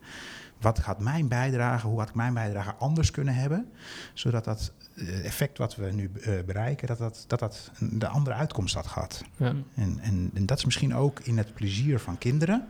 Wat 0.61 0.79
gaat 0.79 0.99
mijn 0.99 1.27
bijdrage, 1.27 1.87
hoe 1.87 1.99
had 1.99 2.09
ik 2.09 2.15
mijn 2.15 2.33
bijdrage 2.33 2.73
anders 2.75 3.11
kunnen 3.11 3.35
hebben? 3.35 3.69
Zodat 4.13 4.43
dat 4.43 4.73
eh, 4.95 5.25
effect 5.25 5.57
wat 5.57 5.75
we 5.75 5.91
nu 5.91 6.11
eh, 6.21 6.33
bereiken, 6.45 6.87
dat 6.87 6.97
dat, 6.97 7.23
dat 7.27 7.39
dat 7.39 7.71
een- 7.79 7.99
de 7.99 8.07
andere 8.07 8.35
uitkomst 8.35 8.75
had 8.75 8.87
gehad. 8.87 9.23
Ja. 9.37 9.53
En, 9.75 9.99
en, 10.01 10.31
en 10.33 10.45
dat 10.45 10.57
is 10.57 10.65
misschien 10.65 10.95
ook 10.95 11.19
in 11.19 11.37
het 11.37 11.53
plezier 11.53 11.99
van 11.99 12.17
kinderen. 12.17 12.67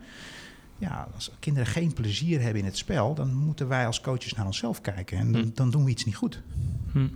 Ja, 0.78 1.08
als 1.14 1.30
kinderen 1.38 1.68
geen 1.68 1.92
plezier 1.92 2.40
hebben 2.40 2.58
in 2.60 2.64
het 2.64 2.76
spel, 2.76 3.14
dan 3.14 3.34
moeten 3.34 3.68
wij 3.68 3.86
als 3.86 4.00
coaches 4.00 4.32
naar 4.34 4.46
onszelf 4.46 4.80
kijken. 4.80 5.18
En 5.18 5.32
dan, 5.32 5.42
Hm. 5.42 5.48
dan 5.54 5.70
doen 5.70 5.84
we 5.84 5.90
iets 5.90 6.04
niet 6.04 6.16
goed. 6.16 6.42
Hm. 6.92 7.08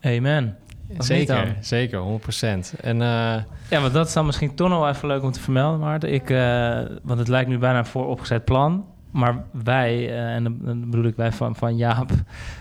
Amen. 0.00 0.56
Of 0.98 1.04
Zeker, 1.04 1.56
zeker, 1.60 2.00
100%. 2.00 2.80
En 2.80 3.02
eh, 3.02 3.34
Ja, 3.70 3.80
want 3.80 3.92
dat 3.92 4.06
is 4.06 4.12
dan 4.12 4.26
misschien 4.26 4.54
toch 4.54 4.68
nog 4.68 4.78
wel 4.78 4.88
even 4.88 5.08
leuk 5.08 5.22
om 5.22 5.32
te 5.32 5.40
vermelden, 5.40 5.80
Maarten. 5.80 6.12
Ik, 6.12 6.30
eh, 6.30 6.80
want 7.02 7.18
het 7.18 7.28
lijkt 7.28 7.48
nu 7.48 7.58
bijna 7.58 7.78
een 7.78 7.86
vooropgezet 7.86 8.44
plan. 8.44 8.86
Maar 9.10 9.44
wij, 9.62 10.08
eh, 10.08 10.34
en 10.34 10.44
dan 10.44 10.90
bedoel 10.90 11.04
ik 11.04 11.16
wij 11.16 11.32
van, 11.32 11.56
van 11.56 11.76
Jaap, 11.76 12.10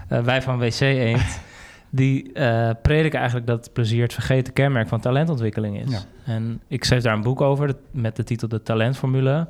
wij 0.08 0.42
van 0.42 0.60
WC 0.60 0.80
Eend... 0.80 1.40
die 1.90 2.32
prediken 2.82 3.20
eigenlijk 3.20 3.48
dat 3.48 3.74
plezier 3.74 4.04
het 4.04 4.14
vergeten 4.14 4.54
kenmerk 4.54 4.88
van 4.88 5.00
talentontwikkeling 5.00 5.80
is. 5.80 5.92
Ja. 5.92 6.00
En 6.26 6.62
ik 6.68 6.84
schreef 6.84 7.04
daar 7.04 7.14
een 7.14 7.22
boek 7.22 7.42
over 7.42 7.76
met 7.92 8.16
de 8.16 8.24
titel 8.24 8.48
De 8.48 8.62
Talentformule. 8.62 9.48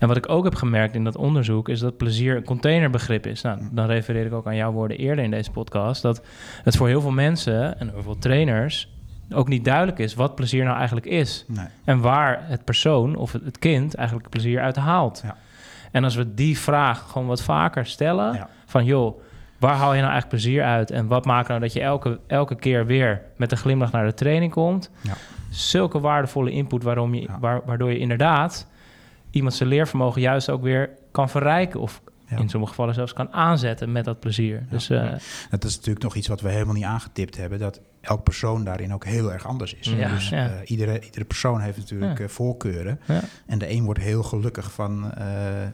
En 0.00 0.08
wat 0.08 0.16
ik 0.16 0.28
ook 0.28 0.44
heb 0.44 0.54
gemerkt 0.54 0.94
in 0.94 1.04
dat 1.04 1.16
onderzoek... 1.16 1.68
is 1.68 1.80
dat 1.80 1.96
plezier 1.96 2.36
een 2.36 2.44
containerbegrip 2.44 3.26
is. 3.26 3.42
Nou, 3.42 3.58
dan 3.72 3.86
refereer 3.86 4.26
ik 4.26 4.32
ook 4.32 4.46
aan 4.46 4.56
jouw 4.56 4.72
woorden 4.72 4.98
eerder 4.98 5.24
in 5.24 5.30
deze 5.30 5.50
podcast... 5.50 6.02
dat 6.02 6.22
het 6.64 6.76
voor 6.76 6.88
heel 6.88 7.00
veel 7.00 7.10
mensen 7.10 7.80
en 7.80 7.90
heel 7.90 8.02
veel 8.02 8.18
trainers 8.18 8.88
ook 9.34 9.48
niet 9.48 9.64
duidelijk 9.64 9.98
is 9.98 10.14
wat 10.14 10.34
plezier 10.34 10.64
nou 10.64 10.76
eigenlijk 10.76 11.06
is. 11.06 11.44
Nee. 11.48 11.66
En 11.84 12.00
waar 12.00 12.40
het 12.42 12.64
persoon 12.64 13.16
of 13.16 13.32
het, 13.32 13.58
kind 13.58 13.94
eigenlijk 13.94 14.28
plezier 14.28 14.60
uit 14.60 14.76
haalt. 14.76 15.20
Ja. 15.24 15.36
En 15.90 16.04
als 16.04 16.14
we 16.14 16.34
die 16.34 16.58
vraag 16.58 17.10
gewoon 17.10 17.26
wat 17.26 17.42
vaker 17.42 17.86
stellen: 17.86 18.34
Ja. 18.34 18.48
van 18.66 18.84
joh, 18.84 19.20
waar 19.58 19.74
haal 19.74 19.94
je 19.94 20.00
nou 20.00 20.12
eigenlijk 20.12 20.28
plezier 20.28 20.64
uit? 20.64 20.90
En 20.90 21.06
wat 21.06 21.24
maakt 21.24 21.48
nou 21.48 21.60
dat 21.60 21.72
je 21.72 21.80
elke, 21.80 22.20
elke 22.26 22.54
keer 22.54 22.86
weer 22.86 23.22
met 23.36 23.52
een 23.52 23.58
glimlach 23.58 23.92
naar 23.92 24.06
de 24.06 24.14
training 24.14 24.52
komt? 24.52 24.90
Ja. 25.00 25.14
Zulke 25.50 26.00
waardevolle 26.00 26.50
input 26.50 26.82
waarom 26.82 27.14
je, 27.14 27.28
waar, 27.40 27.60
waardoor 27.64 27.90
je 27.90 27.98
inderdaad 27.98 28.66
iemand 29.30 29.54
zijn 29.54 29.68
leervermogen 29.68 30.20
juist 30.20 30.50
ook 30.50 30.62
weer 30.62 30.90
kan 31.10 31.28
verrijken. 31.28 31.80
Of 31.80 32.02
Ja. 32.28 32.36
in 32.38 32.48
sommige 32.48 32.72
gevallen 32.72 32.94
zelfs 32.94 33.12
kan 33.12 33.32
aanzetten 33.32 33.92
met 33.92 34.04
dat 34.04 34.20
plezier. 34.20 34.66
Dus 34.70 34.90
eh, 34.90 35.12
Dat 35.50 35.64
is 35.64 35.76
natuurlijk 35.76 36.04
nog 36.04 36.14
iets 36.14 36.28
wat 36.28 36.40
we 36.40 36.48
helemaal 36.50 36.74
niet 36.74 36.84
aangetipt 36.84 37.36
hebben. 37.36 37.58
Dat 37.58 37.80
elk 38.00 38.22
persoon 38.22 38.64
daarin 38.64 38.94
ook 38.94 39.04
heel 39.04 39.32
erg 39.32 39.46
anders 39.46 39.74
is. 39.74 39.86
Ja, 39.86 40.08
dus 40.08 40.28
ja. 40.28 40.48
eh, 40.48 40.70
iedere, 40.70 41.00
iedere 41.04 41.24
persoon 41.24 41.60
heeft 41.60 41.76
natuurlijk 41.76 42.18
Ja. 42.18 42.24
eh, 42.24 42.30
voorkeuren. 42.30 43.00
Ja. 43.06 43.20
En 43.46 43.58
de 43.58 43.70
een 43.70 43.84
wordt 43.84 44.00
heel 44.00 44.22
gelukkig 44.22 44.72
van 44.72 45.12
eh, 45.14 45.26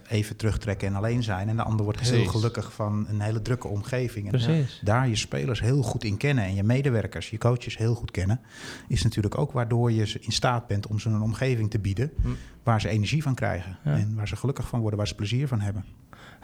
even 0.09 0.37
terugtrekken 0.37 0.89
en 0.89 0.95
alleen 0.95 1.22
zijn. 1.22 1.49
En 1.49 1.57
de 1.57 1.62
ander 1.62 1.85
wordt 1.85 2.01
heel 2.01 2.24
gelukkig 2.24 2.72
van 2.72 3.07
een 3.09 3.20
hele 3.20 3.43
drukke 3.43 3.68
omgeving. 3.68 4.33
En 4.33 4.66
daar 4.83 5.09
je 5.09 5.16
spelers 5.16 5.61
heel 5.61 5.83
goed 5.83 6.05
in 6.05 6.16
kennen 6.16 6.45
en 6.45 6.55
je 6.55 6.62
medewerkers, 6.62 7.31
je 7.31 7.39
coaches 7.39 7.77
heel 7.77 7.95
goed 7.95 8.11
kennen, 8.11 8.41
is 8.89 9.03
natuurlijk 9.03 9.39
ook 9.39 9.53
waardoor 9.53 9.93
je 9.93 10.18
in 10.20 10.33
staat 10.33 10.66
bent 10.66 10.87
om 10.87 10.99
ze 10.99 11.09
een 11.09 11.20
omgeving 11.22 11.70
te 11.70 11.79
bieden 11.79 12.11
Hm. 12.22 12.29
waar 12.62 12.81
ze 12.81 12.89
energie 12.89 13.22
van 13.22 13.35
krijgen 13.35 13.77
en 13.85 14.14
waar 14.14 14.29
ze 14.29 14.37
gelukkig 14.37 14.68
van 14.68 14.81
worden, 14.81 14.99
waar 14.99 15.09
ze 15.09 15.14
plezier 15.14 15.49
van 15.49 15.61
hebben. 15.61 15.85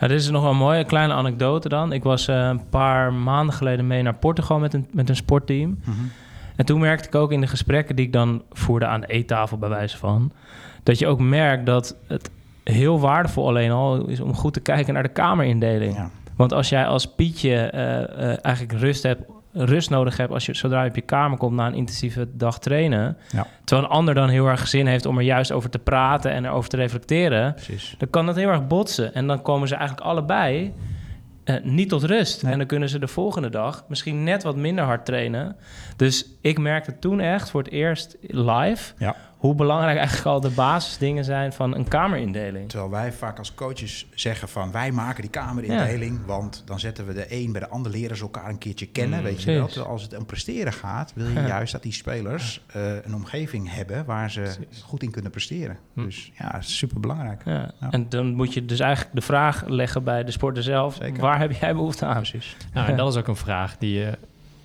Dit 0.09 0.21
is 0.21 0.31
nog 0.31 0.43
wel 0.43 0.51
een 0.51 0.57
mooie 0.57 0.85
kleine 0.85 1.13
anekdote 1.13 1.69
dan. 1.69 1.93
Ik 1.93 2.03
was 2.03 2.29
eh, 2.29 2.37
een 2.37 2.69
paar 2.69 3.13
maanden 3.13 3.55
geleden 3.55 3.87
mee 3.87 4.03
naar 4.03 4.15
Portugal 4.15 4.59
met 4.59 4.75
een, 4.75 4.87
met 4.91 5.09
een 5.09 5.17
sportteam. 5.17 5.79
En 6.57 6.65
toen 6.65 6.81
merkte 6.81 7.09
ik 7.09 7.15
ook 7.15 7.33
in 7.33 7.41
de 7.41 7.47
gesprekken 7.47 7.97
die 7.97 8.07
ik 8.07 8.13
dan 8.13 8.43
voerde 8.51 8.87
aan 8.87 9.01
de 9.01 9.07
eettafel 9.07 9.59
bij 9.59 9.69
wijze 9.69 9.97
van... 9.97 10.33
dat 10.83 10.99
je 10.99 11.07
ook 11.07 11.21
merkt 11.21 11.67
dat 11.67 11.97
het 12.07 12.31
heel 12.65 13.01
waardevol 13.01 13.49
alleen 13.49 13.71
al 13.71 14.07
is 14.07 14.21
om 14.21 14.35
goed 14.35 14.53
te 14.53 14.61
kijken 14.61 14.95
naar 14.95 15.03
de 15.03 15.09
kamerindeling. 15.09 15.95
Ja. 15.95 16.11
Want 16.37 16.53
als 16.53 16.69
jij 16.69 16.87
als 16.87 17.07
Pietje 17.07 17.55
eh, 17.55 18.03
eh, 18.03 18.39
eigenlijk 18.43 18.79
rust, 18.79 19.03
hebt, 19.03 19.23
rust 19.53 19.91
nodig 19.91 20.17
hebt... 20.17 20.33
Als 20.33 20.47
je, 20.47 20.55
zodra 20.55 20.83
je 20.83 20.89
op 20.89 20.95
je 20.95 21.03
kamer 21.03 21.39
komt 21.39 21.57
na 21.57 21.67
een 21.67 21.75
intensieve 21.75 22.29
dag 22.33 22.59
trainen... 22.59 23.17
Ja. 23.33 23.47
terwijl 23.65 23.89
een 23.89 23.95
ander 23.95 24.15
dan 24.15 24.29
heel 24.29 24.47
erg 24.47 24.69
zin 24.69 24.87
heeft 24.87 25.07
om 25.07 25.19
er 25.19 25.25
juist 25.25 25.53
over 25.53 25.71
te 25.71 25.79
praten 25.79 26.33
en 26.33 26.45
erover 26.45 26.71
te 26.71 26.77
reflecteren... 26.77 27.55
Precies. 27.55 27.95
dan 27.99 28.11
kan 28.11 28.27
dat 28.27 28.37
heel 28.37 28.49
erg 28.49 28.67
botsen. 28.67 29.15
En 29.15 29.27
dan 29.27 29.43
komen 29.43 29.69
ze 29.69 29.75
eigenlijk 29.75 30.07
allebei 30.07 30.73
eh, 31.45 31.57
niet 31.63 31.89
tot 31.89 32.03
rust. 32.03 32.43
Nee. 32.43 32.53
En 32.53 32.59
dan 32.59 32.67
kunnen 32.67 32.89
ze 32.89 32.99
de 32.99 33.09
volgende 33.09 33.51
dag 33.51 33.85
misschien 33.89 34.25
net 34.25 34.43
wat 34.43 34.57
minder 34.57 34.85
hard 34.85 35.05
trainen. 35.05 35.57
Dus 35.97 36.27
ik 36.41 36.59
merkte 36.59 36.99
toen 36.99 37.21
echt 37.21 37.51
voor 37.51 37.63
het 37.63 37.73
eerst 37.73 38.17
live... 38.21 38.93
Ja. 38.99 39.17
Hoe 39.43 39.55
belangrijk 39.55 39.97
eigenlijk 39.97 40.27
al 40.27 40.41
de 40.41 40.51
basisdingen 40.51 41.25
zijn 41.25 41.53
van 41.53 41.75
een 41.75 41.89
kamerindeling. 41.89 42.69
Terwijl 42.69 42.91
wij 42.91 43.13
vaak 43.13 43.39
als 43.39 43.55
coaches 43.55 44.07
zeggen 44.15 44.49
van 44.49 44.73
wij 44.73 44.93
maken 44.93 45.23
die 45.23 45.31
kamerindeling, 45.31 46.27
want 46.27 46.63
dan 46.67 46.81
zetten 46.81 47.07
we 47.07 47.13
de 47.13 47.27
een 47.29 47.53
bij 47.53 47.61
de 47.61 47.69
ander, 47.69 47.93
leren 47.93 48.17
ze 48.17 48.23
elkaar 48.23 48.49
een 48.49 48.59
keertje 48.59 48.87
kennen, 48.87 49.19
Mm, 49.19 49.25
weet 49.25 49.43
je 49.43 49.53
wel. 49.53 49.67
Terwijl 49.67 49.91
als 49.91 50.03
het 50.03 50.17
om 50.19 50.27
presteren 50.27 50.73
gaat, 50.73 51.13
wil 51.15 51.27
je 51.27 51.33
Ja. 51.33 51.47
juist 51.47 51.73
dat 51.73 51.83
die 51.83 51.93
spelers 51.93 52.65
eh, 52.73 52.95
een 53.05 53.15
omgeving 53.15 53.75
hebben 53.75 54.05
waar 54.05 54.31
ze 54.31 54.55
goed 54.83 55.03
in 55.03 55.11
kunnen 55.11 55.31
presteren. 55.31 55.79
Hm. 55.95 56.03
Dus 56.05 56.31
ja, 56.39 56.61
super 56.61 57.01
belangrijk. 57.01 57.43
Ja. 57.45 57.71
Ja. 57.81 57.91
En 57.91 58.09
dan 58.09 58.35
moet 58.35 58.55
je 58.55 58.65
dus 58.65 58.81
eigenlijk 58.81 59.15
de 59.15 59.21
vraag 59.23 59.65
leggen 59.67 60.05
bij 60.05 60.25
de 60.25 60.31
sporter 60.31 60.63
zelf. 60.63 60.95
Zeker. 60.95 61.21
Waar 61.21 61.39
heb 61.39 61.53
jij 61.53 61.75
behoefte 61.75 62.05
aan? 62.07 62.17
Precies. 62.17 62.57
Nou, 62.73 62.89
en 62.89 62.97
dat 62.97 63.09
is 63.13 63.17
ook 63.19 63.29
een 63.29 63.37
vraag 63.37 63.79
die, 63.79 64.05
eh, 64.05 64.13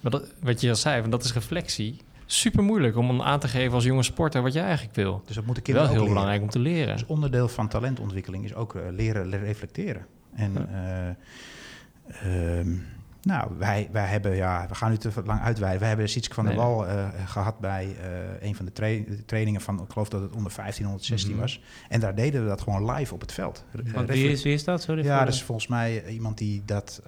wat, 0.01 0.33
wat 0.41 0.61
je 0.61 0.69
al 0.69 0.75
zei, 0.75 0.99
want 0.99 1.11
dat 1.11 1.23
is 1.23 1.33
reflectie. 1.33 1.97
Super 2.29 2.63
moeilijk 2.63 2.95
om 2.97 3.21
aan 3.21 3.39
te 3.39 3.47
geven 3.47 3.73
als 3.73 3.83
jonge 3.83 4.03
sporter 4.03 4.41
wat 4.41 4.53
je 4.53 4.59
eigenlijk 4.59 4.95
wil. 4.95 5.21
Dus 5.25 5.35
dat 5.35 5.45
moeten 5.45 5.63
Wel 5.63 5.73
kinderen 5.73 5.89
heel 5.89 5.97
ook 5.99 6.07
leren. 6.07 6.13
belangrijk 6.13 6.41
om 6.41 6.49
te 6.49 6.59
leren. 6.69 6.93
Dus 6.95 7.05
onderdeel 7.05 7.47
van 7.47 7.67
talentontwikkeling 7.67 8.43
is 8.43 8.53
ook 8.55 8.75
eh, 8.75 8.81
leren 8.91 9.27
le- 9.27 9.37
reflecteren. 9.37 10.05
En 10.35 10.69
eh, 10.73 12.59
ehm, 12.59 12.75
nou, 13.21 13.51
wij, 13.57 13.89
wij 13.91 14.05
hebben, 14.05 14.35
ja, 14.35 14.65
we 14.69 14.75
gaan 14.75 14.89
nu 14.91 14.97
te 14.97 15.09
lang 15.25 15.41
uitweiden. 15.41 15.79
Wij 15.79 15.87
hebben 15.89 16.09
Sietske 16.09 16.33
van 16.33 16.45
der 16.45 16.53
Nee. 16.55 16.63
Wal 16.63 16.87
eh, 16.87 17.07
gehad 17.25 17.59
bij 17.59 17.95
een 18.41 18.55
van 18.55 18.65
de, 18.65 18.71
trai- 18.71 19.05
de 19.05 19.25
trainingen 19.25 19.61
van, 19.61 19.81
ik 19.81 19.91
geloof 19.91 20.09
dat 20.09 20.21
het 20.21 20.35
onder 20.35 20.51
15, 20.51 20.85
116 20.85 21.31
Mhm. 21.31 21.39
was. 21.41 21.61
En 21.89 21.99
daar 21.99 22.15
deden 22.15 22.41
we 22.41 22.47
dat 22.47 22.61
gewoon 22.61 22.91
live 22.91 23.13
op 23.13 23.21
het 23.21 23.31
veld. 23.31 23.65
Wie, 24.07 24.29
is, 24.31 24.43
wie 24.43 24.53
is 24.53 24.63
dat? 24.63 24.81
Sorry 24.81 25.03
ja, 25.03 25.23
dat 25.25 25.33
is 25.33 25.43
volgens 25.43 25.67
mij 25.67 26.05
iemand 26.07 26.37
die 26.37 26.61
dat 26.65 27.01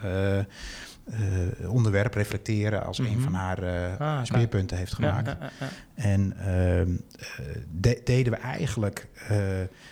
eh, 1.12 1.72
onderwerp 1.72 2.14
reflecteren 2.14 2.86
als 2.86 2.98
een 2.98 3.06
Mhm. 3.12 3.20
van 3.22 3.34
haar 3.34 3.64
eh, 3.64 4.00
Ah, 4.00 4.24
speerpunten 4.26 4.78
heeft 4.78 4.94
gemaakt. 4.94 5.28
ja, 5.28 5.38
ja, 5.42 5.50
ja. 5.60 5.68
En 5.96 6.38
ehm, 6.38 6.90
eh, 7.20 7.46
de- 7.72 8.02
deden 8.04 8.34
we 8.34 8.40
eigenlijk 8.40 9.08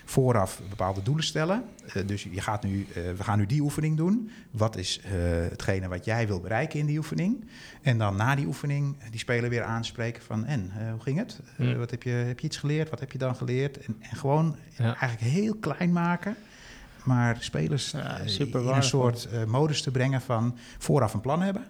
vooraf 0.04 0.60
bepaalde 0.68 1.02
doelen 1.02 1.24
stellen. 1.24 1.62
Dus 2.06 2.22
je 2.30 2.40
gaat 2.40 2.62
nu, 2.64 2.86
we 2.94 3.22
gaan 3.24 3.38
nu 3.38 3.46
die 3.46 3.60
oefening 3.60 3.96
doen. 3.96 4.30
Wat 4.50 4.76
is 4.76 5.00
hetgene 5.50 5.88
wat 5.88 6.04
jij 6.04 6.26
wil 6.26 6.40
bereiken 6.40 6.78
in 6.78 6.86
die 6.86 6.96
oefening? 6.98 7.44
En 7.82 7.98
dan 7.98 8.16
na 8.16 8.34
die 8.34 8.46
oefening 8.46 8.96
die 9.10 9.18
speler 9.20 9.50
weer 9.50 9.62
aanspreken 9.62 10.22
van... 10.22 10.44
en, 10.44 10.72
hoe 10.90 11.00
ging 11.00 11.18
het? 11.18 11.40
Hmm. 11.56 11.76
wat 11.78 11.90
heb, 11.90 12.02
je, 12.02 12.10
heb 12.10 12.40
je 12.40 12.46
iets 12.46 12.56
geleerd? 12.56 12.90
Wat 12.90 13.00
heb 13.00 13.12
je 13.12 13.18
dan 13.18 13.36
geleerd? 13.36 13.78
En, 13.86 13.96
en 14.00 14.16
gewoon 14.16 14.56
eigenlijk 14.76 15.20
heel 15.20 15.54
klein 15.54 15.92
maken... 15.92 16.36
Maar 17.04 17.36
spelers 17.40 17.90
Ja, 17.90 18.18
eh, 18.18 18.26
super 18.26 18.60
in 18.62 18.68
een 18.68 18.82
soort 18.82 19.24
eh, 19.24 19.44
modus 19.44 19.82
te 19.82 19.90
brengen 19.90 20.20
van 20.20 20.56
vooraf 20.78 21.14
een 21.14 21.20
plan 21.20 21.42
hebben. 21.42 21.64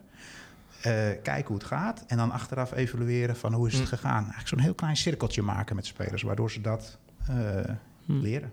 eh, 0.82 0.92
kijken 1.22 1.46
hoe 1.46 1.56
het 1.56 1.64
gaat. 1.66 2.04
En 2.06 2.16
dan 2.16 2.30
achteraf 2.30 2.72
evalueren 2.74 3.36
van 3.36 3.52
hoe 3.52 3.66
is 3.66 3.72
het 3.72 3.82
Mm. 3.82 3.88
gegaan. 3.88 4.18
Eigenlijk 4.22 4.48
zo'n 4.48 4.58
heel 4.58 4.74
klein 4.74 4.96
cirkeltje 4.96 5.42
maken 5.42 5.76
met 5.76 5.86
spelers, 5.86 6.22
waardoor 6.22 6.50
ze 6.50 6.60
dat 6.60 6.98
eh, 7.28 7.34
Hm. 8.04 8.18
leren. 8.20 8.52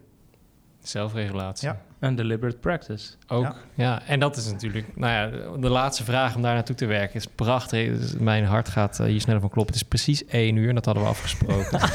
Zelfregulatie. 0.82 1.68
Ja. 1.68 1.82
En 2.00 2.16
deliberate 2.16 2.58
practice. 2.58 3.14
Ook, 3.28 3.44
Ja. 3.44 3.56
ja. 3.74 4.02
En 4.08 4.20
dat 4.20 4.38
is 4.38 4.52
natuurlijk, 4.52 4.98
nou 4.98 5.14
ja, 5.14 5.58
de 5.58 5.70
laatste 5.70 6.04
vraag 6.04 6.36
om 6.36 6.42
daar 6.42 6.54
naartoe 6.54 6.76
te 6.76 6.86
werken 6.86 7.16
is 7.16 7.28
prachtig. 7.28 7.98
Dus 8.00 8.14
Mijn 8.18 8.46
hart 8.46 8.70
gaat 8.70 8.98
hier 8.98 9.22
sneller 9.22 9.42
van 9.42 9.50
kloppen. 9.50 9.74
Het 9.74 9.84
is 9.84 9.88
precies 9.90 10.26
één 10.26 10.56
uur 10.56 10.70
en 10.70 10.76
dat 10.76 10.86
hadden 10.86 11.04
we 11.04 11.10
afgesproken. 11.10 11.80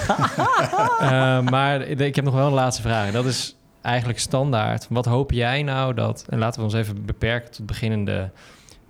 Eh, 1.01 1.41
maar 1.41 1.81
ik 1.81 2.15
heb 2.15 2.25
nog 2.25 2.35
wel 2.35 2.47
een 2.47 2.53
laatste 2.53 2.83
vraag. 2.83 3.11
Dat 3.11 3.25
is 3.25 3.57
eigenlijk 3.83 4.19
standaard. 4.19 4.87
Wat 4.89 5.05
hoop 5.05 5.31
jij 5.31 5.63
nou 5.63 5.95
dat, 5.95 6.27
en 6.29 6.39
laten 6.39 6.59
we 6.61 6.67
ons 6.67 6.75
even 6.75 7.05
beperken 7.05 7.51
tot 7.51 7.67
beginnende 7.67 8.31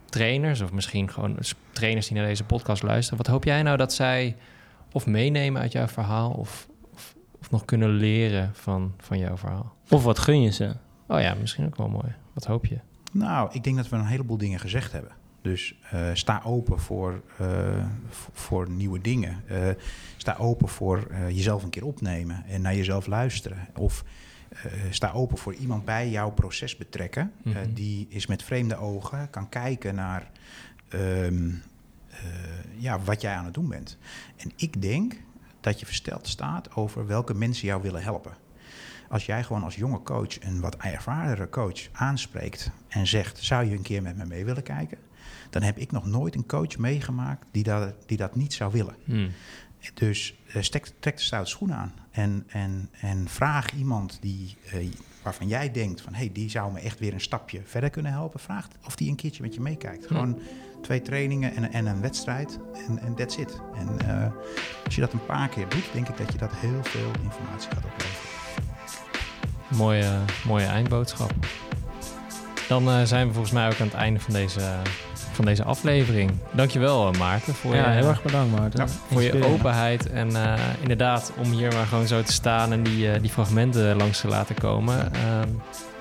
trainers, 0.04 0.60
of 0.60 0.72
misschien 0.72 1.10
gewoon 1.10 1.38
trainers 1.72 2.06
die 2.06 2.16
naar 2.16 2.26
deze 2.26 2.44
podcast 2.44 2.82
luisteren. 2.82 3.18
Wat 3.18 3.26
hoop 3.26 3.44
jij 3.44 3.62
nou 3.62 3.76
dat 3.76 3.92
zij 3.92 4.36
of 4.92 5.06
meenemen 5.06 5.62
uit 5.62 5.72
jouw 5.72 5.88
verhaal, 5.88 6.30
of, 6.30 6.68
of, 6.94 7.14
of 7.40 7.50
nog 7.50 7.64
kunnen 7.64 7.90
leren 7.90 8.50
van, 8.54 8.94
van 8.98 9.18
jouw 9.18 9.36
verhaal? 9.36 9.74
Of 9.88 10.04
wat 10.04 10.18
gun 10.18 10.42
je 10.42 10.50
ze? 10.50 10.74
Oh 11.06 11.20
ja, 11.20 11.34
misschien 11.40 11.66
ook 11.66 11.76
wel 11.76 11.88
mooi. 11.88 12.14
Wat 12.32 12.44
hoop 12.44 12.66
je? 12.66 12.78
Nou, 13.12 13.48
ik 13.52 13.64
denk 13.64 13.76
dat 13.76 13.88
we 13.88 13.96
een 13.96 14.06
heleboel 14.06 14.38
dingen 14.38 14.60
gezegd 14.60 14.92
hebben. 14.92 15.12
Dus 15.42 15.74
eh, 15.90 16.08
sta 16.12 16.42
open 16.44 16.78
voor, 16.78 17.22
eh, 17.38 17.84
voor 18.32 18.70
nieuwe 18.70 19.00
dingen. 19.00 19.42
Eh, 19.46 19.68
sta 20.16 20.36
open 20.38 20.68
voor 20.68 21.06
eh, 21.10 21.28
jezelf 21.28 21.62
een 21.62 21.70
keer 21.70 21.84
opnemen 21.84 22.44
en 22.46 22.62
naar 22.62 22.74
jezelf 22.74 23.06
luisteren. 23.06 23.68
Of 23.76 24.04
sta 24.90 25.10
open 25.12 25.38
voor 25.38 25.54
iemand 25.54 25.84
bij 25.84 26.10
jouw 26.10 26.30
proces 26.30 26.76
betrekken. 26.76 27.32
eh, 27.44 27.52
Mhm. 27.52 27.72
die 27.72 28.06
is 28.10 28.26
met 28.26 28.42
vreemde 28.42 28.76
ogen 28.76 29.30
kan 29.30 29.48
kijken 29.48 29.94
naar 29.94 30.30
ehm, 30.88 31.50
eh, 32.10 32.18
ja, 32.76 33.00
wat 33.00 33.20
jij 33.20 33.34
aan 33.34 33.44
het 33.44 33.54
doen 33.54 33.68
bent. 33.68 33.98
En 34.36 34.52
ik 34.56 34.82
denk 34.82 35.16
dat 35.60 35.80
je 35.80 35.86
versteld 35.86 36.28
staat 36.28 36.74
over 36.74 37.06
welke 37.06 37.34
mensen 37.34 37.66
jou 37.66 37.82
willen 37.82 38.02
helpen. 38.02 38.32
Als 39.08 39.26
jij 39.26 39.42
gewoon 39.44 39.62
als 39.62 39.74
jonge 39.76 40.02
coach 40.02 40.42
een 40.42 40.60
wat 40.60 40.76
ervarenere 40.76 41.48
coach 41.48 41.88
aanspreekt 41.92 42.70
en 42.88 43.06
zegt: 43.06 43.38
Zou 43.38 43.64
je 43.64 43.76
een 43.76 43.82
keer 43.82 44.02
met 44.02 44.16
me 44.16 44.24
mee 44.24 44.44
willen 44.44 44.62
kijken? 44.62 44.98
Dan 45.50 45.62
heb 45.62 45.78
ik 45.78 45.90
nog 45.92 46.06
nooit 46.06 46.34
een 46.34 46.46
coach 46.46 46.78
meegemaakt 46.78 47.46
die 47.50 47.62
dat, 47.62 47.94
die 48.06 48.16
dat 48.16 48.34
niet 48.36 48.52
zou 48.52 48.72
willen. 48.72 48.94
Hmm. 49.04 49.30
Dus 49.94 50.34
eh, 50.52 50.62
stek, 50.62 50.92
trek 50.98 51.16
de 51.16 51.22
stoute 51.22 51.50
schoenen 51.50 51.76
aan. 51.76 51.94
En, 52.10 52.44
en, 52.48 52.90
en 53.00 53.28
vraag 53.28 53.72
iemand 53.72 54.18
die, 54.20 54.56
eh, 54.70 54.86
waarvan 55.22 55.48
jij 55.48 55.70
denkt: 55.70 56.00
van, 56.00 56.14
hey, 56.14 56.30
die 56.32 56.50
zou 56.50 56.72
me 56.72 56.80
echt 56.80 56.98
weer 56.98 57.12
een 57.12 57.20
stapje 57.20 57.60
verder 57.64 57.90
kunnen 57.90 58.12
helpen. 58.12 58.40
Vraag 58.40 58.68
of 58.86 58.96
die 58.96 59.10
een 59.10 59.16
keertje 59.16 59.42
met 59.42 59.54
je 59.54 59.60
meekijkt. 59.60 60.06
Gewoon 60.06 60.40
twee 60.82 61.02
trainingen 61.02 61.56
en, 61.56 61.72
en 61.72 61.86
een 61.86 62.00
wedstrijd. 62.00 62.58
En, 62.88 62.98
en 62.98 63.14
that's 63.14 63.36
it. 63.36 63.60
En 63.74 64.08
eh, 64.08 64.32
als 64.84 64.94
je 64.94 65.00
dat 65.00 65.12
een 65.12 65.26
paar 65.26 65.48
keer 65.48 65.68
doet, 65.68 65.84
denk 65.92 66.08
ik 66.08 66.16
dat 66.16 66.32
je 66.32 66.38
dat 66.38 66.52
heel 66.54 66.84
veel 66.84 67.10
informatie 67.22 67.70
gaat 67.70 67.84
opleveren. 67.84 68.28
Mooie, 69.76 70.18
mooie 70.46 70.64
eindboodschap. 70.64 71.32
Dan 72.68 73.06
zijn 73.06 73.26
we 73.26 73.32
volgens 73.32 73.54
mij 73.54 73.66
ook 73.66 73.80
aan 73.80 73.86
het 73.86 73.96
einde 73.96 74.20
van 74.20 74.32
deze, 74.32 74.82
van 75.40 75.48
deze 75.48 75.64
aflevering. 75.64 76.30
Dankjewel 76.52 77.12
eh, 77.12 77.18
Maarten 77.18 77.54
voor, 77.54 77.74
ja, 77.74 77.90
je, 77.90 77.96
heel 77.96 78.08
erg 78.08 78.22
bedankt 78.22 78.58
Maarten. 78.58 78.80
ja, 78.80 78.86
voor 79.10 79.22
je 79.22 79.44
openheid. 79.44 80.10
En 80.10 80.36
eh, 80.36 80.52
inderdaad, 80.80 81.32
om 81.38 81.50
hier 81.50 81.72
maar 81.72 81.86
gewoon 81.86 82.06
zo 82.06 82.22
te 82.22 82.32
staan 82.32 82.72
en 82.72 82.82
die, 82.82 83.10
eh, 83.12 83.20
die 83.20 83.30
fragmenten 83.30 83.96
langs 83.96 84.20
te 84.20 84.28
laten 84.28 84.54
komen. 84.54 85.12
Ehm, 85.14 85.48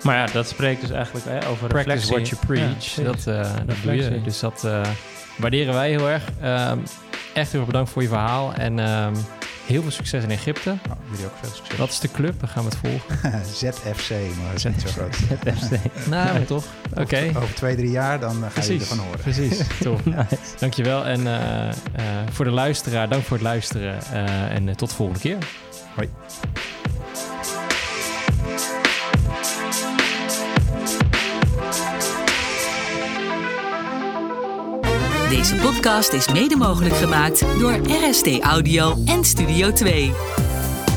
Maar 0.04 0.16
ja, 0.16 0.26
dat 0.34 0.48
spreekt 0.48 0.82
dus 0.82 0.90
eigenlijk 0.92 1.26
hè, 1.26 1.48
over 1.50 1.68
practice 1.68 1.94
reflectie. 1.96 2.16
what 2.16 2.30
you 2.30 2.46
preach. 2.46 2.96
Ja, 2.96 3.04
dat, 3.04 3.28
eh, 3.28 3.52
dat 3.66 3.76
doe 3.84 3.96
je. 3.96 4.22
Dus 4.22 4.40
dat 4.40 4.64
eh, 4.64 4.82
waarderen 5.38 5.74
wij 5.74 5.90
heel 5.90 6.10
erg. 6.10 6.24
Ehm, 6.42 6.78
echt 7.34 7.52
heel 7.52 7.60
erg 7.60 7.70
bedankt 7.70 7.90
voor 7.92 8.02
je 8.02 8.08
verhaal. 8.08 8.54
En 8.54 8.80
ehm, 8.80 9.14
heel 9.70 9.82
veel 9.82 9.92
succes 9.92 10.24
in 10.24 10.32
Egypte. 10.32 10.78
Nou, 10.88 11.00
jullie 11.10 11.26
ook 11.26 11.32
veel 11.42 11.50
succes. 11.54 11.78
Wat 11.78 11.90
is 11.90 12.00
de 12.00 12.12
club? 12.12 12.40
Dan 12.40 12.50
gaan 12.50 12.64
we 12.64 12.70
het 12.70 12.80
volgen. 12.80 13.44
ZFC, 13.60 14.10
maar 14.10 14.48
dat 14.48 14.56
is 14.56 14.64
niet 14.64 14.82
zo 14.82 14.90
groot. 14.90 15.18
nou, 16.10 16.34
maar 16.34 16.46
toch. 16.46 16.66
Oké. 16.96 17.32
Over 17.36 17.54
twee, 17.54 17.76
drie 17.76 17.92
jaar, 17.92 18.20
dan 18.20 18.44
eh, 18.44 18.50
ga 18.52 18.74
je 18.74 18.80
ervan 18.80 18.98
horen. 18.98 19.20
precies. 19.20 19.58
Nice. 20.04 20.38
Dankjewel. 20.60 21.06
En 21.06 21.28
eh, 21.28 21.70
eh, 21.70 21.74
voor 22.32 22.46
de 22.46 22.52
luisteraar, 22.52 23.10
dank 23.10 23.24
voor 23.24 23.38
het 23.38 23.46
luisteren. 23.46 24.04
En 24.50 24.76
tot 24.76 24.90
de 24.90 24.96
volgende 24.96 25.20
keer. 25.20 25.38
Hoi. 25.96 26.10
Deze 35.30 35.56
podcast 35.56 36.14
is 36.14 36.32
mede 36.32 36.56
mogelijk 36.56 36.96
gemaakt 36.96 37.60
door 37.60 37.80
RST 37.88 38.40
Audio 38.40 38.96
en 39.06 39.24
Studio 39.26 39.72
2. 39.72 40.12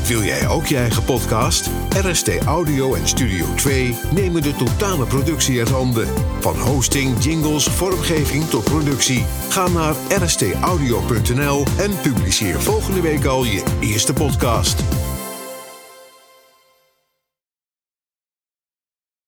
Wil 0.07 0.23
jij 0.23 0.47
ook 0.47 0.65
je 0.65 0.77
eigen 0.77 1.03
podcast? 1.03 1.69
RST 1.89 2.45
Audio 2.45 2.93
en 2.93 3.07
Studio 3.07 3.45
2 3.55 3.95
nemen 4.11 4.41
de 4.41 4.55
totale 4.55 5.05
productie 5.05 5.59
uit 5.59 5.69
handen. 5.69 6.07
Van 6.39 6.59
hosting, 6.59 7.23
jingles, 7.23 7.67
vormgeving 7.67 8.45
tot 8.45 8.63
productie. 8.63 9.25
Ga 9.49 9.67
naar 9.67 9.95
rstaudio.nl 10.09 11.65
en 11.77 11.91
publiceer 12.01 12.61
volgende 12.61 13.01
week 13.01 13.25
al 13.25 13.43
je 13.43 13.63
eerste 13.79 14.13
podcast. 14.13 14.83